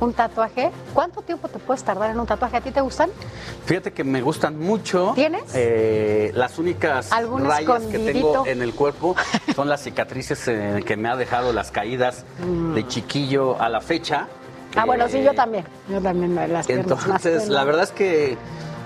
un 0.00 0.12
tatuaje, 0.12 0.72
¿cuánto 0.92 1.22
tiempo 1.22 1.48
te 1.48 1.60
puedes 1.60 1.84
tardar 1.84 2.10
en 2.10 2.18
un 2.18 2.26
tatuaje? 2.26 2.56
¿A 2.56 2.60
ti 2.60 2.72
te 2.72 2.80
gustan? 2.80 3.10
Fíjate 3.66 3.92
que 3.92 4.02
me 4.02 4.20
gustan 4.20 4.58
mucho. 4.58 5.12
¿Tienes? 5.14 5.44
Eh, 5.54 6.32
las 6.34 6.58
únicas 6.58 7.12
¿Algún 7.12 7.44
rayas 7.44 7.82
que 7.84 7.98
tengo 8.00 8.44
en 8.46 8.62
el 8.62 8.74
cuerpo 8.74 9.14
son 9.54 9.68
las 9.68 9.82
cicatrices 9.82 10.48
eh, 10.48 10.82
que 10.84 10.96
me 10.96 11.08
ha 11.08 11.16
dejado 11.16 11.52
las 11.52 11.70
caídas 11.70 12.24
de 12.74 12.86
chiquillo 12.86 13.60
a 13.60 13.68
la 13.68 13.80
fecha. 13.80 14.26
Ah, 14.76 14.84
bueno, 14.84 15.08
sí, 15.08 15.18
Eh, 15.18 15.24
yo 15.24 15.34
también. 15.34 15.64
Yo 15.88 16.00
también 16.00 16.34
me 16.34 16.48
las 16.48 16.66
piernas 16.66 16.88
más 16.88 17.24
Entonces, 17.24 17.48
la 17.48 17.64
verdad 17.64 17.84
es 17.84 17.92
que 17.92 18.36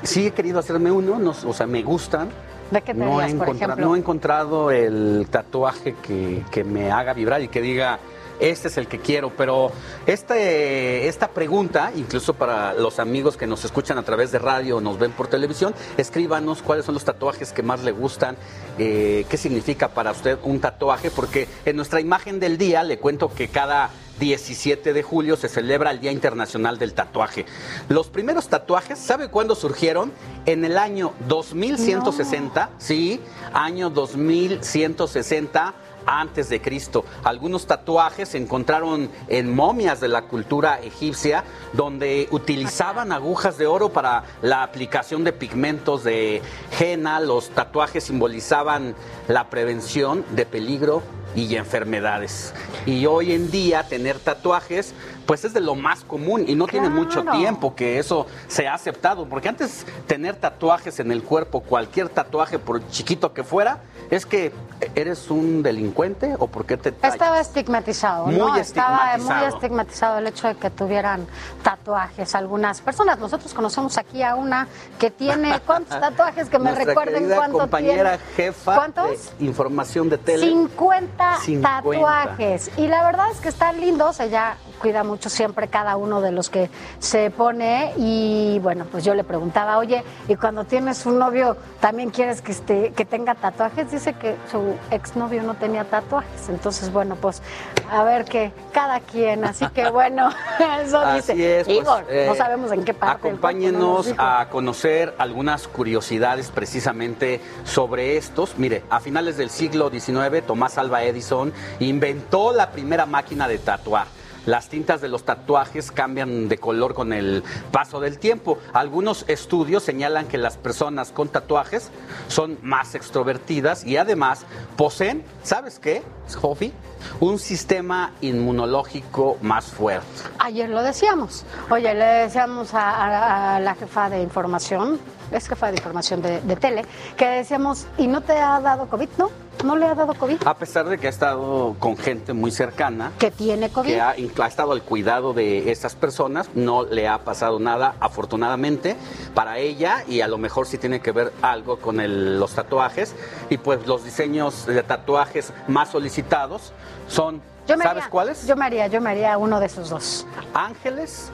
sí 0.03 0.27
he 0.27 0.31
querido 0.33 0.59
hacerme 0.59 0.91
uno, 0.91 1.19
no, 1.19 1.31
o 1.31 1.53
sea, 1.53 1.67
me 1.67 1.83
gustan. 1.83 2.29
¿De 2.71 2.83
qué 2.83 2.95
te 2.95 3.01
no, 3.01 3.23
he 3.23 3.33
por 3.35 3.49
ejemplo? 3.51 3.77
no 3.77 3.95
he 3.95 3.99
encontrado 3.99 4.71
el 4.71 5.27
tatuaje 5.31 5.95
que, 6.03 6.43
que 6.51 6.65
me 6.65 6.91
haga 6.91 7.13
vibrar 7.13 7.41
y 7.41 7.49
que 7.49 7.61
diga, 7.61 8.01
este 8.41 8.69
es 8.69 8.77
el 8.77 8.87
que 8.87 8.99
quiero, 8.99 9.31
pero 9.31 9.71
este, 10.07 11.09
esta 11.09 11.29
pregunta, 11.29 11.93
incluso 11.95 12.35
para 12.35 12.75
los 12.75 12.99
amigos 12.99 13.37
que 13.37 13.47
nos 13.47 13.65
escuchan 13.65 13.99
a 13.99 14.03
través 14.03 14.33
de 14.33 14.39
radio 14.39 14.77
o 14.77 14.81
nos 14.81 14.99
ven 14.99 15.13
por 15.13 15.29
televisión, 15.29 15.75
escríbanos 15.97 16.63
cuáles 16.63 16.85
son 16.85 16.95
los 16.95 17.05
tatuajes 17.05 17.53
que 17.53 17.63
más 17.63 17.83
le 17.83 17.93
gustan, 17.93 18.37
eh, 18.79 19.25
qué 19.29 19.37
significa 19.37 19.89
para 19.89 20.11
usted 20.11 20.39
un 20.43 20.61
tatuaje, 20.61 21.11
porque 21.11 21.49
en 21.65 21.77
nuestra 21.77 22.01
imagen 22.01 22.41
del 22.41 22.59
día 22.59 22.83
le 22.83 22.99
cuento 22.99 23.33
que 23.33 23.49
cada 23.49 23.91
17 24.19 24.93
de 24.93 25.03
julio 25.03 25.37
se 25.37 25.49
celebra 25.49 25.91
el 25.91 26.01
Día 26.01 26.13
Internacional 26.13 26.79
del 26.79 26.95
Tatuaje. 26.95 27.47
Los 27.89 28.09
primeros 28.09 28.49
tatuajes, 28.49 28.99
¿sabe 28.99 29.29
cuándo 29.29 29.55
surgieron? 29.55 30.13
En 30.47 30.65
el 30.65 30.79
año 30.79 31.13
2160, 31.29 32.71
sí, 32.79 33.21
año 33.53 33.91
2160 33.91 35.75
antes 36.07 36.49
de 36.49 36.63
Cristo. 36.63 37.05
Algunos 37.25 37.67
tatuajes 37.67 38.31
se 38.31 38.39
encontraron 38.39 39.11
en 39.29 39.55
momias 39.55 40.01
de 40.01 40.09
la 40.09 40.23
cultura 40.23 40.81
egipcia, 40.81 41.45
donde 41.73 42.29
utilizaban 42.31 43.13
agujas 43.13 43.59
de 43.59 43.67
oro 43.67 43.91
para 43.91 44.25
la 44.41 44.63
aplicación 44.63 45.25
de 45.25 45.33
pigmentos 45.33 46.05
de 46.05 46.41
henna. 46.79 47.21
Los 47.21 47.51
tatuajes 47.51 48.05
simbolizaban 48.05 48.95
la 49.29 49.51
prevención 49.51 50.25
de 50.31 50.47
peligro 50.47 51.03
y 51.37 51.55
enfermedades. 51.55 52.55
Y 52.87 53.07
hoy 53.07 53.33
en 53.33 53.51
día 53.51 53.85
tener 53.85 54.19
tatuajes, 54.19 54.95
pues 55.27 55.45
es 55.45 55.53
de 55.53 55.61
lo 55.61 55.75
más 55.75 56.03
común 56.03 56.45
y 56.49 56.55
no 56.55 56.67
tiene 56.67 56.89
mucho 56.89 57.23
tiempo 57.25 57.77
que 57.77 57.99
eso 57.99 58.27
se 58.49 58.67
ha 58.67 58.75
aceptado, 58.75 59.29
porque 59.29 59.49
antes 59.49 59.87
tener 60.07 60.37
tatuajes 60.37 60.99
en 60.99 61.13
el 61.13 61.23
cuerpo, 61.23 61.61
cualquier 61.61 62.09
tatuaje 62.09 62.59
por 62.59 62.89
chiquito 62.89 63.35
que 63.35 63.45
fuera, 63.45 63.81
es 64.11 64.27
que 64.27 64.53
eres 64.95 65.31
un 65.31 65.63
delincuente 65.63 66.35
o 66.39 66.47
por 66.49 66.67
qué 66.67 66.77
te 66.77 66.93
tallas? 66.93 67.15
Estaba 67.15 67.41
estigmatizado, 67.41 68.27
Muy 68.27 68.37
¿no? 68.37 68.57
Estaba 68.57 69.17
muy 69.19 69.45
estigmatizado. 69.47 70.19
el 70.19 70.27
hecho 70.27 70.49
de 70.49 70.55
que 70.57 70.71
tuvieran 70.71 71.27
tatuajes 71.63 72.35
algunas 72.35 72.81
personas. 72.81 73.19
Nosotros 73.19 73.53
conocemos 73.55 73.97
aquí 73.99 74.23
a 74.23 74.35
una 74.35 74.69
que 74.99 75.11
tiene 75.11 75.61
cuántos 75.67 75.99
tatuajes 75.99 76.49
que 76.49 76.59
me 76.59 76.65
Nuestra 76.71 76.85
recuerden 76.85 77.29
cuánto 77.35 77.59
compañera 77.59 78.19
tiene. 78.19 78.33
jefa 78.53 78.75
¿Cuántos? 78.77 79.39
de 79.39 79.45
información 79.47 80.09
de 80.09 80.19
tele. 80.19 80.47
50, 80.47 81.37
50. 81.41 81.69
tatuajes. 81.83 82.71
Y 82.77 82.87
la 82.89 83.05
verdad 83.05 83.27
es 83.33 83.39
que 83.41 83.49
están 83.49 83.81
lindos. 83.81 84.21
Ella 84.21 84.57
cuida 84.81 85.05
mucho 85.05 85.29
siempre 85.29 85.69
cada 85.69 85.97
uno 85.97 86.21
de 86.21 86.33
los 86.33 86.51
que 86.51 86.71
se 86.99 87.31
pone 87.31 87.93
y 87.97 88.59
bueno, 88.63 88.87
pues 88.91 89.05
yo 89.05 89.15
le 89.15 89.25
preguntaba, 89.25 89.79
oye, 89.79 90.05
¿y 90.29 90.37
cuando 90.37 90.65
tienes 90.65 91.07
un 91.07 91.19
novio 91.19 91.57
también 91.81 92.11
quieres 92.11 92.43
que, 92.43 92.53
esté, 92.53 92.93
que 92.93 93.05
tenga 93.05 93.35
tatuajes? 93.35 93.91
Dice 93.91 94.15
que 94.15 94.37
su 94.51 94.75
exnovio 94.91 95.43
no 95.43 95.55
tenía 95.55 95.85
tatuajes, 95.85 96.49
entonces 96.49 96.93
bueno, 96.93 97.17
pues 97.17 97.43
a 97.91 98.03
ver 98.05 98.25
que 98.25 98.53
cada 98.73 99.01
quien, 99.01 99.45
así 99.45 99.67
que 99.69 99.89
bueno, 99.91 100.31
eso 100.83 100.99
Así 100.99 101.33
dice. 101.33 101.61
es, 101.61 101.67
pues, 101.67 101.79
Digo, 101.79 101.99
eh, 102.09 102.27
no 102.29 102.35
sabemos 102.35 102.73
en 102.73 102.85
qué 102.85 102.95
parte. 102.95 103.29
Acompáñenos 103.29 104.15
a 104.19 104.49
conocer 104.51 105.15
algunas 105.19 105.69
curiosidades 105.69 106.51
precisamente 106.51 107.41
sobre 107.65 108.17
estos. 108.17 108.59
Mire, 108.59 108.83
a 108.91 109.01
finales 109.01 109.37
del 109.37 109.51
siglo 109.51 109.91
XIX, 109.91 110.45
Tomás 110.47 110.79
Alva 110.79 111.03
Edison 111.03 111.53
inventó 111.81 112.53
la 112.53 112.71
primera 112.71 113.07
máquina 113.07 113.49
de 113.49 113.59
tatuar. 113.59 114.07
Las 114.47 114.69
tintas 114.69 115.01
de 115.01 115.09
los 115.09 115.25
tatuajes 115.25 115.91
cambian 115.91 116.49
de 116.49 116.59
color 116.59 116.95
con 116.95 117.13
el 117.13 117.43
paso 117.73 118.01
del 118.01 118.19
tiempo. 118.19 118.59
Algunos 118.73 119.25
estudios 119.29 119.83
señalan 119.83 120.29
que 120.29 120.39
las 120.39 120.57
personas 120.57 121.11
con 121.11 121.29
tatuajes 121.29 121.91
son 122.29 122.59
más 122.63 122.95
extrovertidas 122.95 123.85
y 123.85 123.97
además 123.97 124.47
poseen, 124.77 125.25
¿sabes 125.43 125.81
qué, 125.81 126.03
Jofi? 126.41 126.73
Un 127.21 127.39
sistema 127.39 128.13
inmunológico 128.21 129.37
más 129.43 129.67
fuerte. 129.67 130.07
Ayer 130.39 130.71
lo 130.71 130.83
decíamos. 130.83 131.45
Oye, 131.71 131.93
le 131.95 132.05
decíamos 132.05 132.71
a, 132.73 133.59
la 133.61 133.75
jefa 133.75 134.09
de 134.11 134.23
información, 134.23 135.01
es 135.33 135.49
jefa 135.49 135.73
de 135.73 135.77
información 135.77 136.23
de 136.23 136.57
tele, 136.57 136.85
que 137.17 137.27
decíamos, 137.27 137.87
¿y 137.99 138.07
no 138.07 138.21
te 138.21 138.33
ha 138.33 138.61
dado 138.61 138.89
COVID? 138.89 139.09
No, 139.19 139.31
no 139.65 139.77
le 139.77 139.87
ha 139.87 139.95
dado 139.95 140.15
COVID. 140.15 140.39
A 140.47 140.55
pesar 140.55 140.87
de 140.89 140.99
que 140.99 141.07
ha 141.07 141.11
estado 141.11 141.77
con 141.79 141.97
gente 141.97 142.33
muy 142.33 142.51
cercana, 142.51 143.13
Que 143.19 143.31
tiene 143.31 143.71
COVID. 143.71 143.89
que 143.89 144.01
ha, 144.01 144.13
estado 144.47 144.73
al 144.73 144.83
cuidado 144.83 145.33
de 145.33 145.71
estas 145.71 145.95
personas, 145.95 146.49
no 146.55 146.85
le 146.85 147.09
ha 147.09 147.19
pasado 147.25 147.59
nada, 147.59 147.95
afortunadamente, 148.01 148.97
para 149.35 149.59
ella, 149.59 150.05
y 150.09 150.21
a 150.21 150.29
lo 150.29 150.39
mejor 150.39 150.67
sí 150.67 150.79
tiene 150.79 151.01
que 151.01 151.13
ver 151.13 151.33
algo 151.43 151.79
con 151.79 152.01
el- 152.01 152.39
los 152.39 152.55
tatuajes, 152.55 153.15
y 153.51 153.59
pues 153.59 153.87
los 153.87 154.05
diseños 154.05 154.67
de 154.67 154.83
tatuajes 154.83 155.53
más 155.69 155.91
solicitados 155.91 156.73
son, 157.09 157.37
Yo 157.67 157.77
¿sabes 157.77 157.87
haría- 157.87 158.11
cuáles? 158.11 158.47
Yo 158.47 158.57
me 158.57 158.65
haría, 158.65 158.87
yo 158.87 159.01
me 159.01 159.11
haría 159.11 159.39
uno 159.39 159.59
de 159.61 159.67
esos 159.67 159.89
dos. 159.91 160.27
Ángeles 160.55 161.31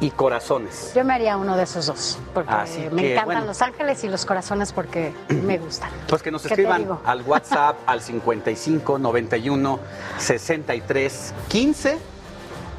y 0.00 0.10
corazones. 0.10 0.92
Yo 0.94 1.04
me 1.04 1.14
haría 1.14 1.36
uno 1.36 1.56
de 1.56 1.62
esos 1.62 1.86
dos, 1.86 2.18
porque 2.32 2.52
Así 2.52 2.88
me 2.90 3.02
que, 3.02 3.12
encantan 3.12 3.36
bueno. 3.36 3.46
los 3.46 3.62
ángeles 3.62 4.04
y 4.04 4.08
los 4.08 4.24
corazones 4.26 4.72
porque 4.72 5.12
me 5.28 5.58
gustan. 5.58 5.90
Pues 6.08 6.22
que 6.22 6.30
nos 6.30 6.42
¿Qué 6.42 6.48
te 6.48 6.54
escriban 6.54 6.98
al 7.04 7.22
WhatsApp 7.22 7.76
al 7.86 8.00
55 8.00 8.98
91 8.98 9.80
63 10.18 11.34
15 11.48 11.98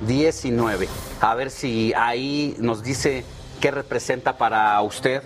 19. 0.01 0.89
A 1.21 1.35
ver 1.35 1.49
si 1.49 1.93
ahí 1.93 2.55
nos 2.59 2.83
dice 2.83 3.23
qué 3.61 3.71
representa 3.71 4.37
para 4.37 4.79
usted 4.81 5.23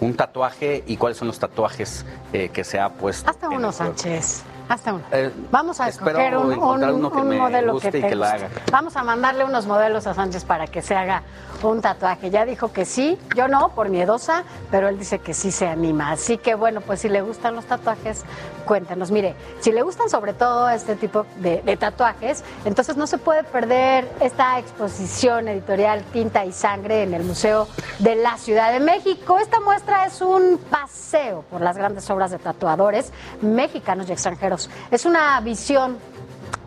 un 0.00 0.14
tatuaje 0.14 0.82
y 0.86 0.96
cuáles 0.96 1.18
son 1.18 1.28
los 1.28 1.38
tatuajes 1.38 2.04
eh, 2.32 2.48
que 2.48 2.64
se 2.64 2.78
ha 2.78 2.88
puesto. 2.90 3.30
Hasta 3.30 3.48
uno. 3.48 3.72
Sánchez. 3.72 4.42
Hasta 4.72 4.94
uno. 4.94 5.04
Eh, 5.12 5.30
Vamos 5.50 5.80
a 5.80 5.88
escoger 5.88 6.34
un, 6.34 6.50
encontrar 6.54 6.92
un- 6.92 7.00
uno 7.00 7.12
que 7.12 7.18
un 7.20 7.28
me 7.28 7.36
modelo 7.36 7.74
guste 7.74 7.90
que 7.90 7.98
y 7.98 8.00
te 8.00 8.08
que 8.08 8.14
haga. 8.14 8.48
Vamos 8.70 8.96
a 8.96 9.02
mandarle 9.02 9.44
unos 9.44 9.66
modelos 9.66 10.06
a 10.06 10.14
Sánchez 10.14 10.44
para 10.46 10.66
que 10.66 10.80
se 10.80 10.94
haga 10.96 11.22
un 11.62 11.82
tatuaje. 11.82 12.30
Ya 12.30 12.46
dijo 12.46 12.72
que 12.72 12.86
sí, 12.86 13.18
yo 13.36 13.48
no, 13.48 13.68
por 13.74 13.90
miedosa, 13.90 14.44
pero 14.70 14.88
él 14.88 14.98
dice 14.98 15.18
que 15.18 15.34
sí 15.34 15.52
se 15.52 15.68
anima. 15.68 16.10
Así 16.12 16.38
que 16.38 16.54
bueno, 16.54 16.80
pues 16.80 17.00
si 17.00 17.10
le 17.10 17.20
gustan 17.20 17.54
los 17.54 17.66
tatuajes, 17.66 18.24
cuéntenos. 18.64 19.10
Mire, 19.10 19.34
si 19.60 19.72
le 19.72 19.82
gustan 19.82 20.08
sobre 20.08 20.32
todo 20.32 20.68
este 20.68 20.96
tipo 20.96 21.26
de, 21.36 21.62
de 21.62 21.76
tatuajes, 21.76 22.44
entonces 22.64 22.96
no 22.96 23.06
se 23.06 23.18
puede 23.18 23.44
perder 23.44 24.08
esta 24.20 24.58
exposición 24.58 25.48
editorial 25.48 26.02
Tinta 26.12 26.44
y 26.44 26.52
Sangre 26.52 27.02
en 27.02 27.14
el 27.14 27.24
Museo 27.24 27.68
de 27.98 28.16
la 28.16 28.36
Ciudad 28.38 28.72
de 28.72 28.80
México. 28.80 29.38
Esta 29.38 29.60
muestra 29.60 30.06
es 30.06 30.20
un 30.20 30.58
paseo 30.70 31.44
por 31.50 31.60
las 31.60 31.76
grandes 31.76 32.08
obras 32.10 32.30
de 32.30 32.38
tatuadores 32.38 33.12
mexicanos 33.40 34.08
y 34.08 34.12
extranjeros. 34.12 34.70
Es 34.90 35.04
una 35.04 35.40
visión 35.40 35.98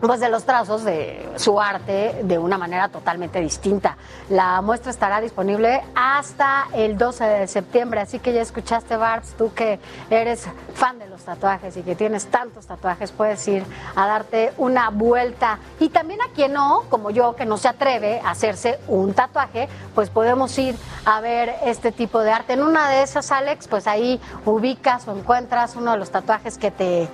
pues 0.00 0.20
de 0.20 0.28
los 0.28 0.44
trazos 0.44 0.84
de 0.84 1.28
su 1.36 1.60
arte 1.60 2.20
de 2.22 2.38
una 2.38 2.58
manera 2.58 2.88
totalmente 2.88 3.40
distinta. 3.40 3.96
La 4.28 4.60
muestra 4.60 4.90
estará 4.90 5.20
disponible 5.20 5.82
hasta 5.94 6.68
el 6.72 6.98
12 6.98 7.24
de 7.24 7.46
septiembre, 7.46 8.00
así 8.00 8.18
que 8.18 8.32
ya 8.32 8.42
escuchaste 8.42 8.96
Barbs, 8.96 9.34
tú 9.36 9.52
que 9.54 9.80
eres 10.10 10.46
fan 10.74 10.98
de 10.98 11.06
los 11.08 11.22
tatuajes 11.22 11.76
y 11.76 11.82
que 11.82 11.94
tienes 11.94 12.26
tantos 12.26 12.66
tatuajes, 12.66 13.12
puedes 13.12 13.46
ir 13.48 13.64
a 13.94 14.06
darte 14.06 14.52
una 14.58 14.90
vuelta. 14.90 15.58
Y 15.80 15.88
también 15.88 16.20
a 16.22 16.32
quien 16.34 16.52
no, 16.52 16.84
como 16.90 17.10
yo, 17.10 17.34
que 17.36 17.46
no 17.46 17.56
se 17.56 17.68
atreve 17.68 18.20
a 18.20 18.30
hacerse 18.30 18.78
un 18.88 19.14
tatuaje, 19.14 19.68
pues 19.94 20.10
podemos 20.10 20.56
ir 20.58 20.76
a 21.04 21.20
ver 21.20 21.54
este 21.64 21.92
tipo 21.92 22.20
de 22.20 22.30
arte. 22.30 22.52
En 22.54 22.62
una 22.62 22.90
de 22.90 23.02
esas, 23.02 23.30
Alex, 23.32 23.68
pues 23.68 23.86
ahí 23.86 24.20
ubicas 24.44 25.08
o 25.08 25.16
encuentras 25.16 25.76
uno 25.76 25.92
de 25.92 25.98
los 25.98 26.10
tatuajes 26.10 26.58
que 26.58 26.70
te 26.70 27.08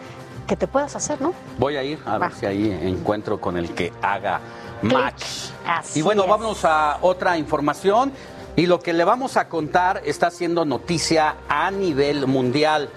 que 0.46 0.56
te 0.56 0.66
puedas 0.66 0.94
hacer, 0.96 1.20
¿no? 1.20 1.34
Voy 1.58 1.76
a 1.76 1.82
ir 1.82 1.98
a 2.04 2.18
ver 2.18 2.32
si 2.32 2.46
ahí 2.46 2.70
encuentro 2.82 3.40
con 3.40 3.56
el 3.56 3.70
que 3.74 3.92
haga 4.02 4.40
match. 4.82 5.24
Así 5.66 6.00
y 6.00 6.02
bueno, 6.02 6.24
es. 6.24 6.28
vamos 6.28 6.64
a 6.64 6.98
otra 7.00 7.38
información. 7.38 8.12
Y 8.54 8.66
lo 8.66 8.80
que 8.80 8.92
le 8.92 9.04
vamos 9.04 9.38
a 9.38 9.48
contar 9.48 10.02
está 10.04 10.30
siendo 10.30 10.66
noticia 10.66 11.36
a 11.48 11.70
nivel 11.70 12.26
mundial. 12.26 12.90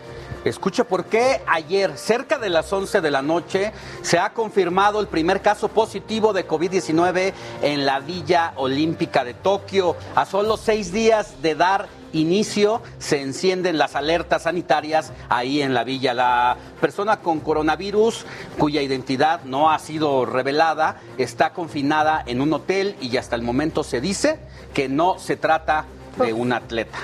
Escuche 0.45 0.83
por 0.83 1.05
qué 1.05 1.41
ayer, 1.47 1.97
cerca 1.97 2.37
de 2.37 2.51
las 2.51 2.71
11 2.71 3.01
de 3.01 3.09
la 3.09 3.23
noche, 3.23 3.71
se 4.03 4.19
ha 4.19 4.31
confirmado 4.31 4.99
el 4.99 5.07
primer 5.07 5.41
caso 5.41 5.69
positivo 5.69 6.33
de 6.33 6.47
COVID-19 6.47 7.33
en 7.63 7.85
la 7.85 7.99
Villa 7.99 8.53
Olímpica 8.57 9.23
de 9.23 9.33
Tokio. 9.33 9.95
A 10.13 10.25
solo 10.27 10.57
seis 10.57 10.91
días 10.91 11.41
de 11.41 11.55
dar 11.55 11.87
inicio 12.13 12.81
se 12.97 13.21
encienden 13.21 13.77
las 13.77 13.95
alertas 13.95 14.43
sanitarias 14.43 15.11
ahí 15.29 15.61
en 15.61 15.73
la 15.73 15.83
villa. 15.83 16.13
La 16.13 16.57
persona 16.81 17.17
con 17.17 17.39
coronavirus, 17.39 18.25
cuya 18.57 18.81
identidad 18.81 19.43
no 19.43 19.71
ha 19.71 19.79
sido 19.79 20.25
revelada, 20.25 20.97
está 21.17 21.53
confinada 21.53 22.23
en 22.25 22.41
un 22.41 22.53
hotel 22.53 22.95
y 23.01 23.15
hasta 23.17 23.35
el 23.35 23.41
momento 23.41 23.83
se 23.83 24.01
dice 24.01 24.39
que 24.73 24.89
no 24.89 25.19
se 25.19 25.37
trata 25.37 25.85
de 26.17 26.33
un 26.33 26.53
atleta. 26.53 26.99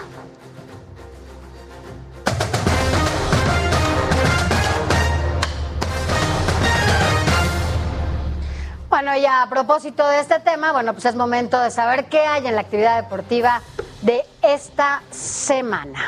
Bueno, 8.90 9.16
y 9.16 9.26
a 9.26 9.48
propósito 9.50 10.06
de 10.06 10.20
este 10.20 10.40
tema, 10.42 10.74
bueno, 10.74 10.94
pues 10.94 11.06
es 11.06 11.16
momento 11.16 11.60
de 11.60 11.72
saber 11.72 12.06
qué 12.06 12.20
hay 12.20 12.46
en 12.46 12.56
la 12.56 12.62
actividad 12.62 13.02
deportiva 13.02 13.62
de 14.02 14.24
esta 14.42 15.02
semana. 15.12 16.00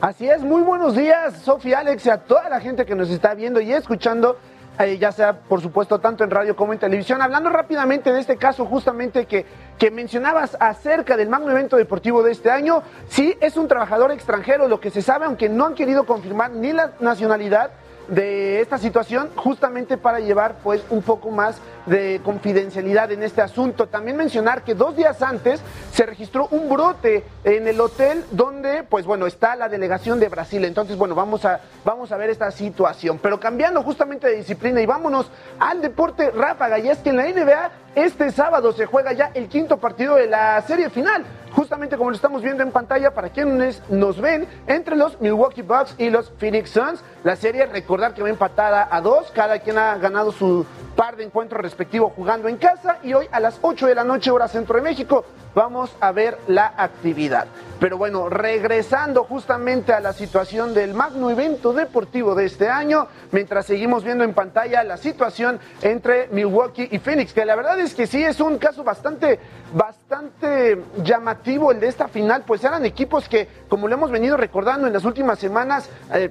Así 0.00 0.28
es, 0.28 0.42
muy 0.42 0.62
buenos 0.62 0.94
días, 0.94 1.34
Sofía, 1.42 1.78
Alex, 1.78 2.06
y 2.06 2.10
a 2.10 2.18
toda 2.18 2.48
la 2.48 2.60
gente 2.60 2.84
que 2.84 2.94
nos 2.94 3.08
está 3.10 3.34
viendo 3.34 3.60
y 3.60 3.72
escuchando, 3.72 4.36
eh, 4.78 4.98
ya 4.98 5.10
sea, 5.10 5.40
por 5.40 5.62
supuesto, 5.62 6.00
tanto 6.00 6.22
en 6.22 6.30
radio 6.30 6.54
como 6.54 6.72
en 6.72 6.78
televisión. 6.78 7.22
Hablando 7.22 7.48
rápidamente 7.48 8.12
de 8.12 8.20
este 8.20 8.36
caso, 8.36 8.66
justamente 8.66 9.24
que, 9.24 9.46
que 9.78 9.90
mencionabas 9.90 10.56
acerca 10.60 11.16
del 11.16 11.30
magno 11.30 11.50
evento 11.50 11.76
deportivo 11.76 12.22
de 12.22 12.32
este 12.32 12.50
año, 12.50 12.82
sí, 13.08 13.36
es 13.40 13.56
un 13.56 13.68
trabajador 13.68 14.10
extranjero, 14.10 14.68
lo 14.68 14.80
que 14.80 14.90
se 14.90 15.00
sabe, 15.00 15.24
aunque 15.24 15.48
no 15.48 15.64
han 15.64 15.74
querido 15.74 16.04
confirmar 16.04 16.50
ni 16.50 16.72
la 16.72 16.92
nacionalidad 17.00 17.70
de 18.08 18.60
esta 18.60 18.78
situación 18.78 19.30
justamente 19.36 19.96
para 19.96 20.20
llevar 20.20 20.56
pues 20.62 20.82
un 20.90 21.02
poco 21.02 21.30
más 21.30 21.58
de 21.86 22.20
confidencialidad 22.24 23.12
en 23.12 23.22
este 23.22 23.42
asunto. 23.42 23.88
También 23.88 24.16
mencionar 24.16 24.62
que 24.62 24.74
dos 24.74 24.96
días 24.96 25.22
antes 25.22 25.60
se 25.92 26.06
registró 26.06 26.48
un 26.50 26.68
brote 26.68 27.24
en 27.44 27.66
el 27.68 27.80
hotel 27.80 28.24
donde 28.30 28.82
pues 28.84 29.06
bueno 29.06 29.26
está 29.26 29.56
la 29.56 29.68
delegación 29.68 30.20
de 30.20 30.28
Brasil. 30.28 30.64
Entonces 30.64 30.96
bueno 30.96 31.14
vamos 31.14 31.44
a 31.44 31.60
vamos 31.84 32.12
a 32.12 32.16
ver 32.16 32.30
esta 32.30 32.50
situación. 32.50 33.18
Pero 33.22 33.40
cambiando 33.40 33.82
justamente 33.82 34.28
de 34.28 34.36
disciplina 34.36 34.80
y 34.80 34.86
vámonos 34.86 35.30
al 35.58 35.80
deporte 35.80 36.30
ráfaga 36.30 36.78
y 36.78 36.88
es 36.88 36.98
que 36.98 37.10
en 37.10 37.16
la 37.16 37.24
NBA 37.24 37.70
este 37.96 38.30
sábado 38.30 38.72
se 38.72 38.86
juega 38.86 39.12
ya 39.12 39.32
el 39.34 39.48
quinto 39.48 39.78
partido 39.78 40.14
de 40.14 40.28
la 40.28 40.62
serie 40.62 40.90
final 40.90 41.24
justamente 41.56 41.96
como 41.96 42.10
lo 42.10 42.16
estamos 42.16 42.42
viendo 42.42 42.62
en 42.62 42.70
pantalla 42.70 43.12
para 43.12 43.30
quienes 43.30 43.82
nos 43.88 44.20
ven, 44.20 44.46
entre 44.66 44.94
los 44.94 45.18
Milwaukee 45.22 45.62
Bucks 45.62 45.94
y 45.96 46.10
los 46.10 46.30
Phoenix 46.38 46.68
Suns. 46.68 47.00
La 47.24 47.34
serie, 47.34 47.64
recordar 47.64 48.12
que 48.12 48.22
va 48.22 48.28
empatada 48.28 48.86
a 48.90 49.00
dos, 49.00 49.30
cada 49.30 49.58
quien 49.60 49.78
ha 49.78 49.96
ganado 49.96 50.32
su 50.32 50.66
par 50.94 51.16
de 51.16 51.24
encuentros 51.24 51.62
respectivo 51.62 52.12
jugando 52.14 52.48
en 52.48 52.58
casa 52.58 52.98
y 53.02 53.14
hoy 53.14 53.26
a 53.32 53.40
las 53.40 53.58
8 53.62 53.86
de 53.86 53.94
la 53.94 54.04
noche 54.04 54.30
hora 54.30 54.48
centro 54.48 54.76
de 54.76 54.82
México 54.82 55.24
vamos 55.56 55.90
a 56.00 56.12
ver 56.12 56.36
la 56.48 56.74
actividad. 56.76 57.46
Pero 57.80 57.96
bueno, 57.96 58.28
regresando 58.28 59.24
justamente 59.24 59.94
a 59.94 60.00
la 60.00 60.12
situación 60.12 60.74
del 60.74 60.92
magno 60.92 61.30
evento 61.30 61.72
deportivo 61.72 62.34
de 62.34 62.44
este 62.44 62.68
año, 62.68 63.08
mientras 63.32 63.64
seguimos 63.64 64.04
viendo 64.04 64.22
en 64.22 64.34
pantalla 64.34 64.84
la 64.84 64.98
situación 64.98 65.58
entre 65.80 66.28
Milwaukee 66.28 66.88
y 66.90 66.98
Phoenix, 66.98 67.32
que 67.32 67.46
la 67.46 67.56
verdad 67.56 67.80
es 67.80 67.94
que 67.94 68.06
sí 68.06 68.22
es 68.22 68.38
un 68.38 68.58
caso 68.58 68.84
bastante, 68.84 69.40
bastante 69.72 70.78
llamativo 71.02 71.72
el 71.72 71.80
de 71.80 71.88
esta 71.88 72.06
final, 72.06 72.44
pues 72.46 72.62
eran 72.62 72.84
equipos 72.84 73.26
que, 73.26 73.48
como 73.66 73.88
lo 73.88 73.94
hemos 73.94 74.10
venido 74.10 74.36
recordando 74.36 74.86
en 74.86 74.92
las 74.92 75.04
últimas 75.06 75.38
semanas, 75.38 75.88
eh, 76.12 76.30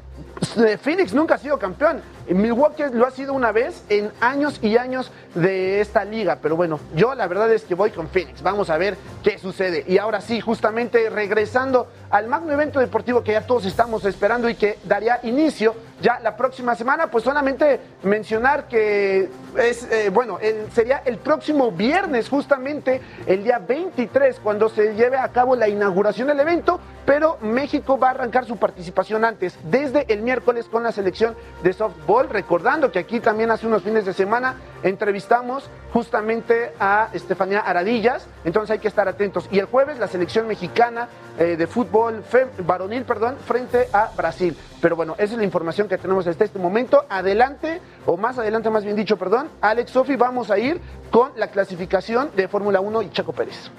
Phoenix 0.79 1.15
nunca 1.15 1.35
ha 1.35 1.39
sido 1.39 1.57
campeón. 1.57 1.99
Milwaukee 2.27 2.83
lo 2.91 3.05
ha 3.05 3.11
sido 3.11 3.33
una 3.33 3.51
vez 3.51 3.83
en 3.89 4.11
años 4.19 4.59
y 4.61 4.77
años 4.77 5.11
de 5.35 5.81
esta 5.81 6.05
liga. 6.05 6.39
Pero 6.41 6.55
bueno, 6.55 6.79
yo 6.95 7.13
la 7.15 7.27
verdad 7.27 7.51
es 7.51 7.63
que 7.63 7.75
voy 7.75 7.91
con 7.91 8.07
Phoenix. 8.07 8.41
Vamos 8.41 8.69
a 8.69 8.77
ver 8.77 8.97
qué 9.23 9.37
sucede. 9.37 9.83
Y 9.87 9.97
ahora 9.97 10.21
sí, 10.21 10.41
justamente 10.41 11.09
regresando 11.09 11.87
al 12.09 12.27
magno 12.27 12.53
evento 12.53 12.79
deportivo 12.79 13.23
que 13.23 13.33
ya 13.33 13.45
todos 13.45 13.65
estamos 13.65 14.05
esperando 14.05 14.49
y 14.49 14.55
que 14.55 14.79
daría 14.85 15.19
inicio 15.23 15.75
ya 16.01 16.19
la 16.19 16.35
próxima 16.35 16.75
semana, 16.75 17.09
pues 17.09 17.23
solamente 17.23 17.79
mencionar 18.03 18.67
que 18.67 19.29
es, 19.57 19.89
eh, 19.91 20.09
bueno, 20.09 20.39
sería 20.73 21.01
el 21.05 21.17
próximo 21.17 21.71
viernes, 21.71 22.29
justamente 22.29 23.01
el 23.25 23.43
día 23.43 23.59
23, 23.59 24.39
cuando 24.41 24.69
se 24.69 24.93
lleve 24.95 25.17
a 25.17 25.29
cabo 25.29 25.55
la 25.55 25.67
inauguración 25.67 26.27
del 26.27 26.39
evento, 26.39 26.79
pero 27.05 27.37
México 27.41 27.97
va 27.97 28.07
a 28.07 28.11
arrancar 28.11 28.45
su 28.45 28.57
participación 28.57 29.23
antes, 29.23 29.57
desde 29.63 30.11
el 30.11 30.21
miércoles 30.21 30.65
con 30.65 30.83
la 30.83 30.91
selección 30.91 31.35
de 31.63 31.71
softball, 31.73 32.29
recordando 32.29 32.91
que 32.91 32.99
aquí 32.99 33.19
también 33.19 33.51
hace 33.51 33.67
unos 33.67 33.83
fines 33.83 34.05
de 34.05 34.13
semana 34.13 34.55
entrevistamos 34.83 35.69
justamente 35.93 36.73
a 36.79 37.09
Estefanía 37.13 37.59
Aradillas, 37.59 38.27
entonces 38.43 38.71
hay 38.71 38.79
que 38.79 38.87
estar 38.87 39.07
atentos. 39.07 39.47
Y 39.51 39.59
el 39.59 39.65
jueves 39.65 39.97
la 39.99 40.07
selección 40.07 40.47
mexicana 40.47 41.07
eh, 41.37 41.55
de 41.57 41.67
fútbol 41.67 42.23
varonil, 42.65 43.03
perdón, 43.03 43.37
frente 43.45 43.87
a 43.93 44.11
Brasil. 44.15 44.57
Pero 44.81 44.95
bueno, 44.95 45.13
esa 45.17 45.33
es 45.33 45.37
la 45.37 45.43
información 45.43 45.84
que 45.87 45.97
tenemos 45.97 46.27
hasta 46.27 46.43
este 46.43 46.59
momento. 46.59 47.05
Adelante, 47.09 47.81
o 48.05 48.17
más 48.17 48.37
adelante 48.37 48.69
más 48.69 48.83
bien 48.83 48.95
dicho, 48.95 49.17
perdón, 49.17 49.49
Alex 49.61 49.91
Sofi, 49.91 50.15
vamos 50.15 50.51
a 50.51 50.57
ir 50.57 50.81
con 51.11 51.31
la 51.35 51.47
clasificación 51.47 52.31
de 52.35 52.47
Fórmula 52.47 52.79
1 52.79 53.01
y 53.03 53.09
Chaco 53.11 53.33
Pérez. 53.33 53.69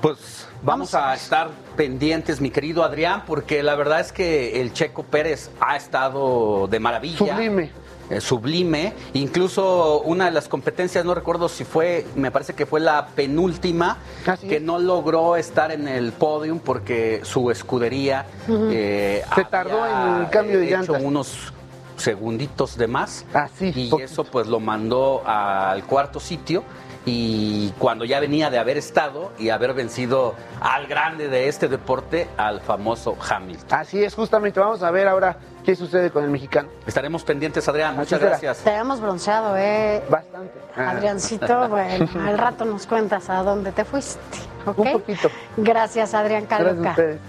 Pues 0.00 0.46
vamos 0.62 0.94
a 0.94 1.14
estar 1.14 1.48
pendientes, 1.76 2.40
mi 2.40 2.50
querido 2.50 2.84
Adrián, 2.84 3.22
porque 3.26 3.62
la 3.62 3.74
verdad 3.74 4.00
es 4.00 4.12
que 4.12 4.60
el 4.60 4.72
Checo 4.72 5.02
Pérez 5.02 5.50
ha 5.60 5.76
estado 5.76 6.66
de 6.68 6.78
maravilla. 6.78 7.16
Sublime. 7.16 7.70
Eh, 8.10 8.20
sublime. 8.20 8.92
Incluso 9.14 10.00
una 10.02 10.26
de 10.26 10.30
las 10.30 10.48
competencias, 10.48 11.04
no 11.04 11.14
recuerdo 11.14 11.48
si 11.48 11.64
fue, 11.64 12.06
me 12.16 12.30
parece 12.30 12.54
que 12.54 12.66
fue 12.66 12.80
la 12.80 13.06
penúltima, 13.08 13.98
que 14.46 14.60
no 14.60 14.78
logró 14.78 15.36
estar 15.36 15.72
en 15.72 15.88
el 15.88 16.12
podium 16.12 16.58
porque 16.58 17.20
su 17.24 17.50
escudería 17.50 18.26
eh, 18.48 19.22
se 19.34 19.44
tardó 19.44 19.86
en 19.86 20.22
el 20.22 20.30
cambio 20.30 20.58
de 20.58 20.74
hecho 20.74 20.92
unos 20.94 21.52
segunditos 21.96 22.76
de 22.76 22.88
más. 22.88 23.24
Así. 23.32 23.72
y 23.74 24.02
eso 24.02 24.24
pues 24.24 24.46
lo 24.48 24.60
mandó 24.60 25.22
al 25.26 25.84
cuarto 25.84 26.20
sitio 26.20 26.62
y 27.06 27.70
cuando 27.78 28.04
ya 28.04 28.20
venía 28.20 28.50
de 28.50 28.58
haber 28.58 28.76
estado 28.78 29.32
y 29.38 29.50
haber 29.50 29.74
vencido 29.74 30.34
al 30.60 30.86
grande 30.86 31.28
de 31.28 31.48
este 31.48 31.68
deporte, 31.68 32.28
al 32.36 32.60
famoso 32.60 33.16
Hamilton. 33.28 33.78
Así 33.78 34.02
es, 34.02 34.14
justamente 34.14 34.58
vamos 34.58 34.82
a 34.82 34.90
ver 34.90 35.08
ahora 35.08 35.36
qué 35.64 35.76
sucede 35.76 36.10
con 36.10 36.24
el 36.24 36.30
mexicano. 36.30 36.68
Estaremos 36.86 37.22
pendientes, 37.24 37.68
Adrián. 37.68 37.96
Muchas 37.96 38.20
gracias. 38.20 38.58
Te 38.58 38.70
hemos 38.70 39.00
bronceado, 39.00 39.56
¿eh? 39.56 40.02
Bastante. 40.08 40.52
Adriancito, 40.76 41.68
bueno, 41.68 42.08
al 42.26 42.38
rato 42.38 42.64
nos 42.64 42.86
cuentas 42.86 43.28
a 43.28 43.42
dónde 43.42 43.72
te 43.72 43.84
fuiste. 43.84 44.20
¿ok? 44.66 44.78
Un 44.78 44.92
poquito. 44.92 45.30
Gracias, 45.56 46.14
Adrián 46.14 46.46
Gracias 46.48 46.60
a 46.60 46.70
Caluca. 46.70 46.90
ustedes. 46.90 47.20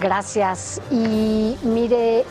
Gracias. 0.00 0.80
Y 0.90 1.58
mire, 1.62 2.24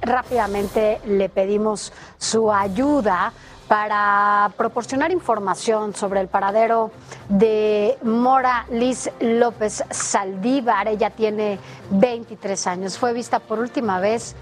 rápidamente 0.00 1.00
le 1.06 1.28
pedimos 1.28 1.92
su 2.18 2.52
ayuda 2.52 3.32
para 3.70 4.50
proporcionar 4.56 5.12
información 5.12 5.94
sobre 5.94 6.20
el 6.20 6.26
paradero 6.26 6.90
de 7.28 7.96
Mora 8.02 8.66
Liz 8.68 9.08
López 9.20 9.84
Saldívar. 9.90 10.88
Ella 10.88 11.10
tiene 11.10 11.60
23 11.90 12.66
años. 12.66 12.98
Fue 12.98 13.12
vista 13.12 13.38
por 13.38 13.60
última 13.60 14.00
vez 14.00 14.34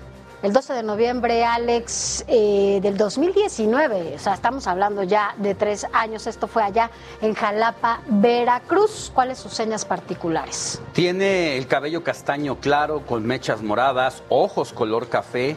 el 0.43 0.55
12 0.55 0.73
de 0.73 0.83
noviembre, 0.83 1.45
Alex, 1.45 2.25
eh, 2.27 2.79
del 2.81 2.97
2019. 2.97 4.15
O 4.15 4.19
sea, 4.19 4.33
estamos 4.33 4.67
hablando 4.67 5.03
ya 5.03 5.35
de 5.37 5.55
tres 5.55 5.87
años. 5.93 6.27
Esto 6.27 6.47
fue 6.47 6.63
allá 6.63 6.91
en 7.21 7.35
Jalapa, 7.35 8.01
Veracruz. 8.07 9.13
¿Cuáles 9.15 9.37
sus 9.37 9.53
señas 9.53 9.85
particulares? 9.85 10.81
Tiene 10.95 11.59
el 11.59 11.67
cabello 11.67 12.03
castaño 12.03 12.61
claro 12.61 13.05
con 13.05 13.27
mechas 13.27 13.61
moradas, 13.61 14.23
ojos 14.31 14.73
color 14.73 15.11
café. 15.11 15.55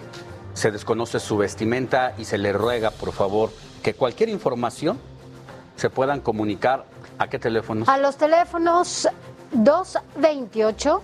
Se 0.53 0.71
desconoce 0.71 1.19
su 1.19 1.37
vestimenta 1.37 2.13
y 2.17 2.25
se 2.25 2.37
le 2.37 2.53
ruega, 2.53 2.91
por 2.91 3.13
favor, 3.13 3.51
que 3.81 3.93
cualquier 3.93 4.29
información 4.29 4.99
se 5.75 5.89
puedan 5.89 6.21
comunicar 6.21 6.85
a 7.17 7.27
qué 7.27 7.39
teléfonos. 7.39 7.87
A 7.87 7.97
los 7.97 8.17
teléfonos 8.17 9.07
228 9.53 11.01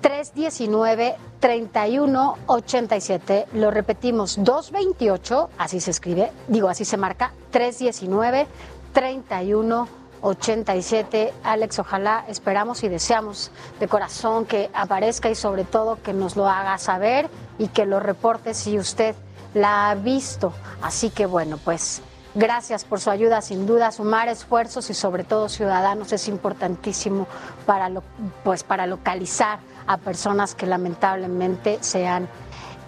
319 0.00 1.16
3187. 1.40 3.46
Lo 3.54 3.70
repetimos, 3.70 4.36
228, 4.42 5.50
así 5.58 5.80
se 5.80 5.90
escribe, 5.90 6.32
digo, 6.48 6.68
así 6.68 6.84
se 6.84 6.96
marca, 6.96 7.32
319 7.50 8.46
3187. 8.92 10.01
Alex, 10.22 11.78
ojalá 11.78 12.24
esperamos 12.28 12.82
y 12.84 12.88
deseamos 12.88 13.50
de 13.80 13.88
corazón 13.88 14.46
que 14.46 14.70
aparezca 14.72 15.28
y 15.28 15.34
sobre 15.34 15.64
todo 15.64 16.00
que 16.02 16.12
nos 16.12 16.36
lo 16.36 16.48
haga 16.48 16.78
saber 16.78 17.28
y 17.58 17.68
que 17.68 17.86
lo 17.86 18.00
reporte 18.00 18.54
si 18.54 18.78
usted 18.78 19.14
la 19.54 19.90
ha 19.90 19.94
visto. 19.94 20.52
Así 20.80 21.10
que 21.10 21.26
bueno, 21.26 21.58
pues 21.62 22.02
gracias 22.34 22.84
por 22.84 23.00
su 23.00 23.10
ayuda, 23.10 23.42
sin 23.42 23.66
duda, 23.66 23.90
sumar 23.92 24.28
esfuerzos 24.28 24.88
y 24.90 24.94
sobre 24.94 25.24
todo 25.24 25.48
ciudadanos 25.48 26.12
es 26.12 26.28
importantísimo 26.28 27.26
para, 27.66 27.88
lo, 27.88 28.02
pues, 28.44 28.62
para 28.62 28.86
localizar 28.86 29.58
a 29.86 29.98
personas 29.98 30.54
que 30.54 30.66
lamentablemente 30.66 31.78
se 31.80 32.06
han 32.06 32.28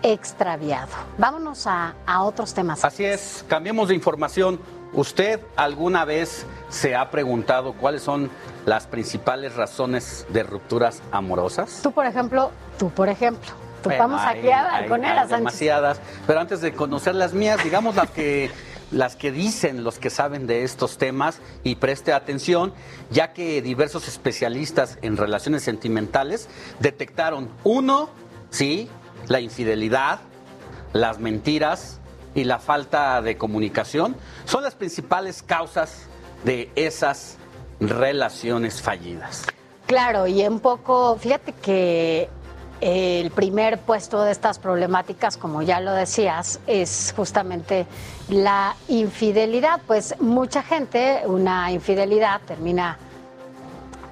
extraviado. 0.02 0.92
Vámonos 1.18 1.66
a, 1.66 1.94
a 2.06 2.22
otros 2.22 2.54
temas. 2.54 2.84
Así 2.84 3.04
es, 3.04 3.44
cambiemos 3.48 3.88
de 3.88 3.94
información. 3.94 4.60
¿Usted 4.94 5.40
alguna 5.56 6.04
vez 6.04 6.46
se 6.68 6.94
ha 6.94 7.10
preguntado 7.10 7.72
cuáles 7.72 8.02
son 8.02 8.30
las 8.64 8.86
principales 8.86 9.56
razones 9.56 10.24
de 10.28 10.44
rupturas 10.44 11.02
amorosas? 11.10 11.80
Tú, 11.82 11.90
por 11.92 12.06
ejemplo, 12.06 12.52
tú, 12.78 12.90
por 12.90 13.08
ejemplo. 13.08 13.50
Tú 13.82 13.90
Bueno, 13.90 14.04
vamos 14.04 14.20
hay- 14.22 14.38
aquí 14.38 14.50
a 14.50 15.26
demasiadas, 15.28 16.00
pero 16.26 16.40
antes 16.40 16.60
de 16.60 16.72
conocer 16.72 17.14
las 17.14 17.34
mías, 17.34 17.62
digamos 17.62 17.96
las 17.96 18.10
que 18.10 18.50
las 18.90 19.16
que 19.16 19.32
dicen 19.32 19.82
los 19.82 19.98
que 19.98 20.08
saben 20.08 20.46
de 20.46 20.62
estos 20.62 20.98
temas 20.98 21.40
y 21.64 21.74
preste 21.76 22.12
atención, 22.12 22.72
ya 23.10 23.32
que 23.32 23.60
diversos 23.60 24.06
especialistas 24.06 24.98
en 25.02 25.16
relaciones 25.16 25.64
sentimentales 25.64 26.48
detectaron 26.78 27.48
uno, 27.64 28.08
sí, 28.50 28.88
la 29.26 29.40
infidelidad, 29.40 30.20
las 30.92 31.18
mentiras 31.18 31.98
y 32.34 32.44
la 32.44 32.58
falta 32.58 33.22
de 33.22 33.36
comunicación 33.36 34.16
son 34.44 34.62
las 34.62 34.74
principales 34.74 35.42
causas 35.42 36.06
de 36.44 36.70
esas 36.74 37.38
relaciones 37.80 38.82
fallidas. 38.82 39.44
Claro, 39.86 40.26
y 40.26 40.42
un 40.46 40.60
poco, 40.60 41.16
fíjate 41.16 41.52
que 41.52 42.28
el 42.80 43.30
primer 43.30 43.78
puesto 43.78 44.22
de 44.22 44.32
estas 44.32 44.58
problemáticas, 44.58 45.36
como 45.36 45.62
ya 45.62 45.80
lo 45.80 45.92
decías, 45.92 46.60
es 46.66 47.14
justamente 47.16 47.86
la 48.28 48.76
infidelidad. 48.88 49.80
Pues 49.86 50.14
mucha 50.20 50.62
gente, 50.62 51.22
una 51.26 51.70
infidelidad 51.70 52.40
termina 52.46 52.98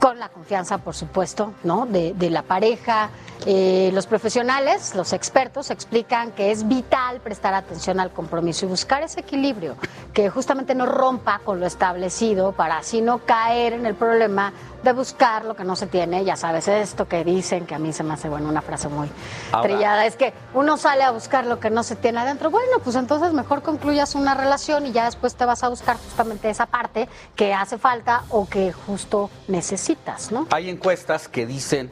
con 0.03 0.19
la 0.19 0.31
confianza, 0.31 0.79
por 0.79 0.97
supuesto, 0.97 1.55
¿no? 1.63 1.87
De, 1.87 2.13
de 2.15 2.29
la 2.29 2.43
pareja. 2.43 3.11
Eh, 3.47 3.93
los 3.95 4.09
profesionales, 4.09 4.97
los 4.97 5.13
expertos, 5.13 5.71
explican 5.71 6.33
que 6.33 6.51
es 6.51 6.67
vital 6.67 7.21
prestar 7.21 7.55
atención 7.55 8.01
al 8.01 8.11
compromiso 8.11 8.67
y 8.67 8.69
buscar 8.69 9.05
ese 9.05 9.21
equilibrio 9.21 9.77
que 10.13 10.29
justamente 10.29 10.75
no 10.75 10.87
rompa 10.87 11.39
con 11.45 11.61
lo 11.61 11.67
establecido 11.67 12.51
para 12.51 12.79
así 12.79 13.01
no 13.01 13.19
caer 13.19 13.75
en 13.75 13.87
el 13.87 13.95
problema 13.95 14.53
de 14.83 14.93
buscar 14.93 15.45
lo 15.45 15.55
que 15.55 15.65
no 15.65 15.77
se 15.77 15.87
tiene. 15.87 16.25
Ya 16.25 16.37
sabes, 16.37 16.67
esto 16.69 17.07
que 17.07 17.25
dicen, 17.25 17.67
que 17.67 17.75
a 17.75 17.79
mí 17.79 17.93
se 17.93 18.03
me 18.03 18.15
hace, 18.15 18.29
bueno, 18.29 18.49
una 18.49 18.63
frase 18.63 18.89
muy 18.89 19.09
Ahora- 19.53 19.69
trillada, 19.69 20.07
es 20.07 20.17
que 20.17 20.33
uno 20.55 20.77
sale 20.77 21.03
a 21.05 21.11
buscar 21.11 21.47
lo 21.47 21.61
que 21.61 21.71
no 21.71 21.83
se 21.83 21.97
tiene 21.97 22.19
adentro. 22.21 22.51
Bueno, 22.51 22.79
pues 22.83 22.97
entonces 22.97 23.33
mejor 23.33 23.63
concluyas 23.63 24.15
una 24.15 24.35
relación 24.35 24.87
y 24.87 24.93
ya 24.93 25.05
después 25.05 25.35
te 25.35 25.45
vas 25.45 25.63
a 25.63 25.69
buscar 25.69 25.97
justamente 25.97 26.51
esa 26.51 26.67
parte 26.67 27.09
que 27.37 27.55
hace 27.55 27.79
falta 27.79 28.25
o 28.31 28.49
que 28.49 28.73
justo 28.73 29.31
necesitas, 29.49 30.33
¿no? 30.33 30.47
Hay 30.51 30.69
encuestas 30.69 31.29
que 31.29 31.47
dicen 31.47 31.91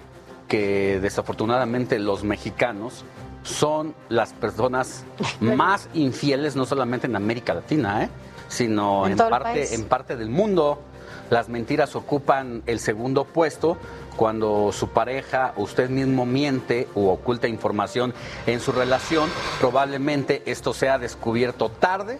que 0.49 0.99
desafortunadamente 1.01 1.99
los 2.01 2.25
mexicanos 2.25 3.05
son 3.45 3.95
las 4.09 4.33
personas 4.33 5.05
más 5.41 5.89
infieles, 5.95 6.57
no 6.57 6.67
solamente 6.67 7.07
en 7.07 7.15
América 7.17 7.55
Latina, 7.55 8.03
¿eh? 8.05 8.11
sino 8.49 9.07
En 9.07 9.17
parte, 9.17 9.75
en 9.75 9.85
parte 9.85 10.17
del 10.17 10.29
mundo. 10.29 10.83
Las 11.31 11.49
mentiras 11.49 11.95
ocupan 11.97 12.63
el 12.67 12.81
segundo 12.81 13.25
puesto 13.25 13.79
cuando 14.17 14.73
su 14.73 14.89
pareja, 14.89 15.55
usted 15.57 15.89
mismo 15.89 16.27
miente 16.27 16.89
u 16.95 17.09
oculta 17.09 17.47
información 17.47 18.13
en 18.47 18.61
su 18.61 18.73
relación, 18.73 19.31
probablemente 19.61 20.43
esto 20.47 20.75
sea 20.75 20.99
descubierto 20.99 21.71
tarde 21.71 22.19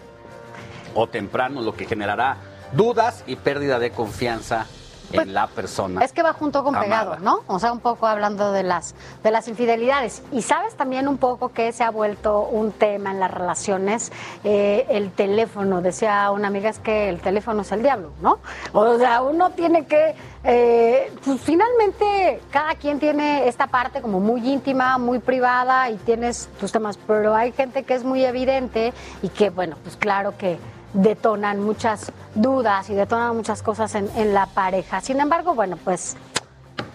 o 0.95 1.07
temprano, 1.07 1.61
lo 1.61 1.75
que 1.75 1.85
generará 1.85 2.37
dudas 2.71 3.23
y 3.27 3.35
pérdida 3.35 3.79
de 3.79 3.91
confianza 3.91 4.67
Pues, 5.11 5.27
en 5.27 5.33
la 5.33 5.47
persona. 5.47 6.03
Es 6.03 6.11
que 6.11 6.23
va 6.23 6.33
junto 6.33 6.63
con 6.63 6.75
pegado. 6.75 7.17
¿no? 7.19 7.41
O 7.47 7.59
sea, 7.59 7.71
un 7.71 7.79
poco 7.79 8.07
hablando 8.07 8.51
de 8.51 8.63
las, 8.63 8.95
de 9.23 9.31
las 9.31 9.47
infidelidades. 9.47 10.23
Y 10.31 10.41
sabes 10.41 10.75
también 10.75 11.07
un 11.07 11.17
poco 11.17 11.49
que 11.49 11.71
se 11.71 11.83
ha 11.83 11.91
vuelto 11.91 12.41
un 12.41 12.71
tema 12.71 13.11
en 13.11 13.19
las 13.19 13.31
relaciones, 13.31 14.11
eh, 14.43 14.85
el 14.89 15.11
teléfono. 15.11 15.81
Decía 15.81 16.31
una 16.31 16.47
amiga, 16.47 16.69
es 16.69 16.79
que 16.79 17.09
el 17.09 17.19
teléfono 17.19 17.61
es 17.61 17.71
el 17.71 17.83
diablo, 17.83 18.11
¿no? 18.21 18.39
O 18.73 18.97
sea, 18.97 19.21
uno 19.21 19.51
tiene 19.51 19.85
que, 19.85 20.15
eh, 20.43 21.11
pues 21.23 21.41
finalmente 21.41 22.41
cada 22.51 22.75
quien 22.75 22.99
tiene 22.99 23.47
esta 23.47 23.67
parte 23.67 24.01
como 24.01 24.19
muy 24.19 24.47
íntima, 24.47 24.97
muy 24.97 25.19
privada 25.19 25.89
y 25.89 25.97
tienes 25.97 26.49
tus 26.59 26.71
temas, 26.71 26.97
pero 27.07 27.35
hay 27.35 27.51
gente 27.51 27.83
que 27.83 27.93
es 27.93 28.03
muy 28.03 28.23
evidente 28.23 28.93
y 29.21 29.29
que, 29.29 29.49
bueno, 29.49 29.77
pues 29.83 29.95
claro 29.95 30.37
que 30.37 30.57
detonan 30.93 31.61
muchas 31.61 32.11
dudas 32.35 32.89
y 32.89 32.93
detonan 32.93 33.35
muchas 33.35 33.61
cosas 33.63 33.95
en, 33.95 34.09
en 34.15 34.33
la 34.33 34.45
pareja. 34.47 35.01
Sin 35.01 35.19
embargo, 35.19 35.53
bueno, 35.55 35.77
pues 35.83 36.17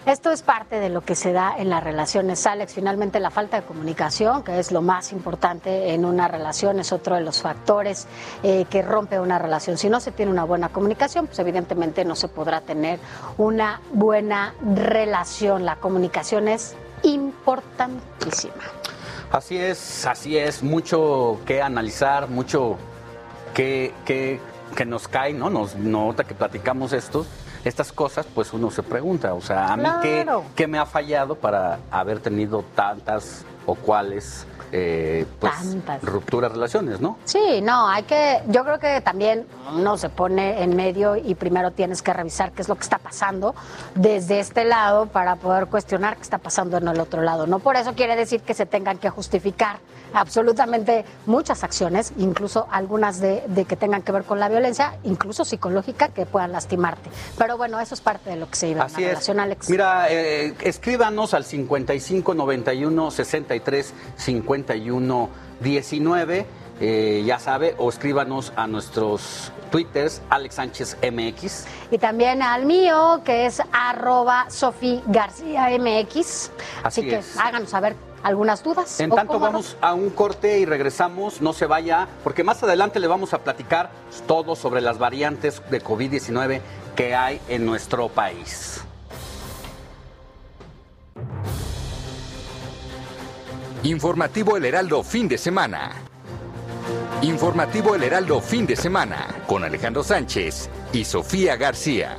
esto 0.07 0.31
es 0.31 0.41
parte 0.41 0.79
de 0.79 0.87
lo 0.87 1.01
que 1.01 1.15
se 1.15 1.33
da 1.33 1.53
en 1.57 1.69
las 1.69 1.83
relaciones, 1.83 2.47
Alex. 2.47 2.73
Finalmente, 2.73 3.19
la 3.19 3.29
falta 3.29 3.59
de 3.59 3.67
comunicación, 3.67 4.41
que 4.41 4.57
es 4.57 4.71
lo 4.71 4.81
más 4.81 5.11
importante 5.11 5.93
en 5.93 6.05
una 6.05 6.29
relación, 6.29 6.79
es 6.79 6.93
otro 6.93 7.15
de 7.15 7.21
los 7.21 7.41
factores 7.41 8.07
eh, 8.41 8.65
que 8.69 8.81
rompe 8.81 9.19
una 9.19 9.37
relación. 9.37 9.77
Si 9.77 9.89
no 9.89 9.99
se 9.99 10.13
tiene 10.13 10.31
una 10.31 10.45
buena 10.45 10.69
comunicación, 10.69 11.27
pues 11.27 11.37
evidentemente 11.39 12.05
no 12.05 12.15
se 12.15 12.29
podrá 12.29 12.61
tener 12.61 13.01
una 13.37 13.81
buena 13.91 14.55
relación. 14.61 15.65
La 15.65 15.75
comunicación 15.75 16.47
es 16.47 16.73
importantísima. 17.03 18.63
Así 19.29 19.57
es, 19.57 20.05
así 20.05 20.37
es, 20.37 20.63
mucho 20.63 21.37
que 21.45 21.61
analizar, 21.61 22.29
mucho 22.29 22.77
que, 23.57 23.91
que, 24.05 24.39
que 24.75 24.85
nos 24.85 25.07
cae, 25.07 25.33
¿no? 25.33 25.49
Nos 25.49 25.75
nota 25.75 26.23
que 26.23 26.35
platicamos 26.35 26.93
estos, 26.93 27.25
estas 27.65 27.91
cosas, 27.91 28.27
pues 28.35 28.53
uno 28.53 28.69
se 28.69 28.83
pregunta, 28.83 29.33
o 29.33 29.41
sea, 29.41 29.73
a 29.73 29.77
mí 29.77 29.89
qué, 30.03 30.27
qué 30.55 30.67
me 30.67 30.77
ha 30.77 30.85
fallado 30.85 31.33
para 31.33 31.79
haber 31.89 32.19
tenido 32.19 32.63
tantas 32.75 33.45
o 33.67 33.75
cuáles 33.75 34.47
eh, 34.73 35.25
pues, 35.39 35.53
Tantas. 35.53 36.01
rupturas 36.03 36.51
relaciones, 36.51 36.99
¿no? 36.99 37.17
Sí, 37.23 37.61
no, 37.61 37.87
hay 37.87 38.03
que, 38.03 38.41
yo 38.47 38.65
creo 38.65 38.79
que 38.79 38.99
también 38.99 39.47
uno 39.73 39.97
se 39.97 40.09
pone 40.09 40.61
en 40.61 40.75
medio 40.75 41.15
y 41.15 41.35
primero 41.35 41.71
tienes 41.71 42.01
que 42.01 42.11
revisar 42.11 42.51
qué 42.51 42.63
es 42.63 42.67
lo 42.67 42.75
que 42.75 42.81
está 42.83 42.97
pasando 42.97 43.55
desde 43.95 44.41
este 44.41 44.65
lado 44.65 45.05
para 45.05 45.37
poder 45.37 45.67
cuestionar 45.67 46.17
qué 46.17 46.23
está 46.23 46.37
pasando 46.39 46.75
en 46.77 46.87
el 46.89 46.99
otro 46.99 47.21
lado. 47.21 47.47
No 47.47 47.59
por 47.59 47.77
eso 47.77 47.93
quiere 47.93 48.17
decir 48.17 48.41
que 48.41 48.53
se 48.53 48.65
tengan 48.65 48.97
que 48.97 49.09
justificar 49.09 49.77
absolutamente 50.13 51.05
muchas 51.25 51.63
acciones, 51.63 52.11
incluso 52.17 52.67
algunas 52.71 53.19
de, 53.19 53.43
de 53.47 53.65
que 53.65 53.75
tengan 53.75 54.01
que 54.01 54.11
ver 54.11 54.23
con 54.23 54.39
la 54.39 54.49
violencia, 54.49 54.97
incluso 55.03 55.45
psicológica, 55.45 56.09
que 56.09 56.25
puedan 56.25 56.51
lastimarte. 56.51 57.09
Pero 57.37 57.57
bueno, 57.57 57.79
eso 57.79 57.93
es 57.93 58.01
parte 58.01 58.29
de 58.31 58.35
lo 58.37 58.49
que 58.49 58.55
se 58.55 58.67
Así 58.79 58.95
una 58.97 59.05
es. 59.05 59.07
relación, 59.09 59.39
Alex. 59.39 59.69
Mira, 59.69 60.07
eh, 60.09 60.53
escríbanos 60.61 61.33
al 61.33 61.45
55 61.45 62.33
91 62.33 63.11
63 63.59 63.93
51 64.17 65.29
19, 65.59 66.45
eh, 66.79 67.23
ya 67.25 67.39
sabe, 67.39 67.75
o 67.77 67.89
escríbanos 67.89 68.53
a 68.55 68.67
nuestros 68.67 69.51
twitters, 69.71 70.21
Alex 70.29 70.55
Sánchez 70.55 70.97
MX. 71.01 71.65
Y 71.91 71.97
también 71.97 72.41
al 72.41 72.65
mío, 72.65 73.21
que 73.25 73.45
es 73.47 73.61
arroba 73.71 74.49
Sofía 74.49 75.01
García 75.07 75.69
MX. 75.77 76.17
Así, 76.17 76.51
Así 76.83 77.01
que 77.01 77.17
es. 77.17 77.37
háganos 77.37 77.69
saber 77.69 77.95
algunas 78.23 78.63
dudas. 78.63 78.99
En 78.99 79.09
tanto 79.09 79.39
vamos 79.39 79.77
a 79.81 79.93
un 79.93 80.09
corte 80.09 80.59
y 80.59 80.65
regresamos, 80.65 81.41
no 81.41 81.53
se 81.53 81.65
vaya, 81.65 82.07
porque 82.23 82.43
más 82.43 82.61
adelante 82.63 82.99
le 82.99 83.07
vamos 83.07 83.33
a 83.33 83.39
platicar 83.39 83.89
todo 84.27 84.55
sobre 84.55 84.81
las 84.81 84.99
variantes 84.99 85.61
de 85.69 85.83
COVID-19 85.83 86.61
que 86.95 87.15
hay 87.15 87.39
en 87.47 87.65
nuestro 87.65 88.09
país. 88.09 88.81
Informativo 93.83 94.57
El 94.57 94.65
Heraldo 94.65 95.03
fin 95.03 95.27
de 95.27 95.37
semana. 95.37 95.91
Informativo 97.21 97.93
El 97.93 98.03
Heraldo 98.03 98.41
fin 98.41 98.65
de 98.65 98.75
semana 98.75 99.27
con 99.45 99.63
Alejandro 99.63 100.03
Sánchez 100.03 100.67
y 100.91 101.05
Sofía 101.05 101.55
García. 101.57 102.17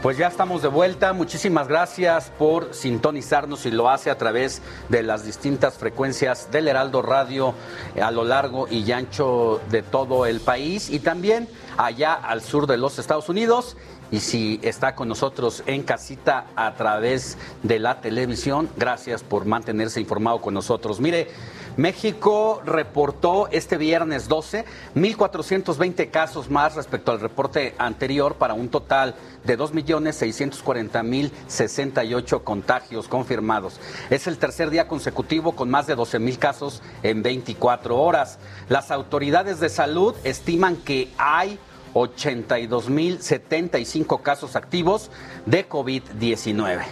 Pues 0.00 0.16
ya 0.18 0.28
estamos 0.28 0.62
de 0.62 0.68
vuelta. 0.68 1.12
Muchísimas 1.12 1.66
gracias 1.66 2.30
por 2.38 2.72
sintonizarnos 2.72 3.66
y 3.66 3.72
lo 3.72 3.90
hace 3.90 4.08
a 4.08 4.16
través 4.16 4.62
de 4.88 5.02
las 5.02 5.24
distintas 5.24 5.78
frecuencias 5.78 6.52
del 6.52 6.68
Heraldo 6.68 7.02
Radio 7.02 7.54
a 8.00 8.12
lo 8.12 8.22
largo 8.22 8.68
y 8.68 8.92
ancho 8.92 9.60
de 9.70 9.82
todo 9.82 10.24
el 10.26 10.38
país 10.38 10.90
y 10.90 11.00
también 11.00 11.48
allá 11.76 12.14
al 12.14 12.42
sur 12.42 12.68
de 12.68 12.76
los 12.76 13.00
Estados 13.00 13.28
Unidos. 13.28 13.76
Y 14.10 14.20
si 14.20 14.60
está 14.62 14.94
con 14.94 15.08
nosotros 15.08 15.62
en 15.66 15.82
casita 15.82 16.46
a 16.54 16.74
través 16.74 17.38
de 17.62 17.78
la 17.78 18.00
televisión, 18.00 18.68
gracias 18.76 19.22
por 19.22 19.46
mantenerse 19.46 20.00
informado 20.00 20.40
con 20.40 20.54
nosotros. 20.54 21.00
Mire, 21.00 21.28
México 21.76 22.62
reportó 22.64 23.48
este 23.50 23.76
viernes 23.76 24.28
12 24.28 24.64
1.420 24.94 26.10
casos 26.10 26.48
más 26.50 26.74
respecto 26.74 27.12
al 27.12 27.20
reporte 27.20 27.74
anterior 27.78 28.36
para 28.36 28.54
un 28.54 28.70
total 28.70 29.14
de 29.44 29.58
2.640.068 29.58 32.42
contagios 32.42 33.08
confirmados. 33.08 33.78
Es 34.08 34.26
el 34.26 34.38
tercer 34.38 34.70
día 34.70 34.88
consecutivo 34.88 35.52
con 35.52 35.68
más 35.70 35.86
de 35.86 35.94
12.000 35.96 36.38
casos 36.38 36.80
en 37.02 37.22
24 37.22 37.98
horas. 37.98 38.38
Las 38.68 38.90
autoridades 38.90 39.60
de 39.60 39.68
salud 39.68 40.14
estiman 40.24 40.76
que 40.76 41.12
hay 41.18 41.58
82.075 41.96 44.22
casos 44.22 44.56
activos 44.56 45.10
de 45.46 45.68
COVID-19. 45.68 46.84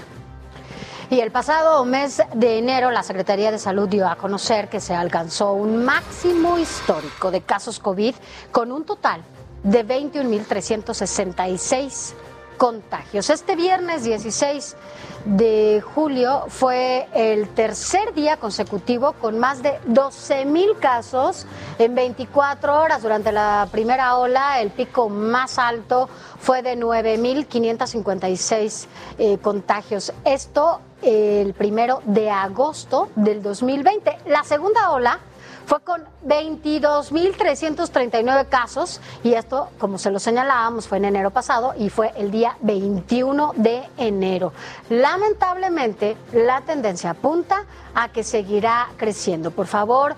Y 1.11 1.21
el 1.21 1.31
pasado 1.31 1.85
mes 1.85 2.23
de 2.35 2.59
enero, 2.59 2.91
la 2.91 3.03
Secretaría 3.03 3.51
de 3.51 3.59
Salud 3.59 3.87
dio 3.89 4.09
a 4.09 4.17
conocer 4.17 4.71
que 4.71 4.81
se 4.81 4.95
alcanzó 4.95 5.53
un 5.53 5.85
máximo 5.85 6.57
histórico 6.59 7.31
de 7.31 7.43
casos 7.43 7.79
COVID 7.79 8.15
con 8.51 8.73
un 8.73 8.85
total 8.85 9.21
de 9.63 9.87
21.366 9.87 12.15
contagios. 12.57 13.31
Este 13.31 13.57
viernes 13.57 14.05
16 14.05 14.77
de 15.25 15.83
julio 15.95 16.45
fue 16.49 17.09
el 17.15 17.49
tercer 17.51 18.13
día 18.15 18.37
consecutivo 18.37 19.13
con 19.15 19.39
más 19.39 19.63
de 19.63 19.79
12 19.87 20.45
mil 20.45 20.77
casos 20.79 21.47
en 21.79 21.95
24 21.95 22.79
horas. 22.81 23.01
Durante 23.03 23.33
la 23.33 23.67
primera 23.71 24.17
ola, 24.17 24.61
el 24.61 24.71
pico 24.71 25.09
más 25.09 25.59
alto 25.59 26.11
fue 26.39 26.61
de 26.63 26.77
9.556 26.77 28.87
eh, 29.19 29.39
contagios. 29.39 30.13
Esto 30.25 30.81
el 31.03 31.55
primero 31.55 32.03
de 32.07 32.31
agosto 32.31 33.09
del 33.15 33.43
2020. 33.43 34.19
La 34.27 34.45
segunda 34.45 34.91
ola 34.91 35.21
fue 35.67 35.81
con 35.81 36.05
22.339 36.27 38.49
casos 38.49 39.01
y 39.23 39.35
esto, 39.35 39.69
como 39.79 39.99
se 39.99 40.11
lo 40.11 40.19
señalábamos, 40.19 40.89
fue 40.89 40.97
en 40.99 41.07
enero 41.07 41.31
pasado 41.31 41.73
y 41.77 41.89
fue 41.91 42.13
el 42.17 42.31
día 42.31 42.57
21 42.61 43.53
de 43.57 43.83
enero. 43.97 44.53
Lamentablemente, 44.89 46.17
la 46.33 46.61
tendencia 46.63 47.11
apunta 47.11 47.65
a 47.95 48.09
que 48.09 48.23
seguirá 48.23 48.89
creciendo. 48.97 49.51
Por 49.51 49.67
favor, 49.67 50.15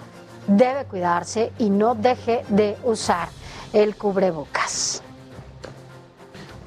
debe 0.46 0.84
cuidarse 0.84 1.52
y 1.58 1.70
no 1.70 1.94
deje 1.94 2.44
de 2.48 2.76
usar 2.84 3.28
el 3.72 3.96
cubrebocas. 3.96 5.02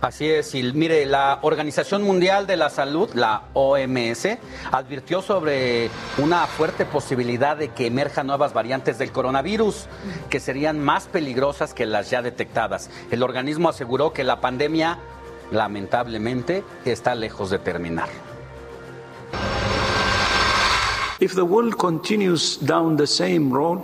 Así 0.01 0.30
es, 0.30 0.55
y 0.55 0.63
mire, 0.63 1.05
la 1.05 1.39
Organización 1.41 2.03
Mundial 2.03 2.47
de 2.47 2.55
la 2.55 2.69
Salud, 2.69 3.09
la 3.15 3.49
OMS, 3.51 4.30
advirtió 4.71 5.21
sobre 5.21 5.89
una 6.17 6.47
fuerte 6.47 6.85
posibilidad 6.85 7.57
de 7.57 7.69
que 7.73 7.88
emerjan 7.88 8.27
nuevas 8.27 8.53
variantes 8.53 8.97
del 8.97 9.11
coronavirus, 9.11 9.88
que 10.30 10.39
serían 10.39 10.80
más 10.80 11.07
peligrosas 11.07 11.73
que 11.73 11.85
las 11.85 12.09
ya 12.09 12.21
detectadas. 12.21 12.89
El 13.11 13.23
organismo 13.23 13.67
aseguró 13.67 14.13
que 14.13 14.23
la 14.23 14.39
pandemia, 14.39 14.99
lamentablemente, 15.51 16.63
está 16.85 17.13
lejos 17.13 17.49
de 17.49 17.59
terminar. 17.59 18.07
If 21.19 21.35
the 21.35 21.41
world 21.41 21.76
continues 21.76 22.57
down 22.65 22.95
the 22.95 23.05
same 23.05 23.51
road, 23.51 23.81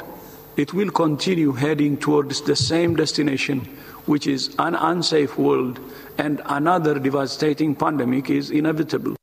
it 0.55 0.73
will 0.73 0.93
continue 0.93 1.51
heading 1.51 1.97
towards 1.97 2.41
the 2.45 2.55
same 2.55 2.95
destination, 2.95 3.67
which 4.07 4.25
is 4.25 4.55
an 4.57 4.75
unsafe 4.75 5.37
world, 5.37 5.77
and 6.17 6.41
another 6.47 6.99
devastating 6.99 7.75
pandemic 7.75 8.29
is 8.29 8.51
inevitable. 8.51 9.15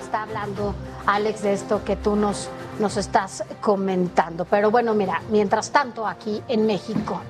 Está 0.00 0.22
hablando 0.22 0.74
Alex 1.06 1.42
de 1.42 1.52
esto 1.52 1.84
que 1.84 1.96
tú 1.96 2.16
nos, 2.16 2.48
nos 2.78 2.96
estás 2.96 3.44
comentando. 3.60 4.44
Pero 4.44 4.70
bueno, 4.70 4.94
mira, 4.94 5.20
mientras 5.30 5.70
tanto 5.70 6.06
aquí 6.06 6.42
en 6.48 6.66
México 6.66 7.20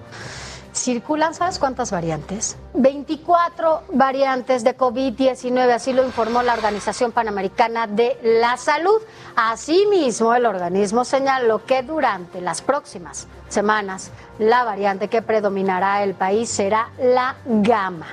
circulan, 0.75 1.35
¿sabes 1.35 1.59
cuántas 1.59 1.91
variantes? 1.93 2.57
24 2.75 3.85
variantes 3.93 4.65
de 4.65 4.77
COVID-19, 4.77 5.71
así 5.71 5.93
lo 5.93 6.05
informó 6.05 6.43
la 6.43 6.53
Organización 6.53 7.13
Panamericana 7.13 7.87
de 7.87 8.19
la 8.23 8.57
Salud. 8.57 9.01
Asimismo, 9.37 10.35
el 10.35 10.45
organismo 10.47 11.05
señaló 11.05 11.65
que 11.65 11.83
durante 11.83 12.41
las 12.41 12.61
próximas 12.61 13.29
semanas 13.55 14.11
la 14.39 14.65
variante 14.65 15.09
que 15.09 15.23
predominará 15.23 16.03
el 16.03 16.15
país 16.15 16.51
será 16.51 16.89
la 16.99 17.37
gamma. 17.47 18.07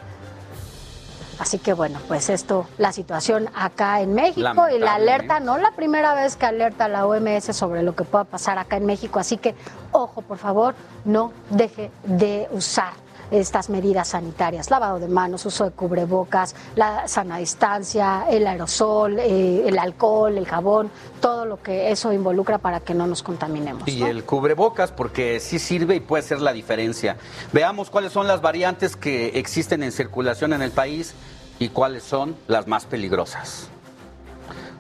Así 1.40 1.58
que 1.58 1.74
bueno, 1.74 2.00
pues 2.08 2.30
esto, 2.30 2.68
la 2.78 2.92
situación 2.92 3.50
acá 3.56 4.02
en 4.02 4.14
México 4.14 4.70
y 4.70 4.78
la 4.78 4.94
alerta, 4.94 5.40
no 5.40 5.58
la 5.58 5.72
primera 5.72 6.14
vez 6.14 6.36
que 6.36 6.46
alerta 6.46 6.88
la 6.88 7.08
OMS 7.08 7.46
sobre 7.56 7.82
lo 7.82 7.96
que 7.96 8.04
pueda 8.04 8.26
pasar 8.26 8.60
acá 8.60 8.78
en 8.78 8.86
México. 8.86 9.20
Así 9.20 9.38
que, 9.38 9.56
ojo, 9.92 10.22
por 10.22 10.38
favor, 10.38 10.76
no 11.04 11.34
deje 11.50 11.90
de 12.04 12.48
usar 12.52 12.94
estas 13.32 13.70
medidas 13.70 14.10
sanitarias, 14.10 14.70
lavado 14.70 15.00
de 15.00 15.08
manos, 15.08 15.46
uso 15.46 15.64
de 15.64 15.72
cubrebocas, 15.72 16.56
la 16.76 17.08
sana 17.08 17.38
distancia, 17.38 18.26
el 18.30 18.46
aerosol, 18.46 19.20
eh, 19.20 19.68
el 19.68 19.80
alcohol, 19.80 20.38
el 20.38 20.46
jabón, 20.46 20.92
todo 21.20 21.46
lo 21.46 21.62
que 21.62 21.92
eso 21.92 22.12
involucra 22.14 22.58
para 22.58 22.82
que 22.82 22.94
no 22.94 23.08
nos 23.08 23.24
contaminemos. 23.24 23.88
Y 23.88 24.04
el 24.04 24.24
cubrebocas, 24.24 24.92
porque 24.92 25.40
sí 25.40 25.60
sirve 25.60 25.96
y 25.96 26.00
puede 26.02 26.24
ser 26.24 26.42
la 26.42 26.54
diferencia. 26.54 27.18
Veamos 27.54 27.90
cuáles 27.90 28.12
son 28.12 28.28
las 28.28 28.42
variantes 28.42 28.96
que 28.96 29.40
existen 29.40 29.84
en 29.84 29.92
circulación 29.92 30.54
en 30.54 30.62
el 30.62 30.72
país 30.72 31.14
y 31.60 31.70
cuáles 31.70 32.04
son 32.04 32.36
las 32.48 32.68
más 32.68 32.86
peligrosas. 32.86 33.70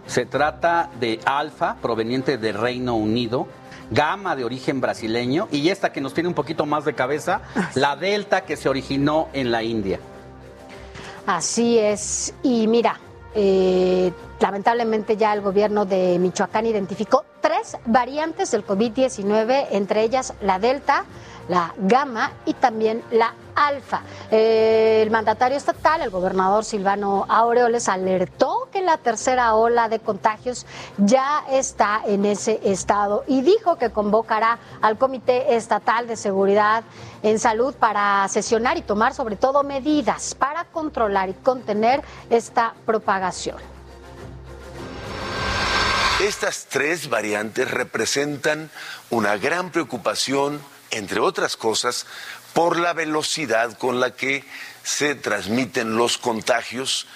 Se 0.07 0.25
trata 0.25 0.89
de 0.99 1.19
alfa, 1.25 1.77
proveniente 1.81 2.37
de 2.37 2.51
Reino 2.51 2.95
Unido, 2.95 3.47
Gama 3.91 4.35
de 4.35 4.43
origen 4.43 4.81
brasileño 4.81 5.47
y 5.51 5.69
esta 5.69 5.91
que 5.91 6.01
nos 6.01 6.13
tiene 6.13 6.29
un 6.29 6.35
poquito 6.35 6.65
más 6.65 6.85
de 6.85 6.95
cabeza, 6.95 7.41
la 7.75 7.95
Delta 7.95 8.41
que 8.41 8.57
se 8.57 8.69
originó 8.69 9.27
en 9.33 9.51
la 9.51 9.61
India. 9.61 9.99
Así 11.25 11.77
es. 11.77 12.33
Y 12.41 12.67
mira, 12.67 12.99
eh, 13.35 14.11
lamentablemente 14.39 15.17
ya 15.17 15.33
el 15.33 15.41
gobierno 15.41 15.85
de 15.85 16.17
Michoacán 16.19 16.65
identificó 16.65 17.25
tres 17.41 17.77
variantes 17.85 18.51
del 18.51 18.65
COVID-19, 18.65 19.67
entre 19.71 20.03
ellas 20.03 20.33
la 20.41 20.59
Delta, 20.59 21.05
la 21.51 21.73
Gamma 21.77 22.31
y 22.45 22.53
también 22.53 23.03
la 23.11 23.33
Alfa. 23.53 24.03
Eh, 24.31 25.01
el 25.03 25.11
mandatario 25.11 25.57
estatal, 25.57 26.01
el 26.01 26.09
gobernador 26.09 26.63
Silvano 26.63 27.25
Aureoles, 27.27 27.89
alertó 27.89 28.69
que 28.71 28.81
la 28.81 28.97
tercera 28.97 29.53
ola 29.55 29.89
de 29.89 29.99
contagios 29.99 30.65
ya 30.97 31.43
está 31.51 32.03
en 32.05 32.23
ese 32.23 32.61
estado 32.63 33.25
y 33.27 33.41
dijo 33.41 33.77
que 33.77 33.89
convocará 33.89 34.59
al 34.81 34.97
Comité 34.97 35.55
Estatal 35.57 36.07
de 36.07 36.15
Seguridad 36.15 36.85
en 37.21 37.37
Salud 37.37 37.75
para 37.75 38.25
sesionar 38.29 38.77
y 38.77 38.81
tomar 38.81 39.13
sobre 39.13 39.35
todo 39.35 39.63
medidas 39.63 40.33
para 40.33 40.63
controlar 40.63 41.27
y 41.27 41.33
contener 41.33 42.01
esta 42.29 42.73
propagación. 42.85 43.57
Estas 46.21 46.67
tres 46.69 47.09
variantes 47.09 47.69
representan 47.69 48.69
una 49.09 49.35
gran 49.35 49.71
preocupación 49.71 50.61
entre 50.91 51.19
otras 51.19 51.57
cosas, 51.57 52.05
por 52.53 52.77
la 52.77 52.93
velocidad 52.93 53.77
con 53.77 53.99
la 53.99 54.11
que 54.11 54.43
se 54.83 55.15
transmiten 55.15 55.95
los 55.95 56.17
contagios 56.17 57.07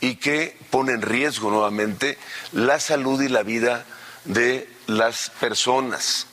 y 0.00 0.16
que 0.16 0.56
pone 0.70 0.92
en 0.92 1.02
riesgo 1.02 1.50
nuevamente 1.50 2.18
la 2.52 2.78
salud 2.78 3.20
y 3.22 3.28
la 3.28 3.42
vida 3.42 3.84
de 4.24 4.68
las 4.86 5.30
personas. 5.40 6.26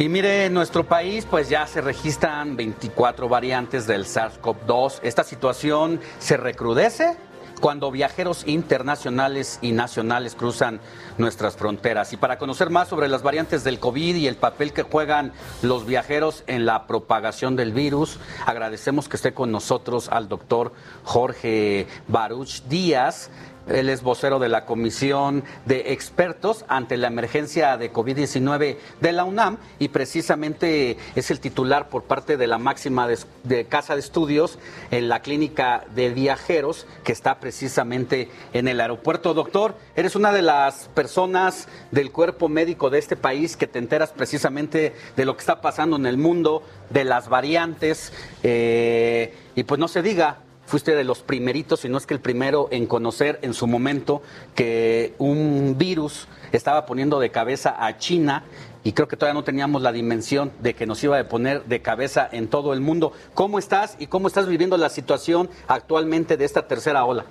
Y 0.00 0.08
mire, 0.08 0.44
en 0.44 0.54
nuestro 0.54 0.86
país 0.86 1.26
pues 1.28 1.48
ya 1.48 1.66
se 1.66 1.80
registran 1.80 2.56
24 2.56 3.28
variantes 3.28 3.86
del 3.88 4.06
SARS-CoV-2. 4.06 5.00
Esta 5.02 5.24
situación 5.24 6.00
se 6.20 6.36
recrudece 6.36 7.16
cuando 7.58 7.90
viajeros 7.90 8.46
internacionales 8.46 9.58
y 9.62 9.72
nacionales 9.72 10.34
cruzan 10.34 10.80
nuestras 11.18 11.56
fronteras. 11.56 12.12
Y 12.12 12.16
para 12.16 12.38
conocer 12.38 12.70
más 12.70 12.88
sobre 12.88 13.08
las 13.08 13.22
variantes 13.22 13.64
del 13.64 13.80
COVID 13.80 14.16
y 14.16 14.26
el 14.26 14.36
papel 14.36 14.72
que 14.72 14.82
juegan 14.82 15.32
los 15.62 15.86
viajeros 15.86 16.44
en 16.46 16.66
la 16.66 16.86
propagación 16.86 17.56
del 17.56 17.72
virus, 17.72 18.18
agradecemos 18.46 19.08
que 19.08 19.16
esté 19.16 19.34
con 19.34 19.50
nosotros 19.52 20.08
al 20.08 20.28
doctor 20.28 20.72
Jorge 21.04 21.86
Baruch 22.06 22.62
Díaz. 22.64 23.30
Él 23.68 23.88
es 23.90 24.02
vocero 24.02 24.38
de 24.38 24.48
la 24.48 24.64
Comisión 24.64 25.44
de 25.66 25.92
Expertos 25.92 26.64
ante 26.68 26.96
la 26.96 27.08
emergencia 27.08 27.76
de 27.76 27.92
COVID-19 27.92 28.76
de 29.00 29.12
la 29.12 29.24
UNAM 29.24 29.58
y 29.78 29.88
precisamente 29.88 30.96
es 31.14 31.30
el 31.30 31.40
titular 31.40 31.88
por 31.88 32.04
parte 32.04 32.36
de 32.36 32.46
la 32.46 32.58
máxima 32.58 33.06
de, 33.08 33.66
Casa 33.66 33.94
de 33.94 34.00
Estudios 34.00 34.58
en 34.90 35.08
la 35.08 35.20
Clínica 35.20 35.84
de 35.94 36.10
Viajeros 36.10 36.86
que 37.04 37.12
está 37.12 37.40
precisamente 37.40 38.30
en 38.52 38.68
el 38.68 38.80
aeropuerto. 38.80 39.34
Doctor, 39.34 39.76
eres 39.96 40.16
una 40.16 40.32
de 40.32 40.42
las 40.42 40.88
personas 40.94 41.68
del 41.90 42.10
cuerpo 42.10 42.48
médico 42.48 42.90
de 42.90 42.98
este 42.98 43.16
país 43.16 43.56
que 43.56 43.66
te 43.66 43.78
enteras 43.78 44.12
precisamente 44.12 44.94
de 45.16 45.24
lo 45.24 45.34
que 45.34 45.40
está 45.40 45.60
pasando 45.60 45.96
en 45.96 46.06
el 46.06 46.16
mundo, 46.16 46.62
de 46.90 47.04
las 47.04 47.28
variantes 47.28 48.12
eh, 48.42 49.34
y 49.54 49.64
pues 49.64 49.78
no 49.78 49.88
se 49.88 50.02
diga, 50.02 50.38
fuiste 50.68 50.94
de 50.94 51.02
los 51.02 51.20
primeritos, 51.20 51.80
si 51.80 51.88
no 51.88 51.96
es 51.96 52.04
que 52.04 52.12
el 52.12 52.20
primero, 52.20 52.68
en 52.70 52.86
conocer 52.86 53.38
en 53.40 53.54
su 53.54 53.66
momento 53.66 54.20
que 54.54 55.14
un 55.16 55.76
virus 55.78 56.28
estaba 56.52 56.84
poniendo 56.84 57.18
de 57.18 57.30
cabeza 57.30 57.74
a 57.78 57.96
China 57.96 58.44
y 58.84 58.92
creo 58.92 59.08
que 59.08 59.16
todavía 59.16 59.34
no 59.34 59.44
teníamos 59.44 59.80
la 59.80 59.92
dimensión 59.92 60.52
de 60.60 60.74
que 60.74 60.86
nos 60.86 61.02
iba 61.02 61.18
a 61.18 61.24
poner 61.26 61.64
de 61.64 61.80
cabeza 61.80 62.28
en 62.30 62.48
todo 62.48 62.74
el 62.74 62.80
mundo. 62.80 63.12
¿Cómo 63.32 63.58
estás 63.58 63.96
y 63.98 64.08
cómo 64.08 64.28
estás 64.28 64.46
viviendo 64.46 64.76
la 64.76 64.90
situación 64.90 65.48
actualmente 65.68 66.36
de 66.36 66.44
esta 66.44 66.68
tercera 66.68 67.04
ola? 67.06 67.24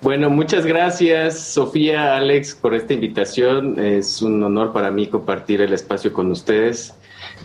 Bueno, 0.00 0.30
muchas 0.30 0.64
gracias 0.64 1.38
Sofía, 1.38 2.16
Alex, 2.16 2.54
por 2.54 2.74
esta 2.74 2.94
invitación. 2.94 3.78
Es 3.78 4.22
un 4.22 4.42
honor 4.42 4.72
para 4.72 4.90
mí 4.90 5.08
compartir 5.08 5.60
el 5.60 5.74
espacio 5.74 6.10
con 6.12 6.30
ustedes. 6.30 6.94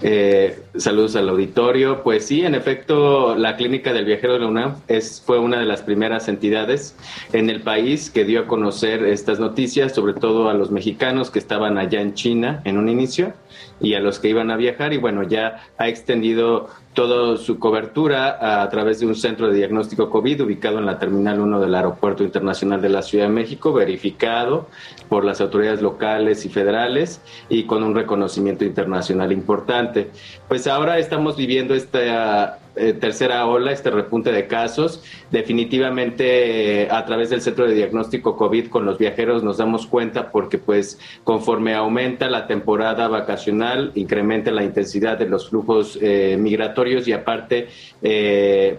Eh, 0.06 0.60
saludos 0.76 1.16
al 1.16 1.30
auditorio. 1.30 2.04
Pues 2.04 2.26
sí, 2.26 2.42
en 2.42 2.56
efecto, 2.56 3.36
la 3.36 3.56
Clínica 3.56 3.94
del 3.94 4.04
Viajero 4.04 4.34
de 4.34 4.40
la 4.40 4.48
UNAM 4.48 4.76
es, 4.90 5.24
fue 5.26 5.40
una 5.40 5.58
de 5.58 5.66
las 5.66 5.82
primeras 5.82 6.28
entidades 6.28 6.98
en 7.32 7.50
el 7.50 7.62
país 7.62 8.10
que 8.10 8.26
dio 8.26 8.42
a 8.42 8.46
conocer 8.46 9.06
estas 9.06 9.40
noticias, 9.40 9.96
sobre 9.96 10.14
todo 10.14 10.50
a 10.50 10.54
los 10.54 10.72
mexicanos 10.72 11.32
que 11.32 11.40
estaban 11.40 11.78
allá 11.78 12.02
en 12.02 12.16
China 12.16 12.62
en 12.66 12.78
un 12.78 12.90
inicio 12.90 13.32
y 13.80 13.94
a 13.94 14.02
los 14.02 14.20
que 14.20 14.28
iban 14.28 14.52
a 14.52 14.58
viajar 14.58 14.92
y 14.92 14.98
bueno, 14.98 15.24
ya 15.24 15.64
ha 15.78 15.88
extendido 15.88 16.70
toda 16.94 17.38
su 17.38 17.60
cobertura 17.60 18.61
a, 18.61 18.70
través 18.70 18.99
de 18.99 19.07
un 19.07 19.15
centro 19.15 19.48
de 19.48 19.56
diagnóstico 19.56 20.10
COVID 20.10 20.44
ubicado 20.44 20.80
en 20.80 20.86
la 20.86 20.99
Terminal 20.99 21.40
1 21.40 21.60
del 21.60 21.76
Aeropuerto 21.76 22.24
Internacional 22.24 22.82
de 22.82 22.90
la 22.90 23.02
Ciudad 23.02 23.26
de 23.26 23.32
México, 23.32 23.74
verificado 23.74 24.68
por 25.10 25.26
las 25.26 25.41
autoridades 25.41 25.82
locales 25.82 26.45
y 26.45 26.49
federales 26.49 27.22
y 27.49 27.64
con 27.64 27.84
un 27.84 27.95
reconocimiento 27.95 28.64
internacional 28.64 29.32
importante. 29.32 30.11
Pues 30.48 30.68
ahora 30.68 30.99
estamos 30.99 31.36
viviendo 31.36 31.74
esta 31.74 32.60
eh, 32.76 32.94
tercera 32.94 33.45
ola, 33.45 33.72
este 33.72 33.91
repunte 33.91 34.32
de 34.32 34.48
casos. 34.48 35.03
Definitivamente 35.30 36.84
eh, 36.84 36.88
a 36.90 37.06
través 37.06 37.30
del 37.30 37.41
centro 37.41 37.68
de 37.68 37.76
diagnóstico 37.76 38.36
COVID 38.36 38.70
con 38.70 38.86
los 38.86 38.98
viajeros 38.98 39.44
nos 39.44 39.57
damos 39.57 39.86
cuenta 39.86 40.32
porque 40.32 40.57
pues 40.57 40.99
conforme 41.24 41.76
aumenta 41.76 42.28
la 42.30 42.48
temporada 42.48 43.07
vacacional, 43.07 43.91
incrementa 43.94 44.49
la 44.49 44.64
intensidad 44.64 45.20
de 45.20 45.28
los 45.28 45.49
flujos 45.49 45.99
eh, 46.02 46.36
migratorios 46.40 46.82
y 47.07 47.14
aparte 47.14 47.68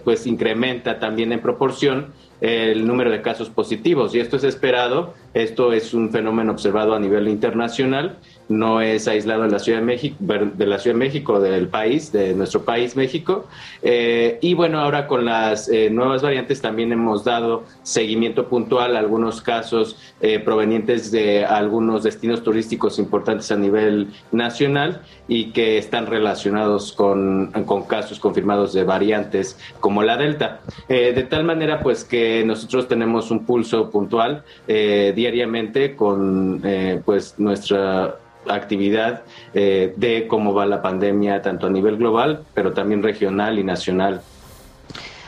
pues 0.03 0.27
incrementa 0.27 0.99
también 0.99 1.31
en 1.31 1.41
proporción 1.41 2.13
el 2.41 2.85
número 2.85 3.09
de 3.09 3.21
casos 3.21 3.49
positivos. 3.49 4.13
Y 4.13 4.19
esto 4.19 4.37
es 4.37 4.43
esperado, 4.43 5.13
esto 5.33 5.73
es 5.73 5.93
un 5.93 6.11
fenómeno 6.11 6.51
observado 6.51 6.93
a 6.93 6.99
nivel 6.99 7.27
internacional 7.27 8.17
no 8.47 8.81
es 8.81 9.07
aislado 9.07 9.43
de 9.43 9.49
la 9.49 9.59
Ciudad 9.59 9.79
de 9.79 9.85
México, 9.85 10.17
de 10.19 10.65
la 10.65 10.77
Ciudad 10.77 10.95
de 10.95 10.99
México, 10.99 11.39
del 11.39 11.67
país, 11.67 12.11
de 12.11 12.33
nuestro 12.33 12.63
país 12.63 12.95
México. 12.95 13.47
Eh, 13.81 14.37
y 14.41 14.53
bueno, 14.53 14.79
ahora 14.79 15.07
con 15.07 15.25
las 15.25 15.67
eh, 15.69 15.89
nuevas 15.89 16.21
variantes 16.21 16.61
también 16.61 16.91
hemos 16.91 17.23
dado 17.23 17.63
seguimiento 17.83 18.47
puntual 18.47 18.95
a 18.95 18.99
algunos 18.99 19.41
casos 19.41 19.97
eh, 20.21 20.39
provenientes 20.39 21.11
de 21.11 21.45
algunos 21.45 22.03
destinos 22.03 22.43
turísticos 22.43 22.99
importantes 22.99 23.51
a 23.51 23.55
nivel 23.55 24.09
nacional 24.31 25.01
y 25.27 25.51
que 25.51 25.77
están 25.77 26.05
relacionados 26.05 26.93
con, 26.93 27.51
con 27.65 27.83
casos 27.83 28.19
confirmados 28.19 28.73
de 28.73 28.83
variantes 28.83 29.57
como 29.79 30.03
la 30.03 30.17
Delta. 30.17 30.61
de 30.87 31.23
tal 31.23 31.43
manera 31.43 31.81
pues 31.81 32.03
que 32.03 32.43
nosotros 32.45 32.87
tenemos 32.87 33.31
un 33.31 33.45
pulso 33.45 33.89
puntual 33.89 34.43
diariamente 34.67 35.95
con 35.95 36.61
pues 37.05 37.35
nuestra 37.37 38.17
actividad 38.49 39.23
eh, 39.53 39.93
de 39.95 40.27
cómo 40.27 40.53
va 40.53 40.65
la 40.65 40.81
pandemia 40.81 41.41
tanto 41.41 41.67
a 41.67 41.69
nivel 41.69 41.97
global, 41.97 42.43
pero 42.53 42.73
también 42.73 43.03
regional 43.03 43.59
y 43.59 43.63
nacional. 43.63 44.21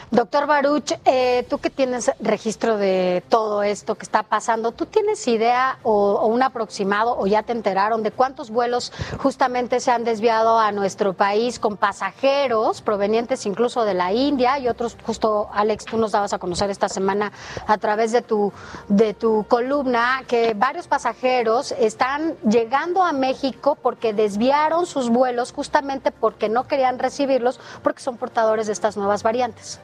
Doctor 0.09 0.47
Baruch, 0.47 0.93
eh, 1.03 1.45
tú 1.49 1.57
que 1.57 1.69
tienes 1.69 2.11
registro 2.21 2.77
de 2.77 3.23
todo 3.27 3.61
esto 3.61 3.95
que 3.95 4.03
está 4.03 4.23
pasando, 4.23 4.71
¿tú 4.71 4.85
tienes 4.85 5.27
idea 5.27 5.79
o, 5.83 6.13
o, 6.13 6.27
un 6.27 6.41
aproximado 6.43 7.19
o 7.19 7.27
ya 7.27 7.43
te 7.43 7.51
enteraron 7.51 8.03
de 8.03 8.11
cuántos 8.11 8.49
vuelos 8.49 8.93
justamente 9.17 9.81
se 9.81 9.91
han 9.91 10.05
desviado 10.05 10.59
a 10.59 10.71
nuestro 10.71 11.11
país 11.11 11.59
con 11.59 11.75
pasajeros 11.75 12.81
provenientes 12.81 13.45
incluso 13.45 13.83
de 13.83 13.95
la 13.95 14.13
India 14.13 14.57
y 14.59 14.69
otros, 14.69 14.95
justo 15.05 15.49
Alex, 15.51 15.83
tú 15.83 15.97
nos 15.97 16.13
dabas 16.13 16.31
a 16.31 16.39
conocer 16.39 16.69
esta 16.69 16.87
semana 16.87 17.33
a 17.67 17.77
través 17.77 18.13
de 18.13 18.21
tu, 18.21 18.53
de 18.87 19.13
tu 19.13 19.45
columna 19.49 20.23
que 20.25 20.53
varios 20.53 20.87
pasajeros 20.87 21.73
están 21.73 22.37
llegando 22.49 23.03
a 23.03 23.11
México 23.11 23.77
porque 23.81 24.13
desviaron 24.13 24.85
sus 24.85 25.09
vuelos 25.09 25.51
justamente 25.51 26.11
porque 26.11 26.47
no 26.47 26.65
querían 26.65 26.97
recibirlos 26.97 27.59
porque 27.83 28.01
son 28.01 28.15
portadores 28.15 28.67
de 28.67 28.73
estas 28.73 28.95
nuevas 28.95 29.21
variantes? 29.21 29.81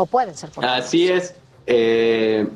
¿O 0.00 0.06
pueden 0.06 0.34
ser? 0.34 0.48
Así 0.62 1.08
es, 1.08 1.34
eh, 1.66 2.46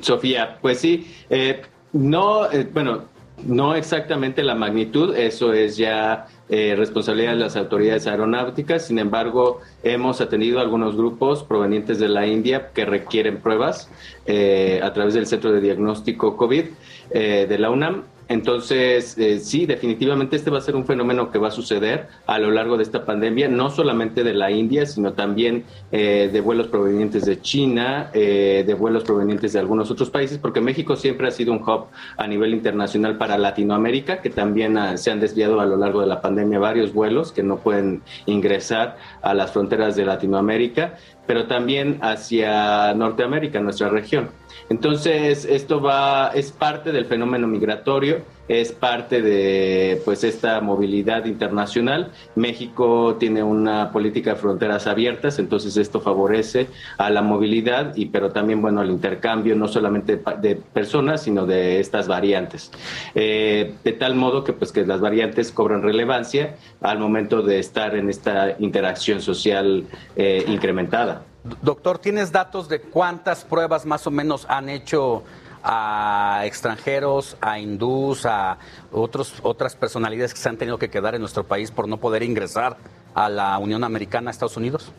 Sofía. 0.00 0.58
Pues 0.62 0.78
sí, 0.78 1.12
eh, 1.30 1.62
no, 1.92 2.48
eh, 2.48 2.68
bueno, 2.72 3.06
no 3.44 3.74
exactamente 3.74 4.44
la 4.44 4.54
magnitud, 4.54 5.16
eso 5.16 5.52
es 5.52 5.76
ya 5.76 6.28
eh, 6.48 6.74
responsabilidad 6.76 7.32
de 7.32 7.38
las 7.38 7.56
autoridades 7.56 8.06
aeronáuticas. 8.06 8.86
Sin 8.86 9.00
embargo, 9.00 9.60
hemos 9.82 10.20
atendido 10.20 10.60
algunos 10.60 10.96
grupos 10.96 11.42
provenientes 11.42 11.98
de 11.98 12.08
la 12.08 12.24
India 12.24 12.70
que 12.72 12.84
requieren 12.84 13.40
pruebas 13.40 13.90
eh, 14.26 14.78
a 14.80 14.92
través 14.92 15.14
del 15.14 15.26
Centro 15.26 15.50
de 15.50 15.60
Diagnóstico 15.60 16.36
COVID 16.36 16.66
eh, 17.10 17.46
de 17.48 17.58
la 17.58 17.70
UNAM 17.70 18.04
entonces, 18.32 19.18
eh, 19.18 19.40
sí, 19.40 19.66
definitivamente 19.66 20.36
este 20.36 20.48
va 20.48 20.56
a 20.56 20.62
ser 20.62 20.74
un 20.74 20.86
fenómeno 20.86 21.30
que 21.30 21.38
va 21.38 21.48
a 21.48 21.50
suceder 21.50 22.08
a 22.26 22.38
lo 22.38 22.50
largo 22.50 22.78
de 22.78 22.82
esta 22.82 23.04
pandemia, 23.04 23.46
no 23.46 23.68
solamente 23.68 24.24
de 24.24 24.32
la 24.32 24.50
India, 24.50 24.86
sino 24.86 25.12
también 25.12 25.64
eh, 25.90 26.30
de 26.32 26.40
vuelos 26.40 26.68
provenientes 26.68 27.26
de 27.26 27.42
China, 27.42 28.10
eh, 28.14 28.64
de 28.66 28.72
vuelos 28.72 29.04
provenientes 29.04 29.52
de 29.52 29.58
algunos 29.58 29.90
otros 29.90 30.08
países, 30.08 30.38
porque 30.38 30.62
México 30.62 30.96
siempre 30.96 31.28
ha 31.28 31.30
sido 31.30 31.52
un 31.52 31.58
hub 31.58 31.88
a 32.16 32.26
nivel 32.26 32.54
internacional 32.54 33.18
para 33.18 33.36
Latinoamérica, 33.36 34.22
que 34.22 34.30
también 34.30 34.78
ah, 34.78 34.96
se 34.96 35.10
han 35.10 35.20
desviado 35.20 35.60
a 35.60 35.66
lo 35.66 35.76
largo 35.76 36.00
de 36.00 36.06
la 36.06 36.22
pandemia 36.22 36.58
varios 36.58 36.94
vuelos 36.94 37.32
que 37.32 37.42
no 37.42 37.58
pueden 37.58 38.00
ingresar 38.24 38.96
a 39.20 39.34
las 39.34 39.52
fronteras 39.52 39.94
de 39.94 40.06
Latinoamérica, 40.06 40.94
pero 41.26 41.46
también 41.46 41.98
hacia 42.00 42.94
Norteamérica, 42.94 43.60
nuestra 43.60 43.90
región. 43.90 44.30
Entonces, 44.72 45.44
esto 45.44 45.82
va, 45.82 46.28
es 46.28 46.50
parte 46.50 46.92
del 46.92 47.04
fenómeno 47.04 47.46
migratorio, 47.46 48.22
es 48.48 48.72
parte 48.72 49.20
de 49.20 50.00
pues 50.02 50.24
esta 50.24 50.62
movilidad 50.62 51.26
internacional. 51.26 52.10
México 52.36 53.16
tiene 53.20 53.42
una 53.42 53.92
política 53.92 54.30
de 54.30 54.36
fronteras 54.36 54.86
abiertas, 54.86 55.38
entonces 55.38 55.76
esto 55.76 56.00
favorece 56.00 56.68
a 56.96 57.10
la 57.10 57.20
movilidad 57.20 57.94
y 57.96 58.06
pero 58.06 58.30
también 58.30 58.62
bueno 58.62 58.80
al 58.80 58.88
intercambio 58.88 59.54
no 59.56 59.68
solamente 59.68 60.18
de 60.40 60.56
personas, 60.56 61.22
sino 61.22 61.44
de 61.44 61.78
estas 61.78 62.08
variantes. 62.08 62.70
Eh, 63.14 63.74
de 63.84 63.92
tal 63.92 64.14
modo 64.14 64.42
que 64.42 64.54
pues 64.54 64.72
que 64.72 64.86
las 64.86 65.02
variantes 65.02 65.52
cobran 65.52 65.82
relevancia 65.82 66.56
al 66.80 66.98
momento 66.98 67.42
de 67.42 67.58
estar 67.58 67.94
en 67.94 68.08
esta 68.08 68.56
interacción 68.58 69.20
social 69.20 69.84
eh, 70.16 70.46
incrementada. 70.48 71.26
Doctor, 71.60 71.98
¿tienes 71.98 72.30
datos 72.30 72.68
de 72.68 72.80
cuántas 72.80 73.44
pruebas 73.44 73.84
más 73.84 74.06
o 74.06 74.10
menos 74.10 74.46
han 74.48 74.68
hecho 74.68 75.24
a 75.64 76.42
extranjeros, 76.44 77.36
a 77.40 77.58
hindús, 77.58 78.26
a 78.26 78.58
otros, 78.92 79.34
otras 79.42 79.74
personalidades 79.74 80.34
que 80.34 80.40
se 80.40 80.48
han 80.48 80.56
tenido 80.56 80.78
que 80.78 80.88
quedar 80.88 81.14
en 81.14 81.20
nuestro 81.20 81.44
país 81.44 81.70
por 81.70 81.88
no 81.88 81.98
poder 81.98 82.22
ingresar 82.22 82.76
a 83.14 83.28
la 83.28 83.58
Unión 83.58 83.82
Americana, 83.82 84.30
Estados 84.30 84.56
Unidos? 84.56 84.92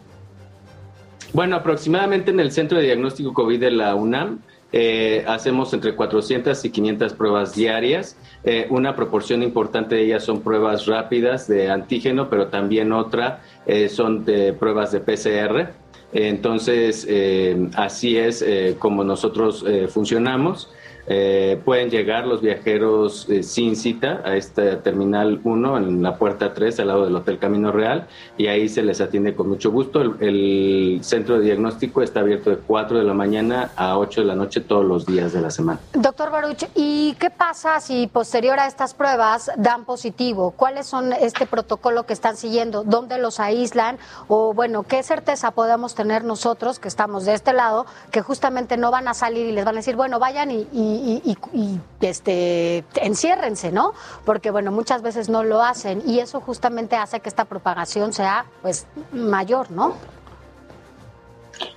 Bueno, 1.32 1.56
aproximadamente 1.56 2.32
en 2.32 2.40
el 2.40 2.52
Centro 2.52 2.78
de 2.78 2.86
Diagnóstico 2.86 3.34
COVID 3.34 3.60
de 3.60 3.72
la 3.72 3.96
UNAM 3.96 4.40
eh, 4.76 5.24
hacemos 5.28 5.72
entre 5.74 5.96
400 5.96 6.66
y 6.66 6.70
500 6.72 7.14
pruebas 7.14 7.56
diarias. 7.56 8.18
Eh, 8.44 8.68
una 8.70 8.96
proporción 8.96 9.44
importante 9.44 9.96
de 9.96 10.06
ellas 10.06 10.24
son 10.24 10.42
pruebas 10.42 10.88
rápidas 10.88 11.48
de 11.48 11.70
antígeno, 11.70 12.30
pero 12.30 12.48
también 12.48 12.92
otra 12.92 13.42
eh, 13.66 13.88
son 13.88 14.26
de 14.26 14.52
pruebas 14.54 14.92
de 14.92 15.00
PCR. 15.00 15.83
Entonces, 16.14 17.06
eh, 17.10 17.70
así 17.76 18.18
es 18.18 18.42
eh, 18.42 18.76
como 18.78 19.04
nosotros 19.04 19.66
eh, 19.68 19.88
funcionamos. 19.88 20.70
Eh, 21.06 21.62
pueden 21.66 21.90
llegar 21.90 22.26
los 22.26 22.42
viajeros 22.42 23.28
eh, 23.30 23.44
sin 23.44 23.76
cita 23.76 24.22
a 24.24 24.38
esta 24.38 24.82
terminal 24.82 25.42
1 25.44 25.78
en 25.78 26.02
la 26.02 26.16
puerta 26.16 26.54
3 26.54 26.80
al 26.80 26.88
lado 26.88 27.04
del 27.04 27.16
Hotel 27.16 27.40
Camino 27.40 27.74
Real 27.74 28.08
y 28.38 28.48
ahí 28.48 28.70
se 28.70 28.84
les 28.84 29.02
atiende 29.02 29.36
con 29.36 29.50
mucho 29.50 29.72
gusto. 29.72 30.02
El, 30.02 31.00
centro 31.04 31.40
de 31.40 31.46
diagnóstico 31.46 32.02
está 32.02 32.22
abierto 32.22 32.50
de 32.50 32.58
4 32.58 33.00
de 33.00 33.04
la 33.04 33.14
mañana 33.14 33.72
a 33.76 33.98
8 33.98 34.22
de 34.22 34.28
la 34.28 34.36
noche 34.36 34.62
todos 34.62 34.86
los 34.86 35.06
días 35.06 35.34
de 35.34 35.42
la 35.42 35.52
semana. 35.52 35.80
Doctor 35.94 36.32
Baruch, 36.32 36.64
¿y 36.76 37.16
qué 37.20 37.30
pasa 37.30 37.80
si 37.82 38.08
posterior 38.08 38.60
a 38.60 38.68
estas 38.68 38.94
pruebas 38.94 39.52
dan 39.58 39.86
positivo? 39.86 40.52
¿Cuáles 40.52 40.86
son 40.86 41.12
este 41.14 41.46
protocolo 41.46 42.06
que 42.06 42.14
están 42.14 42.38
siguiendo? 42.38 42.84
¿Dónde 42.84 43.18
los 43.18 43.40
aíslan? 43.40 43.98
O 44.28 44.54
bueno, 44.54 44.84
¿qué 44.84 45.04
certeza 45.04 45.52
podemos 45.52 45.96
tener 45.96 46.24
nosotros 46.24 46.80
que 46.80 46.88
estamos 46.88 47.26
de 47.26 47.34
este 47.34 47.54
lado 47.54 47.86
que 48.12 48.22
justamente 48.22 48.78
no 48.78 48.92
van 48.92 49.08
a 49.08 49.14
salir 49.14 49.48
y 49.48 49.52
les 49.52 49.66
van 49.66 49.76
a 49.76 49.80
decir, 49.80 49.96
bueno, 49.96 50.20
vayan 50.20 50.52
y 50.52 50.93
y, 50.94 51.22
y, 51.26 51.38
y, 51.54 51.80
este, 52.02 52.84
enciérrense, 52.96 53.72
¿no? 53.72 53.94
Porque, 54.26 54.52
bueno, 54.52 54.72
muchas 54.72 55.02
veces 55.02 55.30
no 55.30 55.44
lo 55.44 55.64
hacen 55.64 56.02
y 56.06 56.20
eso 56.20 56.40
justamente 56.40 56.96
hace 56.96 57.20
que 57.20 57.30
esta 57.30 57.46
propagación 57.46 58.14
sea, 58.14 58.46
pues, 58.62 58.88
mayor, 59.12 59.72
¿no? 59.72 59.96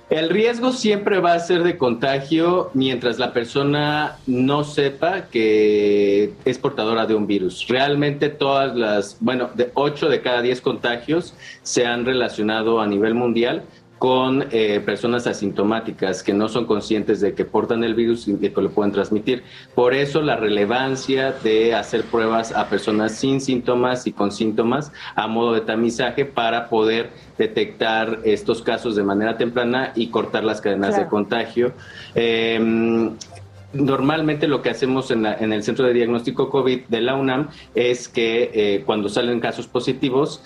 El 0.09 0.29
riesgo 0.29 0.71
siempre 0.71 1.19
va 1.19 1.33
a 1.33 1.39
ser 1.39 1.63
de 1.63 1.77
contagio 1.77 2.71
mientras 2.73 3.19
la 3.19 3.33
persona 3.33 4.17
no 4.25 4.63
sepa 4.63 5.23
que 5.23 6.33
es 6.45 6.57
portadora 6.57 7.05
de 7.05 7.13
un 7.13 7.27
virus. 7.27 7.67
Realmente 7.67 8.29
todas 8.29 8.75
las, 8.75 9.17
bueno, 9.19 9.49
de 9.53 9.71
8 9.73 10.07
de 10.07 10.21
cada 10.21 10.41
10 10.41 10.61
contagios 10.61 11.33
se 11.61 11.85
han 11.85 12.05
relacionado 12.05 12.79
a 12.79 12.87
nivel 12.87 13.15
mundial 13.15 13.63
con 13.99 14.45
eh, 14.51 14.81
personas 14.85 15.25
asintomáticas 15.27 16.21
que 16.21 16.33
no 16.33 16.49
son 16.49 16.65
conscientes 16.65 17.19
de 17.19 17.33
que 17.33 17.45
portan 17.45 17.83
el 17.83 17.95
virus 17.95 18.27
y 18.27 18.33
de 18.33 18.53
que 18.53 18.61
lo 18.61 18.69
pueden 18.69 18.91
transmitir. 18.91 19.43
Por 19.73 19.93
eso 19.93 20.21
la 20.21 20.35
relevancia 20.35 21.31
de 21.31 21.73
hacer 21.73 22.03
pruebas 22.03 22.51
a 22.51 22.69
personas 22.69 23.13
sin 23.13 23.41
síntomas 23.41 24.05
y 24.05 24.11
con 24.11 24.31
síntomas 24.31 24.91
a 25.15 25.27
modo 25.27 25.53
de 25.53 25.61
tamizaje 25.61 26.25
para 26.25 26.69
poder 26.69 27.09
detectar 27.37 28.19
estos 28.23 28.61
casos 28.61 28.95
de 28.95 29.03
manera 29.03 29.37
temprana 29.37 29.91
y 29.95 30.07
cortar 30.07 30.43
las 30.43 30.61
cadenas 30.61 30.89
claro. 30.89 31.03
de 31.03 31.09
contagio. 31.09 31.71
Eh, 32.15 33.09
normalmente 33.73 34.47
lo 34.47 34.61
que 34.61 34.69
hacemos 34.69 35.11
en, 35.11 35.23
la, 35.23 35.33
en, 35.35 35.51
el 35.51 35.63
centro 35.63 35.85
de 35.85 35.93
diagnóstico 35.93 36.49
COVID 36.49 36.81
de 36.87 37.01
la 37.01 37.15
UNAM 37.15 37.49
es 37.75 38.07
que 38.07 38.51
eh, 38.53 38.83
cuando 38.85 39.09
salen 39.09 39.39
casos 39.39 39.67
positivos 39.67 40.41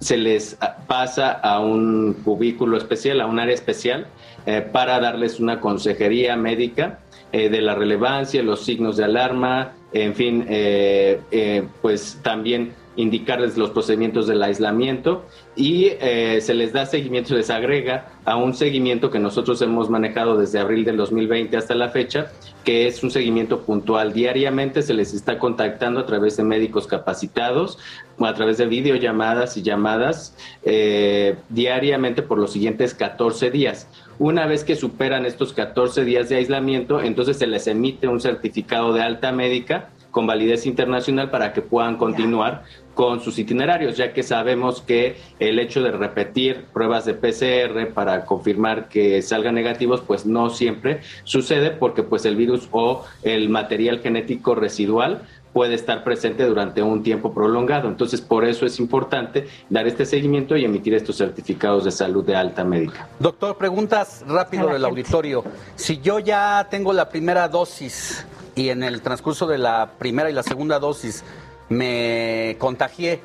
se 0.00 0.16
les 0.16 0.56
pasa 0.86 1.32
a 1.32 1.60
un 1.60 2.14
cubículo 2.24 2.76
especial, 2.76 3.20
a 3.20 3.26
un 3.26 3.38
área 3.38 3.54
especial, 3.54 4.06
eh, 4.46 4.60
para 4.60 5.00
darles 5.00 5.40
una 5.40 5.60
consejería 5.60 6.36
médica 6.36 7.00
eh, 7.32 7.48
de 7.48 7.60
la 7.60 7.74
relevancia, 7.74 8.42
los 8.42 8.64
signos 8.64 8.96
de 8.96 9.04
alarma, 9.04 9.72
en 9.92 10.14
fin, 10.14 10.46
eh, 10.48 11.20
eh 11.30 11.64
pues 11.82 12.18
también 12.22 12.72
indicarles 12.98 13.56
los 13.56 13.70
procedimientos 13.70 14.26
del 14.26 14.42
aislamiento 14.42 15.24
y 15.54 15.92
eh, 16.00 16.40
se 16.40 16.52
les 16.52 16.72
da 16.72 16.84
seguimiento, 16.84 17.28
se 17.28 17.36
les 17.36 17.48
agrega 17.48 18.10
a 18.24 18.36
un 18.36 18.54
seguimiento 18.54 19.08
que 19.08 19.20
nosotros 19.20 19.62
hemos 19.62 19.88
manejado 19.88 20.36
desde 20.36 20.58
abril 20.58 20.84
del 20.84 20.96
2020 20.96 21.56
hasta 21.56 21.76
la 21.76 21.90
fecha, 21.90 22.32
que 22.64 22.88
es 22.88 23.02
un 23.04 23.12
seguimiento 23.12 23.60
puntual. 23.60 24.12
Diariamente 24.12 24.82
se 24.82 24.94
les 24.94 25.14
está 25.14 25.38
contactando 25.38 26.00
a 26.00 26.06
través 26.06 26.36
de 26.36 26.42
médicos 26.42 26.88
capacitados, 26.88 27.78
a 28.18 28.34
través 28.34 28.58
de 28.58 28.66
videollamadas 28.66 29.56
y 29.56 29.62
llamadas 29.62 30.36
eh, 30.64 31.36
diariamente 31.50 32.22
por 32.22 32.38
los 32.38 32.52
siguientes 32.52 32.94
14 32.94 33.52
días. 33.52 33.88
Una 34.18 34.46
vez 34.46 34.64
que 34.64 34.74
superan 34.74 35.24
estos 35.24 35.52
14 35.52 36.04
días 36.04 36.28
de 36.28 36.36
aislamiento, 36.36 37.00
entonces 37.00 37.38
se 37.38 37.46
les 37.46 37.68
emite 37.68 38.08
un 38.08 38.20
certificado 38.20 38.92
de 38.92 39.02
alta 39.02 39.30
médica 39.30 39.90
con 40.18 40.26
validez 40.26 40.66
internacional 40.66 41.30
para 41.30 41.52
que 41.52 41.62
puedan 41.62 41.96
continuar 41.96 42.64
con 42.92 43.20
sus 43.20 43.38
itinerarios, 43.38 43.96
ya 43.96 44.12
que 44.12 44.24
sabemos 44.24 44.82
que 44.82 45.16
el 45.38 45.60
hecho 45.60 45.80
de 45.80 45.92
repetir 45.92 46.64
pruebas 46.72 47.04
de 47.04 47.14
PCR 47.14 47.94
para 47.94 48.24
confirmar 48.24 48.88
que 48.88 49.22
salgan 49.22 49.54
negativos, 49.54 50.00
pues 50.00 50.26
no 50.26 50.50
siempre 50.50 51.02
sucede 51.22 51.70
porque 51.70 52.02
pues 52.02 52.24
el 52.24 52.34
virus 52.34 52.68
o 52.72 53.04
el 53.22 53.48
material 53.48 54.00
genético 54.00 54.56
residual 54.56 55.22
puede 55.52 55.76
estar 55.76 56.02
presente 56.02 56.44
durante 56.44 56.82
un 56.82 57.04
tiempo 57.04 57.32
prolongado. 57.32 57.86
Entonces, 57.86 58.20
por 58.20 58.44
eso 58.44 58.66
es 58.66 58.80
importante 58.80 59.46
dar 59.70 59.86
este 59.86 60.04
seguimiento 60.04 60.56
y 60.56 60.64
emitir 60.64 60.94
estos 60.94 61.16
certificados 61.16 61.84
de 61.84 61.92
salud 61.92 62.24
de 62.24 62.34
alta 62.34 62.64
médica. 62.64 63.08
Doctor, 63.20 63.56
preguntas 63.56 64.24
rápido 64.26 64.66
del 64.66 64.84
auditorio. 64.84 65.44
Si 65.76 66.00
yo 66.00 66.18
ya 66.18 66.66
tengo 66.68 66.92
la 66.92 67.08
primera 67.08 67.46
dosis 67.46 68.26
y 68.58 68.70
en 68.70 68.82
el 68.82 69.02
transcurso 69.02 69.46
de 69.46 69.56
la 69.56 69.92
primera 69.98 70.28
y 70.28 70.32
la 70.32 70.42
segunda 70.42 70.80
dosis 70.80 71.22
me 71.68 72.56
contagié, 72.58 73.20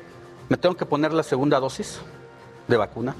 ¿me 0.48 0.56
tengo 0.56 0.76
que 0.76 0.86
poner 0.86 1.12
la 1.12 1.24
segunda 1.24 1.58
dosis 1.58 2.00
de 2.68 2.76
vacuna? 2.76 3.16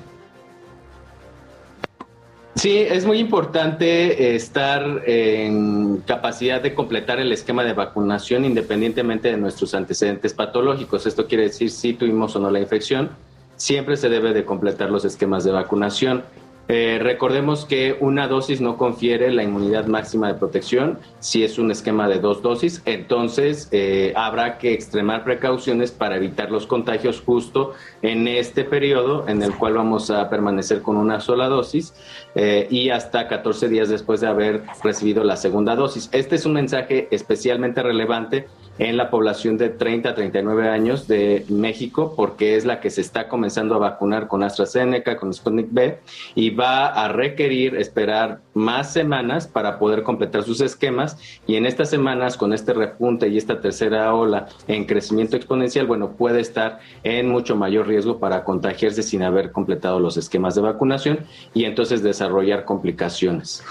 Sí, 2.54 2.78
es 2.78 3.04
muy 3.04 3.18
importante 3.18 4.36
estar 4.36 5.02
en 5.06 6.04
capacidad 6.06 6.62
de 6.62 6.72
completar 6.72 7.18
el 7.18 7.32
esquema 7.32 7.64
de 7.64 7.72
vacunación 7.72 8.44
independientemente 8.44 9.32
de 9.32 9.36
nuestros 9.36 9.74
antecedentes 9.74 10.34
patológicos. 10.34 11.06
Esto 11.06 11.26
quiere 11.26 11.44
decir 11.44 11.68
si 11.72 11.94
tuvimos 11.94 12.36
o 12.36 12.38
no 12.38 12.48
la 12.48 12.60
infección, 12.60 13.10
siempre 13.56 13.96
se 13.96 14.08
debe 14.08 14.32
de 14.32 14.44
completar 14.44 14.88
los 14.88 15.04
esquemas 15.04 15.42
de 15.42 15.50
vacunación. 15.50 16.22
Eh, 16.66 16.98
recordemos 17.02 17.66
que 17.66 17.96
una 18.00 18.26
dosis 18.26 18.62
no 18.62 18.78
confiere 18.78 19.30
la 19.30 19.42
inmunidad 19.42 19.86
máxima 19.86 20.28
de 20.28 20.34
protección 20.34 20.98
si 21.20 21.44
es 21.44 21.58
un 21.58 21.70
esquema 21.70 22.08
de 22.08 22.20
dos 22.20 22.40
dosis, 22.40 22.80
entonces 22.86 23.68
eh, 23.70 24.14
habrá 24.16 24.56
que 24.56 24.72
extremar 24.72 25.24
precauciones 25.24 25.90
para 25.90 26.16
evitar 26.16 26.50
los 26.50 26.66
contagios 26.66 27.20
justo 27.20 27.72
en 28.00 28.26
este 28.28 28.64
periodo 28.64 29.28
en 29.28 29.42
el 29.42 29.54
cual 29.54 29.74
vamos 29.74 30.10
a 30.10 30.30
permanecer 30.30 30.80
con 30.80 30.96
una 30.96 31.20
sola 31.20 31.48
dosis 31.48 31.92
eh, 32.34 32.66
y 32.70 32.88
hasta 32.88 33.28
14 33.28 33.68
días 33.68 33.90
después 33.90 34.22
de 34.22 34.28
haber 34.28 34.62
recibido 34.82 35.22
la 35.22 35.36
segunda 35.36 35.76
dosis. 35.76 36.08
Este 36.12 36.36
es 36.36 36.46
un 36.46 36.54
mensaje 36.54 37.08
especialmente 37.10 37.82
relevante 37.82 38.46
en 38.78 38.96
la 38.96 39.10
población 39.10 39.56
de 39.56 39.70
30 39.70 40.08
a 40.08 40.14
39 40.14 40.68
años 40.68 41.06
de 41.06 41.44
México, 41.48 42.14
porque 42.16 42.56
es 42.56 42.64
la 42.64 42.80
que 42.80 42.90
se 42.90 43.00
está 43.00 43.28
comenzando 43.28 43.76
a 43.76 43.78
vacunar 43.78 44.26
con 44.26 44.42
AstraZeneca, 44.42 45.16
con 45.16 45.32
Sputnik 45.32 45.68
B, 45.70 45.98
y 46.34 46.50
va 46.54 46.86
a 46.86 47.08
requerir 47.08 47.76
esperar 47.76 48.40
más 48.54 48.92
semanas 48.92 49.46
para 49.46 49.78
poder 49.78 50.02
completar 50.02 50.42
sus 50.42 50.60
esquemas. 50.60 51.18
Y 51.46 51.56
en 51.56 51.66
estas 51.66 51.90
semanas, 51.90 52.36
con 52.36 52.52
este 52.52 52.72
repunte 52.72 53.28
y 53.28 53.36
esta 53.36 53.60
tercera 53.60 54.14
ola 54.14 54.46
en 54.68 54.84
crecimiento 54.84 55.36
exponencial, 55.36 55.86
bueno, 55.86 56.12
puede 56.12 56.40
estar 56.40 56.80
en 57.02 57.28
mucho 57.28 57.56
mayor 57.56 57.86
riesgo 57.86 58.18
para 58.18 58.44
contagiarse 58.44 59.02
sin 59.02 59.22
haber 59.22 59.52
completado 59.52 60.00
los 60.00 60.16
esquemas 60.16 60.54
de 60.54 60.62
vacunación 60.62 61.20
y 61.52 61.64
entonces 61.64 62.02
desarrollar 62.02 62.64
complicaciones. 62.64 63.62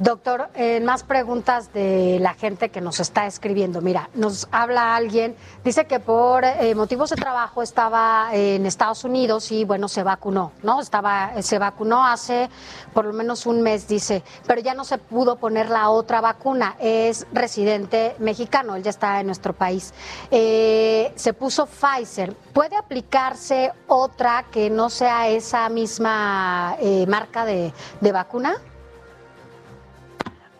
Doctor, 0.00 0.48
eh, 0.56 0.80
más 0.80 1.04
preguntas 1.04 1.72
de 1.72 2.18
la 2.20 2.34
gente 2.34 2.70
que 2.70 2.80
nos 2.80 2.98
está 2.98 3.26
escribiendo. 3.26 3.80
Mira, 3.80 4.10
nos 4.14 4.48
habla 4.50 4.96
alguien, 4.96 5.36
dice 5.62 5.84
que 5.84 6.00
por 6.00 6.44
eh, 6.44 6.74
motivos 6.74 7.10
de 7.10 7.16
trabajo 7.16 7.62
estaba 7.62 8.30
en 8.32 8.66
Estados 8.66 9.04
Unidos 9.04 9.52
y 9.52 9.64
bueno, 9.64 9.86
se 9.86 10.02
vacunó, 10.02 10.50
¿no? 10.64 10.80
Estaba, 10.80 11.40
se 11.40 11.60
vacunó 11.60 12.04
hace 12.04 12.50
por 12.92 13.04
lo 13.04 13.12
menos 13.12 13.46
un 13.46 13.62
mes, 13.62 13.86
dice, 13.86 14.24
pero 14.44 14.60
ya 14.60 14.74
no 14.74 14.84
se 14.84 14.98
pudo 14.98 15.36
poner 15.36 15.70
la 15.70 15.88
otra 15.90 16.20
vacuna. 16.20 16.74
Es 16.80 17.24
residente 17.32 18.16
mexicano, 18.18 18.74
él 18.74 18.82
ya 18.82 18.90
está 18.90 19.20
en 19.20 19.26
nuestro 19.26 19.52
país. 19.52 19.94
Eh, 20.32 21.12
se 21.14 21.32
puso 21.32 21.66
Pfizer. 21.66 22.34
¿Puede 22.52 22.74
aplicarse 22.74 23.72
otra 23.86 24.46
que 24.50 24.68
no 24.68 24.90
sea 24.90 25.28
esa 25.28 25.68
misma 25.68 26.76
marca 27.06 27.44
de 27.44 27.72
vacuna? 28.12 28.56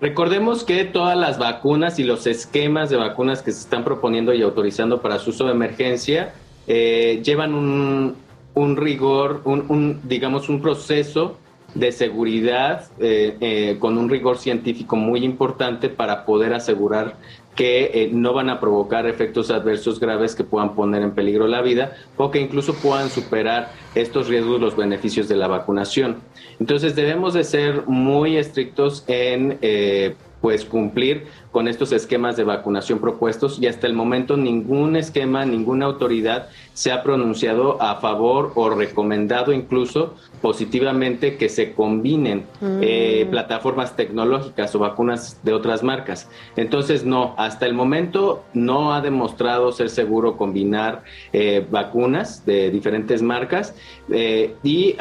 Recordemos 0.00 0.62
que 0.62 0.84
todas 0.84 1.16
las 1.16 1.38
vacunas 1.38 1.98
y 1.98 2.04
los 2.04 2.26
esquemas 2.26 2.90
de 2.90 2.96
vacunas 2.96 3.42
que 3.42 3.50
se 3.50 3.60
están 3.60 3.82
proponiendo 3.82 4.34
y 4.34 4.42
autorizando 4.42 5.00
para 5.00 5.18
su 5.18 5.30
uso 5.30 5.46
de 5.46 5.52
emergencia 5.52 6.34
eh, 6.66 7.22
llevan 7.24 7.54
un, 7.54 8.76
rigor, 8.76 9.40
un, 9.44 10.00
digamos, 10.04 10.50
un 10.50 10.60
proceso 10.60 11.38
de 11.74 11.92
seguridad 11.92 12.84
eh, 12.98 13.36
eh, 13.40 13.76
con 13.78 13.96
un 13.96 14.10
rigor 14.10 14.36
científico 14.36 14.96
muy 14.96 15.24
importante 15.24 15.88
para 15.88 16.26
poder 16.26 16.52
asegurar 16.52 17.16
que 17.56 18.10
no 18.12 18.34
van 18.34 18.50
a 18.50 18.60
provocar 18.60 19.06
efectos 19.06 19.50
adversos 19.50 19.98
graves 19.98 20.34
que 20.34 20.44
puedan 20.44 20.74
poner 20.74 21.02
en 21.02 21.12
peligro 21.12 21.48
la 21.48 21.62
vida 21.62 21.96
o 22.16 22.30
que 22.30 22.38
incluso 22.38 22.74
puedan 22.74 23.08
superar 23.08 23.72
estos 23.94 24.28
riesgos 24.28 24.60
los 24.60 24.76
beneficios 24.76 25.26
de 25.26 25.36
la 25.36 25.48
vacunación. 25.48 26.18
Entonces 26.60 26.94
debemos 26.94 27.34
de 27.34 27.44
ser 27.44 27.86
muy 27.86 28.36
estrictos 28.36 29.04
en 29.08 29.58
eh, 29.62 30.14
pues 30.40 30.64
cumplir 30.64 31.26
con 31.50 31.66
estos 31.66 31.92
esquemas 31.92 32.36
de 32.36 32.44
vacunación 32.44 32.98
propuestos 32.98 33.58
y 33.60 33.66
hasta 33.66 33.86
el 33.86 33.94
momento 33.94 34.36
ningún 34.36 34.94
esquema, 34.94 35.44
ninguna 35.46 35.86
autoridad 35.86 36.48
se 36.76 36.92
ha 36.92 37.02
pronunciado 37.02 37.80
a 37.80 37.96
favor 37.96 38.52
o 38.54 38.68
recomendado 38.68 39.50
incluso 39.54 40.14
positivamente 40.42 41.38
que 41.38 41.48
se 41.48 41.72
combinen 41.72 42.44
eh, 42.82 43.24
mm. 43.26 43.30
plataformas 43.30 43.96
tecnológicas 43.96 44.74
o 44.74 44.78
vacunas 44.78 45.40
de 45.42 45.54
otras 45.54 45.82
marcas. 45.82 46.28
Entonces, 46.54 47.02
no, 47.02 47.34
hasta 47.38 47.64
el 47.64 47.72
momento 47.72 48.44
no 48.52 48.92
ha 48.92 49.00
demostrado 49.00 49.72
ser 49.72 49.88
seguro 49.88 50.36
combinar 50.36 51.02
eh, 51.32 51.66
vacunas 51.70 52.44
de 52.44 52.70
diferentes 52.70 53.22
marcas 53.22 53.74
eh, 54.10 54.54
y 54.62 54.96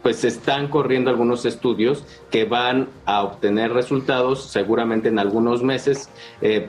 pues 0.00 0.22
están 0.22 0.68
corriendo 0.68 1.10
algunos 1.10 1.44
estudios 1.44 2.04
que 2.30 2.44
van 2.44 2.86
a 3.04 3.24
obtener 3.24 3.72
resultados 3.72 4.44
seguramente 4.44 5.08
en 5.08 5.18
algunos 5.18 5.64
meses 5.64 6.08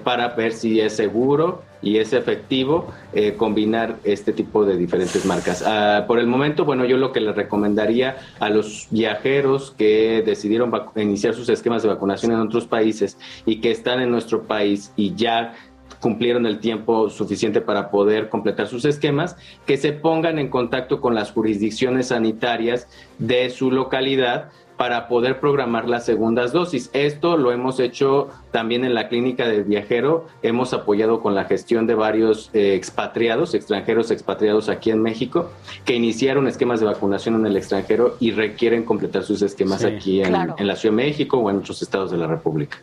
para 0.03 0.29
ver 0.29 0.53
si 0.53 0.79
es 0.79 0.95
seguro 0.95 1.61
y 1.83 1.97
es 1.97 2.13
efectivo 2.13 2.87
eh, 3.13 3.33
combinar 3.33 3.97
este 4.03 4.33
tipo 4.33 4.65
de 4.65 4.77
diferentes 4.77 5.25
marcas. 5.25 5.63
Ah, 5.65 6.05
por 6.07 6.17
el 6.17 6.27
momento, 6.27 6.65
bueno, 6.65 6.85
yo 6.85 6.97
lo 6.97 7.11
que 7.11 7.19
le 7.19 7.33
recomendaría 7.33 8.17
a 8.39 8.49
los 8.49 8.87
viajeros 8.89 9.71
que 9.77 10.23
decidieron 10.25 10.71
iniciar 10.95 11.33
sus 11.33 11.49
esquemas 11.49 11.83
de 11.83 11.89
vacunación 11.89 12.31
en 12.31 12.39
otros 12.39 12.65
países 12.65 13.17
y 13.45 13.59
que 13.59 13.71
están 13.71 14.01
en 14.01 14.09
nuestro 14.09 14.43
país 14.43 14.93
y 14.95 15.13
ya 15.13 15.53
cumplieron 15.99 16.45
el 16.45 16.59
tiempo 16.59 17.09
suficiente 17.09 17.61
para 17.61 17.89
poder 17.89 18.27
completar 18.27 18.67
sus 18.67 18.83
esquemas, 18.83 19.37
que 19.65 19.77
se 19.77 19.93
pongan 19.93 20.37
en 20.37 20.49
contacto 20.49 20.99
con 20.99 21.15
las 21.15 21.31
jurisdicciones 21.31 22.07
sanitarias 22.07 22.87
de 23.19 23.49
su 23.49 23.71
localidad 23.71 24.49
para 24.83 25.07
poder 25.07 25.39
programar 25.39 25.87
las 25.87 26.05
segundas 26.05 26.51
dosis. 26.51 26.89
Esto 26.91 27.37
lo 27.37 27.53
hemos 27.53 27.79
hecho 27.79 28.27
también 28.51 28.83
en 28.83 28.93
la 28.93 29.07
clínica 29.07 29.47
del 29.47 29.63
viajero. 29.63 30.27
Hemos 30.41 30.73
apoyado 30.73 31.21
con 31.21 31.35
la 31.35 31.45
gestión 31.45 31.87
de 31.87 31.95
varios 31.95 32.49
eh, 32.51 32.75
expatriados, 32.75 33.53
extranjeros 33.53 34.11
expatriados 34.11 34.67
aquí 34.67 34.91
en 34.91 35.01
México, 35.01 35.51
que 35.85 35.95
iniciaron 35.95 36.49
esquemas 36.49 36.81
de 36.81 36.87
vacunación 36.87 37.35
en 37.35 37.45
el 37.45 37.55
extranjero 37.55 38.17
y 38.19 38.31
requieren 38.31 38.83
completar 38.83 39.23
sus 39.23 39.41
esquemas 39.41 39.85
aquí 39.85 40.21
en, 40.21 40.35
en 40.35 40.67
la 40.67 40.75
Ciudad 40.75 40.97
de 40.97 41.03
México 41.03 41.37
o 41.37 41.49
en 41.49 41.59
otros 41.59 41.81
estados 41.81 42.11
de 42.11 42.17
la 42.17 42.27
República. 42.27 42.77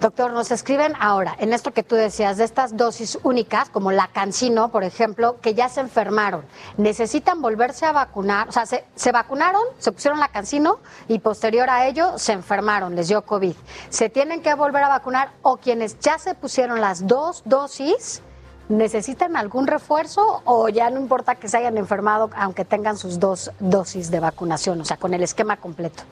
Doctor, 0.00 0.30
nos 0.32 0.50
escriben 0.50 0.92
ahora, 1.00 1.34
en 1.38 1.54
esto 1.54 1.72
que 1.72 1.82
tú 1.82 1.94
decías, 1.94 2.36
de 2.36 2.44
estas 2.44 2.76
dosis 2.76 3.18
únicas, 3.22 3.70
como 3.70 3.92
la 3.92 4.08
Cancino, 4.08 4.70
por 4.70 4.84
ejemplo, 4.84 5.40
que 5.40 5.54
ya 5.54 5.70
se 5.70 5.80
enfermaron, 5.80 6.44
necesitan 6.76 7.40
volverse 7.40 7.86
a 7.86 7.92
vacunar, 7.92 8.46
o 8.46 8.52
sea, 8.52 8.66
se, 8.66 9.12
vacunaron, 9.12 9.62
se 9.78 9.92
pusieron 9.92 10.20
la 10.20 10.28
Cancino 10.28 10.80
y 11.08 11.20
posterior 11.20 11.70
a 11.70 11.86
ello 11.86 12.18
se 12.18 12.32
enfermaron, 12.32 12.94
les 12.94 13.08
dio 13.08 13.22
COVID. 13.22 13.54
¿Se 13.88 14.10
tienen 14.10 14.42
que 14.42 14.52
volver 14.54 14.84
a 14.84 14.88
vacunar 14.88 15.30
o 15.40 15.56
quienes 15.56 15.98
ya 15.98 16.18
se 16.18 16.34
pusieron 16.34 16.82
las 16.82 17.06
dos 17.06 17.42
dosis, 17.46 18.22
necesitan 18.68 19.34
algún 19.34 19.66
refuerzo 19.66 20.42
o 20.44 20.68
ya 20.68 20.90
no 20.90 21.00
importa 21.00 21.36
que 21.36 21.48
se 21.48 21.56
hayan 21.56 21.78
enfermado 21.78 22.28
aunque 22.36 22.66
tengan 22.66 22.98
sus 22.98 23.18
dos 23.18 23.50
dosis 23.60 24.10
de 24.10 24.20
vacunación, 24.20 24.78
o 24.78 24.84
sea, 24.84 24.98
con 24.98 25.14
el 25.14 25.22
esquema 25.22 25.56
completo? 25.56 26.02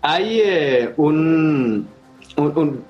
Hay 0.00 0.40
eh, 0.40 0.94
un 0.96 1.88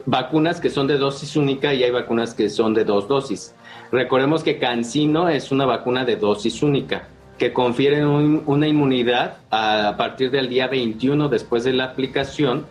vacunas 0.06 0.60
que 0.60 0.70
son 0.70 0.86
de 0.86 0.98
dosis 0.98 1.36
única 1.36 1.74
y 1.74 1.82
hay 1.82 1.90
vacunas 1.90 2.35
que 2.35 2.48
son 2.48 2.74
de 2.74 2.85
dos 2.85 3.09
dosis. 3.09 3.55
Recordemos 3.90 4.43
que 4.43 4.59
Cancino 4.59 5.28
es 5.28 5.52
una 5.52 5.66
vacuna 5.66 6.05
de 6.05 6.16
dosis 6.16 6.62
única 6.62 7.09
que 7.39 7.52
confiere 7.52 8.06
una 8.06 8.69
inmunidad 8.69 9.39
a, 9.51 9.97
partir 9.97 10.31
del 10.31 10.48
día 10.48 10.69
21 10.69 11.28
después 11.28 11.64
de 11.64 11.73
la 11.73 11.86
aplicación 11.86 12.66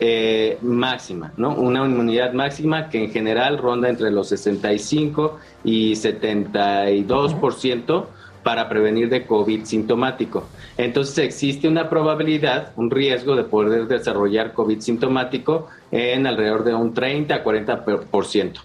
eh, 0.00 0.58
máxima, 0.62 1.32
¿no? 1.36 1.54
Una 1.54 1.84
inmunidad 1.84 2.32
máxima 2.32 2.88
que 2.88 3.04
en 3.04 3.12
general 3.12 3.58
ronda 3.58 3.88
entre 3.88 4.10
los 4.10 4.30
65 4.30 5.38
y 5.62 5.92
72% 5.92 8.06
para 8.46 8.68
prevenir 8.68 9.08
de 9.08 9.26
COVID 9.26 9.64
sintomático. 9.64 10.46
Entonces 10.78 11.18
existe 11.18 11.66
una 11.66 11.90
probabilidad, 11.90 12.70
un 12.76 12.92
riesgo 12.92 13.34
de 13.34 13.42
poder 13.42 13.88
desarrollar 13.88 14.52
COVID 14.52 14.78
sintomático 14.78 15.66
en 15.90 16.28
alrededor 16.28 16.62
de 16.62 16.72
un 16.72 16.94
30 16.94 17.34
a 17.34 17.42
40%. 17.42 18.60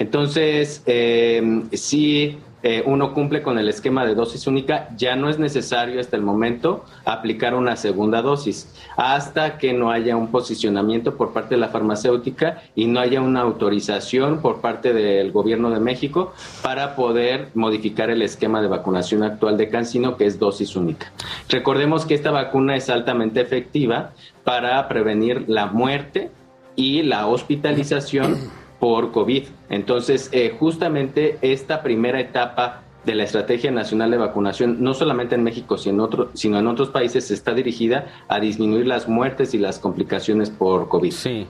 Entonces, 0.00 0.82
eh, 0.84 1.62
sí 1.70 2.40
eh, 2.62 2.82
uno 2.84 3.14
cumple 3.14 3.42
con 3.42 3.58
el 3.58 3.68
esquema 3.68 4.04
de 4.04 4.14
dosis 4.14 4.46
única, 4.46 4.88
ya 4.96 5.16
no 5.16 5.30
es 5.30 5.38
necesario 5.38 5.98
hasta 5.98 6.16
el 6.16 6.22
momento 6.22 6.84
aplicar 7.04 7.54
una 7.54 7.76
segunda 7.76 8.20
dosis, 8.20 8.74
hasta 8.96 9.56
que 9.56 9.72
no 9.72 9.90
haya 9.90 10.16
un 10.16 10.28
posicionamiento 10.28 11.16
por 11.16 11.32
parte 11.32 11.54
de 11.54 11.60
la 11.60 11.68
farmacéutica 11.68 12.62
y 12.74 12.86
no 12.86 13.00
haya 13.00 13.22
una 13.22 13.40
autorización 13.40 14.40
por 14.40 14.60
parte 14.60 14.92
del 14.92 15.32
gobierno 15.32 15.70
de 15.70 15.80
México 15.80 16.34
para 16.62 16.96
poder 16.96 17.48
modificar 17.54 18.10
el 18.10 18.22
esquema 18.22 18.60
de 18.60 18.68
vacunación 18.68 19.22
actual 19.22 19.56
de 19.56 19.70
Cancino, 19.70 20.16
que 20.16 20.26
es 20.26 20.38
dosis 20.38 20.76
única. 20.76 21.10
Recordemos 21.48 22.04
que 22.04 22.14
esta 22.14 22.30
vacuna 22.30 22.76
es 22.76 22.90
altamente 22.90 23.40
efectiva 23.40 24.12
para 24.44 24.86
prevenir 24.88 25.44
la 25.48 25.66
muerte 25.66 26.30
y 26.76 27.02
la 27.02 27.26
hospitalización 27.26 28.59
por 28.80 29.12
COVID. 29.12 29.44
Entonces, 29.68 30.30
eh, 30.32 30.56
justamente 30.58 31.38
esta 31.42 31.82
primera 31.82 32.18
etapa 32.18 32.82
de 33.04 33.14
la 33.14 33.24
Estrategia 33.24 33.70
Nacional 33.70 34.10
de 34.10 34.16
Vacunación, 34.16 34.82
no 34.82 34.94
solamente 34.94 35.34
en 35.34 35.44
México, 35.44 35.78
sino 35.78 36.08
en, 36.10 36.28
sino 36.34 36.58
en 36.58 36.66
otros 36.66 36.88
países, 36.88 37.30
está 37.30 37.52
dirigida 37.54 38.06
a 38.28 38.40
disminuir 38.40 38.86
las 38.86 39.08
muertes 39.08 39.54
y 39.54 39.58
las 39.58 39.78
complicaciones 39.78 40.50
por 40.50 40.88
COVID. 40.88 41.12
Sí. 41.12 41.46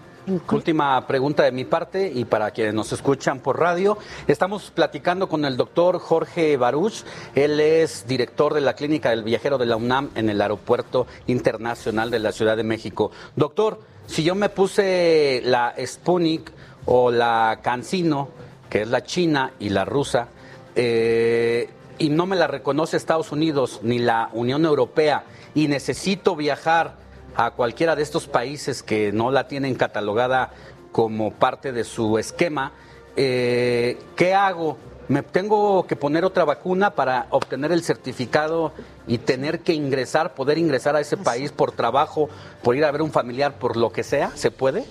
Última 0.52 1.06
pregunta 1.06 1.42
de 1.44 1.50
mi 1.50 1.64
parte 1.64 2.12
y 2.14 2.24
para 2.24 2.50
quienes 2.50 2.74
nos 2.74 2.92
escuchan 2.92 3.40
por 3.40 3.58
radio. 3.58 3.98
Estamos 4.28 4.70
platicando 4.70 5.28
con 5.28 5.44
el 5.44 5.56
doctor 5.56 5.98
Jorge 5.98 6.56
Baruch. 6.56 7.04
Él 7.34 7.58
es 7.58 8.06
director 8.06 8.54
de 8.54 8.60
la 8.60 8.74
Clínica 8.74 9.10
del 9.10 9.24
Viajero 9.24 9.56
de 9.58 9.66
la 9.66 9.76
UNAM 9.76 10.10
en 10.14 10.28
el 10.28 10.40
Aeropuerto 10.40 11.06
Internacional 11.26 12.10
de 12.10 12.18
la 12.20 12.32
Ciudad 12.32 12.56
de 12.56 12.62
México. 12.62 13.10
Doctor, 13.34 13.80
si 14.06 14.22
yo 14.22 14.34
me 14.34 14.50
puse 14.50 15.40
la 15.44 15.74
Sputnik 15.84 16.52
o 16.92 17.12
la 17.12 17.60
Cancino, 17.62 18.28
que 18.68 18.82
es 18.82 18.88
la 18.88 19.04
china 19.04 19.52
y 19.60 19.68
la 19.68 19.84
rusa, 19.84 20.26
eh, 20.74 21.70
y 21.98 22.08
no 22.08 22.26
me 22.26 22.34
la 22.34 22.48
reconoce 22.48 22.96
Estados 22.96 23.30
Unidos 23.30 23.78
ni 23.84 24.00
la 24.00 24.28
Unión 24.32 24.64
Europea 24.64 25.22
y 25.54 25.68
necesito 25.68 26.34
viajar 26.34 26.96
a 27.36 27.52
cualquiera 27.52 27.94
de 27.94 28.02
estos 28.02 28.26
países 28.26 28.82
que 28.82 29.12
no 29.12 29.30
la 29.30 29.46
tienen 29.46 29.76
catalogada 29.76 30.50
como 30.90 31.32
parte 31.32 31.70
de 31.70 31.84
su 31.84 32.18
esquema, 32.18 32.72
eh, 33.14 33.96
¿qué 34.16 34.34
hago? 34.34 34.76
¿Me 35.06 35.22
tengo 35.22 35.86
que 35.86 35.94
poner 35.94 36.24
otra 36.24 36.44
vacuna 36.44 36.96
para 36.96 37.28
obtener 37.30 37.70
el 37.70 37.84
certificado 37.84 38.72
y 39.06 39.18
tener 39.18 39.60
que 39.60 39.74
ingresar, 39.74 40.34
poder 40.34 40.58
ingresar 40.58 40.96
a 40.96 41.00
ese 41.00 41.16
país 41.16 41.52
por 41.52 41.70
trabajo, 41.70 42.28
por 42.64 42.74
ir 42.74 42.84
a 42.84 42.90
ver 42.90 43.02
un 43.02 43.12
familiar, 43.12 43.54
por 43.60 43.76
lo 43.76 43.92
que 43.92 44.02
sea? 44.02 44.32
¿Se 44.34 44.50
puede? 44.50 44.84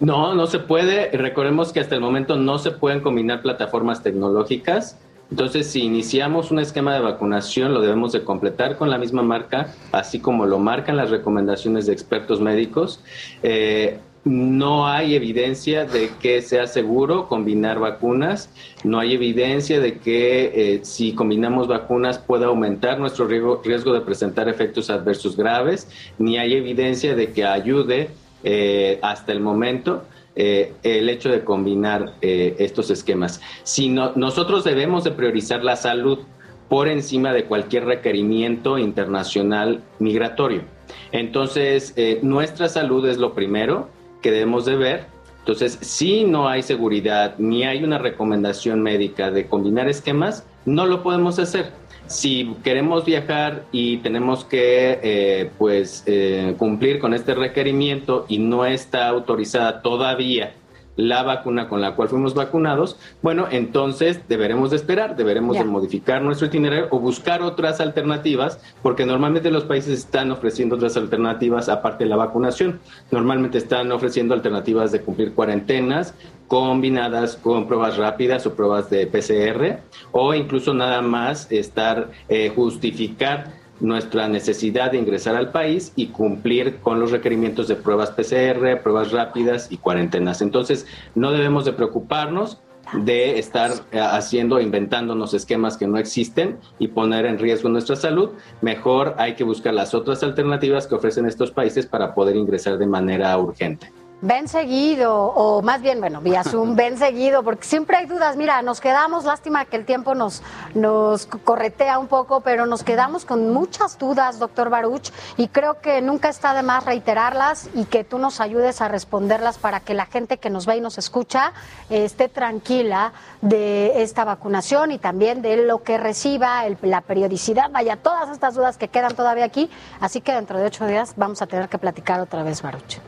No, 0.00 0.34
no 0.34 0.46
se 0.46 0.58
puede. 0.58 1.10
Recordemos 1.16 1.72
que 1.72 1.80
hasta 1.80 1.94
el 1.94 2.00
momento 2.00 2.36
no 2.36 2.58
se 2.58 2.70
pueden 2.70 3.00
combinar 3.00 3.42
plataformas 3.42 4.02
tecnológicas. 4.02 4.98
Entonces, 5.30 5.68
si 5.68 5.82
iniciamos 5.82 6.50
un 6.50 6.58
esquema 6.58 6.94
de 6.94 7.00
vacunación, 7.00 7.72
lo 7.72 7.80
debemos 7.80 8.10
de 8.12 8.24
completar 8.24 8.76
con 8.76 8.90
la 8.90 8.98
misma 8.98 9.22
marca, 9.22 9.74
así 9.92 10.18
como 10.18 10.44
lo 10.46 10.58
marcan 10.58 10.96
las 10.96 11.10
recomendaciones 11.10 11.86
de 11.86 11.92
expertos 11.92 12.40
médicos. 12.40 13.00
Eh, 13.42 13.98
no 14.24 14.86
hay 14.86 15.14
evidencia 15.14 15.84
de 15.84 16.10
que 16.20 16.42
sea 16.42 16.66
seguro 16.66 17.28
combinar 17.28 17.78
vacunas, 17.78 18.50
no 18.84 18.98
hay 18.98 19.14
evidencia 19.14 19.80
de 19.80 19.98
que 19.98 20.74
eh, 20.74 20.80
si 20.82 21.14
combinamos 21.14 21.68
vacunas 21.68 22.18
pueda 22.18 22.46
aumentar 22.46 22.98
nuestro 22.98 23.26
riesgo, 23.26 23.62
riesgo, 23.64 23.94
de 23.94 24.00
presentar 24.00 24.48
efectos 24.48 24.90
adversos 24.90 25.36
graves, 25.36 25.88
ni 26.18 26.36
hay 26.38 26.54
evidencia 26.54 27.14
de 27.14 27.32
que 27.32 27.44
ayude 27.44 28.10
eh, 28.44 28.98
hasta 29.02 29.32
el 29.32 29.40
momento 29.40 30.04
eh, 30.36 30.72
el 30.82 31.08
hecho 31.08 31.30
de 31.30 31.44
combinar 31.44 32.14
eh, 32.22 32.56
estos 32.58 32.90
esquemas. 32.90 33.40
Si 33.62 33.88
nosotros 33.88 34.64
debemos 34.64 35.04
de 35.04 35.10
priorizar 35.10 35.64
la 35.64 35.76
salud 35.76 36.20
por 36.68 36.88
encima 36.88 37.32
de 37.32 37.44
cualquier 37.44 37.84
requerimiento 37.84 38.78
internacional 38.78 39.82
migratorio. 39.98 40.62
Entonces, 41.10 41.94
nuestra 42.22 42.68
salud 42.68 43.08
es 43.08 43.18
lo 43.18 43.34
primero 43.34 43.88
que 44.22 44.30
debemos 44.30 44.66
de 44.66 44.76
ver. 44.76 45.06
Entonces, 45.40 45.78
si 45.80 46.22
no 46.22 46.48
hay 46.48 46.62
seguridad 46.62 47.34
ni 47.38 47.64
hay 47.64 47.82
una 47.82 47.98
recomendación 47.98 48.82
médica 48.82 49.32
de 49.32 49.48
combinar 49.48 49.88
esquemas, 49.88 50.44
no 50.64 50.86
lo 50.86 51.02
podemos 51.02 51.40
hacer 51.40 51.72
si 52.10 52.56
queremos 52.64 53.04
viajar 53.04 53.66
y 53.70 53.98
tenemos 53.98 54.44
que 54.44 54.98
eh, 55.00 55.50
pues 55.58 56.02
eh, 56.06 56.56
cumplir 56.58 56.98
con 56.98 57.14
este 57.14 57.34
requerimiento 57.34 58.26
y 58.28 58.38
no 58.38 58.66
está 58.66 59.06
autorizada 59.06 59.80
todavía 59.80 60.52
la 61.00 61.22
vacuna 61.22 61.68
con 61.68 61.80
la 61.80 61.94
cual 61.94 62.08
fuimos 62.08 62.34
vacunados, 62.34 62.96
bueno, 63.22 63.46
entonces 63.50 64.20
deberemos 64.28 64.70
de 64.70 64.76
esperar, 64.76 65.16
deberemos 65.16 65.56
de 65.56 65.64
modificar 65.64 66.22
nuestro 66.22 66.46
itinerario 66.46 66.88
o 66.90 66.98
buscar 66.98 67.42
otras 67.42 67.80
alternativas, 67.80 68.60
porque 68.82 69.06
normalmente 69.06 69.50
los 69.50 69.64
países 69.64 69.98
están 69.98 70.30
ofreciendo 70.30 70.76
otras 70.76 70.96
alternativas 70.96 71.68
aparte 71.68 72.04
de 72.04 72.10
la 72.10 72.16
vacunación. 72.16 72.80
Normalmente 73.10 73.58
están 73.58 73.90
ofreciendo 73.92 74.34
alternativas 74.34 74.92
de 74.92 75.00
cumplir 75.00 75.34
cuarentenas 75.34 76.14
combinadas 76.50 77.36
con 77.36 77.68
pruebas 77.68 77.96
rápidas 77.96 78.44
o 78.44 78.54
pruebas 78.54 78.90
de 78.90 79.06
PCR 79.06 79.78
o 80.10 80.34
incluso 80.34 80.74
nada 80.74 81.00
más 81.00 81.50
estar 81.52 82.10
eh, 82.28 82.52
justificar 82.52 83.59
nuestra 83.80 84.28
necesidad 84.28 84.92
de 84.92 84.98
ingresar 84.98 85.36
al 85.36 85.50
país 85.50 85.92
y 85.96 86.08
cumplir 86.08 86.76
con 86.76 87.00
los 87.00 87.10
requerimientos 87.10 87.68
de 87.68 87.76
pruebas 87.76 88.10
PCR, 88.10 88.80
pruebas 88.82 89.12
rápidas 89.12 89.70
y 89.70 89.78
cuarentenas. 89.78 90.42
Entonces, 90.42 90.86
no 91.14 91.32
debemos 91.32 91.64
de 91.64 91.72
preocuparnos 91.72 92.58
de 92.92 93.38
estar 93.38 93.70
eh, 93.92 94.00
haciendo, 94.00 94.60
inventándonos 94.60 95.34
esquemas 95.34 95.76
que 95.76 95.86
no 95.86 95.98
existen 95.98 96.58
y 96.78 96.88
poner 96.88 97.26
en 97.26 97.38
riesgo 97.38 97.68
nuestra 97.68 97.96
salud. 97.96 98.30
Mejor 98.60 99.14
hay 99.18 99.34
que 99.34 99.44
buscar 99.44 99.74
las 99.74 99.94
otras 99.94 100.22
alternativas 100.22 100.86
que 100.86 100.94
ofrecen 100.94 101.26
estos 101.26 101.50
países 101.50 101.86
para 101.86 102.14
poder 102.14 102.36
ingresar 102.36 102.78
de 102.78 102.86
manera 102.86 103.36
urgente. 103.38 103.92
Ven 104.22 104.48
seguido, 104.48 105.14
o 105.16 105.62
más 105.62 105.80
bien, 105.80 105.98
bueno, 105.98 106.20
vía 106.20 106.44
Zoom, 106.44 106.76
ven 106.76 106.98
seguido, 106.98 107.42
porque 107.42 107.64
siempre 107.64 107.96
hay 107.96 108.06
dudas. 108.06 108.36
Mira, 108.36 108.60
nos 108.60 108.78
quedamos, 108.80 109.24
lástima 109.24 109.64
que 109.64 109.78
el 109.78 109.86
tiempo 109.86 110.14
nos, 110.14 110.42
nos 110.74 111.24
corretea 111.24 111.98
un 111.98 112.06
poco, 112.06 112.42
pero 112.42 112.66
nos 112.66 112.84
quedamos 112.84 113.24
con 113.24 113.50
muchas 113.50 113.98
dudas, 113.98 114.38
doctor 114.38 114.68
Baruch, 114.68 115.10
y 115.38 115.48
creo 115.48 115.80
que 115.80 116.02
nunca 116.02 116.28
está 116.28 116.52
de 116.52 116.62
más 116.62 116.84
reiterarlas 116.84 117.70
y 117.72 117.86
que 117.86 118.04
tú 118.04 118.18
nos 118.18 118.40
ayudes 118.40 118.82
a 118.82 118.88
responderlas 118.88 119.56
para 119.56 119.80
que 119.80 119.94
la 119.94 120.04
gente 120.04 120.36
que 120.36 120.50
nos 120.50 120.66
ve 120.66 120.76
y 120.76 120.80
nos 120.82 120.98
escucha 120.98 121.54
eh, 121.88 122.04
esté 122.04 122.28
tranquila 122.28 123.12
de 123.40 124.02
esta 124.02 124.24
vacunación 124.24 124.92
y 124.92 124.98
también 124.98 125.40
de 125.40 125.56
lo 125.64 125.82
que 125.82 125.96
reciba, 125.96 126.62
la 126.82 127.00
periodicidad, 127.00 127.70
vaya, 127.70 127.96
todas 127.96 128.28
estas 128.28 128.54
dudas 128.54 128.76
que 128.76 128.88
quedan 128.88 129.14
todavía 129.14 129.46
aquí. 129.46 129.70
Así 129.98 130.20
que 130.20 130.32
dentro 130.32 130.58
de 130.58 130.66
ocho 130.66 130.86
días 130.86 131.14
vamos 131.16 131.40
a 131.40 131.46
tener 131.46 131.70
que 131.70 131.78
platicar 131.78 132.20
otra 132.20 132.42
vez, 132.42 132.60
Baruch. 132.60 133.00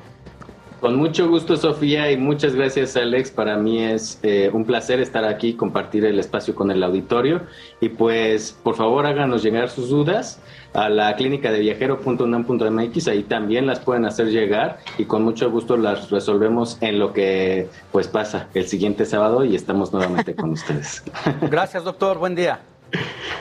Con 0.82 0.96
mucho 0.96 1.28
gusto, 1.28 1.56
Sofía, 1.56 2.10
y 2.10 2.16
muchas 2.16 2.56
gracias, 2.56 2.96
Alex. 2.96 3.30
Para 3.30 3.56
mí 3.56 3.84
es 3.84 4.18
eh, 4.24 4.50
un 4.52 4.64
placer 4.64 4.98
estar 4.98 5.24
aquí, 5.24 5.54
compartir 5.54 6.04
el 6.04 6.18
espacio 6.18 6.56
con 6.56 6.72
el 6.72 6.82
auditorio. 6.82 7.42
Y 7.80 7.90
pues, 7.90 8.58
por 8.64 8.74
favor, 8.74 9.06
háganos 9.06 9.44
llegar 9.44 9.70
sus 9.70 9.90
dudas 9.90 10.40
a 10.74 10.88
la 10.88 11.14
clínica 11.14 11.52
de 11.52 11.60
viajero.unam.mx. 11.60 13.06
Ahí 13.06 13.22
también 13.22 13.68
las 13.68 13.78
pueden 13.78 14.06
hacer 14.06 14.26
llegar 14.32 14.78
y 14.98 15.04
con 15.04 15.22
mucho 15.22 15.52
gusto 15.52 15.76
las 15.76 16.10
resolvemos 16.10 16.78
en 16.80 16.98
lo 16.98 17.12
que 17.12 17.68
pues 17.92 18.08
pasa 18.08 18.48
el 18.52 18.66
siguiente 18.66 19.06
sábado 19.06 19.44
y 19.44 19.54
estamos 19.54 19.92
nuevamente 19.92 20.34
con 20.34 20.50
ustedes. 20.50 21.04
Gracias, 21.42 21.84
doctor. 21.84 22.18
Buen 22.18 22.34
día. 22.34 22.58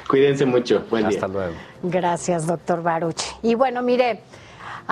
Cuídense 0.08 0.46
mucho. 0.46 0.84
Buen 0.92 1.08
día. 1.08 1.18
Hasta 1.18 1.28
luego. 1.28 1.54
Gracias, 1.82 2.46
doctor 2.46 2.84
Baruch. 2.84 3.24
Y 3.42 3.56
bueno, 3.56 3.82
mire. 3.82 4.20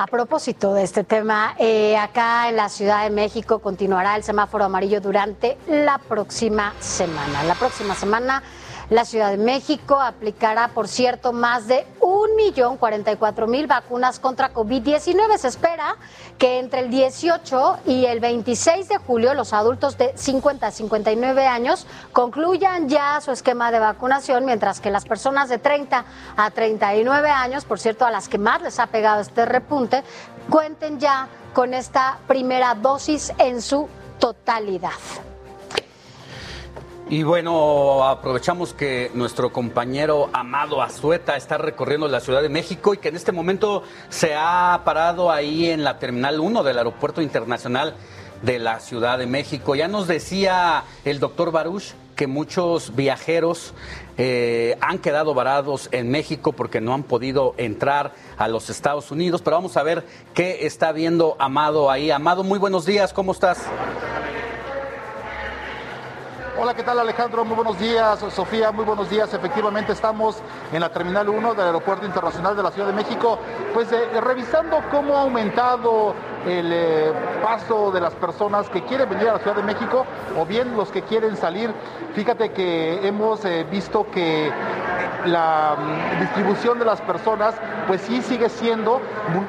A 0.01 0.07
propósito 0.07 0.73
de 0.73 0.84
este 0.84 1.03
tema, 1.03 1.55
eh, 1.59 1.97
acá 1.97 2.47
en 2.47 2.55
la 2.55 2.69
Ciudad 2.69 3.03
de 3.03 3.09
México 3.09 3.59
continuará 3.59 4.15
el 4.15 4.23
semáforo 4.23 4.63
amarillo 4.63 5.01
durante 5.01 5.57
la 5.67 5.97
próxima 5.97 6.73
semana. 6.80 7.43
La 7.43 7.53
próxima 7.55 7.93
semana 7.95 8.41
la 8.90 9.06
Ciudad 9.06 9.32
de 9.32 9.38
México 9.38 9.99
aplicará, 9.99 10.70
por 10.70 10.88
cierto, 10.88 11.32
más 11.32 11.68
de 11.68 11.86
1.044.000 11.99 13.68
vacunas 13.68 14.20
contra 14.20 14.52
COVID-19. 14.53 15.38
Se 15.38 15.48
espera 15.48 15.95
que 16.38 16.60
entre 16.60 16.82
el 16.82 16.90
18 16.90 17.80
y 17.86 18.06
el 18.06 18.20
26 18.20 18.90
de 18.90 18.98
julio 18.98 19.34
los 19.36 19.53
adultos 19.53 19.98
de 19.98 20.18
50 20.18 20.68
a 20.68 20.72
59 20.72 21.45
años 21.45 21.86
concluyan 22.14 22.90
ya 22.90 23.22
su 23.22 23.32
esquema 23.32 23.72
de 23.72 23.80
vacunación, 23.80 24.45
mientras 24.45 24.80
que 24.80 24.90
las 24.90 25.06
personas 25.06 25.49
de 25.49 25.60
30 25.60 26.06
a 26.36 26.52
39 26.52 27.30
años, 27.30 27.66
por 27.66 27.80
cierto, 27.80 28.06
a 28.06 28.11
las 28.11 28.28
que 28.28 28.40
más 28.40 28.61
les 28.61 28.80
ha 28.80 28.88
pegado 28.88 29.22
este 29.22 29.45
repunte, 29.45 30.03
cuenten 30.49 30.99
ya 30.99 31.28
con 31.53 31.74
esta 31.74 32.18
primera 32.28 32.74
dosis 32.74 33.34
en 33.38 33.61
su 33.61 33.88
totalidad. 34.18 34.90
Y 37.11 37.23
bueno, 37.23 38.07
aprovechamos 38.07 38.76
que 38.76 39.10
nuestro 39.15 39.52
compañero 39.52 40.30
Amado 40.31 40.80
Azueta 40.84 41.38
está 41.38 41.57
recorriendo 41.57 42.07
la 42.07 42.19
Ciudad 42.19 42.44
de 42.44 42.49
México 42.49 42.94
y 42.94 42.98
que 42.98 43.10
en 43.10 43.15
este 43.15 43.31
momento 43.31 43.81
se 44.10 44.36
ha 44.36 44.80
parado 44.86 45.31
ahí 45.31 45.72
en 45.72 45.84
la 45.84 45.98
Terminal 45.98 46.40
1 46.40 46.61
del 46.61 46.77
Aeropuerto 46.77 47.23
Internacional 47.23 47.95
de 48.44 48.60
la 48.60 48.80
Ciudad 48.80 49.18
de 49.18 49.26
México. 49.26 49.73
Ya 49.73 49.88
nos 49.88 50.07
decía 50.07 50.84
el 51.03 51.19
doctor 51.19 51.52
Baruch 51.52 51.94
que 52.15 52.27
muchos 52.27 52.95
viajeros 52.95 53.73
eh, 54.19 54.77
han 54.80 54.99
quedado 54.99 55.34
varados 55.34 55.90
en 55.91 56.11
México 56.11 56.53
porque 56.53 56.80
no 56.80 56.94
han 56.94 57.02
podido 57.02 57.56
entrar 57.57 58.14
a 58.38 58.48
los 58.48 58.69
Estados 58.69 59.10
Unidos, 59.10 59.41
pero 59.41 59.56
vamos 59.56 59.77
a 59.77 59.81
ver 59.84 60.06
qué 60.36 60.68
está 60.68 60.91
viendo 60.91 61.36
Amado 61.40 61.90
ahí. 61.90 62.11
Amado, 62.11 62.44
muy 62.44 62.60
buenos 62.60 62.86
días, 62.86 63.14
¿cómo 63.14 63.31
estás? 63.31 63.65
Hola, 66.61 66.73
¿qué 66.73 66.84
tal 66.84 66.99
Alejandro? 66.99 67.45
Muy 67.45 67.56
buenos 67.56 67.80
días. 67.80 68.19
Sofía, 68.36 68.69
muy 68.73 68.84
buenos 68.84 69.10
días. 69.10 69.34
Efectivamente 69.34 69.94
estamos 69.94 70.44
en 70.73 70.81
la 70.81 70.90
Terminal 70.90 71.30
1 71.30 71.53
del 71.53 71.68
Aeropuerto 71.68 72.06
Internacional 72.06 72.53
de 72.53 72.61
la 72.61 72.72
Ciudad 72.72 72.90
de 72.90 72.94
México, 72.94 73.40
pues 73.73 73.90
eh, 73.94 74.19
revisando 74.19 74.81
cómo 74.91 75.15
ha 75.15 75.22
aumentado 75.22 76.14
el 76.45 76.69
eh, 76.73 77.14
paso 77.41 77.91
de 77.91 78.02
las 78.02 78.14
personas 78.15 78.69
que 78.69 78.84
quieren 78.84 79.10
venir 79.10 79.30
a 79.30 79.34
la 79.34 79.40
Ciudad 79.40 79.56
de 79.56 79.64
México 79.64 80.06
o 80.38 80.45
bien 80.45 80.76
los 80.76 80.90
que 80.90 81.02
quieren 81.03 81.38
salir. 81.38 81.73
Fíjate 82.14 82.52
que 82.52 83.07
hemos 83.07 83.45
eh, 83.45 83.65
visto 83.72 84.06
que 84.11 84.52
la 85.26 85.77
mm, 85.77 86.19
distribución 86.19 86.77
de 86.80 86.86
las 86.86 86.99
personas 87.02 87.56
pues 87.88 88.02
sí 88.02 88.22
sigue 88.22 88.49
siendo 88.49 89.02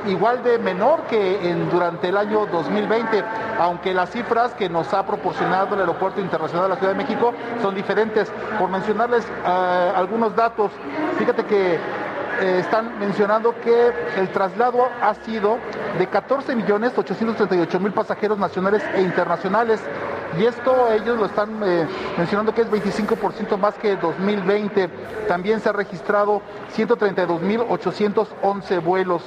igual 0.07 0.43
de 0.43 0.59
menor 0.59 1.03
que 1.03 1.51
en, 1.51 1.69
durante 1.71 2.09
el 2.09 2.17
año 2.17 2.47
2020, 2.47 3.23
aunque 3.59 3.93
las 3.93 4.11
cifras 4.11 4.55
que 4.55 4.69
nos 4.69 4.95
ha 4.95 5.05
proporcionado 5.07 5.75
el 5.75 5.81
Aeropuerto 5.81 6.21
Internacional 6.21 6.65
de 6.65 6.69
la 6.71 6.77
Ciudad 6.77 6.93
de 6.93 6.97
México 6.97 7.00
son 7.63 7.75
diferentes. 7.75 8.31
Por 8.59 8.69
mencionarles 8.71 9.25
eh, 9.25 9.93
algunos 9.95 10.35
datos, 10.37 10.71
fíjate 11.19 11.45
que 11.45 11.75
eh, 11.75 11.81
están 12.61 12.99
mencionando 12.99 13.55
que 13.61 13.93
el 14.17 14.31
traslado 14.31 14.89
ha 15.03 15.13
sido 15.15 15.59
de 15.99 16.07
14 16.07 16.57
millones 16.57 16.97
838 16.97 17.81
mil 17.81 17.93
pasajeros 17.93 18.39
nacionales 18.39 18.83
e 18.95 19.03
internacionales. 19.03 19.83
Y 20.39 20.45
esto 20.45 20.93
ellos 20.93 21.19
lo 21.19 21.27
están 21.27 21.61
eh, 21.63 21.87
mencionando 22.17 22.55
que 22.55 22.63
es 22.63 22.71
25% 22.71 23.59
más 23.59 23.75
que 23.75 23.97
2020. 23.97 24.89
También 25.29 25.61
se 25.61 25.69
ha 25.69 25.73
registrado 25.73 26.41
132.811 26.77 28.83
vuelos. 28.83 29.23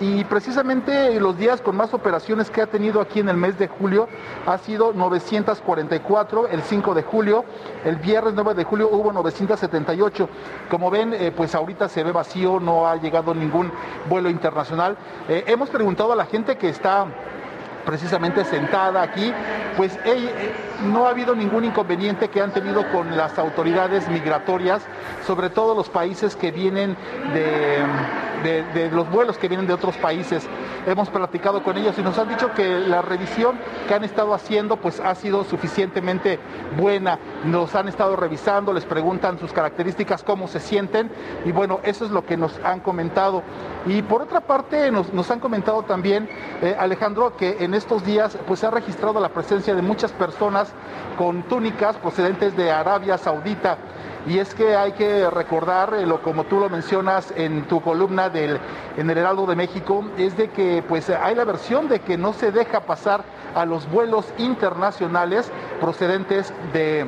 Y 0.00 0.22
precisamente 0.24 1.18
los 1.18 1.36
días 1.36 1.60
con 1.60 1.76
más 1.76 1.92
operaciones 1.92 2.50
que 2.50 2.62
ha 2.62 2.66
tenido 2.66 3.00
aquí 3.00 3.18
en 3.18 3.28
el 3.28 3.36
mes 3.36 3.58
de 3.58 3.66
julio 3.66 4.08
ha 4.46 4.56
sido 4.58 4.92
944, 4.92 6.48
el 6.48 6.62
5 6.62 6.94
de 6.94 7.02
julio, 7.02 7.44
el 7.84 7.96
viernes 7.96 8.34
9 8.34 8.54
de 8.54 8.64
julio 8.64 8.88
hubo 8.92 9.12
978. 9.12 10.28
Como 10.70 10.90
ven, 10.90 11.14
eh, 11.14 11.32
pues 11.36 11.54
ahorita 11.54 11.88
se 11.88 12.04
ve 12.04 12.12
vacío, 12.12 12.60
no 12.60 12.86
ha 12.86 12.94
llegado 12.96 13.34
ningún 13.34 13.72
vuelo 14.08 14.30
internacional. 14.30 14.96
Eh, 15.28 15.44
hemos 15.48 15.68
preguntado 15.68 16.12
a 16.12 16.16
la 16.16 16.26
gente 16.26 16.56
que 16.56 16.68
está 16.68 17.06
precisamente 17.88 18.44
sentada 18.44 19.00
aquí, 19.00 19.32
pues 19.78 19.98
no 20.84 21.06
ha 21.06 21.08
habido 21.10 21.34
ningún 21.34 21.64
inconveniente 21.64 22.28
que 22.28 22.42
han 22.42 22.52
tenido 22.52 22.86
con 22.92 23.16
las 23.16 23.38
autoridades 23.38 24.06
migratorias, 24.10 24.82
sobre 25.26 25.48
todo 25.48 25.74
los 25.74 25.88
países 25.88 26.36
que 26.36 26.50
vienen 26.50 26.98
de, 27.32 27.78
de, 28.42 28.90
los 28.92 29.10
vuelos 29.10 29.38
que 29.38 29.48
vienen 29.48 29.66
de 29.66 29.72
otros 29.72 29.96
países. 29.96 30.46
Hemos 30.86 31.08
platicado 31.10 31.62
con 31.62 31.76
ellos 31.76 31.98
y 31.98 32.02
nos 32.02 32.18
han 32.18 32.28
dicho 32.28 32.52
que 32.52 32.78
la 32.78 33.02
revisión 33.02 33.58
que 33.86 33.94
han 33.94 34.04
estado 34.04 34.34
haciendo 34.34 34.76
pues 34.76 35.00
ha 35.00 35.14
sido 35.14 35.44
suficientemente 35.44 36.38
buena. 36.76 37.18
Nos 37.44 37.74
han 37.74 37.88
estado 37.88 38.16
revisando, 38.16 38.72
les 38.72 38.84
preguntan 38.84 39.38
sus 39.38 39.52
características, 39.52 40.22
cómo 40.22 40.48
se 40.48 40.60
sienten 40.60 41.10
y 41.44 41.52
bueno, 41.52 41.80
eso 41.82 42.04
es 42.04 42.10
lo 42.10 42.24
que 42.24 42.36
nos 42.36 42.58
han 42.64 42.80
comentado. 42.80 43.42
Y 43.86 44.02
por 44.02 44.22
otra 44.22 44.40
parte 44.40 44.90
nos, 44.90 45.30
han 45.30 45.40
comentado 45.40 45.82
también, 45.82 46.28
eh, 46.62 46.76
Alejandro, 46.78 47.36
que 47.36 47.56
en 47.60 47.74
estos 47.74 48.04
días 48.04 48.38
pues 48.46 48.60
se 48.60 48.66
ha 48.66 48.70
registrado 48.70 49.20
la 49.20 49.30
presencia 49.30 49.74
de 49.74 49.82
muchas 49.82 50.12
personas 50.12 50.72
con 51.16 51.42
túnicas 51.44 51.96
procedentes 51.96 52.56
de 52.56 52.70
Arabia 52.70 53.18
Saudita. 53.18 53.78
Y 54.26 54.38
es 54.38 54.54
que 54.54 54.76
hay 54.76 54.92
que 54.92 55.30
recordar, 55.30 55.94
eh, 55.94 56.06
lo, 56.06 56.22
como 56.22 56.44
tú 56.44 56.58
lo 56.58 56.68
mencionas 56.68 57.32
en 57.36 57.64
tu 57.64 57.80
columna 57.80 58.28
del, 58.28 58.58
en 58.96 59.08
el 59.08 59.18
Heraldo 59.18 59.46
de 59.46 59.56
México, 59.56 60.04
es 60.18 60.36
de 60.36 60.50
que 60.50 60.82
pues 60.86 61.08
hay 61.10 61.34
la 61.34 61.44
versión 61.44 61.88
de 61.88 62.00
que 62.00 62.18
no 62.18 62.32
se 62.32 62.52
deja 62.52 62.80
pasar 62.80 63.24
a 63.54 63.64
los 63.64 63.90
vuelos 63.90 64.26
internacionales 64.38 65.50
procedentes 65.80 66.52
de 66.72 67.06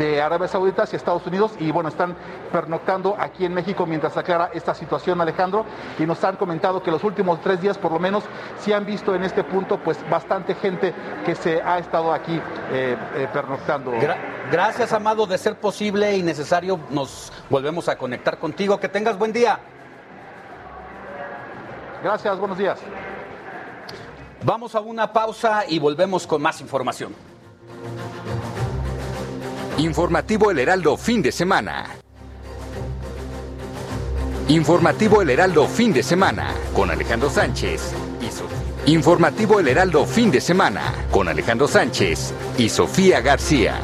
de 0.00 0.22
Arabia 0.22 0.48
Saudita 0.48 0.84
hacia 0.84 0.96
Estados 0.96 1.26
Unidos 1.26 1.52
y 1.60 1.70
bueno, 1.70 1.90
están 1.90 2.16
pernoctando 2.50 3.14
aquí 3.18 3.44
en 3.44 3.52
México 3.52 3.84
mientras 3.84 4.16
aclara 4.16 4.50
esta 4.54 4.74
situación 4.74 5.20
Alejandro 5.20 5.66
y 5.98 6.06
nos 6.06 6.24
han 6.24 6.36
comentado 6.36 6.82
que 6.82 6.90
los 6.90 7.04
últimos 7.04 7.38
tres 7.42 7.60
días 7.60 7.76
por 7.76 7.92
lo 7.92 7.98
menos 7.98 8.24
sí 8.60 8.72
han 8.72 8.86
visto 8.86 9.14
en 9.14 9.24
este 9.24 9.44
punto 9.44 9.78
pues 9.78 9.98
bastante 10.08 10.54
gente 10.54 10.94
que 11.26 11.34
se 11.34 11.60
ha 11.60 11.78
estado 11.78 12.14
aquí 12.14 12.40
eh, 12.72 12.96
eh, 13.14 13.28
pernoctando. 13.30 13.92
gracias 14.50 14.90
Amado, 14.94 15.26
de 15.26 15.36
ser 15.36 15.56
posible 15.60 16.16
y 16.16 16.22
necesario 16.22 16.80
nos 16.88 17.30
volvemos 17.50 17.86
a 17.90 17.98
conectar 17.98 18.38
contigo. 18.38 18.80
Que 18.80 18.88
tengas 18.88 19.18
buen 19.18 19.34
día. 19.34 19.60
Gracias, 22.02 22.38
buenos 22.38 22.56
días. 22.56 22.80
Vamos 24.42 24.74
a 24.74 24.80
una 24.80 25.12
pausa 25.12 25.64
y 25.68 25.78
volvemos 25.78 26.26
con 26.26 26.40
más 26.40 26.62
información. 26.62 27.14
Informativo 29.80 30.50
El 30.50 30.58
Heraldo 30.58 30.94
fin 30.98 31.22
de 31.22 31.32
semana. 31.32 31.86
Informativo 34.48 35.22
El 35.22 35.30
Heraldo 35.30 35.66
fin 35.66 35.90
de 35.90 36.02
semana 36.02 36.52
con 36.74 36.90
Alejandro 36.90 37.30
Sánchez 37.30 37.94
y 38.20 38.30
Sofía. 38.30 38.58
Informativo 38.84 39.58
El 39.58 39.68
Heraldo 39.68 40.04
fin 40.04 40.30
de 40.30 40.42
semana 40.42 40.82
con 41.10 41.28
Alejandro 41.28 41.66
Sánchez 41.66 42.34
y 42.58 42.68
Sofía 42.68 43.22
García. 43.22 43.80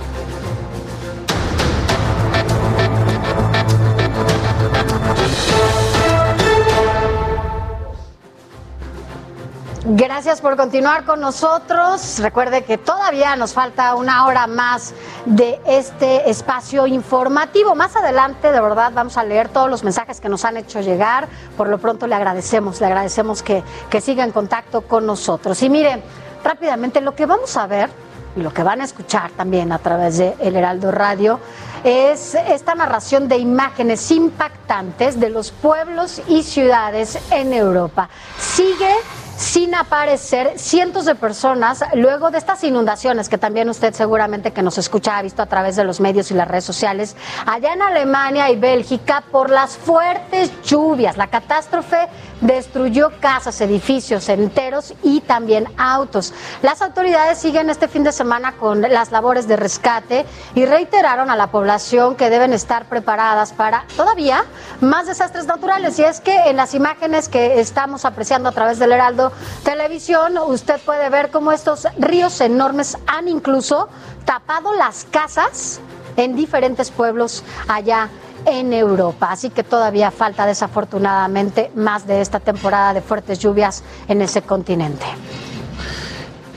Gracias 9.89 10.41
por 10.41 10.57
continuar 10.57 11.05
con 11.05 11.21
nosotros. 11.21 12.19
Recuerde 12.19 12.65
que 12.65 12.77
todavía 12.77 13.37
nos 13.37 13.53
falta 13.53 13.95
una 13.95 14.27
hora 14.27 14.49
más 14.49 14.95
de 15.27 15.61
este 15.65 16.29
espacio 16.29 16.89
informativo. 16.89 17.77
Más 17.77 17.95
adelante, 17.95 18.51
de 18.51 18.61
verdad, 18.61 18.91
vamos 18.93 19.17
a 19.17 19.23
leer 19.23 19.49
todos 19.49 19.71
los 19.71 19.85
mensajes 19.85 20.21
que 20.21 20.29
nos 20.29 20.45
han 20.45 20.57
hecho 20.57 20.81
llegar. 20.81 21.29
Por 21.57 21.69
lo 21.69 21.79
pronto 21.79 22.09
le 22.09 22.17
agradecemos, 22.17 22.81
le 22.81 22.87
agradecemos 22.87 23.45
que, 23.45 23.63
que 23.89 24.01
siga 24.01 24.25
en 24.25 24.33
contacto 24.33 24.81
con 24.81 25.07
nosotros. 25.07 25.63
Y 25.63 25.71
mire, 25.71 26.03
rápidamente 26.43 27.01
lo 27.01 27.15
que 27.15 27.25
vamos 27.25 27.57
a 27.57 27.69
ver 27.69 27.89
y 28.35 28.41
lo 28.41 28.53
que 28.53 28.65
van 28.65 28.81
a 28.81 28.85
escuchar 28.85 29.31
también 29.37 29.71
a 29.71 29.79
través 29.79 30.19
de 30.19 30.35
El 30.41 30.57
Heraldo 30.57 30.91
Radio 30.91 31.39
es 31.85 32.35
esta 32.35 32.75
narración 32.75 33.29
de 33.29 33.39
imágenes 33.39 34.11
impactantes 34.11 35.21
de 35.21 35.31
los 35.31 35.53
pueblos 35.53 36.21
y 36.27 36.43
ciudades 36.43 37.21
en 37.31 37.53
Europa. 37.53 38.09
Sigue 38.37 38.91
sin 39.37 39.75
aparecer 39.75 40.59
cientos 40.59 41.05
de 41.05 41.15
personas 41.15 41.85
luego 41.95 42.31
de 42.31 42.39
estas 42.39 42.65
inundaciones 42.65 43.29
que 43.29 43.39
también 43.39 43.69
usted 43.69 43.95
seguramente 43.95 44.53
que 44.53 44.63
nos 44.63 44.79
escucha 44.79 45.19
ha 45.19 45.23
visto 45.23 45.43
a 45.43 45.47
través 45.47 45.77
de 45.77 45.85
los 45.85 46.01
medios 46.01 46.31
y 46.31 46.35
las 46.35 46.49
redes 46.49 46.65
sociales 46.65 47.17
allá 47.45 47.75
en 47.75 47.83
Alemania 47.83 48.51
y 48.51 48.57
Bélgica 48.57 49.23
por 49.31 49.51
las 49.51 49.77
fuertes 49.77 50.51
lluvias. 50.63 51.17
La 51.17 51.27
catástrofe 51.27 52.09
destruyó 52.41 53.13
casas, 53.21 53.61
edificios 53.61 54.29
enteros 54.29 54.95
y 55.03 55.21
también 55.21 55.69
autos. 55.77 56.33
Las 56.63 56.83
autoridades 56.83 57.39
siguen 57.39 57.71
este 57.71 57.89
fin 57.89 58.05
de 58.05 58.13
semana 58.13 58.53
con 58.53 58.83
las 58.83 59.11
labores 59.11 59.49
de 59.49 59.57
rescate 59.57 60.27
y 60.55 60.65
reiteraron 60.67 61.31
a 61.31 61.37
la 61.37 61.49
población 61.49 62.17
que 62.17 62.31
deben 62.31 62.53
estar 62.53 62.87
preparadas 62.87 63.53
para 63.53 63.85
todavía 63.97 64.45
más 64.81 65.07
desastres 65.07 65.47
naturales. 65.47 65.99
Y 65.99 66.05
es 66.05 66.21
que 66.21 66.37
en 66.51 66.57
las 66.57 66.75
imágenes 66.75 67.29
que 67.29 67.61
estamos 67.61 68.05
apreciando 68.05 68.49
a 68.49 68.53
través 68.53 68.79
del 68.79 68.93
Heraldo 68.93 69.33
Televisión, 69.65 70.39
usted 70.39 70.81
puede 70.81 71.09
ver 71.09 71.31
cómo 71.31 71.53
estos 71.53 71.87
ríos 71.99 72.41
enormes 72.41 72.99
han 73.07 73.29
incluso 73.29 73.89
tapado 74.25 74.75
las 74.75 75.07
casas 75.11 75.81
en 76.17 76.35
diferentes 76.35 76.91
pueblos 76.91 77.45
allá 77.69 78.09
en 78.47 78.73
Europa. 78.73 79.28
Así 79.31 79.51
que 79.51 79.62
todavía 79.62 80.10
falta 80.10 80.47
desafortunadamente 80.47 81.70
más 81.74 82.06
de 82.06 82.20
esta 82.20 82.40
temporada 82.40 82.94
de 82.94 83.02
fuertes 83.02 83.39
lluvias 83.39 83.82
en 84.09 84.23
ese 84.23 84.43
continente. 84.43 85.05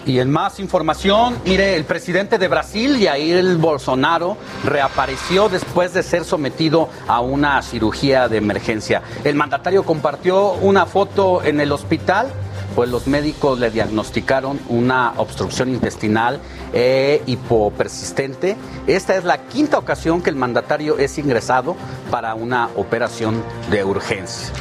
Y 0.05 0.19
en 0.19 0.31
más 0.31 0.59
información, 0.59 1.37
mire, 1.45 1.75
el 1.75 1.83
presidente 1.83 2.39
de 2.39 2.47
Brasil, 2.47 2.97
Jair 2.99 3.57
Bolsonaro, 3.57 4.37
reapareció 4.63 5.49
después 5.49 5.93
de 5.93 6.01
ser 6.01 6.25
sometido 6.25 6.89
a 7.07 7.19
una 7.19 7.61
cirugía 7.61 8.27
de 8.27 8.37
emergencia. 8.37 9.03
El 9.23 9.35
mandatario 9.35 9.83
compartió 9.83 10.53
una 10.53 10.87
foto 10.87 11.43
en 11.43 11.59
el 11.59 11.71
hospital 11.71 12.31
pues 12.75 12.89
los 12.89 13.07
médicos 13.07 13.59
le 13.59 13.71
diagnosticaron 13.71 14.59
una 14.69 15.13
obstrucción 15.17 15.69
intestinal 15.69 16.39
e 16.73 17.21
hipopersistente. 17.25 18.55
Esta 18.87 19.15
es 19.15 19.23
la 19.23 19.47
quinta 19.47 19.77
ocasión 19.77 20.21
que 20.21 20.29
el 20.29 20.35
mandatario 20.35 20.97
es 20.97 21.17
ingresado 21.17 21.75
para 22.11 22.35
una 22.35 22.69
operación 22.75 23.43
de 23.69 23.83
urgencia. 23.83 24.53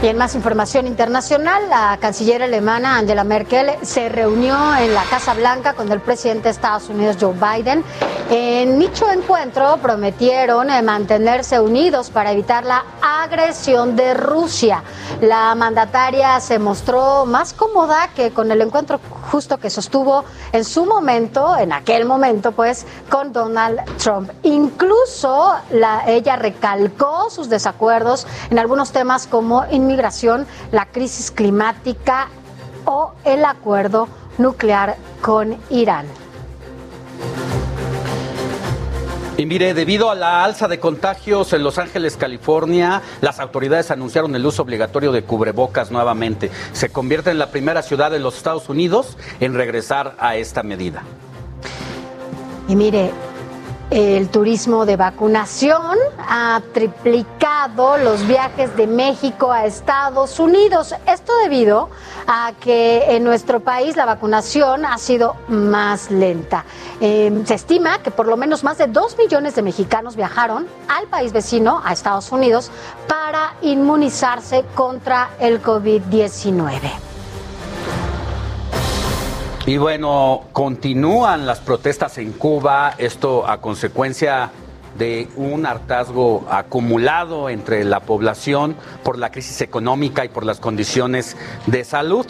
Y 0.00 0.06
en 0.06 0.16
más 0.16 0.36
información 0.36 0.86
internacional, 0.86 1.68
la 1.68 1.98
canciller 2.00 2.44
alemana 2.44 2.98
Angela 2.98 3.24
Merkel 3.24 3.72
se 3.82 4.08
reunió 4.08 4.56
en 4.76 4.94
la 4.94 5.02
Casa 5.02 5.34
Blanca 5.34 5.72
con 5.74 5.90
el 5.90 6.00
presidente 6.00 6.44
de 6.44 6.50
Estados 6.50 6.88
Unidos 6.88 7.16
Joe 7.20 7.34
Biden. 7.34 7.82
En 8.30 8.78
dicho 8.78 9.10
encuentro 9.10 9.78
prometieron 9.78 10.70
eh, 10.70 10.82
mantenerse 10.82 11.58
unidos 11.58 12.10
para 12.10 12.30
evitar 12.30 12.64
la 12.64 12.84
agresión 13.02 13.96
de 13.96 14.14
Rusia. 14.14 14.84
La 15.20 15.52
mandataria 15.56 16.38
se 16.38 16.60
mostró 16.60 17.26
más 17.26 17.52
cómoda 17.52 18.10
que 18.14 18.30
con 18.30 18.52
el 18.52 18.60
encuentro 18.60 19.00
justo 19.32 19.58
que 19.58 19.68
sostuvo 19.68 20.24
en 20.52 20.64
su 20.64 20.86
momento, 20.86 21.56
en 21.56 21.72
aquel 21.72 22.04
momento, 22.04 22.52
pues, 22.52 22.86
con 23.10 23.32
Donald 23.32 23.80
Trump. 23.96 24.30
Incluso 24.42 25.54
la, 25.70 26.04
ella 26.06 26.36
recalcó 26.36 27.30
sus 27.30 27.48
desacuerdos 27.48 28.26
en 28.50 28.58
algunos 28.58 28.92
temas 28.92 29.26
como 29.26 29.64
inmigración, 29.88 30.46
la 30.70 30.86
crisis 30.86 31.30
climática 31.30 32.28
o 32.84 33.12
el 33.24 33.44
acuerdo 33.44 34.08
nuclear 34.36 34.96
con 35.22 35.56
Irán. 35.70 36.06
Y 39.38 39.46
mire, 39.46 39.72
debido 39.72 40.10
a 40.10 40.16
la 40.16 40.44
alza 40.44 40.66
de 40.66 40.80
contagios 40.80 41.52
en 41.52 41.62
Los 41.62 41.78
Ángeles, 41.78 42.16
California, 42.16 43.02
las 43.20 43.38
autoridades 43.38 43.92
anunciaron 43.92 44.34
el 44.34 44.44
uso 44.44 44.62
obligatorio 44.62 45.12
de 45.12 45.22
cubrebocas 45.22 45.92
nuevamente. 45.92 46.50
Se 46.72 46.90
convierte 46.90 47.30
en 47.30 47.38
la 47.38 47.52
primera 47.52 47.82
ciudad 47.82 48.10
de 48.10 48.18
los 48.18 48.36
Estados 48.36 48.68
Unidos 48.68 49.16
en 49.38 49.54
regresar 49.54 50.16
a 50.18 50.34
esta 50.34 50.64
medida. 50.64 51.04
Y 52.66 52.74
mire, 52.74 53.12
el 53.90 54.28
turismo 54.28 54.84
de 54.84 54.96
vacunación 54.96 55.96
ha 56.18 56.60
triplicado 56.74 57.96
los 57.98 58.26
viajes 58.26 58.76
de 58.76 58.86
México 58.86 59.50
a 59.50 59.64
Estados 59.64 60.38
Unidos. 60.38 60.94
Esto 61.06 61.32
debido 61.42 61.88
a 62.26 62.52
que 62.60 63.16
en 63.16 63.24
nuestro 63.24 63.60
país 63.60 63.96
la 63.96 64.04
vacunación 64.04 64.84
ha 64.84 64.98
sido 64.98 65.36
más 65.48 66.10
lenta. 66.10 66.64
Eh, 67.00 67.42
se 67.46 67.54
estima 67.54 68.02
que 68.02 68.10
por 68.10 68.26
lo 68.26 68.36
menos 68.36 68.62
más 68.62 68.76
de 68.78 68.88
dos 68.88 69.16
millones 69.16 69.54
de 69.54 69.62
mexicanos 69.62 70.16
viajaron 70.16 70.66
al 70.88 71.06
país 71.06 71.32
vecino, 71.32 71.80
a 71.84 71.92
Estados 71.92 72.30
Unidos, 72.30 72.70
para 73.06 73.54
inmunizarse 73.62 74.64
contra 74.74 75.30
el 75.40 75.62
COVID-19. 75.62 77.07
Y 79.68 79.76
bueno, 79.76 80.44
continúan 80.54 81.44
las 81.44 81.60
protestas 81.60 82.16
en 82.16 82.32
Cuba, 82.32 82.94
esto 82.96 83.46
a 83.46 83.60
consecuencia 83.60 84.50
de 84.96 85.28
un 85.36 85.66
hartazgo 85.66 86.46
acumulado 86.50 87.50
entre 87.50 87.84
la 87.84 88.00
población 88.00 88.76
por 89.04 89.18
la 89.18 89.30
crisis 89.30 89.60
económica 89.60 90.24
y 90.24 90.30
por 90.30 90.46
las 90.46 90.58
condiciones 90.58 91.36
de 91.66 91.84
salud. 91.84 92.24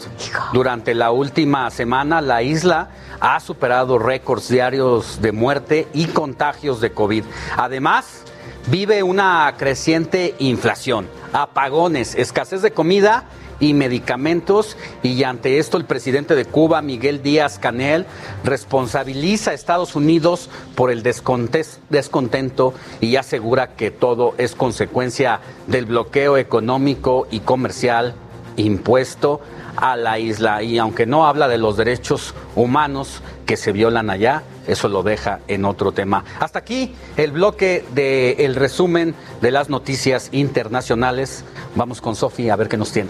Durante 0.51 0.93
la 0.93 1.11
última 1.11 1.71
semana, 1.71 2.19
la 2.19 2.41
isla 2.41 2.89
ha 3.21 3.39
superado 3.39 3.97
récords 3.99 4.49
diarios 4.49 5.21
de 5.21 5.31
muerte 5.31 5.87
y 5.93 6.07
contagios 6.07 6.81
de 6.81 6.91
COVID. 6.91 7.23
Además, 7.55 8.25
vive 8.67 9.01
una 9.01 9.55
creciente 9.57 10.35
inflación, 10.39 11.07
apagones, 11.31 12.15
escasez 12.15 12.61
de 12.61 12.71
comida 12.71 13.29
y 13.59 13.73
medicamentos 13.73 14.77
y 15.03 15.23
ante 15.23 15.59
esto 15.59 15.77
el 15.77 15.85
presidente 15.85 16.35
de 16.35 16.45
Cuba, 16.45 16.81
Miguel 16.81 17.21
Díaz 17.21 17.59
Canel, 17.59 18.05
responsabiliza 18.43 19.51
a 19.51 19.53
Estados 19.53 19.95
Unidos 19.95 20.49
por 20.75 20.91
el 20.91 21.03
descontento 21.03 22.73
y 23.01 23.15
asegura 23.15 23.75
que 23.75 23.91
todo 23.91 24.33
es 24.37 24.55
consecuencia 24.55 25.41
del 25.67 25.85
bloqueo 25.85 26.37
económico 26.37 27.27
y 27.31 27.41
comercial 27.41 28.15
impuesto 28.55 29.41
a 29.75 29.95
la 29.95 30.19
isla. 30.19 30.63
Y 30.63 30.77
aunque 30.77 31.05
no 31.05 31.25
habla 31.25 31.47
de 31.47 31.57
los 31.57 31.77
derechos 31.77 32.33
humanos 32.55 33.21
que 33.45 33.57
se 33.57 33.71
violan 33.71 34.09
allá, 34.09 34.43
eso 34.67 34.87
lo 34.87 35.03
deja 35.03 35.39
en 35.47 35.65
otro 35.65 35.91
tema. 35.91 36.23
Hasta 36.39 36.59
aquí 36.59 36.93
el 37.17 37.31
bloque 37.31 37.85
del 37.93 38.55
resumen 38.55 39.15
de 39.41 39.51
las 39.51 39.69
noticias 39.69 40.29
internacionales. 40.31 41.43
Vamos 41.75 42.01
con 42.01 42.15
Sofía 42.15 42.53
a 42.53 42.57
ver 42.57 42.67
qué 42.67 42.77
nos 42.77 42.91
tiene. 42.91 43.09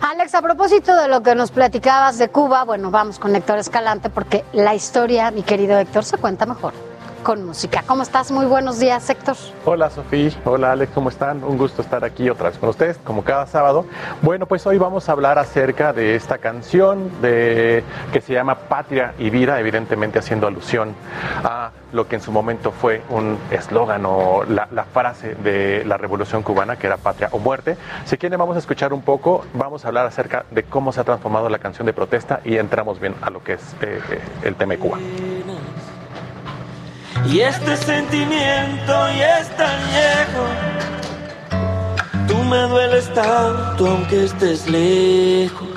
Alex, 0.00 0.34
a 0.34 0.42
propósito 0.42 0.94
de 0.96 1.08
lo 1.08 1.22
que 1.22 1.34
nos 1.34 1.50
platicabas 1.50 2.18
de 2.18 2.28
Cuba, 2.28 2.64
bueno, 2.64 2.90
vamos 2.90 3.18
con 3.18 3.34
Héctor 3.34 3.58
Escalante 3.58 4.10
porque 4.10 4.44
la 4.52 4.74
historia, 4.74 5.30
mi 5.30 5.42
querido 5.42 5.78
Héctor, 5.78 6.04
se 6.04 6.18
cuenta 6.18 6.46
mejor 6.46 6.91
con 7.22 7.44
música. 7.44 7.82
¿Cómo 7.86 8.02
estás? 8.02 8.30
Muy 8.30 8.46
buenos 8.46 8.78
días, 8.78 9.08
Héctor. 9.08 9.36
Hola, 9.64 9.90
Sofía. 9.90 10.30
Hola, 10.44 10.72
Alex. 10.72 10.92
¿Cómo 10.94 11.08
están? 11.08 11.42
Un 11.44 11.56
gusto 11.56 11.82
estar 11.82 12.04
aquí 12.04 12.28
otra 12.28 12.50
vez 12.50 12.58
con 12.58 12.68
ustedes, 12.68 12.98
como 12.98 13.22
cada 13.24 13.46
sábado. 13.46 13.86
Bueno, 14.20 14.46
pues 14.46 14.66
hoy 14.66 14.78
vamos 14.78 15.08
a 15.08 15.12
hablar 15.12 15.38
acerca 15.38 15.92
de 15.92 16.16
esta 16.16 16.38
canción 16.38 17.10
de, 17.22 17.82
que 18.12 18.20
se 18.20 18.32
llama 18.34 18.54
Patria 18.54 19.14
y 19.18 19.30
Vida, 19.30 19.58
evidentemente 19.58 20.18
haciendo 20.18 20.46
alusión 20.46 20.94
a 21.44 21.70
lo 21.92 22.08
que 22.08 22.16
en 22.16 22.22
su 22.22 22.32
momento 22.32 22.72
fue 22.72 23.02
un 23.10 23.38
eslogan 23.50 24.04
o 24.06 24.44
la, 24.44 24.66
frase 24.92 25.34
de 25.36 25.84
la 25.84 25.96
Revolución 25.96 26.42
Cubana, 26.42 26.76
que 26.76 26.86
era 26.86 26.96
Patria 26.96 27.28
o 27.32 27.38
Muerte. 27.38 27.76
Si 28.04 28.16
quieren, 28.16 28.38
vamos 28.38 28.56
a 28.56 28.58
escuchar 28.58 28.92
un 28.92 29.02
poco, 29.02 29.44
vamos 29.54 29.84
a 29.84 29.88
hablar 29.88 30.06
acerca 30.06 30.44
de 30.50 30.64
cómo 30.64 30.92
se 30.92 31.00
ha 31.00 31.04
transformado 31.04 31.48
la 31.48 31.58
canción 31.58 31.86
de 31.86 31.92
protesta 31.92 32.40
y 32.44 32.56
entramos 32.56 33.00
bien 33.00 33.14
a 33.22 33.30
lo 33.30 33.42
que 33.42 33.54
es 33.54 33.62
eh, 33.80 34.00
eh, 34.10 34.20
el 34.44 34.54
tema 34.56 34.74
de 34.74 34.78
Cuba. 34.78 34.98
Y 37.26 37.40
este 37.40 37.76
sentimiento 37.76 38.92
ya 39.16 39.38
es 39.38 39.56
tan 39.56 39.78
viejo. 39.90 40.44
Tú 42.26 42.36
me 42.44 42.58
dueles 42.62 43.12
tanto 43.14 43.86
aunque 43.86 44.24
estés 44.24 44.68
lejos. 44.68 45.68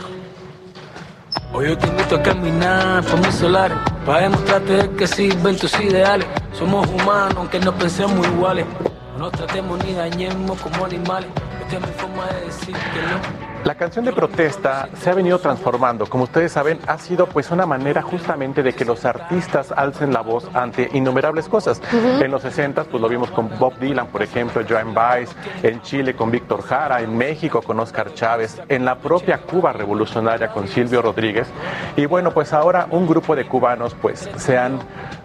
Hoy 1.53 1.67
yo 1.67 1.77
te 1.77 1.87
invito 1.87 2.15
a 2.15 2.23
caminar 2.23 3.03
por 3.03 3.19
mi 3.19 3.31
solar 3.31 3.71
para 4.05 4.21
demostrarte 4.21 4.89
que 4.97 5.07
sirven 5.07 5.57
tus 5.57 5.79
ideales. 5.79 6.27
Somos 6.51 6.87
humanos 6.89 7.35
aunque 7.37 7.59
no 7.59 7.73
pensemos 7.73 8.27
iguales. 8.27 8.65
No 9.13 9.25
nos 9.25 9.31
tratemos 9.31 9.83
ni 9.85 9.93
dañemos 9.93 10.59
como 10.59 10.85
animales. 10.85 11.29
Esta 11.61 11.77
es 11.77 11.81
mi 11.81 11.93
forma 11.93 12.25
de 12.25 12.45
decir 12.47 12.75
que 12.75 13.01
no. 13.01 13.54
La 13.65 13.73
canción 13.73 14.05
de 14.05 14.13
protesta 14.13 14.89
se 14.95 15.09
ha 15.09 15.15
venido 15.15 15.39
transformando, 15.39 16.05
como 16.05 16.25
ustedes 16.25 16.51
saben, 16.51 16.77
ha 16.85 16.99
sido 16.99 17.25
pues 17.25 17.49
una 17.49 17.65
manera 17.65 18.03
justamente 18.03 18.61
de 18.61 18.73
que 18.73 18.85
los 18.85 19.05
artistas 19.05 19.71
alcen 19.71 20.13
la 20.13 20.21
voz 20.21 20.47
ante 20.53 20.87
innumerables 20.93 21.49
cosas. 21.49 21.81
En 21.91 22.29
los 22.29 22.43
60 22.43 22.83
pues 22.83 23.01
lo 23.01 23.09
vimos 23.09 23.31
con 23.31 23.49
Bob 23.57 23.75
Dylan, 23.79 24.05
por 24.05 24.21
ejemplo, 24.21 24.61
Joan 24.69 24.93
Baez, 24.93 25.35
en 25.63 25.81
Chile 25.81 26.15
con 26.15 26.29
Víctor 26.29 26.61
Jara, 26.61 27.01
en 27.01 27.17
México 27.17 27.63
con 27.63 27.79
Oscar 27.79 28.13
Chávez, 28.13 28.61
en 28.69 28.85
la 28.85 28.99
propia 28.99 29.39
Cuba 29.39 29.73
revolucionaria 29.73 30.49
con 30.49 30.67
Silvio 30.67 31.01
Rodríguez. 31.01 31.47
Y 31.95 32.05
bueno, 32.05 32.35
pues 32.35 32.53
ahora 32.53 32.85
un 32.91 33.07
grupo 33.07 33.35
de 33.35 33.47
cubanos 33.47 33.95
pues 33.99 34.29
se 34.37 34.59
han 34.59 34.77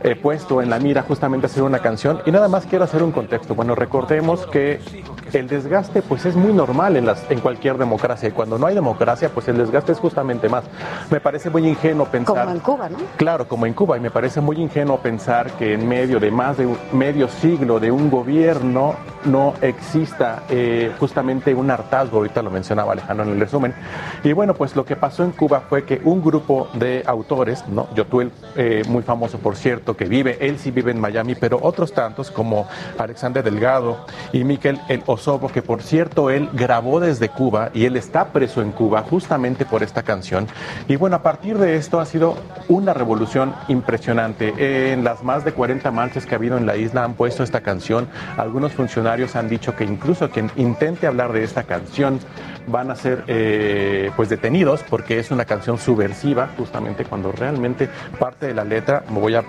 eh, 0.03 0.17
puesto 0.17 0.63
en 0.63 0.71
la 0.71 0.79
mira 0.79 1.03
justamente 1.03 1.45
a 1.47 1.51
hacer 1.51 1.63
una 1.63 1.81
canción 1.81 2.23
y 2.25 2.31
nada 2.31 2.49
más 2.49 2.65
quiero 2.65 2.85
hacer 2.85 3.03
un 3.03 3.13
contexto. 3.13 3.55
Bueno, 3.55 3.75
recordemos 3.75 4.47
que 4.47 4.81
el 5.39 5.49
desgaste 5.49 6.03
pues 6.03 6.25
es 6.27 6.37
muy 6.37 6.53
normal 6.53 6.97
en, 6.97 7.07
las, 7.07 7.31
en 7.31 7.41
cualquier 7.41 7.79
democracia 7.79 8.29
y 8.29 8.33
cuando 8.33 8.59
no 8.59 8.67
hay 8.67 8.75
democracia 8.75 9.31
pues 9.33 9.49
el 9.49 9.57
desgaste 9.59 9.93
es 9.93 9.99
justamente 9.99 10.49
más. 10.49 10.65
Me 11.11 11.21
parece 11.21 11.51
muy 11.51 11.67
ingenuo 11.67 12.07
pensar... 12.07 12.45
Como 12.45 12.57
en 12.57 12.61
Cuba, 12.61 12.89
¿no? 12.89 12.99
Claro, 13.17 13.49
como 13.49 13.67
en 13.67 13.75
Cuba 13.75 13.97
y 13.97 14.01
me 14.01 14.11
parece 14.11 14.41
muy 14.41 14.57
ingenuo 14.57 14.99
pensar 14.99 15.51
que 15.53 15.75
en 15.75 15.89
medio 15.89 16.21
de 16.21 16.31
más 16.31 16.57
de 16.57 16.69
medio 16.93 17.29
siglo 17.29 17.81
de 17.81 17.91
un 17.91 18.11
gobierno 18.11 18.95
no 19.25 19.55
exista 19.61 20.45
eh, 20.49 20.93
justamente 20.99 21.55
un 21.55 21.71
hartazgo, 21.71 22.19
ahorita 22.19 22.43
lo 22.43 22.51
mencionaba 22.51 22.93
Alejandro 22.93 23.27
en 23.27 23.33
el 23.33 23.41
resumen. 23.41 23.75
Y 24.25 24.33
bueno, 24.33 24.55
pues 24.55 24.77
lo 24.77 24.85
que 24.85 24.97
pasó 24.97 25.25
en 25.25 25.33
Cuba 25.33 25.63
fue 25.69 25.85
que 25.85 26.01
un 26.05 26.23
grupo 26.23 26.69
de 26.75 27.03
autores, 27.07 27.67
¿no? 27.69 27.89
Yotuel, 27.95 28.33
eh, 28.57 28.83
muy 28.89 29.03
famoso 29.03 29.39
por 29.39 29.57
cierto, 29.57 29.97
que 29.97 30.07
vive, 30.07 30.39
él 30.41 30.59
sí 30.59 30.71
vive 30.71 30.91
en 30.91 31.01
Miami, 31.01 31.35
pero 31.35 31.59
otros 31.63 31.93
tantos 31.93 32.31
como 32.31 32.67
Alexander 32.99 33.43
Delgado 33.43 34.07
y 34.33 34.45
Miquel 34.45 34.81
El 34.89 35.03
Que 35.53 35.61
por 35.61 35.83
cierto 35.83 36.31
él 36.31 36.49
grabó 36.55 36.99
desde 36.99 37.29
Cuba 37.29 37.71
y 37.75 37.85
él 37.85 37.97
está 37.97 38.29
preso 38.29 38.63
en 38.63 38.73
Cuba 38.73 39.03
justamente 39.03 39.67
por 39.67 39.83
esta 39.83 40.03
canción. 40.03 40.49
Y 40.89 40.97
bueno, 40.97 41.17
a 41.17 41.23
partir 41.23 41.59
de 41.59 41.77
esto 41.77 42.01
ha 42.01 42.07
sido 42.07 42.37
una 42.69 42.95
revolución 42.95 43.55
impresionante. 43.69 44.93
En 44.93 45.05
las 45.05 45.23
más 45.23 45.45
de 45.45 45.53
40 45.53 45.91
marchas 45.91 46.25
que 46.25 46.35
ha 46.35 46.39
habido 46.39 46.57
en 46.57 46.65
la 46.65 46.79
isla 46.79 47.05
han 47.05 47.15
puesto 47.15 47.43
esta 47.43 47.61
canción. 47.61 48.09
Algunos 48.39 48.73
funcionarios 48.73 49.37
han 49.37 49.51
dicho 49.51 49.77
que 49.77 49.85
incluso 49.85 50.31
quien 50.31 50.51
intente 50.57 51.07
hablar 51.07 51.35
de 51.35 51.45
esta 51.45 51.65
canción 51.65 52.19
van 52.67 52.91
a 52.91 52.97
ser 52.97 53.25
eh, 53.27 54.11
pues 54.17 54.29
detenidos 54.29 54.83
porque 54.89 55.19
es 55.19 55.31
una 55.31 55.45
canción 55.45 55.79
subversiva, 55.79 56.51
justamente 56.57 57.05
cuando 57.05 57.33
realmente 57.33 57.89
parte 58.19 58.47
de 58.47 58.55
la 58.55 58.65
letra, 58.65 59.05
me 59.11 59.19
voy 59.19 59.35
a, 59.35 59.43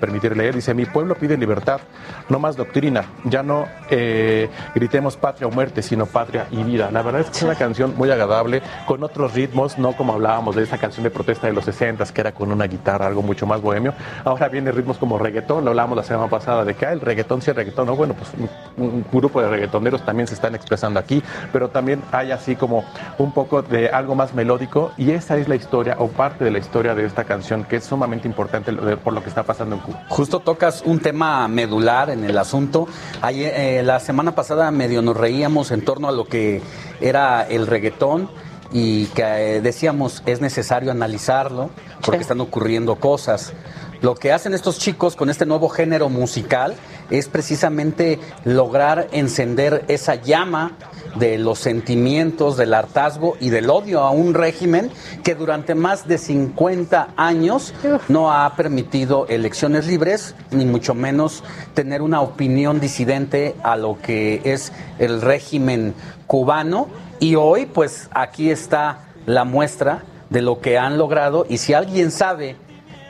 permitir 0.00 0.36
leer, 0.36 0.54
dice, 0.54 0.74
mi 0.74 0.86
pueblo 0.86 1.14
pide 1.14 1.36
libertad, 1.36 1.80
no 2.28 2.38
más 2.38 2.56
doctrina, 2.56 3.04
ya 3.24 3.42
no 3.42 3.66
eh, 3.90 4.48
gritemos 4.74 5.16
Patria 5.16 5.46
o 5.46 5.50
Muerte, 5.50 5.82
sino 5.82 6.06
Patria 6.06 6.46
y 6.50 6.62
Vida. 6.62 6.90
La 6.90 7.02
verdad 7.02 7.22
es 7.22 7.30
que 7.30 7.36
es 7.38 7.42
una 7.42 7.54
canción 7.54 7.94
muy 7.96 8.10
agradable, 8.10 8.62
con 8.86 9.02
otros 9.02 9.34
ritmos, 9.34 9.78
no 9.78 9.92
como 9.92 10.14
hablábamos 10.14 10.56
de 10.56 10.62
esa 10.62 10.78
canción 10.78 11.04
de 11.04 11.10
protesta 11.10 11.46
de 11.46 11.52
los 11.52 11.64
60 11.64 11.94
que 12.12 12.20
era 12.20 12.32
con 12.32 12.50
una 12.50 12.66
guitarra, 12.66 13.06
algo 13.06 13.22
mucho 13.22 13.46
más 13.46 13.60
bohemio. 13.60 13.94
Ahora 14.24 14.48
viene 14.48 14.72
ritmos 14.72 14.98
como 14.98 15.18
reggaetón, 15.18 15.64
lo 15.64 15.70
hablábamos 15.70 15.96
la 15.96 16.02
semana 16.02 16.28
pasada 16.28 16.64
de 16.64 16.74
que 16.74 16.86
ah, 16.86 16.92
el 16.92 17.00
reggaetón 17.00 17.42
sí 17.42 17.50
es 17.50 17.56
reggaetón, 17.56 17.86
no, 17.86 17.96
bueno, 17.96 18.14
pues 18.14 18.30
un, 18.76 18.84
un 18.84 19.04
grupo 19.12 19.40
de 19.40 19.48
reggaetoneros 19.48 20.04
también 20.04 20.26
se 20.26 20.34
están 20.34 20.54
expresando 20.54 20.98
aquí, 20.98 21.22
pero 21.52 21.68
también 21.68 22.02
hay 22.10 22.32
así 22.32 22.53
como 22.56 22.84
un 23.18 23.32
poco 23.32 23.62
de 23.62 23.88
algo 23.88 24.14
más 24.14 24.34
melódico 24.34 24.92
y 24.96 25.10
esa 25.10 25.36
es 25.36 25.48
la 25.48 25.56
historia 25.56 25.96
o 25.98 26.08
parte 26.08 26.44
de 26.44 26.50
la 26.50 26.58
historia 26.58 26.94
de 26.94 27.04
esta 27.04 27.24
canción 27.24 27.64
que 27.64 27.76
es 27.76 27.84
sumamente 27.84 28.28
importante 28.28 28.72
por 28.72 29.12
lo 29.12 29.22
que 29.22 29.28
está 29.28 29.42
pasando 29.42 29.76
en 29.76 29.82
Cuba. 29.82 30.04
Justo 30.08 30.40
tocas 30.40 30.82
un 30.84 31.00
tema 31.00 31.46
medular 31.48 32.10
en 32.10 32.24
el 32.24 32.38
asunto. 32.38 32.86
Ayer, 33.22 33.52
eh, 33.56 33.82
la 33.82 34.00
semana 34.00 34.34
pasada 34.34 34.70
medio 34.70 35.02
nos 35.02 35.16
reíamos 35.16 35.70
en 35.70 35.84
torno 35.84 36.08
a 36.08 36.12
lo 36.12 36.26
que 36.26 36.62
era 37.00 37.42
el 37.42 37.66
reggaetón 37.66 38.28
y 38.72 39.06
que 39.06 39.22
eh, 39.22 39.60
decíamos 39.60 40.22
es 40.26 40.40
necesario 40.40 40.90
analizarlo 40.90 41.70
porque 42.04 42.22
están 42.22 42.40
ocurriendo 42.40 42.96
cosas. 42.96 43.52
Lo 44.00 44.14
que 44.14 44.32
hacen 44.32 44.52
estos 44.52 44.78
chicos 44.78 45.16
con 45.16 45.30
este 45.30 45.46
nuevo 45.46 45.68
género 45.68 46.08
musical 46.08 46.74
es 47.08 47.28
precisamente 47.28 48.18
lograr 48.44 49.08
encender 49.12 49.84
esa 49.88 50.16
llama 50.16 50.72
de 51.16 51.38
los 51.38 51.58
sentimientos, 51.58 52.56
del 52.56 52.74
hartazgo 52.74 53.36
y 53.40 53.50
del 53.50 53.70
odio 53.70 54.00
a 54.00 54.10
un 54.10 54.34
régimen 54.34 54.90
que 55.22 55.34
durante 55.34 55.74
más 55.74 56.06
de 56.06 56.18
50 56.18 57.08
años 57.16 57.74
no 58.08 58.32
ha 58.32 58.54
permitido 58.56 59.26
elecciones 59.28 59.86
libres, 59.86 60.34
ni 60.50 60.64
mucho 60.64 60.94
menos 60.94 61.42
tener 61.74 62.02
una 62.02 62.20
opinión 62.20 62.80
disidente 62.80 63.54
a 63.62 63.76
lo 63.76 63.98
que 64.00 64.40
es 64.44 64.72
el 64.98 65.20
régimen 65.20 65.94
cubano. 66.26 66.88
Y 67.20 67.36
hoy, 67.36 67.66
pues 67.66 68.08
aquí 68.12 68.50
está 68.50 69.00
la 69.26 69.44
muestra 69.44 70.04
de 70.30 70.42
lo 70.42 70.60
que 70.60 70.78
han 70.78 70.98
logrado 70.98 71.46
y 71.48 71.58
si 71.58 71.74
alguien 71.74 72.10
sabe 72.10 72.56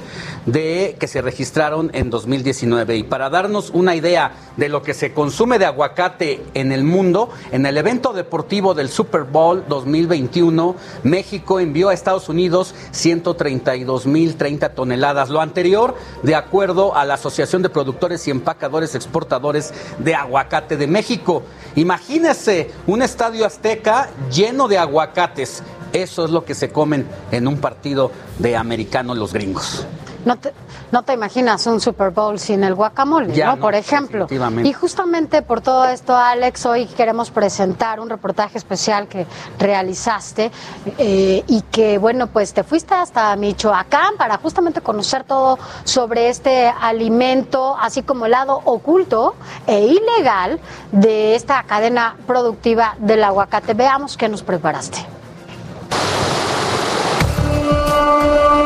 de 0.45 0.95
que 0.99 1.07
se 1.07 1.21
registraron 1.21 1.91
en 1.93 2.09
2019. 2.09 2.97
Y 2.97 3.03
para 3.03 3.29
darnos 3.29 3.69
una 3.71 3.95
idea 3.95 4.33
de 4.57 4.69
lo 4.69 4.81
que 4.81 4.93
se 4.93 5.13
consume 5.13 5.59
de 5.59 5.65
aguacate 5.65 6.43
en 6.53 6.71
el 6.71 6.83
mundo, 6.83 7.29
en 7.51 7.65
el 7.65 7.77
evento 7.77 8.13
deportivo 8.13 8.73
del 8.73 8.89
Super 8.89 9.23
Bowl 9.23 9.63
2021, 9.67 10.75
México 11.03 11.59
envió 11.59 11.89
a 11.89 11.93
Estados 11.93 12.29
Unidos 12.29 12.73
132 12.91 14.05
mil 14.05 14.35
30 14.35 14.69
toneladas. 14.69 15.29
Lo 15.29 15.41
anterior, 15.41 15.95
de 16.23 16.35
acuerdo 16.35 16.95
a 16.95 17.05
la 17.05 17.15
Asociación 17.15 17.61
de 17.61 17.69
Productores 17.69 18.27
y 18.27 18.31
Empacadores 18.31 18.95
Exportadores 18.95 19.73
de 19.99 20.15
Aguacate 20.15 20.77
de 20.77 20.87
México. 20.87 21.43
Imagínese 21.75 22.71
un 22.87 23.01
estadio 23.01 23.45
azteca 23.45 24.09
lleno 24.31 24.67
de 24.67 24.77
aguacates. 24.77 25.63
Eso 25.95 26.25
es 26.25 26.31
lo 26.31 26.43
que 26.43 26.55
se 26.55 26.73
comen 26.73 27.07
en 27.31 27.47
un 27.47 27.57
partido 27.57 28.11
de 28.37 28.57
americano 28.57 29.15
los 29.15 29.31
gringos. 29.31 29.85
No 30.25 30.37
te, 30.37 30.51
no 30.91 31.03
te 31.03 31.13
imaginas 31.13 31.67
un 31.67 31.79
Super 31.79 32.09
Bowl 32.09 32.37
sin 32.37 32.65
el 32.65 32.75
guacamole, 32.75 33.33
Ya 33.33 33.45
¿no? 33.45 33.55
no, 33.55 33.61
Por 33.61 33.75
ejemplo. 33.75 34.27
Y 34.63 34.73
justamente 34.73 35.41
por 35.41 35.61
todo 35.61 35.85
esto, 35.85 36.13
Alex, 36.13 36.65
hoy 36.65 36.87
queremos 36.87 37.31
presentar 37.31 38.01
un 38.01 38.09
reportaje 38.09 38.57
especial 38.57 39.07
que 39.07 39.25
realizaste 39.57 40.51
eh, 40.97 41.43
y 41.47 41.61
que, 41.61 41.97
bueno, 41.97 42.27
pues 42.27 42.53
te 42.53 42.63
fuiste 42.63 42.93
hasta 42.93 43.33
Michoacán 43.37 44.17
para 44.17 44.37
justamente 44.37 44.81
conocer 44.81 45.23
todo 45.23 45.59
sobre 45.85 46.27
este 46.27 46.67
alimento, 46.67 47.77
así 47.79 48.01
como 48.03 48.25
el 48.25 48.31
lado 48.31 48.61
oculto 48.65 49.35
e 49.65 49.79
ilegal 49.79 50.59
de 50.91 51.35
esta 51.35 51.63
cadena 51.63 52.17
productiva 52.27 52.95
del 52.99 53.23
aguacate. 53.23 53.75
Veamos 53.75 54.17
qué 54.17 54.27
nos 54.27 54.43
preparaste. 54.43 55.05
Esa 58.05 58.64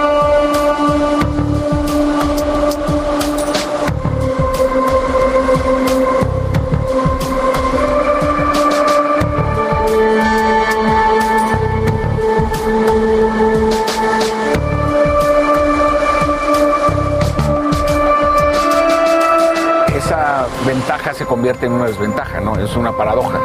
se 21.20 21.26
convierte 21.26 21.66
en 21.66 21.74
una 21.74 21.86
desventaja, 21.86 22.40
¿no? 22.40 22.56
Es 22.56 22.78
una 22.78 22.94
paradoja. 22.94 23.40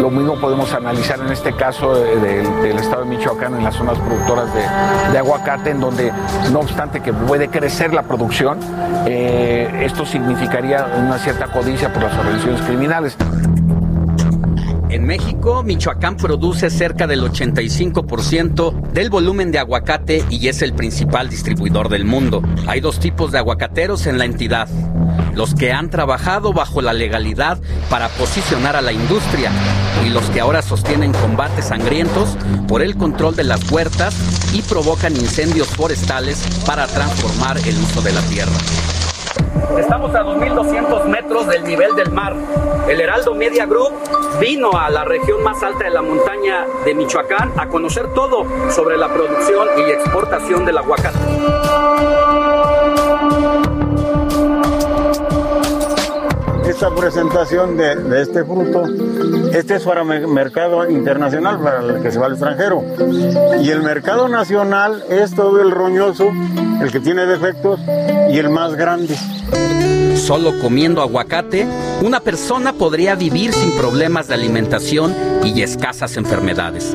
Lo 0.00 0.10
mismo 0.10 0.36
podemos 0.36 0.72
analizar 0.72 1.18
en 1.18 1.32
este 1.32 1.52
caso 1.56 1.92
de- 1.92 2.14
del, 2.20 2.62
del 2.62 2.78
estado 2.78 3.02
de 3.02 3.08
Michoacán, 3.08 3.52
en 3.56 3.64
las 3.64 3.74
zonas 3.74 3.98
productoras 3.98 4.46
de, 4.54 4.60
de 5.10 5.18
aguacate, 5.18 5.70
en 5.70 5.80
donde 5.80 6.12
no 6.52 6.60
obstante 6.60 7.00
que 7.00 7.12
puede 7.12 7.48
crecer 7.48 7.92
la 7.92 8.02
producción, 8.04 8.58
eh, 9.06 9.82
esto 9.84 10.06
significaría 10.06 10.86
una 11.04 11.18
cierta 11.18 11.46
codicia 11.48 11.92
por 11.92 12.04
las 12.04 12.16
organizaciones 12.16 12.60
criminales. 12.62 13.16
En 14.88 15.04
México, 15.04 15.64
Michoacán 15.64 16.16
produce 16.16 16.70
cerca 16.70 17.08
del 17.08 17.22
85% 17.22 18.92
del 18.92 19.10
volumen 19.10 19.50
de 19.50 19.58
aguacate 19.58 20.24
y 20.30 20.46
es 20.46 20.62
el 20.62 20.74
principal 20.74 21.28
distribuidor 21.28 21.88
del 21.88 22.04
mundo. 22.04 22.40
Hay 22.68 22.80
dos 22.80 23.00
tipos 23.00 23.32
de 23.32 23.38
aguacateros 23.38 24.06
en 24.06 24.18
la 24.18 24.24
entidad. 24.26 24.68
Los 25.34 25.54
que 25.54 25.72
han 25.72 25.90
trabajado 25.90 26.52
bajo 26.52 26.82
la 26.82 26.92
legalidad 26.92 27.58
para 27.90 28.08
posicionar 28.10 28.76
a 28.76 28.80
la 28.80 28.92
industria 28.92 29.50
y 30.06 30.10
los 30.10 30.24
que 30.30 30.40
ahora 30.40 30.62
sostienen 30.62 31.12
combates 31.12 31.66
sangrientos 31.66 32.36
por 32.68 32.80
el 32.80 32.96
control 32.96 33.34
de 33.34 33.44
las 33.44 33.70
huertas 33.70 34.14
y 34.54 34.62
provocan 34.62 35.16
incendios 35.16 35.68
forestales 35.68 36.38
para 36.64 36.86
transformar 36.86 37.58
el 37.58 37.76
uso 37.76 38.02
de 38.02 38.12
la 38.12 38.22
tierra. 38.22 38.56
Estamos 39.78 40.14
a 40.14 40.22
2.200 40.22 41.04
metros 41.04 41.46
del 41.46 41.64
nivel 41.64 41.94
del 41.94 42.10
mar. 42.10 42.34
El 42.88 43.00
Heraldo 43.00 43.34
Media 43.34 43.66
Group 43.66 43.92
vino 44.40 44.70
a 44.78 44.90
la 44.90 45.04
región 45.04 45.42
más 45.42 45.62
alta 45.62 45.84
de 45.84 45.90
la 45.90 46.02
montaña 46.02 46.66
de 46.84 46.94
Michoacán 46.94 47.52
a 47.56 47.68
conocer 47.68 48.12
todo 48.14 48.46
sobre 48.70 48.96
la 48.96 49.08
producción 49.12 49.68
y 49.78 49.90
exportación 49.90 50.64
del 50.64 50.78
aguacate. 50.78 51.18
Esta 56.76 56.94
presentación 56.94 57.78
de, 57.78 58.20
este 58.20 58.44
fruto, 58.44 58.84
este 59.50 59.76
es 59.76 59.82
para 59.82 60.04
me- 60.04 60.26
mercado 60.26 60.90
internacional, 60.90 61.58
para 61.58 61.80
el 61.80 62.02
que 62.02 62.12
se 62.12 62.18
va 62.18 62.26
al 62.26 62.32
extranjero. 62.32 62.84
Y 63.62 63.70
el 63.70 63.82
mercado 63.82 64.28
nacional 64.28 65.02
es 65.08 65.34
todo 65.34 65.62
el 65.62 65.70
roñoso, 65.70 66.28
el 66.82 66.92
que 66.92 67.00
tiene 67.00 67.24
defectos 67.24 67.80
y 68.30 68.36
el 68.36 68.50
más 68.50 68.74
grande. 68.74 69.16
Solo 70.16 70.52
comiendo 70.60 71.00
aguacate, 71.00 71.66
una 72.02 72.20
persona 72.20 72.74
podría 72.74 73.14
vivir 73.14 73.54
sin 73.54 73.72
problemas 73.78 74.28
de 74.28 74.34
alimentación 74.34 75.14
y 75.44 75.62
escasas 75.62 76.18
enfermedades. 76.18 76.94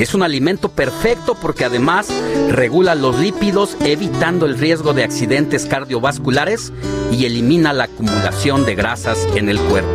Es 0.00 0.14
un 0.14 0.22
alimento 0.22 0.70
perfecto 0.70 1.34
porque 1.34 1.66
además 1.66 2.08
regula 2.48 2.94
los 2.94 3.18
lípidos 3.18 3.76
evitando 3.84 4.46
el 4.46 4.56
riesgo 4.56 4.94
de 4.94 5.04
accidentes 5.04 5.66
cardiovasculares 5.66 6.72
y 7.12 7.26
elimina 7.26 7.74
la 7.74 7.84
acumulación 7.84 8.64
de 8.64 8.74
grasas 8.76 9.28
en 9.34 9.50
el 9.50 9.60
cuerpo. 9.60 9.90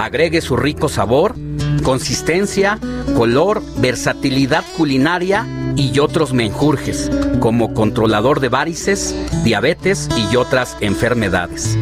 Agregue 0.00 0.40
su 0.40 0.56
rico 0.56 0.88
sabor, 0.88 1.34
consistencia, 1.82 2.78
color, 3.16 3.64
versatilidad 3.78 4.62
culinaria 4.76 5.44
y 5.74 5.98
otros 5.98 6.32
menjurjes, 6.32 7.10
como 7.40 7.74
controlador 7.74 8.38
de 8.38 8.48
varices, 8.48 9.12
diabetes 9.42 10.08
y 10.30 10.36
otras 10.36 10.76
enfermedades. 10.80 11.76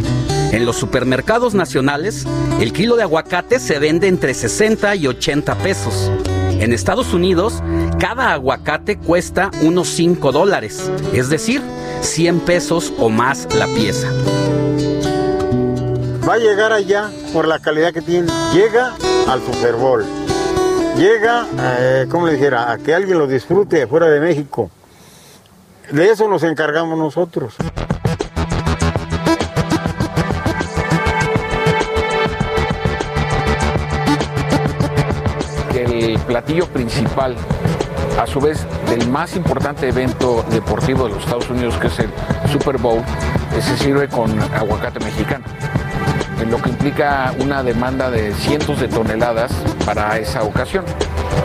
En 0.52 0.64
los 0.64 0.76
supermercados 0.76 1.52
nacionales, 1.52 2.26
el 2.58 2.72
kilo 2.72 2.96
de 2.96 3.02
aguacate 3.02 3.58
se 3.58 3.78
vende 3.78 4.08
entre 4.08 4.32
60 4.32 4.96
y 4.96 5.08
80 5.08 5.56
pesos. 5.56 6.10
En 6.64 6.72
Estados 6.72 7.12
Unidos, 7.12 7.62
cada 7.98 8.32
aguacate 8.32 8.96
cuesta 8.96 9.50
unos 9.60 9.86
5 9.88 10.32
dólares, 10.32 10.90
es 11.12 11.28
decir, 11.28 11.60
100 12.00 12.40
pesos 12.40 12.90
o 12.98 13.10
más 13.10 13.54
la 13.54 13.66
pieza. 13.66 14.08
Va 16.26 16.32
a 16.32 16.38
llegar 16.38 16.72
allá 16.72 17.10
por 17.34 17.46
la 17.46 17.58
calidad 17.58 17.92
que 17.92 18.00
tiene. 18.00 18.32
Llega 18.54 18.94
al 19.28 19.42
Super 19.42 19.74
Bowl. 19.74 20.06
Llega, 20.96 21.46
eh, 21.60 22.06
¿cómo 22.10 22.28
le 22.28 22.32
dijera? 22.32 22.72
A 22.72 22.78
que 22.78 22.94
alguien 22.94 23.18
lo 23.18 23.26
disfrute 23.26 23.86
fuera 23.86 24.06
de 24.06 24.20
México. 24.20 24.70
De 25.90 26.08
eso 26.08 26.28
nos 26.28 26.44
encargamos 26.44 26.98
nosotros. 26.98 27.56
Platillo 36.34 36.66
principal, 36.66 37.36
a 38.20 38.26
su 38.26 38.40
vez, 38.40 38.66
del 38.90 39.08
más 39.08 39.36
importante 39.36 39.86
evento 39.86 40.44
deportivo 40.50 41.04
de 41.04 41.10
los 41.10 41.22
Estados 41.22 41.48
Unidos, 41.48 41.76
que 41.76 41.86
es 41.86 41.96
el 42.00 42.10
Super 42.50 42.76
Bowl, 42.76 43.00
se 43.60 43.76
sirve 43.76 44.08
con 44.08 44.36
aguacate 44.52 44.98
mexicano, 44.98 45.44
en 46.42 46.50
lo 46.50 46.60
que 46.60 46.70
implica 46.70 47.32
una 47.38 47.62
demanda 47.62 48.10
de 48.10 48.34
cientos 48.34 48.80
de 48.80 48.88
toneladas 48.88 49.52
para 49.86 50.18
esa 50.18 50.42
ocasión. 50.42 50.84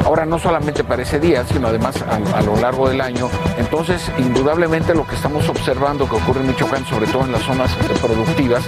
Ahora, 0.09 0.25
no 0.25 0.39
solamente 0.39 0.83
para 0.83 1.03
ese 1.03 1.19
día, 1.19 1.45
sino 1.45 1.67
además 1.67 1.93
a, 2.01 2.41
lo 2.41 2.55
largo 2.55 2.89
del 2.89 2.99
año. 2.99 3.29
Entonces, 3.59 4.11
indudablemente 4.17 4.95
lo 4.95 5.05
que 5.05 5.13
estamos 5.13 5.47
observando 5.47 6.09
que 6.09 6.15
ocurre 6.15 6.41
en 6.41 6.47
Michoacán, 6.47 6.83
sobre 6.87 7.05
todo 7.05 7.25
en 7.25 7.31
las 7.31 7.43
zonas 7.43 7.71
productivas, 8.01 8.63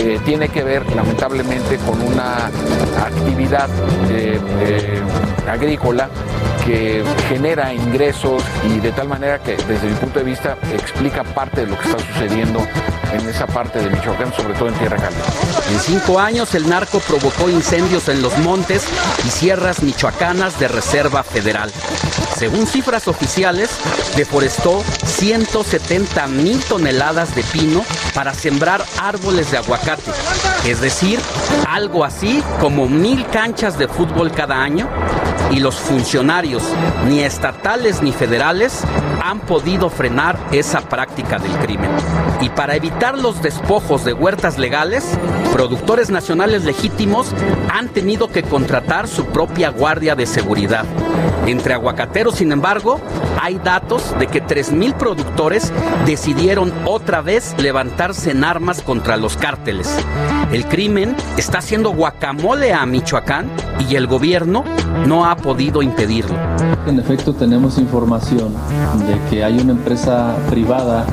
eh, 0.00 0.20
tiene 0.26 0.50
que 0.50 0.62
ver 0.62 0.84
lamentablemente 0.94 1.78
con 1.78 1.98
una 2.02 2.48
actividad 3.06 3.70
eh, 4.10 4.38
eh, 4.60 5.02
agrícola 5.50 6.10
que 6.64 7.04
genera 7.28 7.72
ingresos 7.72 8.42
y 8.68 8.80
de 8.80 8.92
tal 8.92 9.08
manera 9.08 9.38
que 9.38 9.56
desde 9.56 9.88
mi 9.88 9.94
punto 9.94 10.18
de 10.18 10.24
vista 10.24 10.56
explica 10.72 11.24
parte 11.24 11.62
de 11.62 11.66
lo 11.68 11.78
que 11.78 11.88
está 11.88 11.98
sucediendo 11.98 12.60
en 13.12 13.28
esa 13.28 13.46
parte 13.46 13.78
de 13.80 13.90
Michoacán, 13.90 14.32
sobre 14.32 14.54
todo 14.54 14.68
en 14.68 14.74
Tierra 14.74 14.96
Caliente. 14.96 15.28
En 15.70 15.78
cinco 15.80 16.18
años, 16.18 16.54
el 16.54 16.68
narco 16.68 17.00
provocó 17.00 17.48
incendios 17.48 18.08
en 18.08 18.22
los 18.22 18.36
montes 18.38 18.84
y 19.26 19.30
sierras 19.30 19.82
michoacanas 19.82 20.58
de 20.58 20.68
Reserva 20.68 21.22
Federal. 21.22 21.70
Según 22.36 22.66
cifras 22.66 23.06
oficiales, 23.06 23.70
deforestó 24.16 24.82
170 25.04 26.26
mil 26.26 26.58
toneladas 26.64 27.34
de 27.36 27.44
pino 27.44 27.84
para 28.14 28.34
sembrar 28.34 28.84
árboles 29.00 29.50
de 29.50 29.58
aguacate, 29.58 30.10
es 30.66 30.80
decir, 30.80 31.20
algo 31.68 32.04
así 32.04 32.42
como 32.60 32.88
mil 32.88 33.26
canchas 33.26 33.78
de 33.78 33.86
fútbol 33.88 34.32
cada 34.32 34.60
año. 34.60 34.88
Y 35.50 35.60
los 35.60 35.76
funcionarios, 35.76 36.51
ni 37.08 37.20
estatales 37.20 38.02
ni 38.02 38.12
federales, 38.12 38.82
han 39.22 39.40
podido 39.40 39.88
frenar 39.88 40.36
esa 40.52 40.80
práctica 40.80 41.38
del 41.38 41.52
crimen. 41.58 41.90
Y 42.40 42.48
para 42.50 42.76
evitar 42.76 43.18
los 43.18 43.40
despojos 43.40 44.04
de 44.04 44.12
huertas 44.12 44.58
legales, 44.58 45.18
productores 45.52 46.10
nacionales 46.10 46.64
legítimos 46.64 47.32
han 47.72 47.88
tenido 47.88 48.28
que 48.28 48.42
contratar 48.42 49.08
su 49.08 49.26
propia 49.26 49.70
guardia 49.70 50.14
de 50.14 50.26
seguridad. 50.26 50.84
Entre 51.46 51.74
aguacateros, 51.74 52.36
sin 52.36 52.52
embargo, 52.52 53.00
hay 53.40 53.58
datos 53.58 54.16
de 54.18 54.26
que 54.26 54.42
3.000 54.42 54.94
productores 54.94 55.72
decidieron 56.06 56.72
otra 56.84 57.20
vez 57.20 57.54
levantarse 57.58 58.30
en 58.30 58.44
armas 58.44 58.82
contra 58.82 59.16
los 59.16 59.36
cárteles. 59.36 59.92
El 60.52 60.66
crimen 60.66 61.16
está 61.36 61.58
haciendo 61.58 61.90
guacamole 61.90 62.72
a 62.72 62.84
Michoacán 62.86 63.50
y 63.88 63.96
el 63.96 64.06
gobierno 64.06 64.64
no 65.06 65.26
ha 65.26 65.36
podido 65.36 65.82
impedirlo. 65.82 66.36
En 66.86 66.98
efecto, 66.98 67.32
tenemos 67.32 67.78
información 67.78 68.52
de 69.06 69.30
que 69.30 69.44
hay 69.44 69.58
una 69.58 69.72
empresa 69.72 70.36
privada 70.50 71.06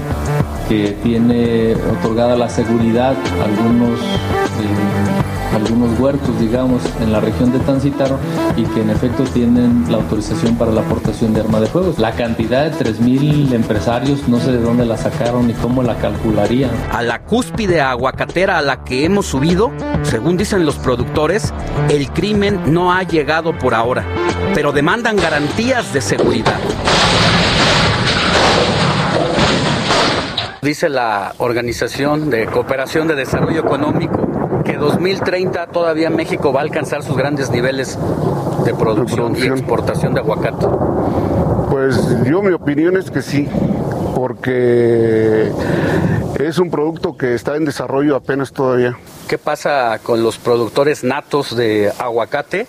que 0.68 0.98
tiene 1.04 1.76
otorgada 1.76 2.36
la 2.36 2.50
seguridad 2.50 3.14
a 3.14 3.46
algunos, 3.46 4.00
eh, 4.00 5.19
algunos 5.54 6.00
huertos, 6.00 6.40
digamos, 6.40 6.82
en 7.02 7.12
la 7.12 7.20
región 7.20 7.52
de 7.52 7.60
Tancítaro 7.60 8.20
y 8.56 8.64
que 8.64 8.82
en 8.82 8.90
efecto 8.90 9.24
tienen 9.24 9.86
la 9.90 9.98
autorización 9.98 10.56
para 10.56 10.72
la 10.72 10.82
aportación 10.82 11.34
de 11.34 11.42
arma 11.42 11.60
de 11.60 11.68
fuego. 11.68 11.94
La 11.98 12.12
cantidad 12.12 12.70
de 12.70 12.72
3.000 12.72 13.54
empresarios, 13.54 14.28
no 14.28 14.40
sé 14.40 14.52
de 14.52 14.60
dónde 14.60 14.86
la 14.86 14.98
sacaron 14.98 15.48
ni 15.48 15.54
cómo 15.54 15.84
la 15.84 15.96
calcularían. 15.96 16.72
A 16.92 17.02
la 17.02 17.22
cúspide 17.24 17.82
aguacatera 17.82 18.58
a 18.58 18.62
la 18.62 18.84
que 18.84 19.06
hemos 19.06 19.26
subido, 19.26 19.72
según 20.04 20.38
dicen 20.38 20.66
los 20.66 20.78
productores, 20.78 21.54
el 21.90 22.10
crimen 22.12 22.74
no 22.74 22.94
ha 22.94 23.04
llegado 23.04 23.58
por 23.58 23.74
ahora, 23.74 24.06
pero 24.54 24.72
demandan 24.72 25.16
garantías 25.16 25.94
de 25.94 26.02
seguridad. 26.02 26.60
Dice 30.62 30.90
la 30.90 31.34
Organización 31.38 32.30
de 32.30 32.46
Cooperación 32.46 33.08
de 33.08 33.16
Desarrollo 33.16 33.62
Económico 33.62 34.29
que 34.70 34.78
2030 34.78 35.68
todavía 35.68 36.12
México 36.12 36.54
va 36.54 36.60
a 36.60 36.64
alcanzar 36.64 37.02
sus 37.02 37.18
grandes 37.18 37.50
niveles 37.50 37.98
de 38.64 38.74
producción 38.76 39.36
y 39.36 39.48
exportación 39.48 40.14
de 40.14 40.20
aguacate. 40.20 40.68
Pues 41.72 41.98
yo 42.24 42.44
mi 42.44 42.54
opinión 42.54 42.96
es 42.96 43.10
que 43.10 43.24
sí, 43.24 43.48
porque 44.14 45.52
es 46.40 46.60
un 46.60 46.70
producto 46.70 47.18
que 47.18 47.34
está 47.34 47.56
en 47.56 47.66
desarrollo 47.66 48.16
apenas 48.16 48.52
todavía. 48.52 48.96
¿Qué 49.28 49.40
pasa 49.40 50.00
con 50.04 50.22
los 50.22 50.38
productores 50.38 51.04
natos 51.04 51.56
de 51.56 51.92
aguacate 51.98 52.68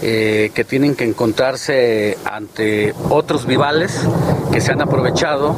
eh, 0.00 0.50
que 0.54 0.64
tienen 0.64 0.94
que 0.94 1.04
encontrarse 1.04 2.16
ante 2.24 2.94
otros 3.10 3.44
vivales 3.44 4.00
que 4.50 4.62
se 4.62 4.72
han 4.72 4.80
aprovechado 4.80 5.54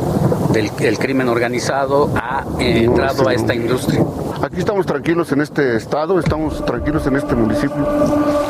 del 0.53 0.71
el 0.81 0.99
crimen 0.99 1.29
organizado, 1.29 2.11
ha 2.17 2.45
eh, 2.59 2.85
entrado 2.85 3.29
a 3.29 3.35
esta 3.35 3.55
industria? 3.55 4.05
Aquí 4.43 4.59
estamos 4.59 4.87
tranquilos 4.87 5.31
en 5.33 5.41
este 5.43 5.77
estado, 5.77 6.19
estamos 6.19 6.65
tranquilos 6.65 7.07
en 7.07 7.17
este 7.17 7.35
municipio. 7.35 7.87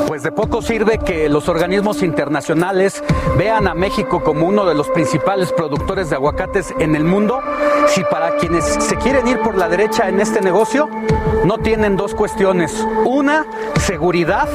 Pues 0.07 0.23
de 0.23 0.33
poco 0.33 0.63
sirve 0.63 0.99
que 0.99 1.29
los 1.29 1.49
organismos 1.49 2.03
internacionales 2.03 3.03
vean 3.37 3.67
a 3.67 3.75
México 3.75 4.23
como 4.23 4.47
uno 4.47 4.65
de 4.67 4.75
los 4.75 4.89
principales 4.89 5.53
productores 5.53 6.11
de 6.11 6.17
aguacates 6.17 6.73
en 6.79 6.95
el 6.95 7.05
mundo, 7.05 7.41
si 7.89 8.05
para 8.05 8.37
quienes 8.37 8.65
se 8.65 8.97
quieren 8.97 9.27
ir 9.27 9.41
por 9.41 9.57
la 9.57 9.69
derecha 9.69 10.09
en 10.09 10.21
este 10.21 10.41
negocio 10.41 10.89
no 11.45 11.59
tienen 11.59 11.97
dos 11.97 12.15
cuestiones. 12.15 12.87
Una, 13.05 13.47
seguridad 13.81 14.49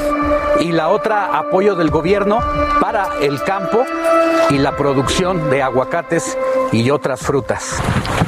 y 0.59 0.71
la 0.71 0.89
otra, 0.89 1.37
apoyo 1.37 1.75
del 1.75 1.89
gobierno 1.89 2.39
para 2.79 3.09
el 3.21 3.41
campo 3.43 3.85
y 4.49 4.57
la 4.57 4.75
producción 4.75 5.49
de 5.49 5.63
aguacates 5.63 6.37
y 6.71 6.89
otras 6.89 7.21
frutas. 7.21 7.77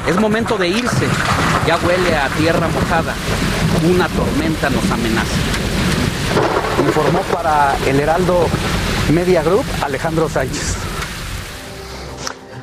Es 0.06 0.18
momento 0.18 0.56
de 0.56 0.68
irse, 0.68 1.06
ya 1.66 1.78
huele 1.86 2.16
a 2.16 2.28
tierra 2.30 2.68
mojada, 2.68 3.14
una 3.88 4.08
tormenta 4.08 4.70
nos 4.70 4.90
amenaza. 4.90 5.36
Informó 6.84 7.20
para 7.32 7.76
el 7.86 8.00
Heraldo 8.00 8.46
Media 9.12 9.42
Group 9.42 9.64
Alejandro 9.82 10.28
Sánchez. 10.28 10.97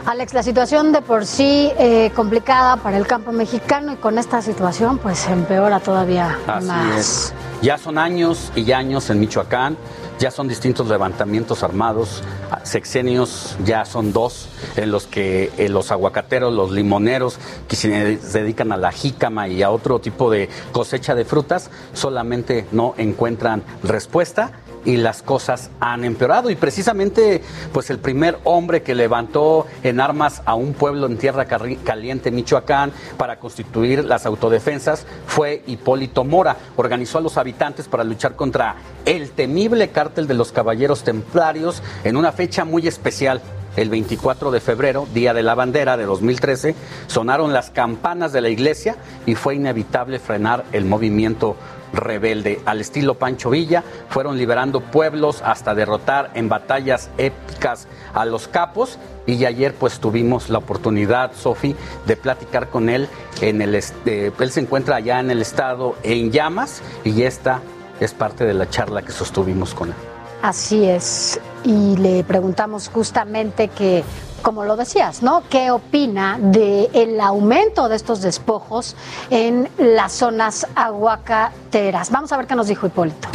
Alex, 0.06 0.36
la 0.36 0.44
situación 0.44 0.92
de 0.92 1.02
por 1.02 1.26
sí 1.26 1.72
eh, 1.80 2.12
complicada 2.16 2.78
para 2.78 2.98
el 2.98 3.08
campo 3.08 3.32
mexicano 3.32 3.94
y 3.94 3.96
con 3.96 4.20
esta 4.20 4.40
situación 4.40 5.00
pues 5.00 5.28
empeora 5.28 5.80
todavía 5.80 6.38
Así 6.46 6.68
más. 6.68 6.96
es. 7.00 7.34
Ya 7.64 7.80
son 7.80 7.98
años 7.98 8.52
y 8.56 8.72
años 8.72 9.10
en 9.10 9.20
Michoacán, 9.20 9.78
ya 10.20 10.30
son 10.30 10.48
distintos 10.48 10.88
levantamientos 10.88 11.64
armados, 11.64 12.22
sexenios 12.62 13.58
ya 13.66 13.84
son 13.84 14.14
dos, 14.14 14.50
en 14.76 14.92
los 14.92 15.08
que 15.08 15.52
eh, 15.58 15.70
los 15.70 15.92
aguacateros, 15.92 16.54
los 16.54 16.72
limoneros, 16.72 17.40
que 17.68 17.76
se 17.76 17.90
dedican 18.18 18.72
a 18.72 18.78
la 18.78 18.92
jícama 18.92 19.48
y 19.48 19.64
a 19.64 19.72
otro 19.72 19.98
tipo 20.00 20.30
de 20.30 20.50
cosecha 20.72 21.16
de 21.16 21.26
frutas, 21.26 21.72
solamente 21.94 22.68
no 22.72 22.94
encuentran 22.98 23.64
respuesta 23.82 24.52
y 24.86 24.98
las 24.98 25.22
cosas 25.22 25.72
han 25.80 26.06
empeorado. 26.06 26.50
Y 26.50 26.56
precisamente, 26.56 27.42
pues 27.74 27.90
el 27.90 28.00
primer 28.00 28.40
hombre 28.44 28.84
que 28.84 28.96
levantó 28.96 29.66
en 29.84 30.00
armas 30.00 30.42
a 30.46 30.56
un 30.56 30.74
pueblo 30.74 31.08
en 31.08 31.18
tierra 31.18 31.46
caliente, 31.46 32.32
Michoacán, 32.32 32.92
para 33.18 33.40
constituir 33.40 34.06
las 34.06 34.26
autodefensas 34.26 35.06
fue 35.28 35.64
Hipólito 35.68 36.24
Mora. 36.24 36.56
Organizó 36.76 37.18
a 37.18 37.22
los 37.22 37.38
habitantes 37.38 37.88
para 37.88 38.04
luchar 38.04 38.36
contra 38.36 38.76
el 39.06 39.32
temible 39.32 39.90
cártel 39.90 40.28
de 40.28 40.34
los 40.34 40.52
caballeros 40.52 41.04
templarios 41.04 41.82
en 42.04 42.18
una 42.18 42.32
fecha 42.32 42.66
muy 42.66 42.88
especial. 42.88 43.42
El 43.76 43.90
24 43.90 44.52
de 44.52 44.62
febrero, 44.62 45.08
Día 45.14 45.34
de 45.34 45.44
la 45.44 45.56
Bandera 45.56 45.98
de 45.98 46.06
2013, 46.06 46.76
sonaron 47.08 47.54
las 47.54 47.72
campanas 47.72 48.32
de 48.32 48.42
la 48.42 48.50
iglesia 48.50 48.96
y 49.26 49.36
fue 49.36 49.56
inevitable 49.56 50.20
frenar 50.20 50.64
el 50.72 50.86
movimiento 50.86 51.58
rebelde. 51.94 52.62
Al 52.66 52.82
estilo 52.82 53.16
Pancho 53.16 53.50
Villa, 53.50 53.84
fueron 54.10 54.38
liberando 54.38 54.80
pueblos 54.80 55.42
hasta 55.44 55.76
derrotar 55.76 56.32
en 56.36 56.50
batallas 56.50 57.10
épicas 57.18 57.88
a 58.14 58.26
los 58.26 58.48
capos. 58.48 58.98
Y 59.26 59.44
ayer 59.46 59.74
pues 59.74 60.00
tuvimos 60.00 60.50
la 60.50 60.60
oportunidad, 60.60 61.32
Sofi, 61.34 61.76
de 62.06 62.16
platicar 62.16 62.70
con 62.70 62.90
él. 62.90 63.10
En 63.42 63.62
el, 63.62 63.76
este, 63.76 64.32
él 64.38 64.52
se 64.52 64.62
encuentra 64.62 64.98
allá 64.98 65.20
en 65.20 65.32
el 65.32 65.42
estado 65.42 65.96
en 66.04 66.32
llamas 66.32 66.82
y 67.04 67.24
esta 67.24 67.62
es 68.00 68.14
parte 68.14 68.46
de 68.46 68.54
la 68.54 68.70
charla 68.70 69.02
que 69.02 69.12
sostuvimos 69.12 69.74
con 69.74 69.90
él. 69.90 70.15
Así 70.42 70.86
es. 70.86 71.40
Y 71.64 71.98
le 71.98 72.24
preguntamos 72.24 72.90
justamente 72.90 73.68
que 73.70 74.04
como 74.46 74.64
lo 74.64 74.76
decías, 74.76 75.24
¿no? 75.24 75.44
¿Qué 75.50 75.72
opina 75.72 76.38
del 76.40 77.20
aumento 77.20 77.90
de 77.90 77.96
estos 77.96 78.22
despojos 78.22 78.96
en 79.32 79.68
las 79.80 80.14
zonas 80.14 80.68
aguacateras? 80.76 82.12
Vamos 82.12 82.32
a 82.32 82.38
ver 82.38 82.46
qué 82.46 82.54
nos 82.54 82.68
dijo 82.68 82.86
Hipólito. 82.86 83.28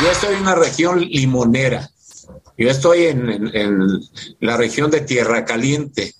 Yo 0.00 0.10
estoy 0.12 0.36
en 0.36 0.42
una 0.42 0.54
región 0.54 1.00
limonera. 1.00 1.90
Yo 2.56 2.70
estoy 2.70 3.06
en, 3.06 4.00
la 4.38 4.56
región 4.56 4.92
de 4.92 5.00
Tierra 5.00 5.44
Caliente, 5.44 6.14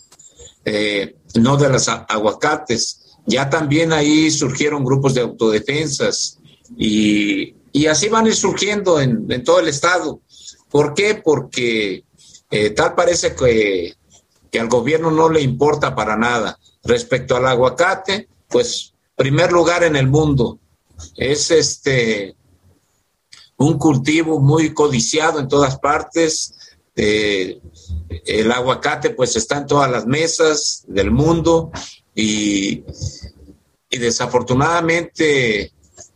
eh, 0.64 1.14
no 1.34 1.56
de 1.58 1.68
las 1.68 1.88
aguacates. 1.88 3.18
Ya 3.24 3.48
también 3.48 3.92
ahí 3.92 4.32
surgieron 4.32 4.84
grupos 4.84 5.14
de 5.14 5.20
autodefensas 5.20 6.40
y, 6.76 7.54
así 7.86 8.08
van 8.08 8.26
a 8.26 8.28
ir 8.28 8.34
surgiendo 8.34 9.00
en, 9.00 9.44
todo 9.44 9.60
el 9.60 9.68
estado. 9.68 10.20
¿Por 10.70 10.94
qué? 10.94 11.14
Porque 11.22 12.04
eh, 12.50 12.70
tal 12.70 12.94
parece 12.94 13.34
que, 13.34 13.94
al 14.58 14.68
gobierno 14.68 15.10
no 15.10 15.28
le 15.28 15.40
importa 15.40 15.94
para 15.94 16.16
nada. 16.16 16.58
Respecto 16.82 17.36
al 17.36 17.46
aguacate, 17.46 18.28
pues 18.48 18.94
primer 19.14 19.52
lugar 19.52 19.84
en 19.84 19.96
el 19.96 20.08
mundo. 20.08 20.58
Es 21.16 21.50
este 21.50 22.34
un 23.58 23.76
cultivo 23.76 24.40
muy 24.40 24.72
codiciado 24.72 25.40
en 25.40 25.48
todas 25.48 25.78
partes. 25.78 26.54
Eh, 26.94 27.60
el 28.24 28.50
aguacate 28.50 29.10
pues 29.10 29.36
está 29.36 29.58
en 29.58 29.66
todas 29.66 29.90
las 29.90 30.06
mesas 30.06 30.84
del 30.86 31.10
mundo 31.10 31.70
y, 32.14 32.84
desafortunadamente 33.90 35.72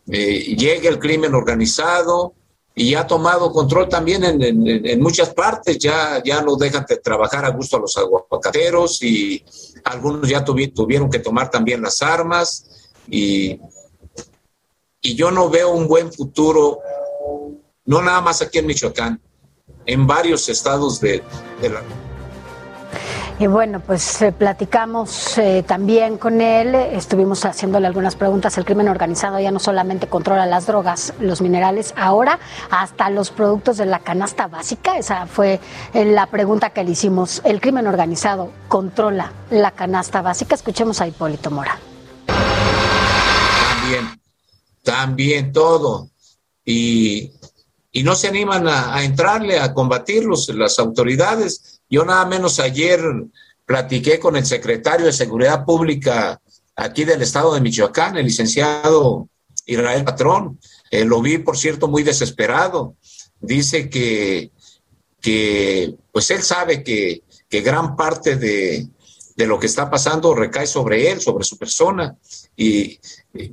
eh, 0.07 0.55
llega 0.55 0.89
el 0.89 0.99
crimen 0.99 1.33
organizado, 1.33 2.33
y 2.75 2.95
ha 2.95 3.05
tomado 3.05 3.51
control 3.51 3.87
también 3.87 4.23
en, 4.23 4.99
muchas 4.99 5.31
partes, 5.33 5.77
ya, 5.77 6.21
ya 6.23 6.41
no 6.41 6.55
dejan 6.55 6.85
de 6.89 6.97
trabajar 6.97 7.45
a 7.45 7.51
gusto 7.51 7.77
a 7.77 7.81
los 7.81 7.95
aguacateros 7.97 9.03
y 9.03 9.45
algunos 9.83 10.27
ya 10.27 10.43
tuvieron 10.43 11.09
que 11.09 11.19
tomar 11.19 11.51
también 11.51 11.83
las 11.83 12.01
armas. 12.01 12.65
Y, 13.07 13.59
y 15.01 15.15
yo 15.15 15.29
no 15.29 15.49
veo 15.49 15.71
un 15.71 15.87
buen 15.87 16.11
futuro, 16.11 16.79
no 17.85 18.01
nada 18.01 18.21
más 18.21 18.41
aquí 18.41 18.57
en 18.57 18.65
Michoacán, 18.65 19.21
en 19.85 20.07
varios 20.07 20.49
estados 20.49 20.99
de, 20.99 21.21
de 21.61 21.69
la 21.69 21.83
y 23.39 23.47
bueno, 23.47 23.79
pues 23.79 24.21
eh, 24.21 24.31
platicamos 24.31 25.37
eh, 25.37 25.63
también 25.67 26.17
con 26.17 26.39
él, 26.39 26.75
estuvimos 26.75 27.43
haciéndole 27.45 27.87
algunas 27.87 28.15
preguntas. 28.15 28.57
El 28.57 28.65
crimen 28.65 28.87
organizado 28.87 29.39
ya 29.39 29.51
no 29.51 29.59
solamente 29.59 30.07
controla 30.07 30.45
las 30.45 30.67
drogas, 30.67 31.13
los 31.19 31.41
minerales, 31.41 31.93
ahora 31.97 32.39
hasta 32.69 33.09
los 33.09 33.31
productos 33.31 33.77
de 33.77 33.85
la 33.85 33.99
canasta 33.99 34.47
básica. 34.47 34.97
Esa 34.97 35.25
fue 35.25 35.59
eh, 35.93 36.05
la 36.05 36.27
pregunta 36.27 36.69
que 36.69 36.83
le 36.83 36.91
hicimos. 36.91 37.41
El 37.43 37.59
crimen 37.59 37.87
organizado 37.87 38.51
controla 38.67 39.31
la 39.49 39.71
canasta 39.71 40.21
básica. 40.21 40.55
Escuchemos 40.55 41.01
a 41.01 41.07
Hipólito 41.07 41.49
Mora. 41.49 41.79
También, 43.69 44.21
también 44.83 45.51
todo. 45.51 46.09
Y, 46.63 47.31
y 47.91 48.03
no 48.03 48.15
se 48.15 48.27
animan 48.27 48.67
a, 48.67 48.95
a 48.95 49.03
entrarle, 49.03 49.59
a 49.59 49.73
combatirlos 49.73 50.49
las 50.49 50.79
autoridades 50.79 51.81
yo 51.93 52.03
nada 52.03 52.25
menos 52.25 52.59
ayer 52.59 52.99
platiqué 53.67 54.19
con 54.19 54.35
el 54.35 54.47
secretario 54.47 55.05
de 55.05 55.13
Seguridad 55.13 55.63
Pública 55.63 56.41
aquí 56.75 57.03
del 57.03 57.21
estado 57.21 57.53
de 57.53 57.61
Michoacán, 57.61 58.17
el 58.17 58.25
licenciado 58.25 59.29
Israel 59.67 60.03
Patrón. 60.03 60.59
Eh, 60.89 61.05
lo 61.05 61.21
vi, 61.21 61.37
por 61.37 61.55
cierto, 61.55 61.87
muy 61.87 62.01
desesperado. 62.01 62.95
Dice 63.39 63.91
que, 63.91 64.49
que 65.21 65.93
pues 66.11 66.31
él 66.31 66.41
sabe 66.41 66.83
que, 66.83 67.21
gran 67.51 67.95
parte 67.95 68.37
de, 68.37 68.87
lo 69.37 69.59
que 69.59 69.67
está 69.67 69.87
pasando 69.87 70.33
recae 70.33 70.65
sobre 70.65 71.11
él, 71.11 71.21
sobre 71.21 71.43
su 71.43 71.59
persona. 71.59 72.17
Y, 72.57 72.99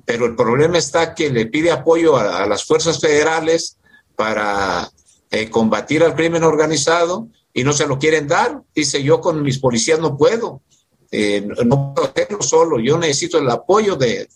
pero 0.06 0.24
el 0.24 0.34
problema 0.34 0.78
está 0.78 1.14
que 1.14 1.28
le 1.28 1.44
pide 1.44 1.72
apoyo 1.72 2.16
a, 2.16 2.46
las 2.46 2.64
fuerzas 2.64 2.98
federales 3.00 3.76
para 4.16 4.90
eh, 5.30 5.50
combatir 5.50 6.02
al 6.02 6.14
crimen 6.14 6.42
organizado 6.42 7.28
y 7.52 7.64
no 7.64 7.72
se 7.72 7.86
lo 7.86 7.98
quieren 7.98 8.28
dar. 8.28 8.62
Dice, 8.74 9.02
yo 9.02 9.20
con 9.20 9.42
mis 9.42 9.58
policías 9.58 9.98
no 9.98 10.16
puedo, 10.16 10.62
eh, 11.10 11.46
no 11.64 11.94
puedo 11.94 12.08
hacerlo 12.08 12.42
solo, 12.42 12.78
yo 12.78 12.98
necesito 12.98 13.38
el 13.38 13.50
apoyo 13.50 13.96
de, 13.96 14.28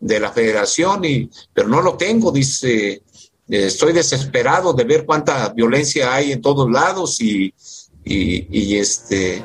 la 0.00 0.30
federación, 0.32 1.04
y, 1.04 1.30
pero 1.52 1.68
no 1.68 1.80
lo 1.80 1.96
tengo, 1.96 2.30
dice, 2.30 2.92
eh, 2.92 3.02
estoy 3.48 3.92
desesperado 3.92 4.72
de 4.72 4.84
ver 4.84 5.06
cuánta 5.06 5.48
violencia 5.50 6.14
hay 6.14 6.32
en 6.32 6.42
todos 6.42 6.70
lados 6.70 7.20
y, 7.20 7.54
y, 8.04 8.76
este... 8.76 9.42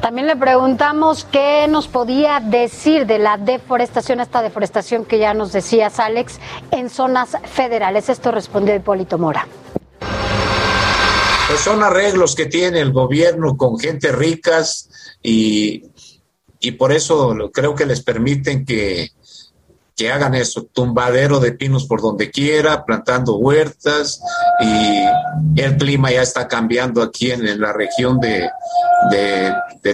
También 0.00 0.28
le 0.28 0.36
preguntamos 0.36 1.24
qué 1.24 1.66
nos 1.68 1.88
podía 1.88 2.38
decir 2.40 3.06
de 3.06 3.18
la 3.18 3.38
deforestación, 3.38 4.20
esta 4.20 4.40
deforestación 4.40 5.04
que 5.04 5.18
ya 5.18 5.34
nos 5.34 5.52
decías, 5.52 5.98
Alex, 5.98 6.38
en 6.70 6.90
zonas 6.90 7.36
federales. 7.44 8.08
Esto 8.08 8.30
respondió 8.30 8.74
Hipólito 8.74 9.18
Mora. 9.18 9.48
Pues 11.48 11.60
son 11.60 11.84
arreglos 11.84 12.34
que 12.34 12.46
tiene 12.46 12.80
el 12.80 12.92
gobierno 12.92 13.56
con 13.56 13.78
gente 13.78 14.10
ricas 14.10 14.88
y, 15.22 15.84
por 16.76 16.90
eso 16.92 17.36
creo 17.52 17.76
que 17.76 17.86
les 17.86 18.02
permiten 18.02 18.64
que, 18.64 19.12
hagan 20.12 20.34
eso, 20.34 20.64
tumbadero 20.64 21.38
de 21.38 21.52
pinos 21.52 21.86
por 21.86 22.02
donde 22.02 22.32
quiera, 22.32 22.84
plantando 22.84 23.36
huertas 23.36 24.20
y 24.60 25.60
el 25.60 25.76
clima 25.76 26.10
ya 26.10 26.22
está 26.22 26.48
cambiando 26.48 27.00
aquí 27.00 27.30
en, 27.30 27.60
la 27.60 27.72
región 27.72 28.18
de, 28.18 28.50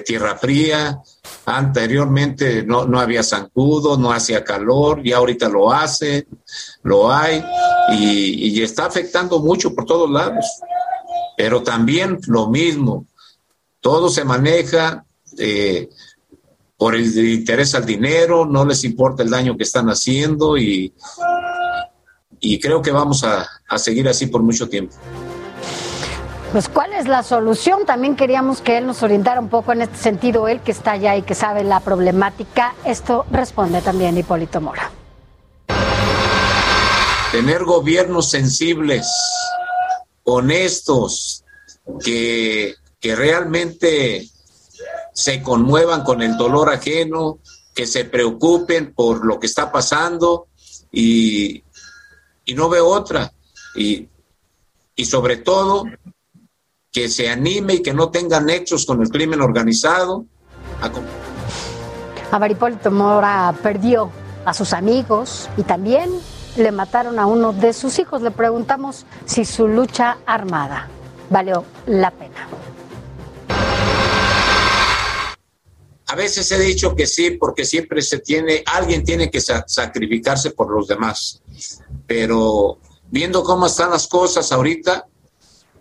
Tierra 0.06 0.36
Fría. 0.38 1.02
Anteriormente 1.44 2.62
no, 2.62 2.86
no 2.86 2.98
había 2.98 3.22
zancudo, 3.22 3.98
no 3.98 4.10
hacía 4.10 4.42
calor, 4.42 5.06
y 5.06 5.12
ahorita 5.12 5.50
lo 5.50 5.70
hace, 5.70 6.26
lo 6.82 7.12
hay 7.12 7.44
y, 7.90 8.48
y 8.48 8.62
está 8.62 8.86
afectando 8.86 9.38
mucho 9.40 9.74
por 9.74 9.84
todos 9.84 10.10
lados. 10.10 10.46
Pero 11.36 11.62
también 11.62 12.18
lo 12.26 12.48
mismo, 12.48 13.06
todo 13.80 14.08
se 14.08 14.24
maneja 14.24 15.04
eh, 15.38 15.88
por 16.76 16.94
el 16.94 17.16
interés 17.16 17.74
al 17.74 17.86
dinero, 17.86 18.44
no 18.44 18.64
les 18.64 18.84
importa 18.84 19.22
el 19.22 19.30
daño 19.30 19.56
que 19.56 19.62
están 19.62 19.88
haciendo 19.88 20.56
y, 20.56 20.92
y 22.40 22.58
creo 22.58 22.82
que 22.82 22.90
vamos 22.90 23.24
a, 23.24 23.48
a 23.68 23.78
seguir 23.78 24.08
así 24.08 24.26
por 24.26 24.42
mucho 24.42 24.68
tiempo. 24.68 24.94
Pues 26.52 26.68
cuál 26.68 26.92
es 26.92 27.08
la 27.08 27.22
solución, 27.22 27.86
también 27.86 28.14
queríamos 28.14 28.60
que 28.60 28.76
él 28.76 28.86
nos 28.86 29.02
orientara 29.02 29.40
un 29.40 29.48
poco 29.48 29.72
en 29.72 29.80
este 29.80 29.96
sentido, 29.96 30.48
él 30.48 30.60
que 30.60 30.72
está 30.72 30.92
allá 30.92 31.16
y 31.16 31.22
que 31.22 31.34
sabe 31.34 31.64
la 31.64 31.80
problemática. 31.80 32.74
Esto 32.84 33.24
responde 33.30 33.80
también 33.80 34.18
Hipólito 34.18 34.60
Mora. 34.60 34.90
Tener 37.30 37.64
gobiernos 37.64 38.28
sensibles, 38.28 39.06
honestos, 40.24 41.44
que, 42.04 42.74
que 43.00 43.16
realmente 43.16 44.28
se 45.12 45.42
conmuevan 45.42 46.02
con 46.04 46.22
el 46.22 46.36
dolor 46.36 46.70
ajeno, 46.70 47.38
que 47.74 47.86
se 47.86 48.04
preocupen 48.04 48.94
por 48.94 49.24
lo 49.24 49.38
que 49.40 49.46
está 49.46 49.72
pasando 49.72 50.48
y, 50.90 51.62
y 52.44 52.54
no 52.54 52.68
veo 52.68 52.86
otra. 52.86 53.32
Y, 53.74 54.08
y 54.94 55.04
sobre 55.04 55.38
todo, 55.38 55.84
que 56.90 57.08
se 57.08 57.30
anime 57.30 57.74
y 57.74 57.82
que 57.82 57.94
no 57.94 58.10
tenga 58.10 58.40
nexos 58.40 58.84
con 58.84 59.00
el 59.02 59.08
crimen 59.08 59.40
organizado. 59.40 60.26
A 62.30 62.38
Maripólito 62.38 62.90
Mora 62.90 63.54
perdió 63.62 64.10
a 64.44 64.52
sus 64.52 64.72
amigos 64.72 65.48
y 65.56 65.62
también 65.62 66.10
le 66.56 66.72
mataron 66.72 67.18
a 67.18 67.26
uno 67.26 67.52
de 67.52 67.72
sus 67.72 67.98
hijos. 67.98 68.22
Le 68.22 68.30
preguntamos 68.30 69.06
si 69.24 69.44
su 69.44 69.68
lucha 69.68 70.18
armada 70.26 70.88
valió 71.30 71.64
la 71.86 72.10
pena. 72.10 72.48
A 76.06 76.14
veces 76.14 76.52
he 76.52 76.58
dicho 76.58 76.94
que 76.94 77.06
sí, 77.06 77.32
porque 77.32 77.64
siempre 77.64 78.02
se 78.02 78.18
tiene, 78.18 78.62
alguien 78.66 79.02
tiene 79.02 79.30
que 79.30 79.40
sacrificarse 79.40 80.50
por 80.50 80.70
los 80.70 80.86
demás. 80.86 81.40
Pero 82.06 82.78
viendo 83.10 83.42
cómo 83.42 83.66
están 83.66 83.90
las 83.90 84.06
cosas 84.06 84.52
ahorita, 84.52 85.06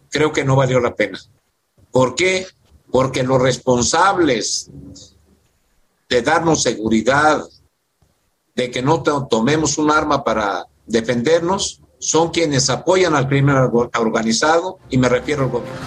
creo 0.10 0.32
que 0.32 0.46
no 0.46 0.56
valió 0.56 0.80
la 0.80 0.96
pena. 0.96 1.20
¿Por 1.92 2.16
qué? 2.16 2.48
Porque 2.90 3.24
los 3.24 3.42
responsables 3.42 4.70
de 6.08 6.22
darnos 6.22 6.64
seguridad, 6.64 7.44
de 8.62 8.72
que 8.72 8.82
no 8.82 9.02
tomemos 9.02 9.78
un 9.78 9.92
arma 9.92 10.24
para 10.24 10.66
defendernos, 10.86 11.82
son 12.00 12.30
quienes 12.30 12.70
apoyan 12.70 13.16
al 13.16 13.28
crimen 13.28 13.56
organizado 13.56 14.80
y 14.90 14.98
me 14.98 15.10
refiero 15.10 15.44
al 15.44 15.50
gobierno. 15.50 15.80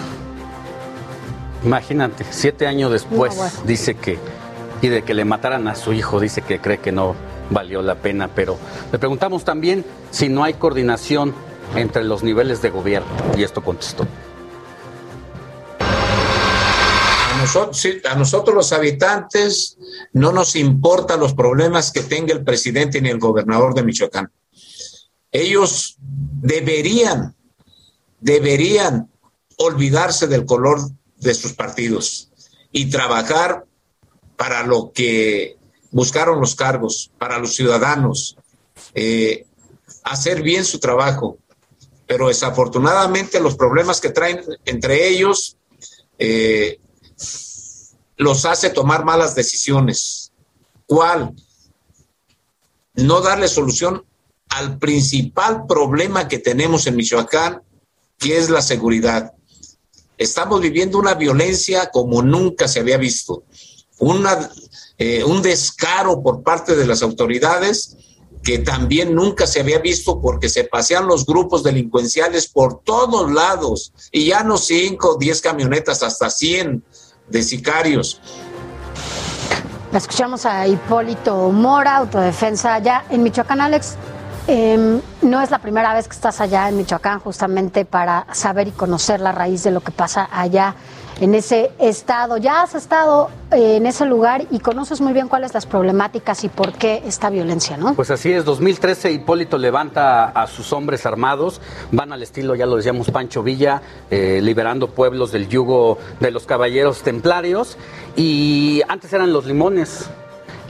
Imagínate, 1.63 2.25
siete 2.29 2.67
años 2.67 2.91
después 2.91 3.35
dice 3.65 3.95
que, 3.95 4.19
y 4.81 4.87
de 4.87 5.03
que 5.03 5.13
le 5.13 5.25
mataran 5.25 5.67
a 5.67 5.75
su 5.75 5.93
hijo, 5.93 6.19
dice 6.19 6.41
que 6.41 6.59
cree 6.59 6.77
que 6.77 6.91
no 6.91 7.15
valió 7.49 7.81
la 7.81 7.95
pena, 7.95 8.29
pero 8.33 8.57
le 8.91 8.99
preguntamos 8.99 9.43
también 9.43 9.85
si 10.11 10.29
no 10.29 10.43
hay 10.43 10.53
coordinación 10.53 11.33
entre 11.75 12.03
los 12.03 12.23
niveles 12.23 12.61
de 12.61 12.69
gobierno. 12.69 13.07
Y 13.37 13.43
esto 13.43 13.63
contestó. 13.63 14.05
A 18.05 18.15
nosotros, 18.15 18.55
los 18.55 18.71
habitantes 18.71 19.77
no 20.13 20.31
nos 20.31 20.55
importan 20.55 21.19
los 21.19 21.33
problemas 21.33 21.91
que 21.91 22.01
tenga 22.01 22.33
el 22.33 22.43
presidente 22.43 23.01
ni 23.01 23.09
el 23.09 23.19
gobernador 23.19 23.73
de 23.73 23.83
Michoacán. 23.83 24.31
Ellos 25.31 25.97
deberían, 25.99 27.35
deberían 28.19 29.09
olvidarse 29.57 30.27
del 30.27 30.45
color 30.45 30.79
de 31.17 31.33
sus 31.33 31.53
partidos 31.53 32.29
y 32.71 32.89
trabajar 32.89 33.65
para 34.35 34.65
lo 34.65 34.91
que 34.91 35.57
buscaron 35.91 36.39
los 36.39 36.55
cargos, 36.55 37.11
para 37.17 37.39
los 37.39 37.55
ciudadanos, 37.55 38.37
eh, 38.93 39.45
hacer 40.03 40.41
bien 40.41 40.65
su 40.65 40.79
trabajo 40.79 41.37
pero 42.07 42.27
desafortunadamente 42.27 43.39
los 43.39 43.55
problemas 43.55 43.99
que 43.99 44.09
traen 44.09 44.41
entre 44.65 45.07
ellos 45.07 45.57
eh, 46.19 46.79
los 48.17 48.45
hace 48.45 48.69
tomar 48.69 49.05
malas 49.05 49.35
decisiones. 49.35 50.31
¿Cuál? 50.85 51.33
No 52.93 53.21
darle 53.21 53.47
solución 53.47 54.05
al 54.49 54.77
principal 54.77 55.65
problema 55.67 56.27
que 56.27 56.39
tenemos 56.39 56.87
en 56.87 56.95
Michoacán, 56.95 57.61
que 58.17 58.37
es 58.37 58.49
la 58.49 58.61
seguridad. 58.61 59.33
Estamos 60.17 60.61
viviendo 60.61 60.97
una 60.97 61.13
violencia 61.13 61.89
como 61.91 62.21
nunca 62.21 62.67
se 62.67 62.79
había 62.79 62.97
visto, 62.97 63.43
eh, 64.97 65.23
un 65.25 65.41
descaro 65.41 66.23
por 66.23 66.41
parte 66.41 66.75
de 66.75 66.85
las 66.85 67.01
autoridades 67.01 67.97
que 68.43 68.59
también 68.59 69.13
nunca 69.13 69.47
se 69.47 69.59
había 69.59 69.79
visto 69.79 70.21
porque 70.21 70.47
se 70.49 70.63
pasean 70.63 71.07
los 71.07 71.25
grupos 71.25 71.63
delincuenciales 71.63 72.47
por 72.47 72.81
todos 72.83 73.31
lados 73.31 73.91
y 74.11 74.27
ya 74.27 74.43
no 74.43 74.57
cinco, 74.57 75.17
diez 75.19 75.41
camionetas, 75.41 76.03
hasta 76.03 76.29
cien 76.29 76.83
de 77.27 77.41
sicarios. 77.41 78.21
Escuchamos 79.93 80.45
a 80.45 80.67
Hipólito 80.67 81.51
Mora, 81.51 81.97
autodefensa 81.97 82.73
allá 82.73 83.05
en 83.09 83.23
Michoacán, 83.23 83.61
Alex. 83.61 83.95
Em, 84.47 85.01
no 85.21 85.41
es 85.41 85.49
la 85.49 85.59
primera 85.59 85.93
vez 85.93 86.07
que 86.07 86.13
estás 86.13 86.39
allá 86.41 86.69
en 86.69 86.77
Michoacán 86.77 87.19
justamente 87.19 87.85
para 87.85 88.27
saber 88.31 88.67
y 88.67 88.71
conocer 88.71 89.19
la 89.19 89.31
raíz 89.31 89.63
de 89.63 89.71
lo 89.71 89.81
que 89.81 89.91
pasa 89.91 90.29
allá 90.31 90.75
en 91.19 91.35
ese 91.35 91.71
estado. 91.79 92.37
Ya 92.37 92.61
has 92.61 92.75
estado 92.75 93.29
eh, 93.51 93.77
en 93.77 93.85
ese 93.85 94.05
lugar 94.05 94.45
y 94.51 94.59
conoces 94.59 95.01
muy 95.01 95.13
bien 95.13 95.27
cuáles 95.27 95.53
las 95.53 95.65
problemáticas 95.65 96.43
y 96.43 96.49
por 96.49 96.73
qué 96.73 97.03
esta 97.05 97.29
violencia, 97.29 97.77
¿no? 97.77 97.93
Pues 97.93 98.11
así 98.11 98.31
es, 98.31 98.45
2013 98.45 99.11
Hipólito 99.11 99.57
levanta 99.57 100.25
a 100.25 100.47
sus 100.47 100.73
hombres 100.73 101.05
armados, 101.05 101.61
van 101.91 102.11
al 102.11 102.23
estilo, 102.23 102.55
ya 102.55 102.65
lo 102.65 102.75
decíamos, 102.75 103.11
Pancho 103.11 103.43
Villa, 103.43 103.81
eh, 104.09 104.39
liberando 104.41 104.89
pueblos 104.89 105.31
del 105.31 105.47
yugo 105.47 105.97
de 106.19 106.31
los 106.31 106.45
caballeros 106.45 107.01
templarios 107.01 107.77
y 108.15 108.81
antes 108.87 109.11
eran 109.13 109.31
los 109.31 109.45
limones, 109.45 110.09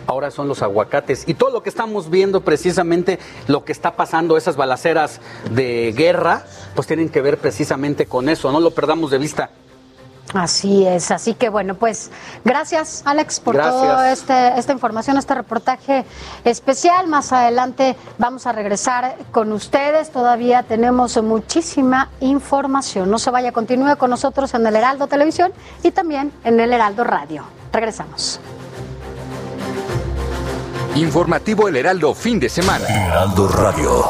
ahora 0.08 0.32
son 0.32 0.48
los 0.48 0.62
aguacates. 0.62 1.24
Y 1.28 1.34
todo 1.34 1.50
lo 1.50 1.64
que 1.64 1.70
estamos 1.70 2.10
viendo, 2.10 2.42
precisamente 2.42 3.20
lo 3.48 3.66
que 3.66 3.72
está 3.72 3.96
pasando, 3.96 4.38
esas 4.38 4.56
balaceras 4.56 5.20
de 5.52 5.94
guerra, 5.96 6.46
pues 6.76 6.88
tienen 6.88 7.10
que 7.10 7.22
ver 7.22 7.38
precisamente 7.38 8.06
con 8.06 8.30
eso, 8.30 8.52
no 8.52 8.60
lo 8.60 8.72
perdamos 8.72 9.12
de 9.12 9.18
vista. 9.18 9.50
Así 10.34 10.86
es, 10.86 11.12
así 11.12 11.34
que 11.36 11.50
bueno, 11.50 11.76
pues 11.76 12.10
gracias 12.44 13.04
Alex 13.06 13.40
por 13.40 13.56
toda 13.56 14.12
este, 14.12 14.58
esta 14.58 14.74
información, 14.74 15.18
este 15.18 15.36
reportaje 15.36 16.04
especial. 16.44 17.08
Más 17.08 17.32
adelante 17.32 17.96
vamos 18.18 18.48
a 18.48 18.52
regresar 18.52 19.18
con 19.32 19.52
ustedes, 19.52 20.12
todavía 20.12 20.64
tenemos 20.64 21.22
muchísima 21.22 22.10
información. 22.20 23.10
No 23.12 23.20
se 23.20 23.30
vaya, 23.30 23.52
continúe 23.52 23.98
con 23.98 24.10
nosotros 24.10 24.54
en 24.56 24.66
el 24.66 24.76
Heraldo 24.76 25.08
Televisión 25.08 25.54
y 25.84 25.92
también 25.92 26.32
en 26.44 26.60
el 26.60 26.74
Heraldo 26.74 27.04
Radio. 27.04 27.44
Regresamos. 27.72 28.40
Informativo 30.96 31.68
El 31.68 31.76
Heraldo, 31.76 32.14
fin 32.14 32.40
de 32.40 32.50
semana. 32.50 32.86
Heraldo 32.88 33.48
Radio. 33.50 34.06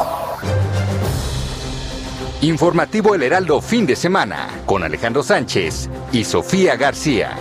Informativo 2.46 3.16
El 3.16 3.24
Heraldo 3.24 3.60
fin 3.60 3.86
de 3.86 3.96
semana 3.96 4.46
con 4.66 4.84
Alejandro 4.84 5.24
Sánchez 5.24 5.90
y 6.12 6.22
Sofía 6.22 6.76
García. 6.76 7.36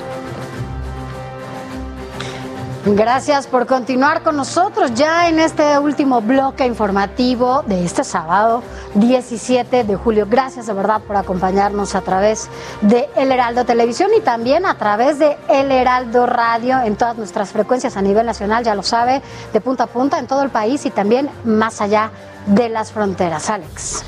Gracias 2.88 3.45
por 3.45 3.68
continuar 3.68 4.23
con 4.23 4.36
nosotros 4.36 4.95
ya 4.95 5.30
en 5.30 5.38
este 5.38 5.77
último 5.77 6.22
bloque 6.22 6.65
informativo 6.65 7.61
de 7.68 7.86
este 7.86 8.03
sábado 8.03 8.64
17 8.95 9.84
de 9.84 9.95
julio. 9.95 10.26
Gracias 10.27 10.65
de 10.65 10.73
verdad 10.73 11.02
por 11.02 11.18
acompañarnos 11.18 11.94
a 11.94 12.02
través 12.02 12.49
de 12.82 13.07
El 13.15 13.32
Heraldo 13.32 13.64
Televisión 13.64 14.10
y 14.18 14.22
también 14.22 14.65
a 14.65 14.76
través 14.76 15.19
de 15.19 15.38
El 15.49 15.72
Heraldo 15.72 16.26
Radio 16.26 16.82
en 16.82 16.95
todas 16.95 17.15
nuestras 17.15 17.52
frecuencias 17.52 17.95
a 17.95 18.02
nivel 18.02 18.26
nacional, 18.26 18.64
ya 18.64 18.73
lo 18.73 18.82
sabe, 18.82 19.22
de 19.53 19.61
punta 19.61 19.84
a 19.84 19.88
punta 19.88 20.18
en 20.18 20.26
todo 20.26 20.41
el 20.41 20.49
país 20.49 20.84
y 20.88 20.90
también 20.90 21.30
más 21.44 21.80
allá 21.80 22.10
de 22.46 22.70
las 22.70 22.92
fronteras, 22.92 23.50
Alex. 23.50 24.04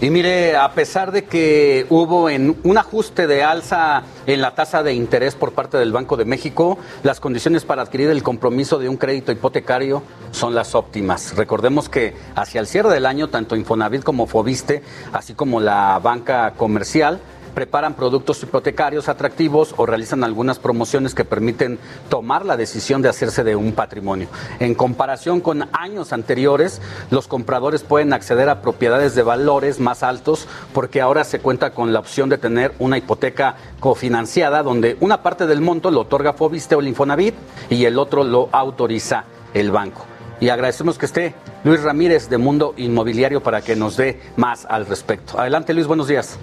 Y 0.00 0.08
mire, 0.08 0.56
a 0.56 0.72
pesar 0.72 1.12
de 1.12 1.24
que 1.24 1.86
hubo 1.90 2.24
un 2.24 2.78
ajuste 2.78 3.26
de 3.26 3.42
alza 3.42 4.02
en 4.26 4.40
la 4.40 4.54
tasa 4.54 4.82
de 4.82 4.94
interés 4.94 5.34
por 5.34 5.52
parte 5.52 5.76
del 5.76 5.92
Banco 5.92 6.16
de 6.16 6.24
México, 6.24 6.78
las 7.02 7.20
condiciones 7.20 7.64
para 7.64 7.82
adquirir 7.82 8.08
el 8.08 8.22
compromiso 8.22 8.78
de 8.78 8.88
un 8.88 8.96
crédito 8.96 9.30
hipotecario 9.30 10.02
son 10.30 10.54
las 10.54 10.74
óptimas. 10.74 11.36
Recordemos 11.36 11.88
que 11.88 12.14
hacia 12.34 12.60
el 12.60 12.66
cierre 12.66 12.94
del 12.94 13.04
año, 13.04 13.28
tanto 13.28 13.56
Infonavit 13.56 14.02
como 14.02 14.26
Fobiste, 14.26 14.82
así 15.12 15.34
como 15.34 15.60
la 15.60 15.98
banca 16.02 16.52
comercial, 16.56 17.20
preparan 17.60 17.92
productos 17.92 18.42
hipotecarios 18.42 19.10
atractivos 19.10 19.74
o 19.76 19.84
realizan 19.84 20.24
algunas 20.24 20.58
promociones 20.58 21.14
que 21.14 21.26
permiten 21.26 21.78
tomar 22.08 22.46
la 22.46 22.56
decisión 22.56 23.02
de 23.02 23.10
hacerse 23.10 23.44
de 23.44 23.54
un 23.54 23.72
patrimonio. 23.72 24.28
En 24.60 24.74
comparación 24.74 25.42
con 25.42 25.68
años 25.74 26.14
anteriores, 26.14 26.80
los 27.10 27.28
compradores 27.28 27.82
pueden 27.82 28.14
acceder 28.14 28.48
a 28.48 28.62
propiedades 28.62 29.14
de 29.14 29.22
valores 29.22 29.78
más 29.78 30.02
altos 30.02 30.48
porque 30.72 31.02
ahora 31.02 31.22
se 31.22 31.40
cuenta 31.40 31.74
con 31.74 31.92
la 31.92 31.98
opción 31.98 32.30
de 32.30 32.38
tener 32.38 32.72
una 32.78 32.96
hipoteca 32.96 33.56
cofinanciada 33.78 34.62
donde 34.62 34.96
una 35.00 35.22
parte 35.22 35.46
del 35.46 35.60
monto 35.60 35.90
lo 35.90 36.00
otorga 36.00 36.32
Fobiste 36.32 36.76
o 36.76 36.80
el 36.80 36.88
Infonavit 36.88 37.34
y 37.68 37.84
el 37.84 37.98
otro 37.98 38.24
lo 38.24 38.48
autoriza 38.52 39.24
el 39.52 39.70
banco. 39.70 40.06
Y 40.40 40.48
agradecemos 40.48 40.96
que 40.96 41.04
esté 41.04 41.34
Luis 41.62 41.82
Ramírez 41.82 42.30
de 42.30 42.38
Mundo 42.38 42.72
Inmobiliario 42.78 43.42
para 43.42 43.60
que 43.60 43.76
nos 43.76 43.98
dé 43.98 44.18
más 44.36 44.64
al 44.64 44.86
respecto. 44.86 45.38
Adelante 45.38 45.74
Luis, 45.74 45.86
buenos 45.86 46.08
días. 46.08 46.38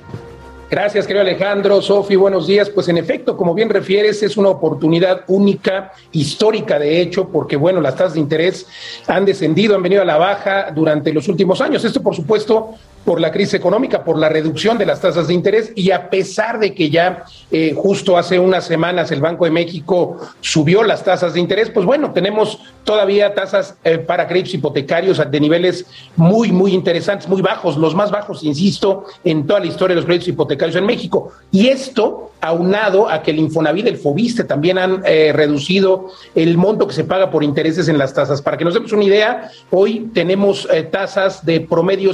Gracias, 0.70 1.08
querido 1.08 1.22
Alejandro. 1.22 1.82
Sofi, 1.82 2.18
buenos 2.18 2.46
días. 2.46 2.70
Pues 2.70 2.90
en 2.90 2.98
efecto, 2.98 3.38
como 3.38 3.54
bien 3.54 3.70
refieres, 3.70 4.22
es 4.22 4.36
una 4.36 4.50
oportunidad 4.50 5.22
única, 5.28 5.94
histórica 6.12 6.78
de 6.78 7.00
hecho, 7.00 7.30
porque 7.30 7.56
bueno, 7.56 7.80
las 7.80 7.96
tasas 7.96 8.16
de 8.16 8.20
interés 8.20 8.68
han 9.08 9.24
descendido, 9.24 9.76
han 9.76 9.82
venido 9.82 10.02
a 10.02 10.06
la 10.06 10.18
baja 10.18 10.72
durante 10.72 11.14
los 11.14 11.30
últimos 11.30 11.62
años. 11.62 11.86
Esto, 11.86 12.04
por 12.04 12.14
supuesto, 12.14 12.76
por 13.08 13.22
la 13.22 13.32
crisis 13.32 13.54
económica, 13.54 14.04
por 14.04 14.20
la 14.20 14.28
reducción 14.28 14.78
de 14.78 14.86
las 14.86 15.00
tasas 15.00 15.30
de 15.30 15.34
interés 15.34 15.72
y 15.76 15.92
a 15.92 16.10
pesar 16.10 16.60
de 16.60 16.76
que 16.76 16.90
ya 16.90 17.24
eh, 17.52 17.74
justo 17.74 18.18
hace 18.18 18.38
unas 18.38 18.66
semanas 18.66 19.14
el 19.14 19.22
Banco 19.22 19.46
de 19.46 19.52
México 19.52 20.18
subió 20.42 20.84
las 20.84 21.06
tasas 21.06 21.34
de 21.34 21.40
interés, 21.40 21.70
pues 21.70 21.86
bueno, 21.86 22.12
tenemos 22.12 22.60
todavía 22.84 23.34
tasas 23.34 23.78
eh, 23.86 23.98
para 23.98 24.28
créditos 24.28 24.56
hipotecarios 24.56 25.22
de 25.32 25.40
niveles 25.40 25.86
muy, 26.18 26.52
muy 26.52 26.74
interesantes, 26.74 27.30
muy 27.30 27.42
bajos, 27.42 27.78
los 27.78 27.96
más 27.96 28.12
bajos, 28.12 28.44
insisto, 28.44 29.06
en 29.24 29.48
toda 29.48 29.62
la 29.62 29.68
historia 29.68 29.96
de 29.96 30.02
los 30.02 30.06
créditos 30.06 30.28
hipotecarios 30.28 30.76
en 30.76 30.86
México. 30.86 31.32
Y 31.50 31.68
esto 31.68 32.32
aunado 32.42 33.10
a 33.10 33.24
que 33.24 33.32
el 33.32 33.40
Infonavit, 33.40 33.88
el 33.88 33.98
Fobiste 33.98 34.44
también 34.44 34.78
han 34.78 35.02
eh, 35.06 35.32
reducido 35.34 36.08
el 36.36 36.58
monto 36.58 36.88
que 36.88 36.94
se 36.94 37.04
paga 37.04 37.32
por 37.32 37.44
intereses 37.44 37.88
en 37.88 37.98
las 37.98 38.14
tasas. 38.14 38.42
Para 38.42 38.58
que 38.58 38.66
nos 38.66 38.74
demos 38.74 38.92
una 38.92 39.04
idea, 39.04 39.50
hoy 39.72 40.10
tenemos 40.14 40.68
eh, 40.72 40.84
tasas 40.84 41.46
de 41.46 41.62
promedio 41.62 42.14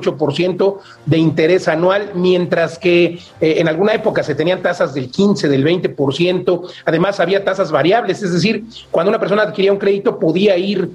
7.58% 0.00 0.78
de 1.06 1.18
interés 1.18 1.68
anual, 1.68 2.12
mientras 2.14 2.78
que 2.78 3.18
eh, 3.40 3.54
en 3.58 3.68
alguna 3.68 3.94
época 3.94 4.22
se 4.22 4.34
tenían 4.34 4.62
tasas 4.62 4.94
del 4.94 5.10
15, 5.10 5.48
del 5.48 5.64
20%. 5.64 6.62
Además, 6.84 7.20
había 7.20 7.44
tasas 7.44 7.70
variables, 7.70 8.22
es 8.22 8.32
decir, 8.32 8.64
cuando 8.90 9.10
una 9.10 9.20
persona 9.20 9.42
adquiría 9.42 9.72
un 9.72 9.78
crédito 9.78 10.18
podía 10.18 10.56
ir 10.56 10.90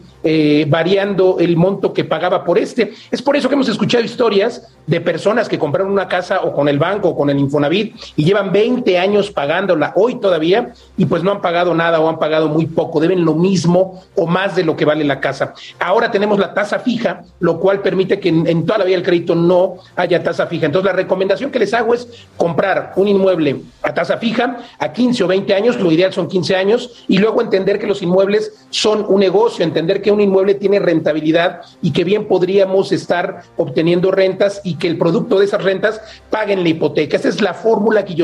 variando 0.67 1.37
el 1.39 1.55
monto 1.55 1.93
que 1.93 2.03
pagaba 2.03 2.43
por 2.43 2.57
este. 2.57 2.93
Es 3.11 3.21
por 3.21 3.35
eso 3.35 3.47
que 3.47 3.55
hemos 3.55 3.69
escuchado 3.69 4.03
historias 4.03 4.67
de 4.87 5.01
personas 5.01 5.47
que 5.47 5.59
compraron 5.59 5.91
una 5.91 6.07
casa 6.07 6.41
o 6.41 6.53
con 6.53 6.67
el 6.67 6.79
banco 6.79 7.09
o 7.09 7.15
con 7.15 7.29
el 7.29 7.37
Infonavit 7.37 7.95
y 8.15 8.25
llevan 8.25 8.51
20 8.51 8.97
años 8.97 9.29
pagándola 9.31 9.93
hoy 9.95 10.15
todavía 10.15 10.73
y 10.97 11.05
pues 11.05 11.23
no 11.23 11.31
han 11.31 11.41
pagado 11.41 11.73
nada 11.73 11.99
o 11.99 12.09
han 12.09 12.17
pagado 12.17 12.49
muy 12.49 12.65
poco, 12.65 12.99
deben 12.99 13.23
lo 13.23 13.35
mismo 13.35 14.03
o 14.15 14.25
más 14.25 14.55
de 14.55 14.63
lo 14.63 14.75
que 14.75 14.85
vale 14.85 15.03
la 15.03 15.19
casa. 15.19 15.53
Ahora 15.79 16.11
tenemos 16.11 16.39
la 16.39 16.53
tasa 16.53 16.79
fija, 16.79 17.23
lo 17.39 17.59
cual 17.59 17.81
permite 17.81 18.19
que 18.19 18.29
en, 18.29 18.65
toda 18.65 18.79
la 18.79 18.85
vida 18.89 18.97
del 18.97 19.05
crédito 19.05 19.35
no 19.35 19.77
haya 19.95 20.21
tasa 20.21 20.47
fija. 20.47 20.67
Entonces 20.67 20.91
la 20.91 20.95
recomendación 20.95 21.51
que 21.51 21.59
les 21.59 21.73
hago 21.73 21.93
es 21.93 22.07
comprar 22.37 22.93
un 22.95 23.07
inmueble 23.07 23.61
a 23.81 23.93
tasa 23.93 24.17
fija 24.17 24.57
a 24.77 24.93
15 24.93 25.23
o 25.23 25.27
20 25.27 25.53
años, 25.53 25.79
lo 25.79 25.91
ideal 25.91 26.13
son 26.13 26.27
15 26.27 26.55
años, 26.55 27.05
y 27.07 27.17
luego 27.17 27.41
entender 27.41 27.79
que 27.79 27.87
los 27.87 28.01
inmuebles 28.01 28.67
son 28.69 29.05
un 29.07 29.21
negocio, 29.21 29.63
entender 29.63 30.01
que 30.01 30.11
un 30.11 30.21
inmueble 30.21 30.55
tiene 30.55 30.79
rentabilidad 30.79 31.61
y 31.81 31.91
que 31.91 32.03
bien 32.03 32.27
podríamos 32.27 32.91
estar 32.91 33.43
obteniendo 33.57 34.11
rentas 34.11 34.61
y 34.63 34.75
que 34.75 34.87
el 34.87 34.97
producto 34.97 35.39
de 35.39 35.45
esas 35.45 35.63
rentas 35.63 36.01
paguen 36.29 36.63
la 36.63 36.69
hipoteca. 36.69 37.15
Esta 37.15 37.29
es 37.29 37.41
la 37.41 37.53
fórmula 37.53 38.05
que 38.05 38.15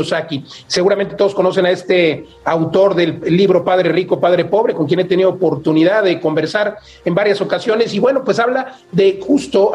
Seguramente 0.67 1.15
todos 1.15 1.33
conocen 1.33 1.65
a 1.65 1.71
este 1.71 2.25
autor 2.43 2.95
del 2.95 3.21
libro 3.21 3.63
Padre 3.63 3.91
Rico, 3.91 4.19
Padre 4.19 4.45
Pobre, 4.45 4.73
con 4.73 4.87
quien 4.87 4.99
he 4.99 5.05
tenido 5.05 5.29
oportunidad 5.29 6.03
de 6.03 6.19
conversar 6.19 6.77
en 7.03 7.15
varias 7.15 7.39
ocasiones. 7.41 7.93
Y 7.93 7.99
bueno, 7.99 8.23
pues 8.23 8.39
habla 8.39 8.75
de 8.91 9.19
justo 9.25 9.71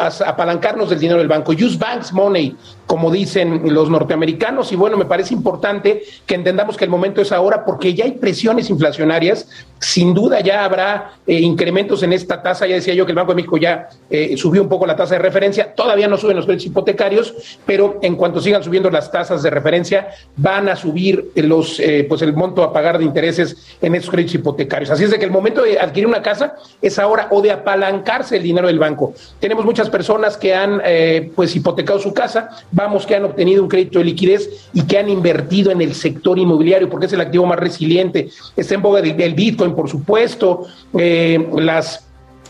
apalancarnos 0.70 0.90
del 0.90 0.98
dinero 0.98 1.18
del 1.18 1.28
banco. 1.28 1.52
Use 1.52 1.76
banks 1.76 2.12
money, 2.12 2.56
como 2.86 3.10
dicen 3.10 3.62
los 3.72 3.90
norteamericanos. 3.90 4.72
Y 4.72 4.76
bueno, 4.76 4.96
me 4.96 5.04
parece 5.04 5.34
importante 5.34 6.02
que 6.26 6.34
entendamos 6.34 6.76
que 6.76 6.84
el 6.84 6.90
momento 6.90 7.20
es 7.20 7.32
ahora 7.32 7.64
porque 7.64 7.94
ya 7.94 8.04
hay 8.04 8.12
presiones 8.12 8.70
inflacionarias. 8.70 9.48
Sin 9.78 10.12
duda 10.12 10.40
ya 10.40 10.64
habrá 10.64 11.12
eh, 11.26 11.40
incrementos 11.40 12.02
en 12.02 12.12
esta 12.12 12.42
tasa. 12.42 12.66
Ya 12.66 12.74
decía 12.74 12.94
yo 12.94 13.06
que 13.06 13.12
el 13.12 13.16
Banco 13.16 13.32
de 13.32 13.36
México 13.36 13.56
ya 13.56 13.88
eh, 14.10 14.36
subió 14.36 14.62
un 14.62 14.68
poco 14.68 14.86
la 14.86 14.96
tasa 14.96 15.14
de 15.14 15.20
referencia. 15.20 15.74
Todavía 15.74 16.08
no 16.08 16.16
suben 16.16 16.36
los 16.36 16.44
créditos 16.44 16.66
hipotecarios, 16.66 17.58
pero 17.66 17.98
en 18.02 18.16
cuanto 18.16 18.40
sigan 18.40 18.62
subiendo 18.62 18.90
las 18.90 19.10
tasas 19.10 19.42
de 19.42 19.50
referencia, 19.50 20.08
van 20.36 20.68
a 20.68 20.76
subir 20.76 21.30
los, 21.34 21.80
eh, 21.80 22.04
pues 22.08 22.22
el 22.22 22.34
monto 22.34 22.62
a 22.62 22.72
pagar 22.72 22.98
de 22.98 23.04
intereses 23.04 23.56
en 23.80 23.94
esos 23.94 24.10
créditos 24.10 24.34
hipotecarios. 24.34 24.90
Así 24.90 25.04
es 25.04 25.10
de 25.10 25.18
que 25.18 25.24
el 25.24 25.30
momento 25.30 25.62
de 25.62 25.78
adquirir 25.78 26.06
una 26.06 26.22
casa 26.22 26.56
es 26.82 26.98
ahora 26.98 27.28
o 27.30 27.40
de 27.40 27.50
apalancarse 27.50 28.36
el 28.36 28.42
dinero 28.42 28.66
del 28.66 28.78
banco. 28.78 29.14
Tenemos 29.38 29.64
muchas 29.64 29.88
personas 29.88 30.36
que 30.36 30.54
han 30.54 30.59
eh, 30.84 31.30
pues 31.34 31.54
hipotecado 31.56 31.98
su 31.98 32.12
casa, 32.12 32.50
vamos 32.70 33.06
que 33.06 33.14
han 33.14 33.24
obtenido 33.24 33.62
un 33.62 33.68
crédito 33.68 33.98
de 33.98 34.06
liquidez 34.06 34.68
y 34.72 34.82
que 34.82 34.98
han 34.98 35.08
invertido 35.08 35.70
en 35.70 35.80
el 35.80 35.94
sector 35.94 36.38
inmobiliario 36.38 36.88
porque 36.88 37.06
es 37.06 37.12
el 37.12 37.20
activo 37.20 37.46
más 37.46 37.58
resiliente. 37.58 38.30
Está 38.56 38.74
en 38.74 38.82
boga 38.82 39.00
del 39.00 39.34
Bitcoin, 39.34 39.74
por 39.74 39.88
supuesto, 39.88 40.66
eh, 40.98 41.48
las 41.56 42.06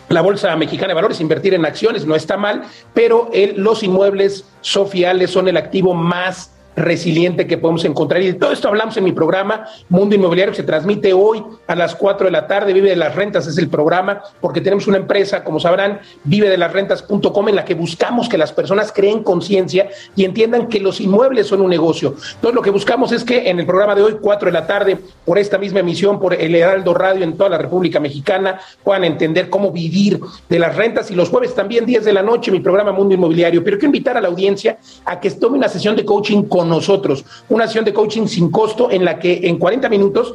la 0.09 0.23
Bolsa 0.23 0.57
Mexicana 0.57 0.89
de 0.89 0.95
Valores, 0.95 1.21
invertir 1.21 1.55
en 1.55 1.65
acciones 1.65 2.05
no 2.05 2.17
está 2.17 2.37
mal, 2.37 2.65
pero 2.93 3.31
los 3.55 3.85
inmuebles 3.85 4.45
sociales 4.61 5.31
son 5.31 5.47
el 5.47 5.57
activo 5.57 5.95
más 5.95 6.51
resiliente 6.77 7.47
que 7.47 7.59
podemos 7.59 7.85
encontrar. 7.85 8.23
Y 8.23 8.27
de 8.29 8.35
todo 8.35 8.53
esto 8.53 8.69
hablamos 8.69 8.97
en 8.97 9.05
mi 9.05 9.13
programa 9.13 9.67
Mundo 9.89 10.15
Inmobiliario, 10.15 10.53
que 10.53 10.57
se 10.57 10.63
transmite 10.63 11.13
hoy 11.13 11.43
a 11.67 11.75
las 11.75 11.95
4 11.95 12.27
de 12.27 12.31
la 12.31 12.47
tarde. 12.47 12.73
Vive 12.73 12.91
de 12.91 12.97
las 12.97 13.15
rentas 13.15 13.47
es 13.47 13.59
el 13.59 13.69
programa, 13.69 14.23
porque 14.41 14.61
tenemos 14.61 14.87
una 14.87 14.97
empresa, 14.97 15.45
como 15.45 15.61
sabrán, 15.61 16.01
vive 16.25 16.49
de 16.49 16.57
las 16.57 16.73
rentas.com, 16.73 17.49
en 17.49 17.57
la 17.57 17.65
que 17.65 17.75
buscamos 17.75 18.29
que 18.29 18.39
las 18.39 18.53
personas 18.53 18.93
creen 18.93 19.23
conciencia 19.23 19.89
y 20.17 20.25
entiendan 20.25 20.69
que 20.69 20.81
los 20.81 21.01
inmuebles 21.01 21.47
son 21.47 21.61
un 21.61 21.71
negocio. 21.71 22.15
Entonces, 22.35 22.55
lo 22.55 22.63
que 22.63 22.71
buscamos 22.71 23.13
es 23.13 23.25
que 23.25 23.51
en 23.51 23.59
el 23.61 23.67
programa 23.67 23.95
de 23.95 24.03
hoy, 24.03 24.17
4 24.21 24.47
de 24.47 24.53
la 24.53 24.67
tarde, 24.67 24.99
por 25.25 25.39
esta 25.39 25.59
misma 25.59 25.81
emisión, 25.81 26.19
por 26.21 26.35
el 26.35 26.55
Heraldo 26.55 26.95
Radio 26.95 27.25
en 27.25 27.37
toda 27.37 27.51
la 27.51 27.59
República 27.59 28.01
Mexicana, 28.01 28.61
puedan 28.83 29.05
entender 29.05 29.51
cómo 29.51 29.71
vivir 29.71 30.21
de 30.49 30.59
las 30.59 30.77
rentas. 30.77 31.11
Y 31.11 31.15
los 31.15 31.29
jueves 31.29 31.55
también, 31.55 31.87
10 31.87 32.05
de 32.05 32.13
la 32.13 32.23
noche, 32.23 32.51
mi 32.51 32.61
programa 32.61 32.93
Mundo 32.93 33.15
Inmobiliario. 33.15 33.63
Pero 33.65 33.77
quiero 33.77 33.87
invitar 33.87 34.17
a 34.17 34.21
la 34.21 34.29
audiencia 34.29 34.79
a 35.05 35.19
que 35.19 35.31
tome 35.31 35.59
una 35.59 35.69
sesión 35.69 35.97
de 35.97 36.05
coaching 36.05 36.45
con 36.45 36.60
nosotros, 36.65 37.25
una 37.49 37.67
sesión 37.67 37.85
de 37.85 37.95
coaching 37.95 38.27
sin 38.27 38.51
costo 38.51 38.91
en 38.91 39.05
la 39.05 39.19
que 39.19 39.41
en 39.45 39.59
40 39.59 39.89
minutos 39.89 40.35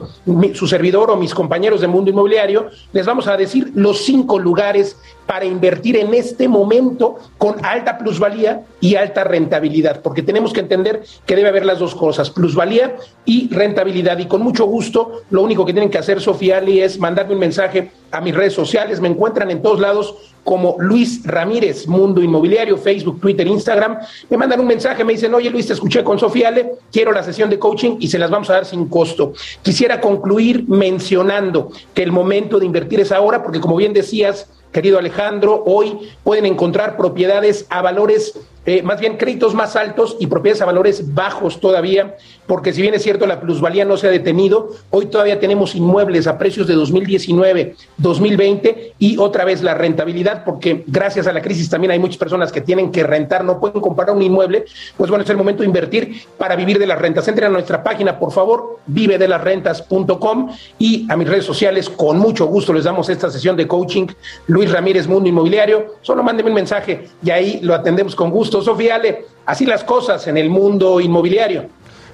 su 0.53 0.67
servidor 0.67 1.11
o 1.11 1.15
mis 1.15 1.33
compañeros 1.33 1.81
de 1.81 1.87
Mundo 1.87 2.11
Inmobiliario 2.11 2.67
les 2.93 3.05
vamos 3.05 3.27
a 3.27 3.37
decir 3.37 3.71
los 3.75 4.05
cinco 4.05 4.39
lugares 4.39 4.97
para 5.25 5.45
invertir 5.45 5.97
en 5.97 6.13
este 6.13 6.47
momento 6.47 7.15
con 7.37 7.63
alta 7.65 7.97
plusvalía 7.97 8.63
y 8.79 8.95
alta 8.95 9.23
rentabilidad, 9.23 10.01
porque 10.01 10.21
tenemos 10.21 10.53
que 10.53 10.59
entender 10.59 11.03
que 11.25 11.35
debe 11.35 11.49
haber 11.49 11.65
las 11.65 11.79
dos 11.79 11.95
cosas, 11.95 12.29
plusvalía 12.29 12.95
y 13.25 13.49
rentabilidad. 13.53 14.17
Y 14.19 14.27
con 14.27 14.41
mucho 14.41 14.65
gusto, 14.65 15.23
lo 15.31 15.41
único 15.41 15.65
que 15.65 15.73
tienen 15.73 15.89
que 15.89 15.97
hacer, 15.97 16.21
Sofía 16.21 16.57
Ali, 16.57 16.81
es 16.81 16.99
mandarme 16.99 17.33
un 17.33 17.39
mensaje 17.39 17.91
a 18.15 18.21
mis 18.21 18.33
redes 18.33 18.53
sociales. 18.53 19.01
Me 19.01 19.09
encuentran 19.09 19.51
en 19.51 19.61
todos 19.61 19.79
lados 19.79 20.15
como 20.43 20.75
Luis 20.79 21.21
Ramírez, 21.25 21.87
Mundo 21.87 22.21
Inmobiliario, 22.21 22.77
Facebook, 22.77 23.19
Twitter, 23.19 23.47
Instagram. 23.47 23.97
Me 24.29 24.37
mandan 24.37 24.59
un 24.59 24.67
mensaje, 24.67 25.03
me 25.03 25.13
dicen, 25.13 25.33
oye 25.33 25.49
Luis, 25.49 25.67
te 25.67 25.73
escuché 25.73 26.03
con 26.03 26.19
Sofía 26.19 26.49
Ale, 26.49 26.75
quiero 26.91 27.11
la 27.11 27.23
sesión 27.23 27.49
de 27.49 27.59
coaching 27.59 27.97
y 27.99 28.07
se 28.07 28.19
las 28.19 28.29
vamos 28.29 28.49
a 28.49 28.53
dar 28.53 28.65
sin 28.65 28.87
costo. 28.87 29.33
Quisiera 29.63 29.99
concluir 29.99 30.65
mencionando 30.67 31.71
que 31.93 32.03
el 32.03 32.11
momento 32.11 32.59
de 32.59 32.67
invertir 32.67 32.99
es 32.99 33.11
ahora, 33.11 33.43
porque 33.43 33.59
como 33.59 33.75
bien 33.75 33.93
decías, 33.93 34.47
querido 34.71 34.99
Alejandro, 34.99 35.63
hoy 35.65 35.97
pueden 36.23 36.45
encontrar 36.45 36.95
propiedades 36.95 37.65
a 37.69 37.81
valores 37.81 38.39
eh, 38.65 38.81
más 38.81 38.99
bien 38.99 39.17
créditos 39.17 39.53
más 39.53 39.75
altos 39.75 40.17
y 40.19 40.27
propiedades 40.27 40.61
a 40.61 40.65
valores 40.65 41.13
bajos 41.13 41.59
todavía, 41.59 42.17
porque 42.47 42.73
si 42.73 42.81
bien 42.81 42.95
es 42.95 43.03
cierto 43.03 43.27
la 43.27 43.39
plusvalía 43.39 43.85
no 43.85 43.95
se 43.95 44.07
ha 44.07 44.11
detenido, 44.11 44.71
hoy 44.89 45.05
todavía 45.05 45.39
tenemos 45.39 45.75
inmuebles 45.75 46.25
a 46.25 46.37
precios 46.39 46.65
de 46.65 46.73
2019, 46.73 47.75
2020 47.97 48.93
y 48.97 49.17
otra 49.17 49.45
vez 49.45 49.61
la 49.61 49.75
rentabilidad, 49.75 50.43
porque 50.43 50.83
gracias 50.87 51.27
a 51.27 51.33
la 51.33 51.43
crisis 51.43 51.69
también 51.69 51.91
hay 51.91 51.99
muchas 51.99 52.17
personas 52.17 52.51
que 52.51 52.61
tienen 52.61 52.91
que 52.91 53.03
rentar, 53.03 53.43
no 53.43 53.59
pueden 53.59 53.81
comprar 53.81 54.09
un 54.09 54.23
inmueble, 54.23 54.65
pues 54.97 55.09
bueno, 55.09 55.23
es 55.23 55.29
el 55.29 55.37
momento 55.37 55.61
de 55.61 55.67
invertir 55.67 56.23
para 56.37 56.55
vivir 56.55 56.79
de 56.79 56.87
las 56.87 56.99
rentas. 56.99 57.27
Entren 57.27 57.49
a 57.49 57.51
nuestra 57.51 57.83
página, 57.83 58.17
por 58.17 58.31
favor, 58.31 58.79
vive 58.87 59.19
de 59.19 59.27
las 59.27 59.41
rentas.com 59.41 60.49
y 60.79 61.05
a 61.09 61.15
mis 61.15 61.27
redes 61.27 61.45
sociales, 61.45 61.87
con 61.89 62.17
mucho 62.17 62.47
gusto 62.47 62.73
les 62.73 62.85
damos 62.85 63.09
esta 63.09 63.29
sesión 63.29 63.55
de 63.55 63.67
coaching. 63.67 64.07
Luis 64.47 64.71
Ramírez, 64.71 65.07
Mundo 65.07 65.29
Inmobiliario, 65.29 65.95
solo 66.01 66.23
mándenme 66.23 66.49
un 66.49 66.55
mensaje 66.55 67.09
y 67.23 67.29
ahí 67.29 67.59
lo 67.61 67.75
atendemos 67.75 68.15
con 68.15 68.31
gusto 68.31 68.54
Sofía 68.61 68.95
Ale. 68.95 69.25
Así 69.45 69.65
las 69.65 69.83
cosas 69.83 70.25
en 70.27 70.37
el 70.37 70.49
mundo 70.49 70.99
inmobiliario. 70.99 71.67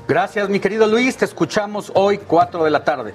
Gracias, 0.08 0.50
mi 0.50 0.60
querido 0.60 0.88
Luis. 0.88 1.18
Te 1.18 1.26
escuchamos 1.26 1.92
hoy, 1.96 2.18
4 2.18 2.64
de 2.64 2.72
la 2.72 2.84
tarde. 2.84 3.14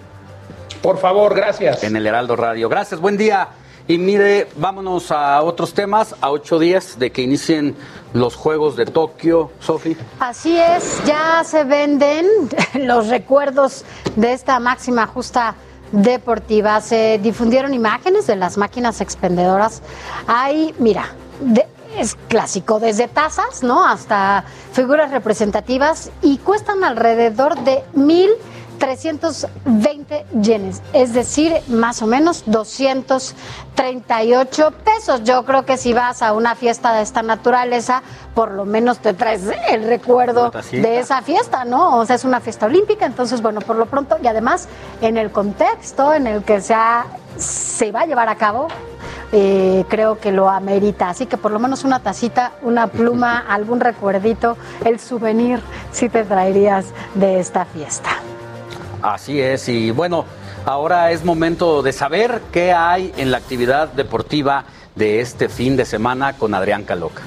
Por 0.82 0.98
favor, 0.98 1.34
gracias. 1.34 1.84
En 1.84 1.96
el 1.96 2.06
Heraldo 2.06 2.36
Radio. 2.36 2.68
Gracias, 2.68 3.00
buen 3.00 3.16
día. 3.16 3.48
Y 3.88 3.98
mire, 3.98 4.48
vámonos 4.56 5.12
a 5.12 5.42
otros 5.42 5.72
temas, 5.72 6.16
a 6.20 6.30
ocho 6.30 6.58
días 6.58 6.98
de 6.98 7.12
que 7.12 7.22
inicien 7.22 7.76
los 8.14 8.34
Juegos 8.34 8.74
de 8.74 8.84
Tokio, 8.84 9.52
Sofi. 9.60 9.96
Así 10.18 10.58
es, 10.58 11.00
ya 11.04 11.44
se 11.44 11.62
venden 11.64 12.26
los 12.74 13.08
recuerdos 13.08 13.84
de 14.16 14.32
esta 14.32 14.58
máxima 14.58 15.06
justa 15.06 15.54
deportiva. 15.92 16.80
Se 16.80 17.20
difundieron 17.22 17.74
imágenes 17.74 18.26
de 18.26 18.34
las 18.34 18.56
máquinas 18.56 19.00
expendedoras. 19.00 19.82
Hay, 20.26 20.74
mira, 20.78 21.14
de, 21.40 21.66
es 21.98 22.14
clásico, 22.28 22.78
desde 22.78 23.08
tazas, 23.08 23.62
¿no? 23.62 23.86
Hasta 23.86 24.44
figuras 24.72 25.10
representativas 25.10 26.10
y 26.22 26.38
cuestan 26.38 26.82
alrededor 26.84 27.58
de 27.60 27.84
1.320 27.94 30.24
yenes, 30.42 30.82
es 30.92 31.14
decir, 31.14 31.54
más 31.68 32.02
o 32.02 32.06
menos 32.06 32.44
238 32.46 34.72
pesos. 34.84 35.24
Yo 35.24 35.44
creo 35.44 35.64
que 35.64 35.78
si 35.78 35.92
vas 35.92 36.22
a 36.22 36.32
una 36.32 36.54
fiesta 36.54 36.92
de 36.92 37.02
esta 37.02 37.22
naturaleza, 37.22 38.02
por 38.34 38.52
lo 38.52 38.64
menos 38.64 38.98
te 38.98 39.14
traes 39.14 39.42
el 39.70 39.84
recuerdo 39.84 40.52
de 40.70 40.98
esa 40.98 41.22
fiesta, 41.22 41.64
¿no? 41.64 41.98
O 41.98 42.06
sea, 42.06 42.16
es 42.16 42.24
una 42.24 42.40
fiesta 42.40 42.66
olímpica, 42.66 43.06
entonces, 43.06 43.40
bueno, 43.42 43.60
por 43.60 43.76
lo 43.76 43.86
pronto, 43.86 44.16
y 44.22 44.26
además 44.26 44.68
en 45.00 45.16
el 45.16 45.30
contexto 45.30 46.12
en 46.12 46.26
el 46.26 46.42
que 46.44 46.60
se, 46.60 46.74
se 47.38 47.92
va 47.92 48.00
a 48.02 48.06
llevar 48.06 48.28
a 48.28 48.36
cabo, 48.36 48.68
eh, 49.38 49.84
creo 49.90 50.18
que 50.18 50.32
lo 50.32 50.48
amerita. 50.48 51.10
Así 51.10 51.26
que 51.26 51.36
por 51.36 51.52
lo 51.52 51.58
menos 51.58 51.84
una 51.84 52.00
tacita, 52.00 52.52
una 52.62 52.86
pluma, 52.86 53.38
algún 53.48 53.80
recuerdito, 53.80 54.56
el 54.82 54.98
souvenir 54.98 55.60
si 55.92 56.08
te 56.08 56.24
traerías 56.24 56.86
de 57.14 57.38
esta 57.38 57.66
fiesta. 57.66 58.08
Así 59.02 59.38
es, 59.38 59.68
y 59.68 59.90
bueno, 59.90 60.24
ahora 60.64 61.10
es 61.12 61.22
momento 61.22 61.82
de 61.82 61.92
saber 61.92 62.40
qué 62.50 62.72
hay 62.72 63.12
en 63.18 63.30
la 63.30 63.36
actividad 63.36 63.88
deportiva 63.88 64.64
de 64.94 65.20
este 65.20 65.50
fin 65.50 65.76
de 65.76 65.84
semana 65.84 66.32
con 66.32 66.54
Adrián 66.54 66.84
Caloca. 66.84 67.22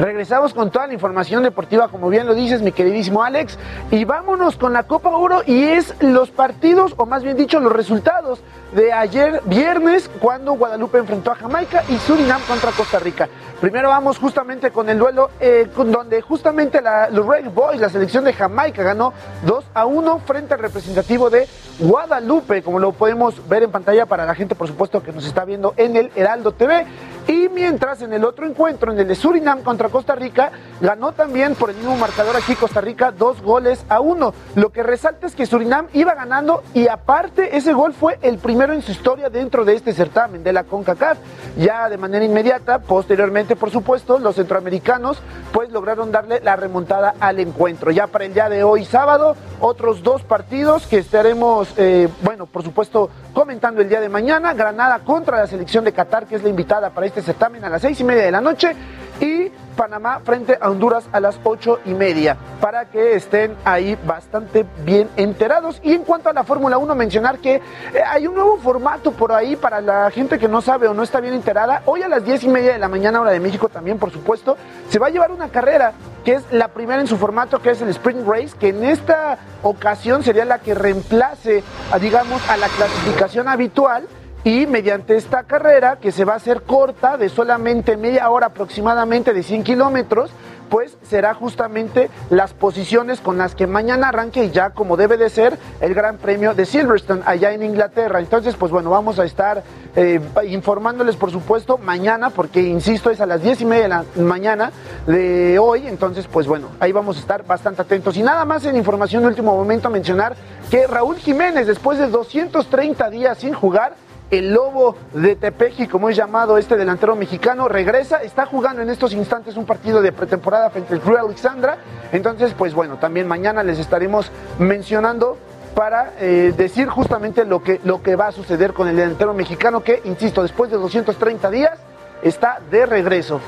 Regresamos 0.00 0.54
con 0.54 0.70
toda 0.70 0.86
la 0.86 0.94
información 0.94 1.42
deportiva, 1.42 1.88
como 1.88 2.08
bien 2.08 2.26
lo 2.26 2.34
dices, 2.34 2.62
mi 2.62 2.72
queridísimo 2.72 3.22
Alex, 3.22 3.58
y 3.90 4.06
vámonos 4.06 4.56
con 4.56 4.72
la 4.72 4.84
Copa 4.84 5.10
Oro 5.10 5.42
y 5.44 5.62
es 5.64 5.94
los 6.00 6.30
partidos, 6.30 6.94
o 6.96 7.04
más 7.04 7.22
bien 7.22 7.36
dicho, 7.36 7.60
los 7.60 7.70
resultados 7.70 8.40
de 8.72 8.94
ayer 8.94 9.42
viernes, 9.44 10.10
cuando 10.20 10.54
Guadalupe 10.54 10.96
enfrentó 10.96 11.32
a 11.32 11.34
Jamaica 11.34 11.84
y 11.90 11.98
Surinam 11.98 12.40
contra 12.48 12.70
Costa 12.72 12.98
Rica. 12.98 13.28
Primero 13.60 13.90
vamos 13.90 14.16
justamente 14.16 14.70
con 14.70 14.88
el 14.88 14.98
duelo, 14.98 15.28
eh, 15.38 15.68
donde 15.76 16.22
justamente 16.22 16.80
la, 16.80 17.10
los 17.10 17.26
Red 17.26 17.50
Boys, 17.50 17.78
la 17.78 17.90
selección 17.90 18.24
de 18.24 18.32
Jamaica, 18.32 18.82
ganó 18.82 19.12
2 19.44 19.64
a 19.74 19.84
1 19.84 20.20
frente 20.20 20.54
al 20.54 20.60
representativo 20.60 21.28
de 21.28 21.46
Guadalupe, 21.78 22.62
como 22.62 22.78
lo 22.78 22.92
podemos 22.92 23.46
ver 23.50 23.64
en 23.64 23.70
pantalla 23.70 24.06
para 24.06 24.24
la 24.24 24.34
gente, 24.34 24.54
por 24.54 24.66
supuesto, 24.66 25.02
que 25.02 25.12
nos 25.12 25.26
está 25.26 25.44
viendo 25.44 25.74
en 25.76 25.96
el 25.96 26.10
Heraldo 26.16 26.52
TV. 26.52 26.86
Y 27.30 27.48
mientras 27.48 28.02
en 28.02 28.12
el 28.12 28.24
otro 28.24 28.44
encuentro, 28.44 28.90
en 28.90 28.98
el 28.98 29.06
de 29.06 29.14
Surinam 29.14 29.62
contra 29.62 29.88
Costa 29.88 30.16
Rica, 30.16 30.50
ganó 30.80 31.12
también 31.12 31.54
por 31.54 31.70
el 31.70 31.76
mismo 31.76 31.96
marcador 31.96 32.34
aquí 32.34 32.56
Costa 32.56 32.80
Rica 32.80 33.12
dos 33.12 33.40
goles 33.40 33.84
a 33.88 34.00
uno. 34.00 34.34
Lo 34.56 34.70
que 34.70 34.82
resalta 34.82 35.28
es 35.28 35.36
que 35.36 35.46
Surinam 35.46 35.86
iba 35.92 36.16
ganando 36.16 36.64
y 36.74 36.88
aparte 36.88 37.56
ese 37.56 37.72
gol 37.72 37.92
fue 37.92 38.18
el 38.22 38.38
primero 38.38 38.72
en 38.72 38.82
su 38.82 38.90
historia 38.90 39.30
dentro 39.30 39.64
de 39.64 39.76
este 39.76 39.92
certamen 39.92 40.42
de 40.42 40.52
la 40.52 40.64
CONCACAF. 40.64 41.18
Ya 41.56 41.88
de 41.88 41.98
manera 41.98 42.24
inmediata, 42.24 42.80
posteriormente 42.80 43.54
por 43.54 43.70
supuesto, 43.70 44.18
los 44.18 44.34
centroamericanos 44.34 45.22
pues 45.52 45.70
lograron 45.70 46.10
darle 46.10 46.40
la 46.40 46.56
remontada 46.56 47.14
al 47.20 47.38
encuentro. 47.38 47.92
Ya 47.92 48.08
para 48.08 48.24
el 48.24 48.34
día 48.34 48.48
de 48.48 48.64
hoy 48.64 48.84
sábado, 48.84 49.36
otros 49.60 50.02
dos 50.02 50.24
partidos 50.24 50.88
que 50.88 50.98
estaremos, 50.98 51.72
eh, 51.76 52.08
bueno, 52.22 52.46
por 52.46 52.64
supuesto, 52.64 53.08
comentando 53.32 53.82
el 53.82 53.88
día 53.88 54.00
de 54.00 54.08
mañana. 54.08 54.52
Granada 54.52 54.98
contra 55.00 55.38
la 55.38 55.46
selección 55.46 55.84
de 55.84 55.92
Qatar, 55.92 56.26
que 56.26 56.34
es 56.34 56.42
la 56.42 56.48
invitada 56.48 56.90
para 56.90 57.06
este 57.06 57.19
certamen 57.22 57.64
a 57.64 57.68
las 57.68 57.82
seis 57.82 58.00
y 58.00 58.04
media 58.04 58.24
de 58.24 58.30
la 58.30 58.40
noche. 58.40 58.74
Y 59.20 59.50
Panamá 59.76 60.20
frente 60.24 60.58
a 60.60 60.68
Honduras 60.68 61.08
a 61.12 61.20
las 61.20 61.40
ocho 61.42 61.78
y 61.86 61.94
media, 61.94 62.36
para 62.60 62.86
que 62.86 63.14
estén 63.14 63.56
ahí 63.64 63.96
bastante 64.06 64.66
bien 64.84 65.08
enterados. 65.16 65.80
Y 65.82 65.94
en 65.94 66.02
cuanto 66.02 66.28
a 66.28 66.32
la 66.32 66.44
Fórmula 66.44 66.76
1, 66.76 66.94
mencionar 66.94 67.38
que 67.38 67.54
eh, 67.54 67.62
hay 68.06 68.26
un 68.26 68.34
nuevo 68.34 68.58
formato 68.58 69.12
por 69.12 69.32
ahí 69.32 69.56
para 69.56 69.80
la 69.80 70.10
gente 70.10 70.38
que 70.38 70.48
no 70.48 70.60
sabe 70.60 70.86
o 70.86 70.94
no 70.94 71.02
está 71.02 71.20
bien 71.20 71.32
enterada. 71.32 71.82
Hoy 71.86 72.02
a 72.02 72.08
las 72.08 72.24
diez 72.24 72.44
y 72.44 72.48
media 72.48 72.72
de 72.72 72.78
la 72.78 72.88
mañana, 72.88 73.20
hora 73.20 73.30
de 73.30 73.40
México 73.40 73.68
también, 73.68 73.98
por 73.98 74.10
supuesto, 74.10 74.56
se 74.88 74.98
va 74.98 75.06
a 75.06 75.10
llevar 75.10 75.32
una 75.32 75.48
carrera 75.48 75.92
que 76.24 76.34
es 76.34 76.44
la 76.50 76.68
primera 76.68 77.00
en 77.00 77.06
su 77.06 77.16
formato, 77.16 77.60
que 77.60 77.70
es 77.70 77.80
el 77.80 77.88
Sprint 77.88 78.26
Race, 78.26 78.54
que 78.58 78.68
en 78.68 78.84
esta 78.84 79.38
ocasión 79.62 80.22
sería 80.22 80.44
la 80.44 80.58
que 80.58 80.74
reemplace, 80.74 81.64
digamos, 82.00 82.46
a 82.50 82.58
la 82.58 82.68
clasificación 82.68 83.48
habitual 83.48 84.06
y 84.44 84.66
mediante 84.66 85.16
esta 85.16 85.42
carrera, 85.42 85.96
que 85.96 86.12
se 86.12 86.24
va 86.24 86.34
a 86.34 86.36
hacer 86.36 86.62
corta, 86.62 87.16
de 87.16 87.28
solamente 87.28 87.96
media 87.96 88.30
hora 88.30 88.46
aproximadamente 88.46 89.34
de 89.34 89.42
100 89.42 89.64
kilómetros, 89.64 90.30
pues 90.70 90.96
será 91.02 91.34
justamente 91.34 92.08
las 92.30 92.54
posiciones 92.54 93.20
con 93.20 93.36
las 93.36 93.54
que 93.54 93.66
mañana 93.66 94.08
arranque 94.08 94.50
ya 94.50 94.70
como 94.70 94.96
debe 94.96 95.16
de 95.16 95.28
ser 95.28 95.58
el 95.80 95.94
Gran 95.94 96.16
Premio 96.16 96.54
de 96.54 96.64
Silverstone 96.64 97.22
allá 97.26 97.52
en 97.52 97.64
Inglaterra. 97.64 98.20
Entonces, 98.20 98.54
pues 98.54 98.70
bueno, 98.70 98.88
vamos 98.88 99.18
a 99.18 99.24
estar 99.24 99.62
eh, 99.96 100.20
informándoles 100.48 101.16
por 101.16 101.32
supuesto 101.32 101.76
mañana, 101.76 102.30
porque 102.30 102.62
insisto, 102.62 103.10
es 103.10 103.20
a 103.20 103.26
las 103.26 103.42
10 103.42 103.62
y 103.62 103.64
media 103.64 103.82
de 103.82 103.88
la 103.88 104.04
mañana 104.16 104.70
de 105.08 105.58
hoy. 105.58 105.88
Entonces, 105.88 106.28
pues 106.28 106.46
bueno, 106.46 106.68
ahí 106.78 106.92
vamos 106.92 107.16
a 107.16 107.20
estar 107.20 107.44
bastante 107.44 107.82
atentos. 107.82 108.16
Y 108.16 108.22
nada 108.22 108.44
más 108.44 108.64
en 108.64 108.76
información 108.76 109.22
de 109.22 109.28
último 109.28 109.54
momento 109.56 109.90
mencionar 109.90 110.36
que 110.70 110.86
Raúl 110.86 111.16
Jiménez, 111.16 111.66
después 111.66 111.98
de 111.98 112.06
230 112.06 113.10
días 113.10 113.38
sin 113.38 113.54
jugar, 113.54 113.94
el 114.30 114.52
lobo 114.52 114.96
de 115.12 115.36
Tepeji, 115.36 115.88
como 115.88 116.08
es 116.08 116.16
llamado 116.16 116.56
este 116.56 116.76
delantero 116.76 117.16
mexicano, 117.16 117.68
regresa, 117.68 118.22
está 118.22 118.46
jugando 118.46 118.82
en 118.82 118.90
estos 118.90 119.12
instantes 119.12 119.56
un 119.56 119.66
partido 119.66 120.00
de 120.00 120.12
pretemporada 120.12 120.70
frente 120.70 120.94
al 120.94 121.00
Club 121.00 121.16
Alexandra. 121.16 121.78
Entonces, 122.12 122.54
pues 122.56 122.72
bueno, 122.72 122.96
también 122.98 123.26
mañana 123.26 123.62
les 123.62 123.78
estaremos 123.78 124.30
mencionando 124.58 125.36
para 125.74 126.12
eh, 126.18 126.52
decir 126.56 126.88
justamente 126.88 127.44
lo 127.44 127.62
que, 127.62 127.80
lo 127.84 128.02
que 128.02 128.16
va 128.16 128.28
a 128.28 128.32
suceder 128.32 128.72
con 128.72 128.88
el 128.88 128.96
delantero 128.96 129.34
mexicano 129.34 129.82
que, 129.82 130.00
insisto, 130.04 130.42
después 130.42 130.70
de 130.70 130.76
230 130.76 131.50
días 131.50 131.78
está 132.22 132.60
de 132.70 132.86
regreso. 132.86 133.40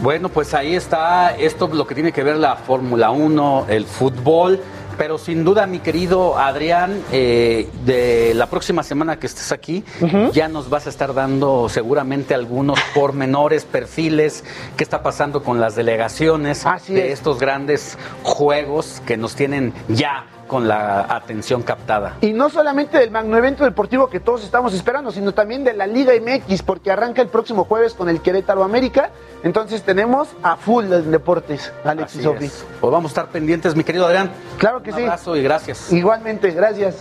Bueno, 0.00 0.28
pues 0.28 0.52
ahí 0.52 0.74
está 0.74 1.34
esto 1.34 1.68
lo 1.72 1.86
que 1.86 1.94
tiene 1.94 2.12
que 2.12 2.22
ver 2.22 2.36
la 2.36 2.56
Fórmula 2.56 3.10
1, 3.10 3.66
el 3.68 3.86
fútbol. 3.86 4.60
Pero 4.98 5.18
sin 5.18 5.44
duda, 5.44 5.66
mi 5.66 5.80
querido 5.80 6.38
Adrián, 6.38 7.02
eh, 7.12 7.68
de 7.84 8.32
la 8.34 8.46
próxima 8.46 8.82
semana 8.82 9.18
que 9.18 9.26
estés 9.26 9.52
aquí, 9.52 9.84
ya 10.32 10.48
nos 10.48 10.70
vas 10.70 10.86
a 10.86 10.90
estar 10.90 11.12
dando 11.14 11.68
seguramente 11.68 12.34
algunos 12.34 12.78
pormenores, 12.94 13.64
perfiles, 13.64 14.44
qué 14.76 14.84
está 14.84 15.02
pasando 15.02 15.42
con 15.42 15.60
las 15.60 15.76
delegaciones 15.76 16.64
de 16.88 17.12
estos 17.12 17.38
grandes 17.38 17.98
juegos 18.22 19.02
que 19.06 19.16
nos 19.16 19.34
tienen 19.34 19.72
ya 19.88 20.26
con 20.46 20.68
la 20.68 21.02
atención 21.02 21.62
captada. 21.62 22.16
Y 22.20 22.32
no 22.32 22.50
solamente 22.50 22.98
del 22.98 23.10
magno 23.10 23.36
evento 23.36 23.64
deportivo 23.64 24.08
que 24.08 24.20
todos 24.20 24.44
estamos 24.44 24.74
esperando, 24.74 25.10
sino 25.10 25.32
también 25.32 25.64
de 25.64 25.72
la 25.72 25.86
Liga 25.86 26.12
MX, 26.14 26.62
porque 26.62 26.90
arranca 26.90 27.22
el 27.22 27.28
próximo 27.28 27.64
jueves 27.64 27.94
con 27.94 28.08
el 28.08 28.20
Querétaro 28.20 28.64
América. 28.64 29.10
Entonces 29.42 29.82
tenemos 29.82 30.28
a 30.42 30.56
full 30.56 30.86
los 30.86 31.06
deportes, 31.06 31.72
Alex 31.84 32.16
y 32.16 32.22
Sofi. 32.22 32.50
Pues 32.80 32.92
vamos 32.92 33.10
a 33.10 33.12
estar 33.12 33.28
pendientes, 33.28 33.74
mi 33.76 33.84
querido 33.84 34.06
Adrián. 34.06 34.30
Claro 34.58 34.82
que 34.82 34.92
sí. 34.92 34.98
Un 34.98 35.04
abrazo 35.04 35.36
y 35.36 35.42
gracias. 35.42 35.92
Igualmente, 35.92 36.50
gracias. 36.50 36.96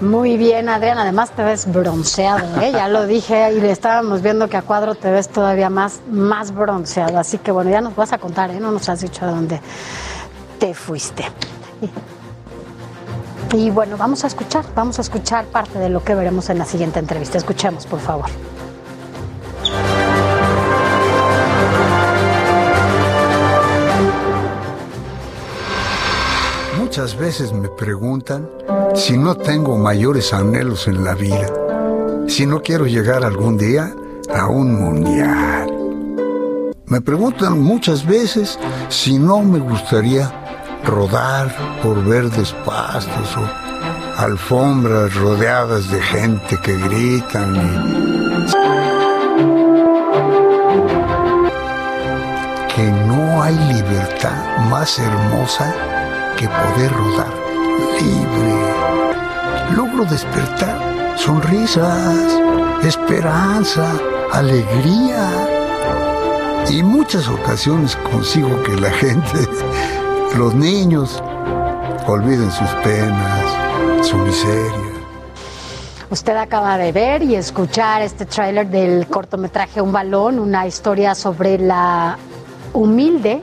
Muy 0.00 0.36
bien, 0.36 0.68
Adrián. 0.68 0.98
Además 0.98 1.30
te 1.30 1.42
ves 1.42 1.72
bronceado, 1.72 2.60
¿eh? 2.60 2.70
ya 2.70 2.86
lo 2.88 3.06
dije 3.06 3.52
y 3.54 3.60
le 3.60 3.70
estábamos 3.70 4.20
viendo 4.20 4.48
que 4.48 4.58
a 4.58 4.62
cuadro 4.62 4.94
te 4.94 5.10
ves 5.10 5.28
todavía 5.28 5.70
más, 5.70 6.00
más 6.10 6.54
bronceado. 6.54 7.18
Así 7.18 7.38
que 7.38 7.50
bueno, 7.50 7.70
ya 7.70 7.80
nos 7.80 7.96
vas 7.96 8.12
a 8.12 8.18
contar, 8.18 8.50
¿eh? 8.50 8.60
No 8.60 8.72
nos 8.72 8.88
has 8.90 9.00
dicho 9.00 9.24
a 9.24 9.28
dónde 9.28 9.58
te 10.58 10.74
fuiste. 10.74 11.24
Y 13.52 13.70
bueno, 13.70 13.96
vamos 13.96 14.24
a 14.24 14.26
escuchar, 14.26 14.64
vamos 14.74 14.98
a 14.98 15.02
escuchar 15.02 15.46
parte 15.46 15.78
de 15.78 15.88
lo 15.88 16.02
que 16.02 16.14
veremos 16.14 16.50
en 16.50 16.58
la 16.58 16.64
siguiente 16.64 16.98
entrevista. 16.98 17.38
Escuchemos, 17.38 17.86
por 17.86 18.00
favor. 18.00 18.26
Muchas 26.78 27.16
veces 27.16 27.52
me 27.52 27.68
preguntan 27.68 28.48
si 28.94 29.18
no 29.18 29.34
tengo 29.34 29.76
mayores 29.76 30.32
anhelos 30.32 30.88
en 30.88 31.04
la 31.04 31.14
vida, 31.14 31.52
si 32.26 32.46
no 32.46 32.62
quiero 32.62 32.86
llegar 32.86 33.24
algún 33.24 33.58
día 33.58 33.94
a 34.34 34.46
un 34.48 34.74
mundial. 34.74 35.72
Me 36.86 37.00
preguntan 37.00 37.60
muchas 37.60 38.06
veces 38.06 38.58
si 38.88 39.18
no 39.18 39.42
me 39.42 39.58
gustaría 39.58 40.45
rodar 40.86 41.54
por 41.82 42.02
verdes 42.04 42.54
pastos 42.64 43.36
o 43.36 44.20
alfombras 44.20 45.14
rodeadas 45.14 45.90
de 45.90 46.00
gente 46.00 46.56
que 46.58 46.76
gritan 46.78 47.56
y... 47.56 48.06
que 52.74 52.92
no 53.06 53.42
hay 53.42 53.56
libertad 53.74 54.58
más 54.70 54.98
hermosa 54.98 55.74
que 56.36 56.48
poder 56.48 56.92
rodar 56.92 57.32
libre. 58.00 58.56
Logro 59.76 60.04
despertar 60.04 61.16
sonrisas, 61.16 62.18
esperanza, 62.82 63.90
alegría. 64.32 65.28
Y 66.68 66.82
muchas 66.82 67.28
ocasiones 67.28 67.96
consigo 67.96 68.62
que 68.62 68.76
la 68.76 68.90
gente 68.90 69.48
los 70.34 70.54
niños 70.54 71.22
olviden 72.06 72.50
sus 72.50 72.68
penas, 72.82 74.06
su 74.06 74.16
miseria. 74.18 74.92
Usted 76.10 76.36
acaba 76.36 76.78
de 76.78 76.92
ver 76.92 77.22
y 77.22 77.34
escuchar 77.34 78.02
este 78.02 78.26
tráiler 78.26 78.68
del 78.68 79.06
cortometraje 79.08 79.80
Un 79.80 79.92
balón, 79.92 80.38
una 80.38 80.66
historia 80.66 81.14
sobre 81.14 81.58
la 81.58 82.16
humilde 82.72 83.42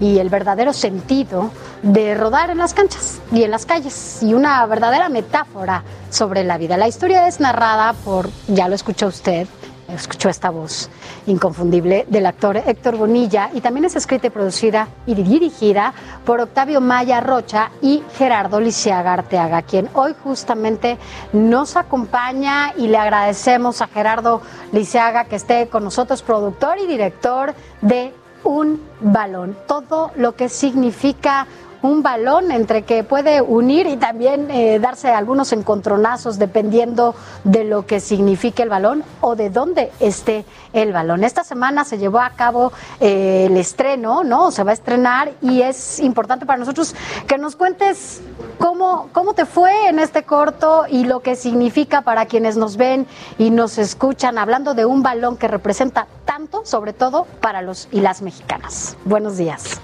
y 0.00 0.18
el 0.18 0.28
verdadero 0.28 0.72
sentido 0.72 1.50
de 1.82 2.14
rodar 2.14 2.50
en 2.50 2.58
las 2.58 2.74
canchas 2.74 3.20
y 3.32 3.44
en 3.44 3.50
las 3.50 3.66
calles 3.66 4.22
y 4.22 4.34
una 4.34 4.64
verdadera 4.66 5.08
metáfora 5.08 5.84
sobre 6.10 6.44
la 6.44 6.58
vida. 6.58 6.76
La 6.76 6.88
historia 6.88 7.26
es 7.28 7.40
narrada 7.40 7.92
por, 8.04 8.28
ya 8.48 8.68
lo 8.68 8.74
escuchó 8.74 9.06
usted, 9.06 9.46
escuchó 9.94 10.28
esta 10.28 10.50
voz 10.50 10.90
inconfundible 11.26 12.06
del 12.08 12.26
actor 12.26 12.56
Héctor 12.56 12.96
Bonilla 12.96 13.50
y 13.52 13.60
también 13.60 13.84
es 13.84 13.96
escrita 13.96 14.26
y 14.26 14.30
producida 14.30 14.88
y 15.06 15.14
dirigida 15.14 15.94
por 16.24 16.40
Octavio 16.40 16.80
Maya 16.80 17.20
Rocha 17.20 17.70
y 17.80 18.02
Gerardo 18.16 18.60
Lisiaga 18.60 19.12
Arteaga, 19.14 19.62
quien 19.62 19.88
hoy 19.94 20.14
justamente 20.22 20.98
nos 21.32 21.76
acompaña 21.76 22.72
y 22.76 22.88
le 22.88 22.98
agradecemos 22.98 23.82
a 23.82 23.88
Gerardo 23.88 24.42
Lisiaga 24.72 25.24
que 25.24 25.36
esté 25.36 25.68
con 25.68 25.84
nosotros, 25.84 26.22
productor 26.22 26.78
y 26.78 26.86
director 26.86 27.54
de 27.80 28.14
Un 28.44 28.82
Balón. 29.00 29.56
Todo 29.66 30.10
lo 30.16 30.34
que 30.34 30.48
significa 30.48 31.46
un 31.82 32.02
balón 32.02 32.50
entre 32.50 32.82
que 32.82 33.04
puede 33.04 33.42
unir 33.42 33.86
y 33.86 33.96
también 33.96 34.50
eh, 34.50 34.78
darse 34.78 35.10
algunos 35.10 35.52
encontronazos 35.52 36.38
dependiendo 36.38 37.14
de 37.44 37.64
lo 37.64 37.86
que 37.86 38.00
signifique 38.00 38.62
el 38.62 38.68
balón 38.68 39.04
o 39.20 39.36
de 39.36 39.50
dónde 39.50 39.90
esté 40.00 40.44
el 40.72 40.92
balón. 40.92 41.24
Esta 41.24 41.44
semana 41.44 41.84
se 41.84 41.98
llevó 41.98 42.20
a 42.20 42.30
cabo 42.30 42.72
eh, 43.00 43.46
el 43.46 43.56
estreno, 43.56 44.24
¿no? 44.24 44.50
Se 44.50 44.62
va 44.62 44.70
a 44.70 44.74
estrenar 44.74 45.32
y 45.42 45.62
es 45.62 46.00
importante 46.00 46.46
para 46.46 46.58
nosotros 46.58 46.94
que 47.26 47.36
nos 47.36 47.56
cuentes 47.56 48.22
cómo, 48.58 49.08
cómo 49.12 49.34
te 49.34 49.44
fue 49.44 49.88
en 49.88 49.98
este 49.98 50.22
corto 50.22 50.84
y 50.88 51.04
lo 51.04 51.20
que 51.20 51.36
significa 51.36 52.02
para 52.02 52.26
quienes 52.26 52.56
nos 52.56 52.76
ven 52.76 53.06
y 53.38 53.50
nos 53.50 53.78
escuchan 53.78 54.38
hablando 54.38 54.74
de 54.74 54.86
un 54.86 55.02
balón 55.02 55.36
que 55.36 55.48
representa 55.48 56.06
tanto, 56.24 56.64
sobre 56.64 56.92
todo 56.92 57.26
para 57.40 57.62
los 57.62 57.88
y 57.90 58.00
las 58.00 58.22
mexicanas. 58.22 58.96
Buenos 59.04 59.36
días. 59.36 59.80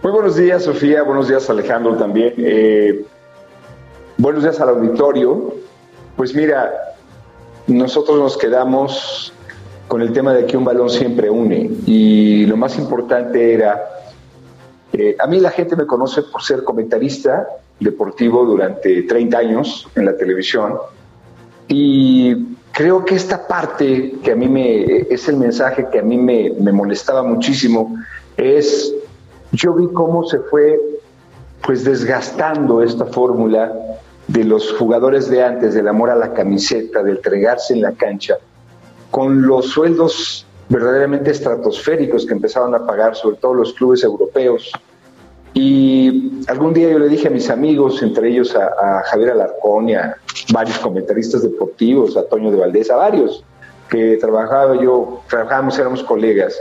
Muy 0.00 0.12
buenos 0.12 0.36
días, 0.36 0.62
Sofía. 0.62 1.02
Buenos 1.02 1.26
días, 1.26 1.50
Alejandro, 1.50 1.96
también. 1.96 2.32
Eh, 2.38 3.04
buenos 4.16 4.44
días 4.44 4.60
al 4.60 4.68
auditorio. 4.68 5.56
Pues 6.16 6.36
mira, 6.36 6.72
nosotros 7.66 8.16
nos 8.16 8.36
quedamos 8.38 9.32
con 9.88 10.00
el 10.00 10.12
tema 10.12 10.32
de 10.34 10.46
que 10.46 10.56
un 10.56 10.64
balón 10.64 10.88
siempre 10.88 11.28
une. 11.28 11.72
Y 11.84 12.46
lo 12.46 12.56
más 12.56 12.78
importante 12.78 13.54
era, 13.54 13.88
eh, 14.92 15.16
a 15.18 15.26
mí 15.26 15.40
la 15.40 15.50
gente 15.50 15.74
me 15.74 15.84
conoce 15.84 16.22
por 16.22 16.42
ser 16.44 16.62
comentarista 16.62 17.48
deportivo 17.80 18.44
durante 18.44 19.02
30 19.02 19.36
años 19.36 19.88
en 19.96 20.04
la 20.04 20.16
televisión. 20.16 20.74
Y 21.66 22.54
creo 22.70 23.04
que 23.04 23.16
esta 23.16 23.48
parte 23.48 24.14
que 24.22 24.30
a 24.30 24.36
mí 24.36 24.48
me, 24.48 25.08
es 25.10 25.26
el 25.28 25.38
mensaje 25.38 25.88
que 25.90 25.98
a 25.98 26.02
mí 26.02 26.16
me, 26.16 26.52
me 26.60 26.70
molestaba 26.70 27.24
muchísimo, 27.24 27.96
es 28.36 28.94
yo 29.52 29.74
vi 29.74 29.88
cómo 29.88 30.24
se 30.24 30.38
fue 30.40 30.80
pues 31.62 31.84
desgastando 31.84 32.82
esta 32.82 33.06
fórmula 33.06 33.72
de 34.28 34.44
los 34.44 34.72
jugadores 34.74 35.28
de 35.30 35.42
antes, 35.42 35.74
del 35.74 35.88
amor 35.88 36.10
a 36.10 36.14
la 36.14 36.34
camiseta, 36.34 37.02
de 37.02 37.12
entregarse 37.12 37.74
en 37.74 37.82
la 37.82 37.92
cancha, 37.92 38.36
con 39.10 39.46
los 39.46 39.66
sueldos 39.66 40.46
verdaderamente 40.68 41.30
estratosféricos 41.30 42.26
que 42.26 42.34
empezaban 42.34 42.74
a 42.74 42.86
pagar, 42.86 43.16
sobre 43.16 43.38
todo 43.38 43.54
los 43.54 43.72
clubes 43.72 44.04
europeos. 44.04 44.70
Y 45.54 46.42
algún 46.46 46.74
día 46.74 46.90
yo 46.90 46.98
le 46.98 47.08
dije 47.08 47.28
a 47.28 47.30
mis 47.30 47.48
amigos, 47.48 48.02
entre 48.02 48.28
ellos 48.28 48.54
a, 48.54 49.02
Javier 49.06 49.30
Alarcón 49.30 49.90
a 49.90 50.16
varios 50.52 50.78
comentaristas 50.78 51.42
deportivos, 51.42 52.16
a 52.16 52.22
Toño 52.24 52.50
de 52.50 52.58
Valdés, 52.58 52.90
a 52.90 52.96
varios 52.96 53.42
que 53.88 54.18
trabajaba 54.18 54.80
yo, 54.80 55.22
trabajábamos, 55.30 55.78
éramos 55.78 56.02
colegas, 56.02 56.54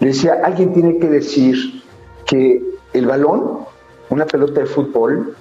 le 0.00 0.08
decía, 0.08 0.40
alguien 0.42 0.72
tiene 0.72 0.98
que 0.98 1.08
decir 1.08 1.83
que 2.26 2.62
el 2.92 3.06
balón, 3.06 3.60
una 4.10 4.26
pelota 4.26 4.60
de 4.60 4.66
fútbol, 4.66 5.36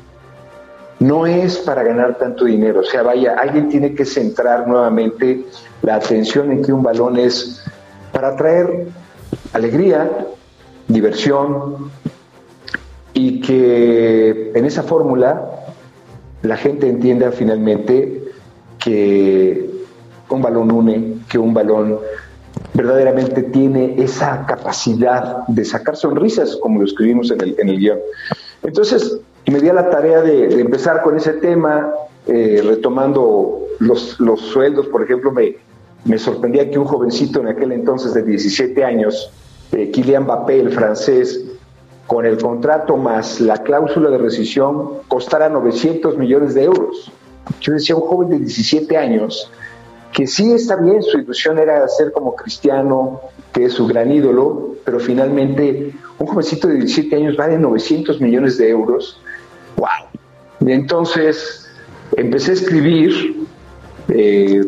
no 1.00 1.26
es 1.26 1.58
para 1.58 1.84
ganar 1.84 2.18
tanto 2.18 2.46
dinero. 2.46 2.82
O 2.82 2.84
sea, 2.84 3.04
vaya, 3.04 3.36
alguien 3.38 3.70
tiene 3.70 3.94
que 3.94 4.06
centrar 4.06 4.68
nuevamente 4.68 5.46
la 5.82 5.96
atención 5.96 6.52
en 6.52 6.64
que 6.64 6.72
un 6.72 6.84
balón 6.84 7.18
es 7.18 7.64
para 8.12 8.36
traer 8.36 8.88
alegría, 9.54 10.28
diversión 10.88 11.92
y 13.14 13.42
que 13.42 14.52
en 14.56 14.66
esa 14.66 14.84
fórmula 14.84 15.50
la 16.42 16.58
gente 16.58 16.88
entienda 16.90 17.32
finalmente 17.32 18.24
que 18.80 19.70
un 20.30 20.42
balón 20.42 20.72
une, 20.72 21.18
que 21.30 21.38
un 21.38 21.54
balón 21.54 22.00
verdaderamente 22.74 23.44
tiene 23.44 23.96
esa 24.02 24.46
capacidad 24.46 25.46
de 25.48 25.64
sacar 25.64 25.96
sonrisas, 25.96 26.56
como 26.58 26.80
lo 26.80 26.86
escribimos 26.86 27.32
en 27.32 27.42
el, 27.42 27.56
en 27.60 27.70
el 27.70 27.80
guion. 27.80 28.00
Entonces, 28.64 29.20
me 29.52 29.60
di 29.60 29.70
a 29.70 29.74
la 29.74 29.90
tarea 29.90 30.22
de, 30.22 30.60
empezar 30.60 31.02
con 31.02 31.18
ese 31.18 31.34
tema, 31.34 31.94
eh, 32.28 32.62
retomando 32.66 33.60
los, 33.80 34.20
los, 34.20 34.40
sueldos. 34.42 34.88
Por 34.88 35.04
ejemplo, 35.04 35.32
me, 35.32 35.56
me, 36.06 36.18
sorprendía 36.18 36.70
que 36.70 36.80
un 36.80 36.86
jovencito 36.86 37.42
en 37.42 37.48
aquel 37.48 37.72
entonces 37.74 38.14
de 38.14 38.24
17 38.24 38.84
años, 38.84 39.30
eh, 39.72 39.92
Kylian 39.92 40.24
Mbappé, 40.24 40.60
el 40.60 40.72
francés, 40.72 41.44
con 42.08 42.26
el 42.26 42.38
contrato 42.38 42.98
más 42.98 43.40
la 43.40 43.62
cláusula 43.64 44.10
de 44.10 44.18
rescisión, 44.18 44.90
costara 45.08 45.50
900 45.50 46.18
millones 46.18 46.54
de 46.54 46.64
euros. 46.64 47.12
Yo 47.60 47.74
decía, 47.74 47.96
un 47.96 48.02
joven 48.02 48.30
de 48.30 48.40
17 48.40 48.98
años 48.98 49.52
que 50.14 50.28
sí 50.28 50.54
está 50.54 50.76
bien, 50.76 51.02
su 51.02 51.18
ilusión 51.18 51.58
era 51.58 51.88
ser 51.88 52.12
como 52.12 52.36
Cristiano, 52.36 53.22
que 53.52 53.66
es 53.66 53.74
su 53.74 53.88
gran 53.88 54.12
ídolo, 54.12 54.76
pero 54.86 55.00
finalmente 55.00 55.94
un 56.20 56.28
jovencito 56.28 56.68
de 56.68 56.76
17 56.76 57.16
años 57.16 57.36
vale 57.36 57.58
900 57.58 58.22
millones 58.22 58.58
de 58.58 58.70
euros. 58.70 59.20
¡Wow! 59.78 60.68
Y 60.68 60.72
entonces 60.72 61.68
empecé 62.16 62.52
a 62.52 62.54
escribir, 62.54 63.48
eh, 64.10 64.62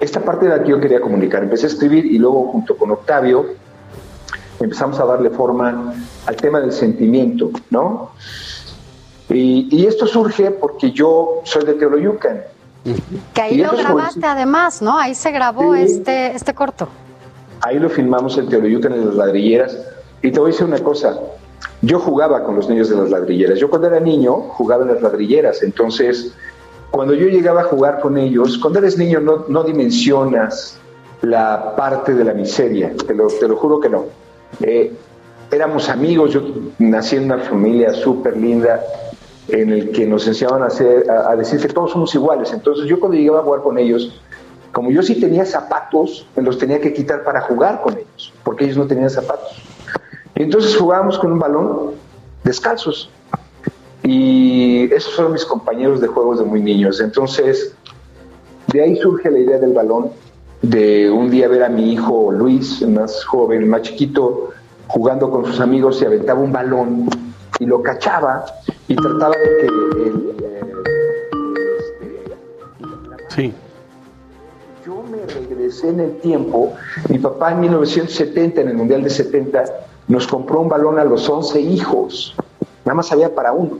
esta 0.00 0.24
parte 0.24 0.46
de 0.46 0.56
la 0.56 0.62
que 0.62 0.70
yo 0.70 0.80
quería 0.80 1.00
comunicar, 1.00 1.42
empecé 1.42 1.66
a 1.66 1.68
escribir 1.68 2.06
y 2.06 2.18
luego 2.18 2.48
junto 2.52 2.76
con 2.76 2.90
Octavio 2.90 3.46
empezamos 4.60 4.98
a 5.00 5.04
darle 5.04 5.30
forma 5.30 5.94
al 6.26 6.36
tema 6.36 6.60
del 6.60 6.72
sentimiento, 6.72 7.50
¿no? 7.70 8.12
Y, 9.28 9.68
y 9.70 9.86
esto 9.86 10.06
surge 10.06 10.50
porque 10.50 10.92
yo 10.92 11.42
soy 11.44 11.64
de 11.64 11.74
Teoloyucan, 11.74 12.42
que 13.34 13.40
ahí 13.40 13.58
lo 13.58 13.72
grabaste 13.72 14.26
además, 14.26 14.82
¿no? 14.82 14.98
Ahí 14.98 15.14
se 15.14 15.30
grabó 15.30 15.74
este, 15.74 16.34
este 16.34 16.54
corto. 16.54 16.88
Ahí 17.60 17.78
lo 17.78 17.88
filmamos 17.90 18.38
en 18.38 18.48
Teoloyucan 18.48 18.92
en 18.92 19.06
las 19.06 19.14
ladrilleras. 19.14 19.78
Y 20.22 20.30
te 20.30 20.38
voy 20.38 20.50
a 20.50 20.52
decir 20.52 20.66
una 20.66 20.78
cosa, 20.78 21.18
yo 21.82 21.98
jugaba 21.98 22.42
con 22.44 22.56
los 22.56 22.68
niños 22.68 22.88
de 22.88 22.96
las 22.96 23.10
ladrilleras. 23.10 23.58
Yo 23.58 23.70
cuando 23.70 23.88
era 23.88 24.00
niño 24.00 24.34
jugaba 24.34 24.82
en 24.82 24.94
las 24.94 25.02
ladrilleras. 25.02 25.62
Entonces, 25.62 26.34
cuando 26.90 27.14
yo 27.14 27.26
llegaba 27.26 27.62
a 27.62 27.64
jugar 27.64 28.00
con 28.00 28.16
ellos, 28.18 28.58
cuando 28.58 28.78
eres 28.78 28.98
niño 28.98 29.20
no, 29.20 29.44
no 29.48 29.62
dimensionas 29.62 30.78
la 31.22 31.74
parte 31.76 32.14
de 32.14 32.24
la 32.24 32.32
miseria, 32.32 32.92
te 33.06 33.14
lo, 33.14 33.26
te 33.26 33.48
lo 33.48 33.56
juro 33.56 33.80
que 33.80 33.88
no. 33.88 34.04
Eh, 34.60 34.92
éramos 35.50 35.88
amigos, 35.88 36.32
yo 36.32 36.42
nací 36.78 37.16
en 37.16 37.24
una 37.24 37.38
familia 37.38 37.92
súper 37.92 38.36
linda, 38.36 38.80
en 39.48 39.70
el 39.70 39.90
que 39.90 40.06
nos 40.06 40.26
enseñaban 40.26 40.62
a, 40.62 40.66
hacer, 40.66 41.10
a, 41.10 41.34
decir 41.36 41.60
que 41.60 41.68
todos 41.68 41.92
somos 41.92 42.14
iguales. 42.14 42.52
Entonces 42.52 42.86
yo 42.86 43.00
cuando 43.00 43.16
llegaba 43.16 43.40
a 43.40 43.42
jugar 43.42 43.62
con 43.62 43.78
ellos, 43.78 44.20
como 44.72 44.90
yo 44.90 45.02
sí 45.02 45.18
tenía 45.18 45.44
zapatos, 45.46 46.26
me 46.36 46.42
los 46.42 46.58
tenía 46.58 46.80
que 46.80 46.92
quitar 46.92 47.24
para 47.24 47.40
jugar 47.40 47.80
con 47.82 47.94
ellos, 47.94 48.32
porque 48.44 48.64
ellos 48.64 48.76
no 48.76 48.86
tenían 48.86 49.10
zapatos. 49.10 49.62
Y 50.34 50.42
entonces 50.42 50.76
jugábamos 50.76 51.18
con 51.18 51.32
un 51.32 51.38
balón 51.38 51.92
descalzos. 52.44 53.10
Y 54.02 54.92
esos 54.92 55.14
fueron 55.14 55.32
mis 55.32 55.44
compañeros 55.44 56.00
de 56.00 56.06
juegos 56.06 56.38
de 56.38 56.44
muy 56.44 56.62
niños. 56.62 57.00
Entonces, 57.00 57.74
de 58.68 58.82
ahí 58.82 58.96
surge 58.96 59.30
la 59.30 59.38
idea 59.38 59.58
del 59.58 59.72
balón, 59.72 60.10
de 60.62 61.10
un 61.10 61.30
día 61.30 61.48
ver 61.48 61.64
a 61.64 61.68
mi 61.68 61.92
hijo 61.92 62.30
Luis, 62.32 62.86
más 62.86 63.24
joven, 63.24 63.68
más 63.68 63.82
chiquito, 63.82 64.50
jugando 64.86 65.30
con 65.30 65.44
sus 65.44 65.60
amigos 65.60 66.00
y 66.02 66.06
aventaba 66.06 66.40
un 66.40 66.52
balón 66.52 67.08
y 67.58 67.66
lo 67.66 67.82
cachaba 67.82 68.44
y 68.88 68.96
trataba 68.96 69.34
de 69.36 69.56
que 69.60 69.66
el, 69.66 70.36
sí. 73.28 73.54
Yo 74.84 75.02
me 75.02 75.26
regresé 75.26 75.90
en 75.90 76.00
el 76.00 76.18
tiempo. 76.18 76.72
Mi 77.08 77.18
papá 77.18 77.52
en 77.52 77.60
1970, 77.60 78.62
en 78.62 78.68
el 78.68 78.74
Mundial 78.74 79.02
de 79.02 79.10
70, 79.10 79.64
nos 80.08 80.26
compró 80.26 80.60
un 80.60 80.68
balón 80.68 80.98
a 80.98 81.04
los 81.04 81.28
11 81.28 81.60
hijos. 81.60 82.34
Nada 82.84 82.94
más 82.94 83.12
había 83.12 83.34
para 83.34 83.52
uno. 83.52 83.78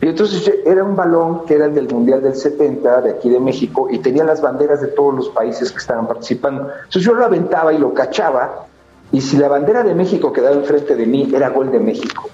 Y 0.00 0.06
entonces 0.06 0.52
era 0.64 0.84
un 0.84 0.94
balón 0.94 1.46
que 1.46 1.54
era 1.54 1.64
el 1.64 1.74
del 1.74 1.88
Mundial 1.88 2.22
del 2.22 2.36
70, 2.36 3.00
de 3.00 3.10
aquí 3.10 3.30
de 3.30 3.40
México, 3.40 3.88
y 3.90 3.98
tenía 3.98 4.24
las 4.24 4.42
banderas 4.42 4.80
de 4.82 4.88
todos 4.88 5.14
los 5.14 5.28
países 5.30 5.72
que 5.72 5.78
estaban 5.78 6.06
participando. 6.06 6.70
Entonces 6.76 7.02
yo 7.02 7.14
lo 7.14 7.24
aventaba 7.24 7.72
y 7.72 7.78
lo 7.78 7.94
cachaba, 7.94 8.66
y 9.10 9.22
si 9.22 9.38
la 9.38 9.48
bandera 9.48 9.82
de 9.82 9.94
México 9.94 10.32
quedaba 10.32 10.54
enfrente 10.54 10.94
de 10.94 11.06
mí, 11.06 11.32
era 11.34 11.48
gol 11.48 11.72
de 11.72 11.80
México. 11.80 12.28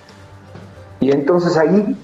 Y 1.04 1.10
entonces 1.10 1.58
ahí 1.58 1.94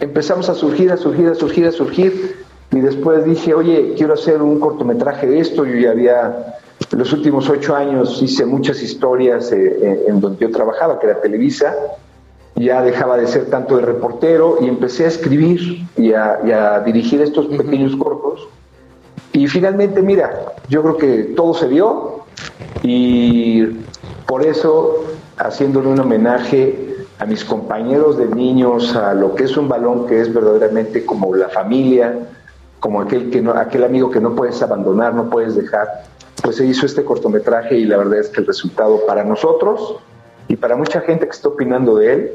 empezamos 0.00 0.48
a 0.48 0.54
surgir, 0.54 0.90
a 0.90 0.96
surgir, 0.96 1.28
a 1.28 1.34
surgir, 1.34 1.66
a 1.66 1.72
surgir. 1.72 2.36
Y 2.72 2.80
después 2.80 3.22
dije, 3.26 3.52
oye, 3.52 3.92
quiero 3.98 4.14
hacer 4.14 4.40
un 4.40 4.58
cortometraje 4.58 5.26
de 5.26 5.40
esto. 5.40 5.66
Yo 5.66 5.74
ya 5.74 5.90
había, 5.90 6.54
los 6.92 7.12
últimos 7.12 7.50
ocho 7.50 7.76
años 7.76 8.22
hice 8.22 8.46
muchas 8.46 8.82
historias 8.82 9.52
eh, 9.52 9.78
eh, 9.82 10.04
en 10.08 10.20
donde 10.20 10.38
yo 10.38 10.50
trabajaba, 10.50 10.98
que 10.98 11.06
era 11.06 11.20
Televisa. 11.20 11.74
Ya 12.54 12.80
dejaba 12.80 13.18
de 13.18 13.26
ser 13.26 13.50
tanto 13.50 13.76
de 13.76 13.82
reportero 13.82 14.56
y 14.62 14.68
empecé 14.68 15.04
a 15.04 15.08
escribir 15.08 15.86
y 15.98 16.14
a, 16.14 16.80
dirigir 16.80 17.20
estos 17.20 17.48
pequeños 17.48 17.94
cortos. 17.96 18.48
Y 19.34 19.48
finalmente, 19.48 20.00
mira, 20.00 20.54
yo 20.70 20.80
creo 20.80 20.96
que 20.96 21.22
todo 21.36 21.52
se 21.52 21.68
dio 21.68 22.24
y 22.82 23.66
por 24.26 24.42
eso, 24.46 25.04
haciéndole 25.36 25.88
un 25.88 26.00
homenaje 26.00 26.95
a 27.18 27.24
mis 27.24 27.44
compañeros 27.44 28.18
de 28.18 28.26
niños, 28.26 28.94
a 28.94 29.14
lo 29.14 29.34
que 29.34 29.44
es 29.44 29.56
un 29.56 29.68
balón 29.68 30.06
que 30.06 30.20
es 30.20 30.32
verdaderamente 30.32 31.04
como 31.06 31.34
la 31.34 31.48
familia, 31.48 32.14
como 32.80 33.00
aquel, 33.00 33.30
que 33.30 33.40
no, 33.40 33.52
aquel 33.52 33.84
amigo 33.84 34.10
que 34.10 34.20
no 34.20 34.34
puedes 34.34 34.62
abandonar, 34.62 35.14
no 35.14 35.30
puedes 35.30 35.56
dejar, 35.56 36.04
pues 36.42 36.56
se 36.56 36.66
hizo 36.66 36.84
este 36.84 37.04
cortometraje 37.04 37.76
y 37.76 37.84
la 37.84 37.96
verdad 37.96 38.18
es 38.18 38.28
que 38.28 38.40
el 38.40 38.46
resultado 38.46 39.00
para 39.06 39.24
nosotros 39.24 39.96
y 40.48 40.56
para 40.56 40.76
mucha 40.76 41.00
gente 41.00 41.24
que 41.24 41.32
está 41.32 41.48
opinando 41.48 41.96
de 41.96 42.12
él, 42.12 42.32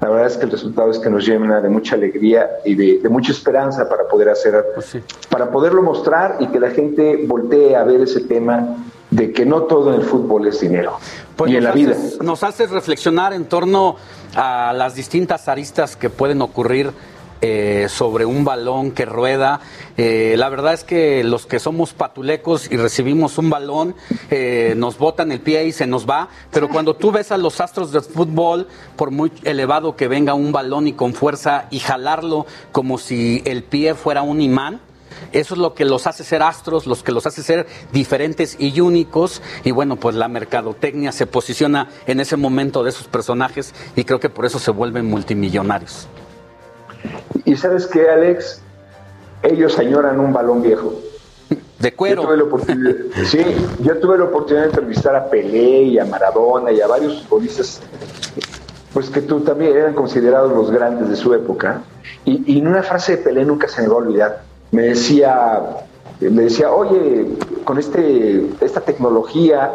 la 0.00 0.08
verdad 0.08 0.26
es 0.26 0.36
que 0.36 0.46
el 0.46 0.50
resultado 0.50 0.90
es 0.90 0.98
que 0.98 1.08
nos 1.08 1.24
llena 1.24 1.60
de 1.60 1.68
mucha 1.68 1.94
alegría 1.94 2.50
y 2.64 2.74
de, 2.74 3.08
mucha 3.08 3.30
esperanza 3.30 3.88
para 3.88 4.08
poder 4.08 4.30
hacer, 4.30 4.64
pues 4.74 4.96
para 5.28 5.50
poderlo 5.50 5.82
mostrar 5.82 6.38
y 6.40 6.48
que 6.48 6.58
la 6.58 6.70
gente 6.70 7.24
voltee 7.28 7.76
a 7.76 7.84
ver 7.84 8.00
ese 8.00 8.20
tema 8.20 8.78
de 9.12 9.30
que 9.30 9.44
no 9.44 9.62
todo 9.64 9.94
en 9.94 10.00
el 10.00 10.06
fútbol 10.06 10.48
es 10.48 10.60
dinero. 10.60 10.98
Pues 11.36 11.52
y 11.52 11.56
en 11.56 11.64
la 11.64 11.70
haces, 11.70 11.86
vida. 11.86 12.24
Nos 12.24 12.42
haces 12.42 12.70
reflexionar 12.70 13.34
en 13.34 13.44
torno 13.44 13.96
a 14.34 14.72
las 14.72 14.94
distintas 14.94 15.48
aristas 15.48 15.96
que 15.96 16.08
pueden 16.08 16.40
ocurrir 16.40 16.92
eh, 17.42 17.88
sobre 17.90 18.24
un 18.24 18.44
balón 18.44 18.92
que 18.92 19.04
rueda. 19.04 19.60
Eh, 19.98 20.36
la 20.38 20.48
verdad 20.48 20.72
es 20.72 20.84
que 20.84 21.22
los 21.24 21.44
que 21.44 21.58
somos 21.58 21.92
patulecos 21.92 22.70
y 22.70 22.76
recibimos 22.78 23.36
un 23.36 23.50
balón, 23.50 23.94
eh, 24.30 24.74
nos 24.78 24.96
botan 24.96 25.30
el 25.30 25.40
pie 25.40 25.66
y 25.66 25.72
se 25.72 25.86
nos 25.86 26.08
va, 26.08 26.28
pero 26.50 26.68
cuando 26.68 26.94
tú 26.94 27.10
ves 27.10 27.32
a 27.32 27.36
los 27.36 27.60
astros 27.60 27.92
del 27.92 28.02
fútbol, 28.02 28.68
por 28.96 29.10
muy 29.10 29.30
elevado 29.44 29.94
que 29.94 30.08
venga 30.08 30.34
un 30.34 30.52
balón 30.52 30.86
y 30.86 30.94
con 30.94 31.12
fuerza 31.12 31.66
y 31.70 31.80
jalarlo 31.80 32.46
como 32.70 32.96
si 32.96 33.42
el 33.44 33.62
pie 33.62 33.94
fuera 33.94 34.22
un 34.22 34.40
imán, 34.40 34.80
eso 35.32 35.54
es 35.54 35.60
lo 35.60 35.74
que 35.74 35.84
los 35.84 36.06
hace 36.06 36.24
ser 36.24 36.42
astros, 36.42 36.86
los 36.86 37.02
que 37.02 37.12
los 37.12 37.26
hace 37.26 37.42
ser 37.42 37.66
diferentes 37.92 38.56
y 38.58 38.80
únicos. 38.80 39.42
Y 39.64 39.70
bueno, 39.70 39.96
pues 39.96 40.14
la 40.14 40.28
mercadotecnia 40.28 41.12
se 41.12 41.26
posiciona 41.26 41.88
en 42.06 42.20
ese 42.20 42.36
momento 42.36 42.82
de 42.82 42.90
esos 42.90 43.06
personajes 43.08 43.74
y 43.96 44.04
creo 44.04 44.20
que 44.20 44.28
por 44.28 44.46
eso 44.46 44.58
se 44.58 44.70
vuelven 44.70 45.06
multimillonarios. 45.06 46.08
Y 47.44 47.56
sabes 47.56 47.86
qué, 47.86 48.08
Alex, 48.08 48.62
ellos 49.42 49.78
añoran 49.78 50.20
un 50.20 50.32
balón 50.32 50.62
viejo. 50.62 50.94
De 51.78 51.92
cuero. 51.94 52.22
Yo 52.22 52.28
tuve 52.28 52.36
la 52.36 52.44
oportunidad, 52.44 52.94
sí, 53.24 53.44
yo 53.80 53.98
tuve 53.98 54.18
la 54.18 54.24
oportunidad 54.24 54.62
de 54.62 54.68
entrevistar 54.68 55.16
a 55.16 55.28
Pelé 55.28 55.82
y 55.82 55.98
a 55.98 56.04
Maradona 56.04 56.70
y 56.70 56.80
a 56.80 56.86
varios 56.86 57.24
futbolistas, 57.24 57.80
pues 58.94 59.10
que 59.10 59.20
tú 59.20 59.40
también 59.40 59.76
eran 59.76 59.94
considerados 59.94 60.52
los 60.52 60.70
grandes 60.70 61.08
de 61.08 61.16
su 61.16 61.34
época. 61.34 61.82
Y, 62.24 62.54
y 62.54 62.58
en 62.60 62.68
una 62.68 62.84
frase 62.84 63.16
de 63.16 63.22
Pelé 63.24 63.44
nunca 63.44 63.66
se 63.66 63.82
me 63.82 63.88
va 63.88 63.94
a 63.94 63.96
olvidar 63.96 64.42
me 64.72 64.82
decía, 64.82 65.60
me 66.20 66.42
decía, 66.42 66.72
oye, 66.72 67.26
con 67.64 67.78
este, 67.78 68.46
esta 68.60 68.80
tecnología, 68.80 69.70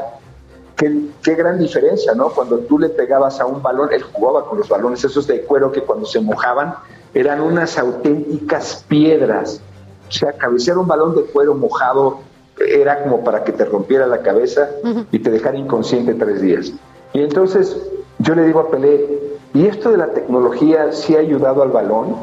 qué, 0.76 1.09
qué, 1.24 1.35
gran 1.35 1.59
diferencia, 1.59 2.14
¿no? 2.14 2.30
Cuando 2.30 2.58
tú 2.59 2.80
le 2.80 2.90
pegabas 2.90 3.40
a 3.40 3.45
un 3.45 3.61
balón, 3.61 3.90
él 3.93 4.03
jugaba 4.03 4.50
con 4.50 4.58
los 4.58 4.67
balones 4.67 5.03
esos 5.03 5.27
de 5.27 5.43
cuero 5.43 5.72
que 5.72 5.82
cuando 5.82 6.06
se 6.06 6.19
mojaban 6.19 6.74
eran 7.14 7.42
unas 7.42 7.77
auténticas 7.77 8.84
piedras. 8.88 9.61
O 10.09 10.11
sea, 10.11 10.34
cabecear 10.34 10.77
un 10.77 10.88
balón 10.88 11.16
de 11.16 11.24
cuero 11.24 11.53
mojado 11.53 12.19
era 12.59 13.03
como 13.03 13.24
para 13.24 13.43
que 13.43 13.51
te 13.51 13.66
rompiera 13.66 14.08
la 14.08 14.22
cabeza 14.22 14.69
y 15.11 15.19
te 15.19 15.30
dejara 15.30 15.58
inconsciente 15.58 16.16
tres 16.16 16.42
días. 16.42 16.74
Y 17.14 17.22
entonces 17.22 17.77
yo 18.19 18.34
le 18.34 18.43
digo 18.45 18.61
a 18.61 18.72
Pelé, 18.72 19.06
¿y 19.53 19.67
esto 19.67 19.92
de 19.92 19.98
la 19.98 20.08
tecnología 20.08 20.92
sí 20.92 21.16
ha 21.16 21.19
ayudado 21.19 21.61
al 21.61 21.69
balón? 21.69 22.16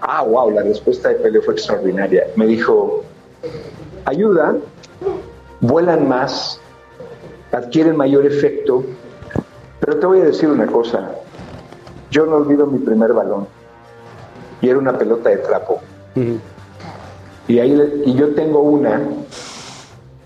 Ah, 0.00 0.22
wow, 0.22 0.50
la 0.50 0.62
respuesta 0.62 1.08
de 1.08 1.16
Pelé 1.16 1.40
fue 1.40 1.54
extraordinaria. 1.54 2.26
Me 2.36 2.46
dijo, 2.46 3.02
ayuda, 4.04 4.56
vuelan 5.60 6.08
más, 6.08 6.60
adquieren 7.52 7.96
mayor 7.96 8.26
efecto, 8.26 8.84
pero 9.80 9.98
te 9.98 10.06
voy 10.06 10.20
a 10.20 10.24
decir 10.24 10.48
una 10.48 10.66
cosa, 10.66 11.12
yo 12.10 12.26
no 12.26 12.36
olvido 12.36 12.66
mi 12.66 12.78
primer 12.78 13.12
balón 13.12 13.46
y 14.60 14.68
era 14.68 14.78
una 14.78 14.96
pelota 14.96 15.30
de 15.30 15.38
trapo. 15.38 15.80
y, 17.48 17.58
ahí, 17.58 18.02
y 18.04 18.14
yo 18.14 18.34
tengo 18.34 18.60
una 18.60 19.02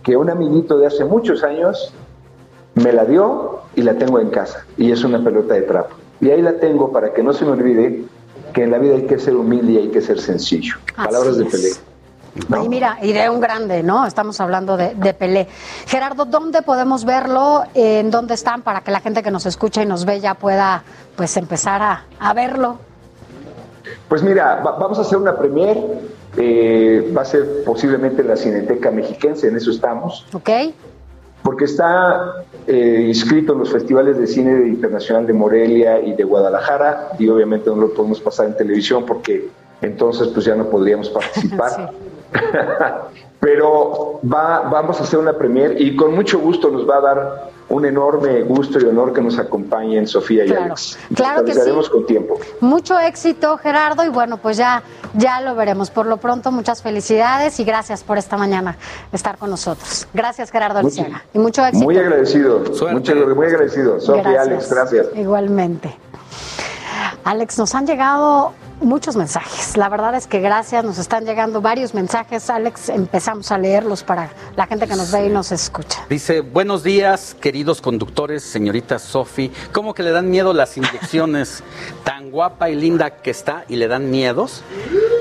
que 0.02 0.16
un 0.16 0.30
amiguito 0.30 0.78
de 0.78 0.86
hace 0.86 1.04
muchos 1.04 1.42
años 1.42 1.92
me 2.74 2.92
la 2.92 3.04
dio 3.04 3.60
y 3.74 3.82
la 3.82 3.94
tengo 3.94 4.20
en 4.20 4.30
casa 4.30 4.64
y 4.76 4.92
es 4.92 5.04
una 5.04 5.22
pelota 5.22 5.54
de 5.54 5.62
trapo. 5.62 5.96
Y 6.20 6.30
ahí 6.30 6.42
la 6.42 6.54
tengo 6.54 6.92
para 6.92 7.12
que 7.12 7.22
no 7.22 7.32
se 7.32 7.44
me 7.44 7.52
olvide 7.52 8.04
que 8.52 8.64
en 8.64 8.70
la 8.70 8.78
vida 8.78 8.94
hay 8.94 9.06
que 9.06 9.18
ser 9.18 9.36
humilde 9.36 9.72
y 9.72 9.76
hay 9.78 9.88
que 9.88 10.00
ser 10.00 10.20
sencillo. 10.20 10.76
Palabras 10.96 11.36
de 11.36 11.44
Pelé. 11.44 11.70
Y 12.62 12.68
mira, 12.68 12.98
y 13.02 13.12
de 13.12 13.28
un 13.28 13.40
grande, 13.40 13.82
¿no? 13.82 14.06
Estamos 14.06 14.40
hablando 14.40 14.76
de, 14.76 15.14
Pelé. 15.14 15.48
Gerardo, 15.86 16.24
¿dónde 16.24 16.62
podemos 16.62 17.04
verlo? 17.04 17.64
¿En 17.74 18.10
dónde 18.10 18.34
están? 18.34 18.62
Para 18.62 18.82
que 18.82 18.90
la 18.90 19.00
gente 19.00 19.22
que 19.22 19.30
nos 19.30 19.46
escucha 19.46 19.82
y 19.82 19.86
nos 19.86 20.04
ve 20.04 20.20
ya 20.20 20.34
pueda 20.34 20.84
pues 21.16 21.36
empezar 21.36 21.82
a, 21.82 22.34
verlo. 22.34 22.78
Pues 24.08 24.22
mira, 24.22 24.60
vamos 24.62 24.98
a 24.98 25.02
hacer 25.02 25.18
una 25.18 25.36
premier. 25.36 25.78
Eh, 26.36 27.12
va 27.16 27.22
a 27.22 27.24
ser 27.24 27.64
posiblemente 27.64 28.22
la 28.22 28.36
Cineteca 28.36 28.92
Mexiquense, 28.92 29.48
en 29.48 29.56
eso 29.56 29.72
estamos. 29.72 30.24
Ok 30.32 30.50
porque 31.42 31.64
está 31.64 32.44
eh, 32.66 33.04
inscrito 33.06 33.52
en 33.54 33.60
los 33.60 33.70
festivales 33.70 34.18
de 34.18 34.26
cine 34.26 34.68
internacional 34.68 35.26
de 35.26 35.32
Morelia 35.32 36.00
y 36.00 36.12
de 36.12 36.24
Guadalajara, 36.24 37.10
y 37.18 37.28
obviamente 37.28 37.70
no 37.70 37.76
lo 37.76 37.94
podemos 37.94 38.20
pasar 38.20 38.46
en 38.46 38.56
televisión 38.56 39.04
porque 39.06 39.48
entonces 39.80 40.28
pues 40.28 40.44
ya 40.44 40.54
no 40.54 40.68
podríamos 40.68 41.08
participar. 41.08 41.92
Pero 43.40 44.20
va, 44.22 44.60
vamos 44.70 45.00
a 45.00 45.04
hacer 45.04 45.18
una 45.18 45.32
premier 45.32 45.80
y 45.80 45.96
con 45.96 46.14
mucho 46.14 46.38
gusto 46.38 46.70
nos 46.70 46.88
va 46.88 46.96
a 46.96 47.00
dar 47.00 47.50
un 47.70 47.86
enorme 47.86 48.42
gusto 48.42 48.78
y 48.80 48.84
honor 48.84 49.12
que 49.12 49.22
nos 49.22 49.38
acompañen 49.38 50.06
Sofía 50.06 50.44
y 50.44 50.52
Alex. 50.52 50.98
Claro 51.14 51.44
que 51.44 51.54
sí. 51.54 51.60
con 51.90 52.04
tiempo. 52.04 52.38
Mucho 52.60 52.98
éxito, 52.98 53.56
Gerardo, 53.56 54.04
y 54.04 54.08
bueno, 54.08 54.36
pues 54.36 54.56
ya, 54.56 54.82
ya 55.14 55.40
lo 55.40 55.54
veremos. 55.54 55.90
Por 55.90 56.06
lo 56.06 56.18
pronto, 56.18 56.50
muchas 56.50 56.82
felicidades 56.82 57.58
y 57.60 57.64
gracias 57.64 58.02
por 58.02 58.18
esta 58.18 58.36
mañana 58.36 58.76
estar 59.12 59.38
con 59.38 59.50
nosotros. 59.50 60.06
Gracias, 60.12 60.50
Gerardo 60.50 60.80
Alciaga. 60.80 61.24
Y 61.32 61.38
mucho 61.38 61.64
éxito. 61.64 61.84
Muy 61.84 61.96
agradecido. 61.96 62.58
Mucho, 62.90 63.14
muy 63.34 63.46
agradecido. 63.46 64.00
Sofía 64.00 64.32
y 64.32 64.36
Alex, 64.36 64.70
gracias. 64.70 65.06
Igualmente. 65.14 65.96
Alex, 67.24 67.58
nos 67.58 67.74
han 67.74 67.86
llegado 67.86 68.52
muchos 68.80 69.16
mensajes. 69.16 69.76
La 69.76 69.88
verdad 69.88 70.14
es 70.14 70.26
que 70.26 70.40
gracias, 70.40 70.84
nos 70.84 70.98
están 70.98 71.24
llegando 71.24 71.60
varios 71.60 71.94
mensajes. 71.94 72.50
Alex, 72.50 72.88
empezamos 72.88 73.50
a 73.52 73.58
leerlos 73.58 74.02
para 74.02 74.30
la 74.56 74.66
gente 74.66 74.86
que 74.86 74.96
nos 74.96 75.12
ve 75.12 75.26
y 75.26 75.28
nos 75.28 75.52
escucha. 75.52 76.04
Dice, 76.08 76.40
buenos 76.40 76.82
días, 76.82 77.36
queridos 77.40 77.80
conductores, 77.80 78.42
señorita 78.42 78.98
Sofi. 78.98 79.52
¿Cómo 79.72 79.94
que 79.94 80.02
le 80.02 80.10
dan 80.10 80.30
miedo 80.30 80.52
las 80.52 80.76
inyecciones? 80.76 81.62
Tan 82.04 82.30
guapa 82.30 82.70
y 82.70 82.76
linda 82.76 83.10
que 83.10 83.30
está 83.30 83.64
y 83.68 83.76
le 83.76 83.88
dan 83.88 84.10
miedos. 84.10 84.62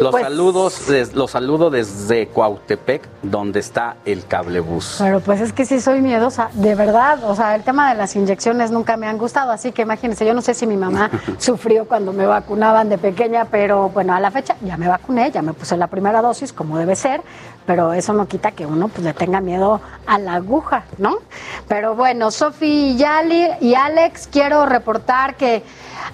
Los 0.01 0.11
pues 0.11 0.23
saludos, 0.23 0.85
los 1.13 1.31
saludo 1.31 1.69
desde 1.69 2.27
Cuautepec, 2.27 3.01
donde 3.21 3.59
está 3.59 3.97
el 4.05 4.25
cablebús. 4.25 4.95
Pero 4.99 5.19
pues 5.19 5.41
es 5.41 5.51
que 5.51 5.65
sí 5.65 5.81
soy 5.81 6.01
miedosa, 6.01 6.49
de 6.53 6.75
verdad. 6.75 7.23
O 7.25 7.35
sea, 7.35 7.55
el 7.55 7.63
tema 7.63 7.89
de 7.89 7.97
las 7.97 8.15
inyecciones 8.15 8.71
nunca 8.71 8.95
me 8.95 9.07
han 9.07 9.17
gustado, 9.17 9.51
así 9.51 9.71
que 9.71 9.81
imagínense, 9.81 10.25
yo 10.25 10.33
no 10.33 10.41
sé 10.41 10.53
si 10.53 10.65
mi 10.67 10.77
mamá 10.77 11.11
sufrió 11.37 11.85
cuando 11.85 12.13
me 12.13 12.25
vacunaban 12.25 12.87
de 12.87 12.97
pequeña, 12.97 13.45
pero 13.51 13.89
bueno, 13.89 14.13
a 14.13 14.19
la 14.19 14.31
fecha 14.31 14.55
ya 14.61 14.77
me 14.77 14.87
vacuné, 14.87 15.31
ya 15.31 15.41
me 15.41 15.53
puse 15.53 15.77
la 15.77 15.87
primera 15.87 16.21
dosis 16.21 16.53
como 16.53 16.77
debe 16.77 16.95
ser, 16.95 17.21
pero 17.65 17.93
eso 17.93 18.13
no 18.13 18.27
quita 18.27 18.51
que 18.51 18.65
uno 18.65 18.87
pues 18.87 19.03
le 19.03 19.13
tenga 19.13 19.41
miedo 19.41 19.81
a 20.05 20.17
la 20.17 20.35
aguja, 20.35 20.83
¿no? 20.97 21.17
Pero 21.67 21.95
bueno, 21.95 22.31
Sofi 22.31 22.97
y, 22.97 23.65
y 23.65 23.75
Alex, 23.75 24.27
quiero 24.31 24.65
reportar 24.65 25.35
que 25.35 25.63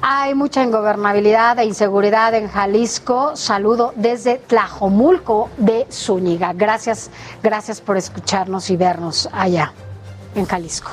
hay 0.02 0.36
mucha 0.36 0.64
ingobernabilidad 0.64 1.60
e 1.60 1.66
inseguridad 1.66 2.34
en 2.34 2.48
Jalisco. 2.48 3.36
Saludo 3.36 3.94
desde 3.96 4.38
Tlajomulco 4.38 5.50
de 5.58 5.88
Zúñiga. 5.92 6.54
Gracias, 6.54 7.10
gracias 7.42 7.82
por 7.82 7.98
escucharnos 7.98 8.70
y 8.70 8.78
vernos 8.78 9.30
allá 9.32 9.74
en 10.36 10.46
Jalisco. 10.46 10.92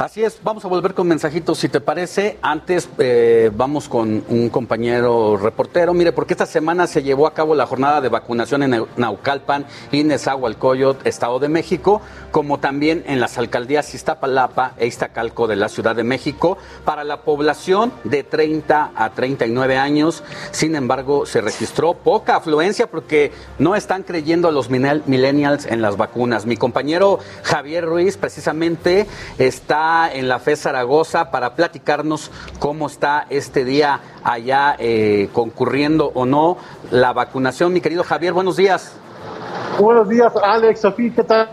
Así 0.00 0.24
es, 0.24 0.40
vamos 0.42 0.64
a 0.64 0.68
volver 0.68 0.94
con 0.94 1.06
mensajitos, 1.06 1.58
si 1.58 1.68
te 1.68 1.78
parece. 1.78 2.38
Antes 2.40 2.88
eh, 2.96 3.50
vamos 3.54 3.86
con 3.86 4.24
un 4.30 4.48
compañero 4.48 5.36
reportero. 5.36 5.92
Mire, 5.92 6.12
porque 6.12 6.32
esta 6.32 6.46
semana 6.46 6.86
se 6.86 7.02
llevó 7.02 7.26
a 7.26 7.34
cabo 7.34 7.54
la 7.54 7.66
jornada 7.66 8.00
de 8.00 8.08
vacunación 8.08 8.62
en 8.62 8.86
Naucalpan 8.96 9.66
y 9.92 10.02
Nezahualcóyotl, 10.04 11.06
Estado 11.06 11.38
de 11.38 11.50
México, 11.50 12.00
como 12.30 12.58
también 12.58 13.04
en 13.08 13.20
las 13.20 13.36
alcaldías 13.36 13.94
Iztapalapa 13.94 14.72
e 14.78 14.86
Iztacalco 14.86 15.46
de 15.46 15.56
la 15.56 15.68
Ciudad 15.68 15.94
de 15.94 16.02
México, 16.02 16.56
para 16.86 17.04
la 17.04 17.20
población 17.20 17.92
de 18.04 18.22
30 18.24 18.92
a 18.94 19.10
39 19.10 19.76
años. 19.76 20.22
Sin 20.50 20.76
embargo, 20.76 21.26
se 21.26 21.42
registró 21.42 21.92
poca 21.92 22.36
afluencia 22.36 22.86
porque 22.86 23.32
no 23.58 23.76
están 23.76 24.04
creyendo 24.04 24.48
a 24.48 24.52
los 24.52 24.70
millennials 24.70 25.66
en 25.66 25.82
las 25.82 25.98
vacunas. 25.98 26.46
Mi 26.46 26.56
compañero 26.56 27.18
Javier 27.42 27.84
Ruiz 27.84 28.16
precisamente 28.16 29.06
está 29.36 29.89
en 30.12 30.28
la 30.28 30.38
FE 30.38 30.56
Zaragoza 30.56 31.30
para 31.30 31.54
platicarnos 31.54 32.30
cómo 32.58 32.86
está 32.86 33.26
este 33.30 33.64
día 33.64 34.00
allá 34.22 34.76
eh, 34.78 35.28
concurriendo 35.32 36.12
o 36.14 36.26
no 36.26 36.56
la 36.90 37.12
vacunación. 37.12 37.72
Mi 37.72 37.80
querido 37.80 38.04
Javier, 38.04 38.32
buenos 38.32 38.56
días. 38.56 38.96
Buenos 39.78 40.08
días, 40.08 40.32
Alex, 40.42 40.80
Sofía, 40.80 41.12
¿qué 41.14 41.24
tal? 41.24 41.48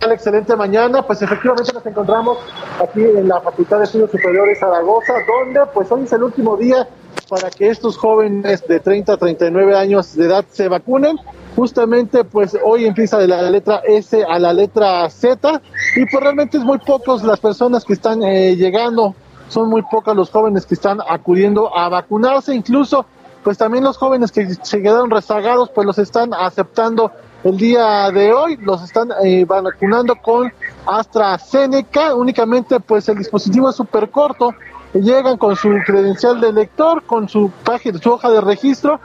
Excelente 0.00 0.56
mañana. 0.56 1.02
Pues 1.06 1.22
efectivamente 1.22 1.72
nos 1.72 1.84
encontramos 1.86 2.38
aquí 2.82 3.02
en 3.02 3.28
la 3.28 3.40
Facultad 3.40 3.78
de 3.78 3.84
Estudios 3.84 4.10
Superiores 4.10 4.58
Zaragoza, 4.58 5.14
donde 5.26 5.60
pues 5.72 5.90
hoy 5.92 6.04
es 6.04 6.12
el 6.12 6.22
último 6.24 6.56
día 6.56 6.88
para 7.28 7.50
que 7.50 7.68
estos 7.68 7.96
jóvenes 7.96 8.66
de 8.66 8.80
30 8.80 9.12
a 9.14 9.16
39 9.16 9.76
años 9.76 10.14
de 10.14 10.26
edad 10.26 10.44
se 10.50 10.68
vacunen. 10.68 11.18
Justamente 11.56 12.24
pues 12.24 12.56
hoy 12.64 12.86
empieza 12.86 13.18
de 13.18 13.28
la 13.28 13.50
letra 13.50 13.82
S 13.86 14.24
a 14.24 14.38
la 14.38 14.52
letra 14.52 15.08
Z. 15.10 15.60
Y 15.96 16.06
pues 16.06 16.22
realmente 16.22 16.58
es 16.58 16.64
muy 16.64 16.78
pocos 16.78 17.22
las 17.22 17.40
personas 17.40 17.84
que 17.84 17.92
están 17.92 18.22
eh, 18.22 18.56
llegando, 18.56 19.14
son 19.48 19.68
muy 19.68 19.82
pocas 19.82 20.16
los 20.16 20.30
jóvenes 20.30 20.64
que 20.66 20.74
están 20.74 20.98
acudiendo 21.06 21.76
a 21.76 21.88
vacunarse, 21.88 22.54
incluso 22.54 23.04
pues 23.44 23.58
también 23.58 23.84
los 23.84 23.96
jóvenes 23.96 24.30
que 24.30 24.46
se 24.54 24.82
quedaron 24.82 25.10
rezagados 25.10 25.70
pues 25.70 25.86
los 25.86 25.98
están 25.98 26.32
aceptando 26.32 27.10
el 27.44 27.56
día 27.56 28.10
de 28.10 28.32
hoy, 28.32 28.56
los 28.58 28.82
están 28.82 29.10
eh, 29.24 29.44
vacunando 29.44 30.14
con 30.16 30.52
AstraZeneca, 30.86 32.14
únicamente 32.14 32.78
pues 32.78 33.08
el 33.08 33.18
dispositivo 33.18 33.68
es 33.68 33.76
súper 33.76 34.10
corto, 34.10 34.54
llegan 35.00 35.38
con 35.38 35.56
su 35.56 35.70
credencial 35.86 36.40
de 36.40 36.52
lector, 36.52 37.02
con 37.04 37.28
su 37.28 37.50
página, 37.64 37.98
su 37.98 38.12
hoja 38.12 38.30
de 38.30 38.40
registro 38.40 39.00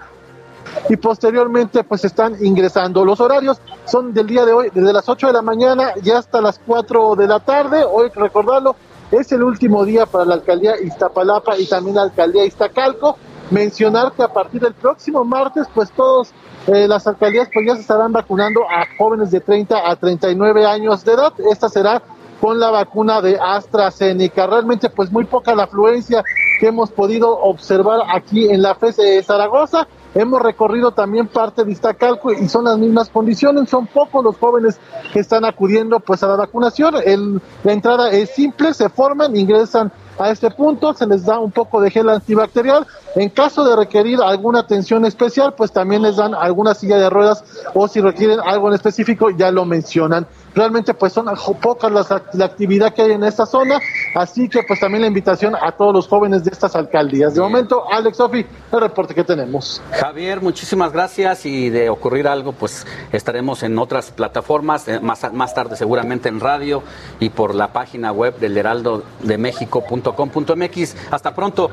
y 0.90 0.98
posteriormente 0.98 1.83
pues 1.83 2.06
están 2.06 2.35
ingresando. 2.43 3.06
Los 3.06 3.19
horarios 3.19 3.59
son 3.85 4.14
del 4.14 4.27
día 4.27 4.45
de 4.45 4.53
hoy, 4.53 4.69
desde 4.74 4.93
las 4.93 5.07
8 5.07 5.27
de 5.27 5.33
la 5.33 5.41
mañana 5.41 5.93
y 6.03 6.11
hasta 6.11 6.41
las 6.41 6.59
4 6.59 7.16
de 7.16 7.27
la 7.27 7.40
tarde. 7.40 7.83
Hoy, 7.83 8.09
recordarlo, 8.14 8.75
es 9.11 9.32
el 9.32 9.43
último 9.43 9.85
día 9.85 10.06
para 10.06 10.25
la 10.25 10.35
alcaldía 10.35 10.80
Iztapalapa 10.82 11.57
y 11.57 11.66
también 11.67 11.95
la 11.95 12.03
alcaldía 12.03 12.45
Iztacalco. 12.45 13.17
Mencionar 13.49 14.11
que 14.11 14.24
a 14.24 14.27
partir 14.27 14.59
del 14.61 14.74
próximo 14.74 15.24
martes, 15.24 15.67
pues 15.74 15.90
todos 15.91 16.32
eh, 16.67 16.85
las 16.85 17.07
alcaldías 17.07 17.48
pues 17.53 17.66
ya 17.66 17.75
se 17.75 17.82
estarán 17.82 18.11
vacunando 18.11 18.61
a 18.69 18.85
jóvenes 18.98 19.32
de 19.32 19.40
30 19.40 19.90
a 19.90 19.95
39 19.95 20.66
años 20.66 21.06
de 21.06 21.14
edad. 21.14 21.33
Esta 21.49 21.69
será 21.69 22.01
con 22.41 22.59
la 22.59 22.72
vacuna 22.72 23.22
de 23.22 23.40
AstraZeneca. 23.40 24.48
Realmente 24.48 24.90
pues 24.90 25.11
muy 25.11 25.25
poca 25.25 25.56
la 25.56 25.64
afluencia 25.64 26.24
que 26.59 26.67
hemos 26.67 26.91
podido 26.91 27.38
observar 27.38 28.01
aquí 28.14 28.49
en 28.49 28.61
la 28.61 28.75
FES 28.75 28.98
de 28.98 29.24
Zaragoza. 29.24 29.88
Hemos 30.16 30.41
recorrido 30.41 30.91
también 30.91 31.27
parte 31.27 31.64
de 31.64 31.72
Iztacalco 31.72 32.32
y 32.32 32.48
son 32.49 32.66
las 32.66 32.77
mismas 32.77 33.09
condiciones, 33.09 33.69
son 33.69 33.85
pocos 33.85 34.24
los 34.24 34.38
jóvenes 34.38 34.80
que 35.14 35.19
están 35.19 35.45
acudiendo 35.45 35.99
pues 35.99 36.24
a 36.24 36.27
la 36.27 36.35
vacunación. 36.35 36.95
El, 37.06 37.41
la 37.64 37.74
entrada 37.74 38.09
es 38.09 38.32
simple, 38.32 38.74
se 38.74 38.90
forman, 38.90 39.35
ingresan 39.35 39.91
a 40.17 40.32
este 40.32 40.49
punto, 40.49 40.93
se 40.93 41.06
les 41.06 41.25
da 41.25 41.40
un 41.40 41.51
poco 41.51 41.82
de 41.82 41.91
gel 41.91 42.09
antibacterial. 42.09 42.88
En 43.16 43.30
caso 43.30 43.64
de 43.64 43.75
requerir 43.75 44.19
alguna 44.22 44.59
atención 44.59 45.06
especial, 45.06 45.53
pues 45.56 45.72
también 45.72 46.01
les 46.01 46.16
dan 46.16 46.33
alguna 46.33 46.74
silla 46.74 46.98
de 46.98 47.09
ruedas 47.09 47.43
o 47.75 47.88
si 47.88 48.01
requieren 48.01 48.40
algo 48.40 48.69
en 48.69 48.74
específico, 48.74 49.30
ya 49.30 49.51
lo 49.51 49.66
mencionan. 49.66 50.25
Realmente 50.58 50.94
pues 50.95 51.14
son 51.14 51.27
pocas 51.61 51.92
las, 51.92 52.10
la 52.34 52.45
actividad 52.45 52.92
que 52.92 53.03
hay 53.03 53.11
en 53.11 53.24
esta 53.24 53.45
zona, 53.45 53.80
así 54.16 54.50
que 54.50 54.64
pues 54.68 54.80
también 54.80 55.02
la 55.02 55.08
invitación 55.08 55.56
a 55.56 55.72
todos 55.74 55.94
los 55.94 56.08
jóvenes 56.08 56.44
de 56.44 56.50
estas 56.50 56.76
alcaldías. 56.76 57.36
De 57.36 57.42
momento, 57.42 57.84
Alex 57.92 58.18
Sofi, 58.18 58.44
el 58.72 58.82
reporte 58.82 59.14
que 59.14 59.24
tenemos. 59.24 59.80
Javier, 59.92 60.42
muchísimas 60.42 60.92
gracias 60.92 61.45
y 61.45 61.69
de 61.69 61.92
ocurrir 61.92 62.27
algo 62.27 62.53
pues 62.53 62.88
estaremos 63.11 63.61
en 63.61 63.77
otras 63.77 64.10
plataformas, 64.10 64.88
eh, 64.88 65.00
más, 65.00 65.32
más 65.32 65.53
tarde 65.53 65.76
seguramente 65.76 66.27
en 66.27 66.40
radio 66.40 66.82
y 67.19 67.30
por 67.30 67.53
la 67.53 67.72
página 67.72 68.11
web 68.11 68.40
del 68.40 68.58
heraldodemexico.com.mx. 68.58 70.95
Hasta 71.11 71.36
pronto. 71.36 71.69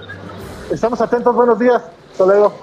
Estamos 0.70 1.00
atentos, 1.00 1.34
buenos 1.34 1.58
días. 1.58 1.80
Hasta 2.14 2.26
luego. 2.26 2.54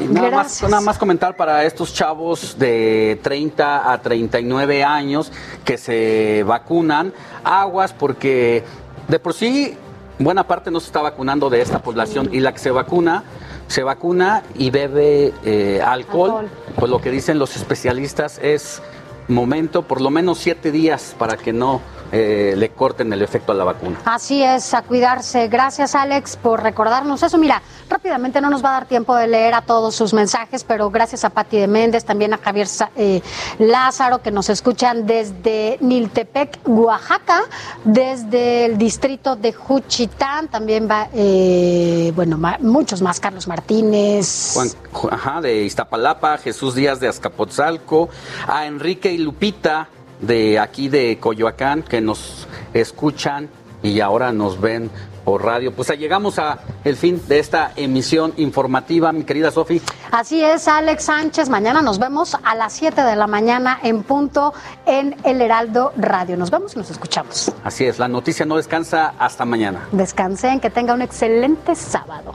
Y 0.00 0.08
nada 0.08 0.30
más, 0.32 0.62
nada 0.64 0.80
más 0.80 0.98
comentar 0.98 1.36
para 1.36 1.64
estos 1.64 1.94
chavos 1.94 2.58
de 2.58 3.20
30 3.22 3.92
a 3.92 4.02
39 4.02 4.82
años 4.82 5.30
que 5.64 5.78
se 5.78 6.42
vacunan, 6.44 7.12
aguas 7.44 7.92
porque 7.92 8.64
de 9.06 9.20
por 9.20 9.32
sí 9.32 9.76
buena 10.18 10.42
parte 10.44 10.72
no 10.72 10.80
se 10.80 10.86
está 10.86 11.02
vacunando 11.02 11.48
de 11.50 11.60
esta 11.62 11.78
población 11.80 12.30
y 12.32 12.40
la 12.40 12.52
que 12.52 12.58
se 12.58 12.72
vacuna 12.72 13.22
se 13.68 13.84
vacuna 13.84 14.42
y 14.56 14.70
bebe 14.70 15.32
eh, 15.44 15.80
alcohol, 15.80 16.30
alcohol, 16.30 16.50
pues 16.74 16.90
lo 16.90 17.00
que 17.00 17.12
dicen 17.12 17.38
los 17.38 17.54
especialistas 17.54 18.40
es 18.42 18.82
momento, 19.30 19.82
por 19.82 20.00
lo 20.00 20.10
menos 20.10 20.38
siete 20.38 20.70
días 20.70 21.14
para 21.18 21.36
que 21.36 21.52
no 21.52 21.80
eh, 22.12 22.54
le 22.56 22.70
corten 22.70 23.12
el 23.12 23.22
efecto 23.22 23.52
a 23.52 23.54
la 23.54 23.62
vacuna. 23.62 23.98
Así 24.04 24.42
es, 24.42 24.74
a 24.74 24.82
cuidarse. 24.82 25.46
Gracias, 25.46 25.94
Alex, 25.94 26.36
por 26.36 26.60
recordarnos 26.60 27.22
eso. 27.22 27.38
Mira, 27.38 27.62
rápidamente 27.88 28.40
no 28.40 28.50
nos 28.50 28.64
va 28.64 28.70
a 28.70 28.72
dar 28.72 28.86
tiempo 28.86 29.14
de 29.14 29.28
leer 29.28 29.54
a 29.54 29.62
todos 29.62 29.94
sus 29.94 30.12
mensajes, 30.12 30.64
pero 30.64 30.90
gracias 30.90 31.24
a 31.24 31.30
Pati 31.30 31.58
de 31.58 31.68
Méndez, 31.68 32.04
también 32.04 32.34
a 32.34 32.38
Javier 32.38 32.66
eh, 32.96 33.22
Lázaro, 33.58 34.22
que 34.22 34.32
nos 34.32 34.48
escuchan 34.48 35.06
desde 35.06 35.78
Niltepec, 35.80 36.58
Oaxaca, 36.66 37.42
desde 37.84 38.64
el 38.64 38.76
distrito 38.76 39.36
de 39.36 39.52
Juchitán, 39.52 40.48
también 40.48 40.88
va, 40.90 41.08
eh, 41.14 42.12
bueno, 42.16 42.38
ma, 42.38 42.58
muchos 42.60 43.02
más, 43.02 43.20
Carlos 43.20 43.46
Martínez. 43.46 44.52
Juan, 44.54 44.68
ajá, 45.12 45.40
de 45.40 45.62
Iztapalapa, 45.62 46.38
Jesús 46.38 46.74
Díaz 46.74 46.98
de 46.98 47.06
Azcapotzalco, 47.06 48.08
a 48.48 48.66
Enrique 48.66 49.12
Lupita 49.20 49.88
de 50.20 50.58
aquí 50.58 50.88
de 50.88 51.18
Coyoacán 51.18 51.82
que 51.82 52.00
nos 52.00 52.46
escuchan 52.74 53.48
y 53.82 54.00
ahora 54.00 54.32
nos 54.32 54.60
ven 54.60 54.90
por 55.24 55.44
radio. 55.44 55.72
Pues 55.72 55.88
llegamos 55.98 56.38
a 56.38 56.58
el 56.84 56.96
fin 56.96 57.20
de 57.28 57.38
esta 57.38 57.72
emisión 57.76 58.32
informativa, 58.36 59.12
mi 59.12 59.24
querida 59.24 59.50
Sofi. 59.50 59.80
Así 60.10 60.42
es, 60.42 60.66
Alex 60.68 61.04
Sánchez. 61.04 61.48
Mañana 61.48 61.82
nos 61.82 61.98
vemos 61.98 62.36
a 62.42 62.54
las 62.54 62.72
7 62.72 63.02
de 63.02 63.16
la 63.16 63.26
mañana 63.26 63.78
en 63.82 64.02
punto 64.02 64.52
en 64.86 65.16
El 65.24 65.40
Heraldo 65.40 65.92
Radio. 65.96 66.36
Nos 66.36 66.50
vemos 66.50 66.74
y 66.74 66.78
nos 66.78 66.90
escuchamos. 66.90 67.52
Así 67.64 67.84
es, 67.84 67.98
la 67.98 68.08
noticia 68.08 68.44
no 68.44 68.56
descansa 68.56 69.14
hasta 69.18 69.44
mañana. 69.44 69.86
Descansen, 69.92 70.60
que 70.60 70.70
tenga 70.70 70.94
un 70.94 71.02
excelente 71.02 71.74
sábado. 71.74 72.34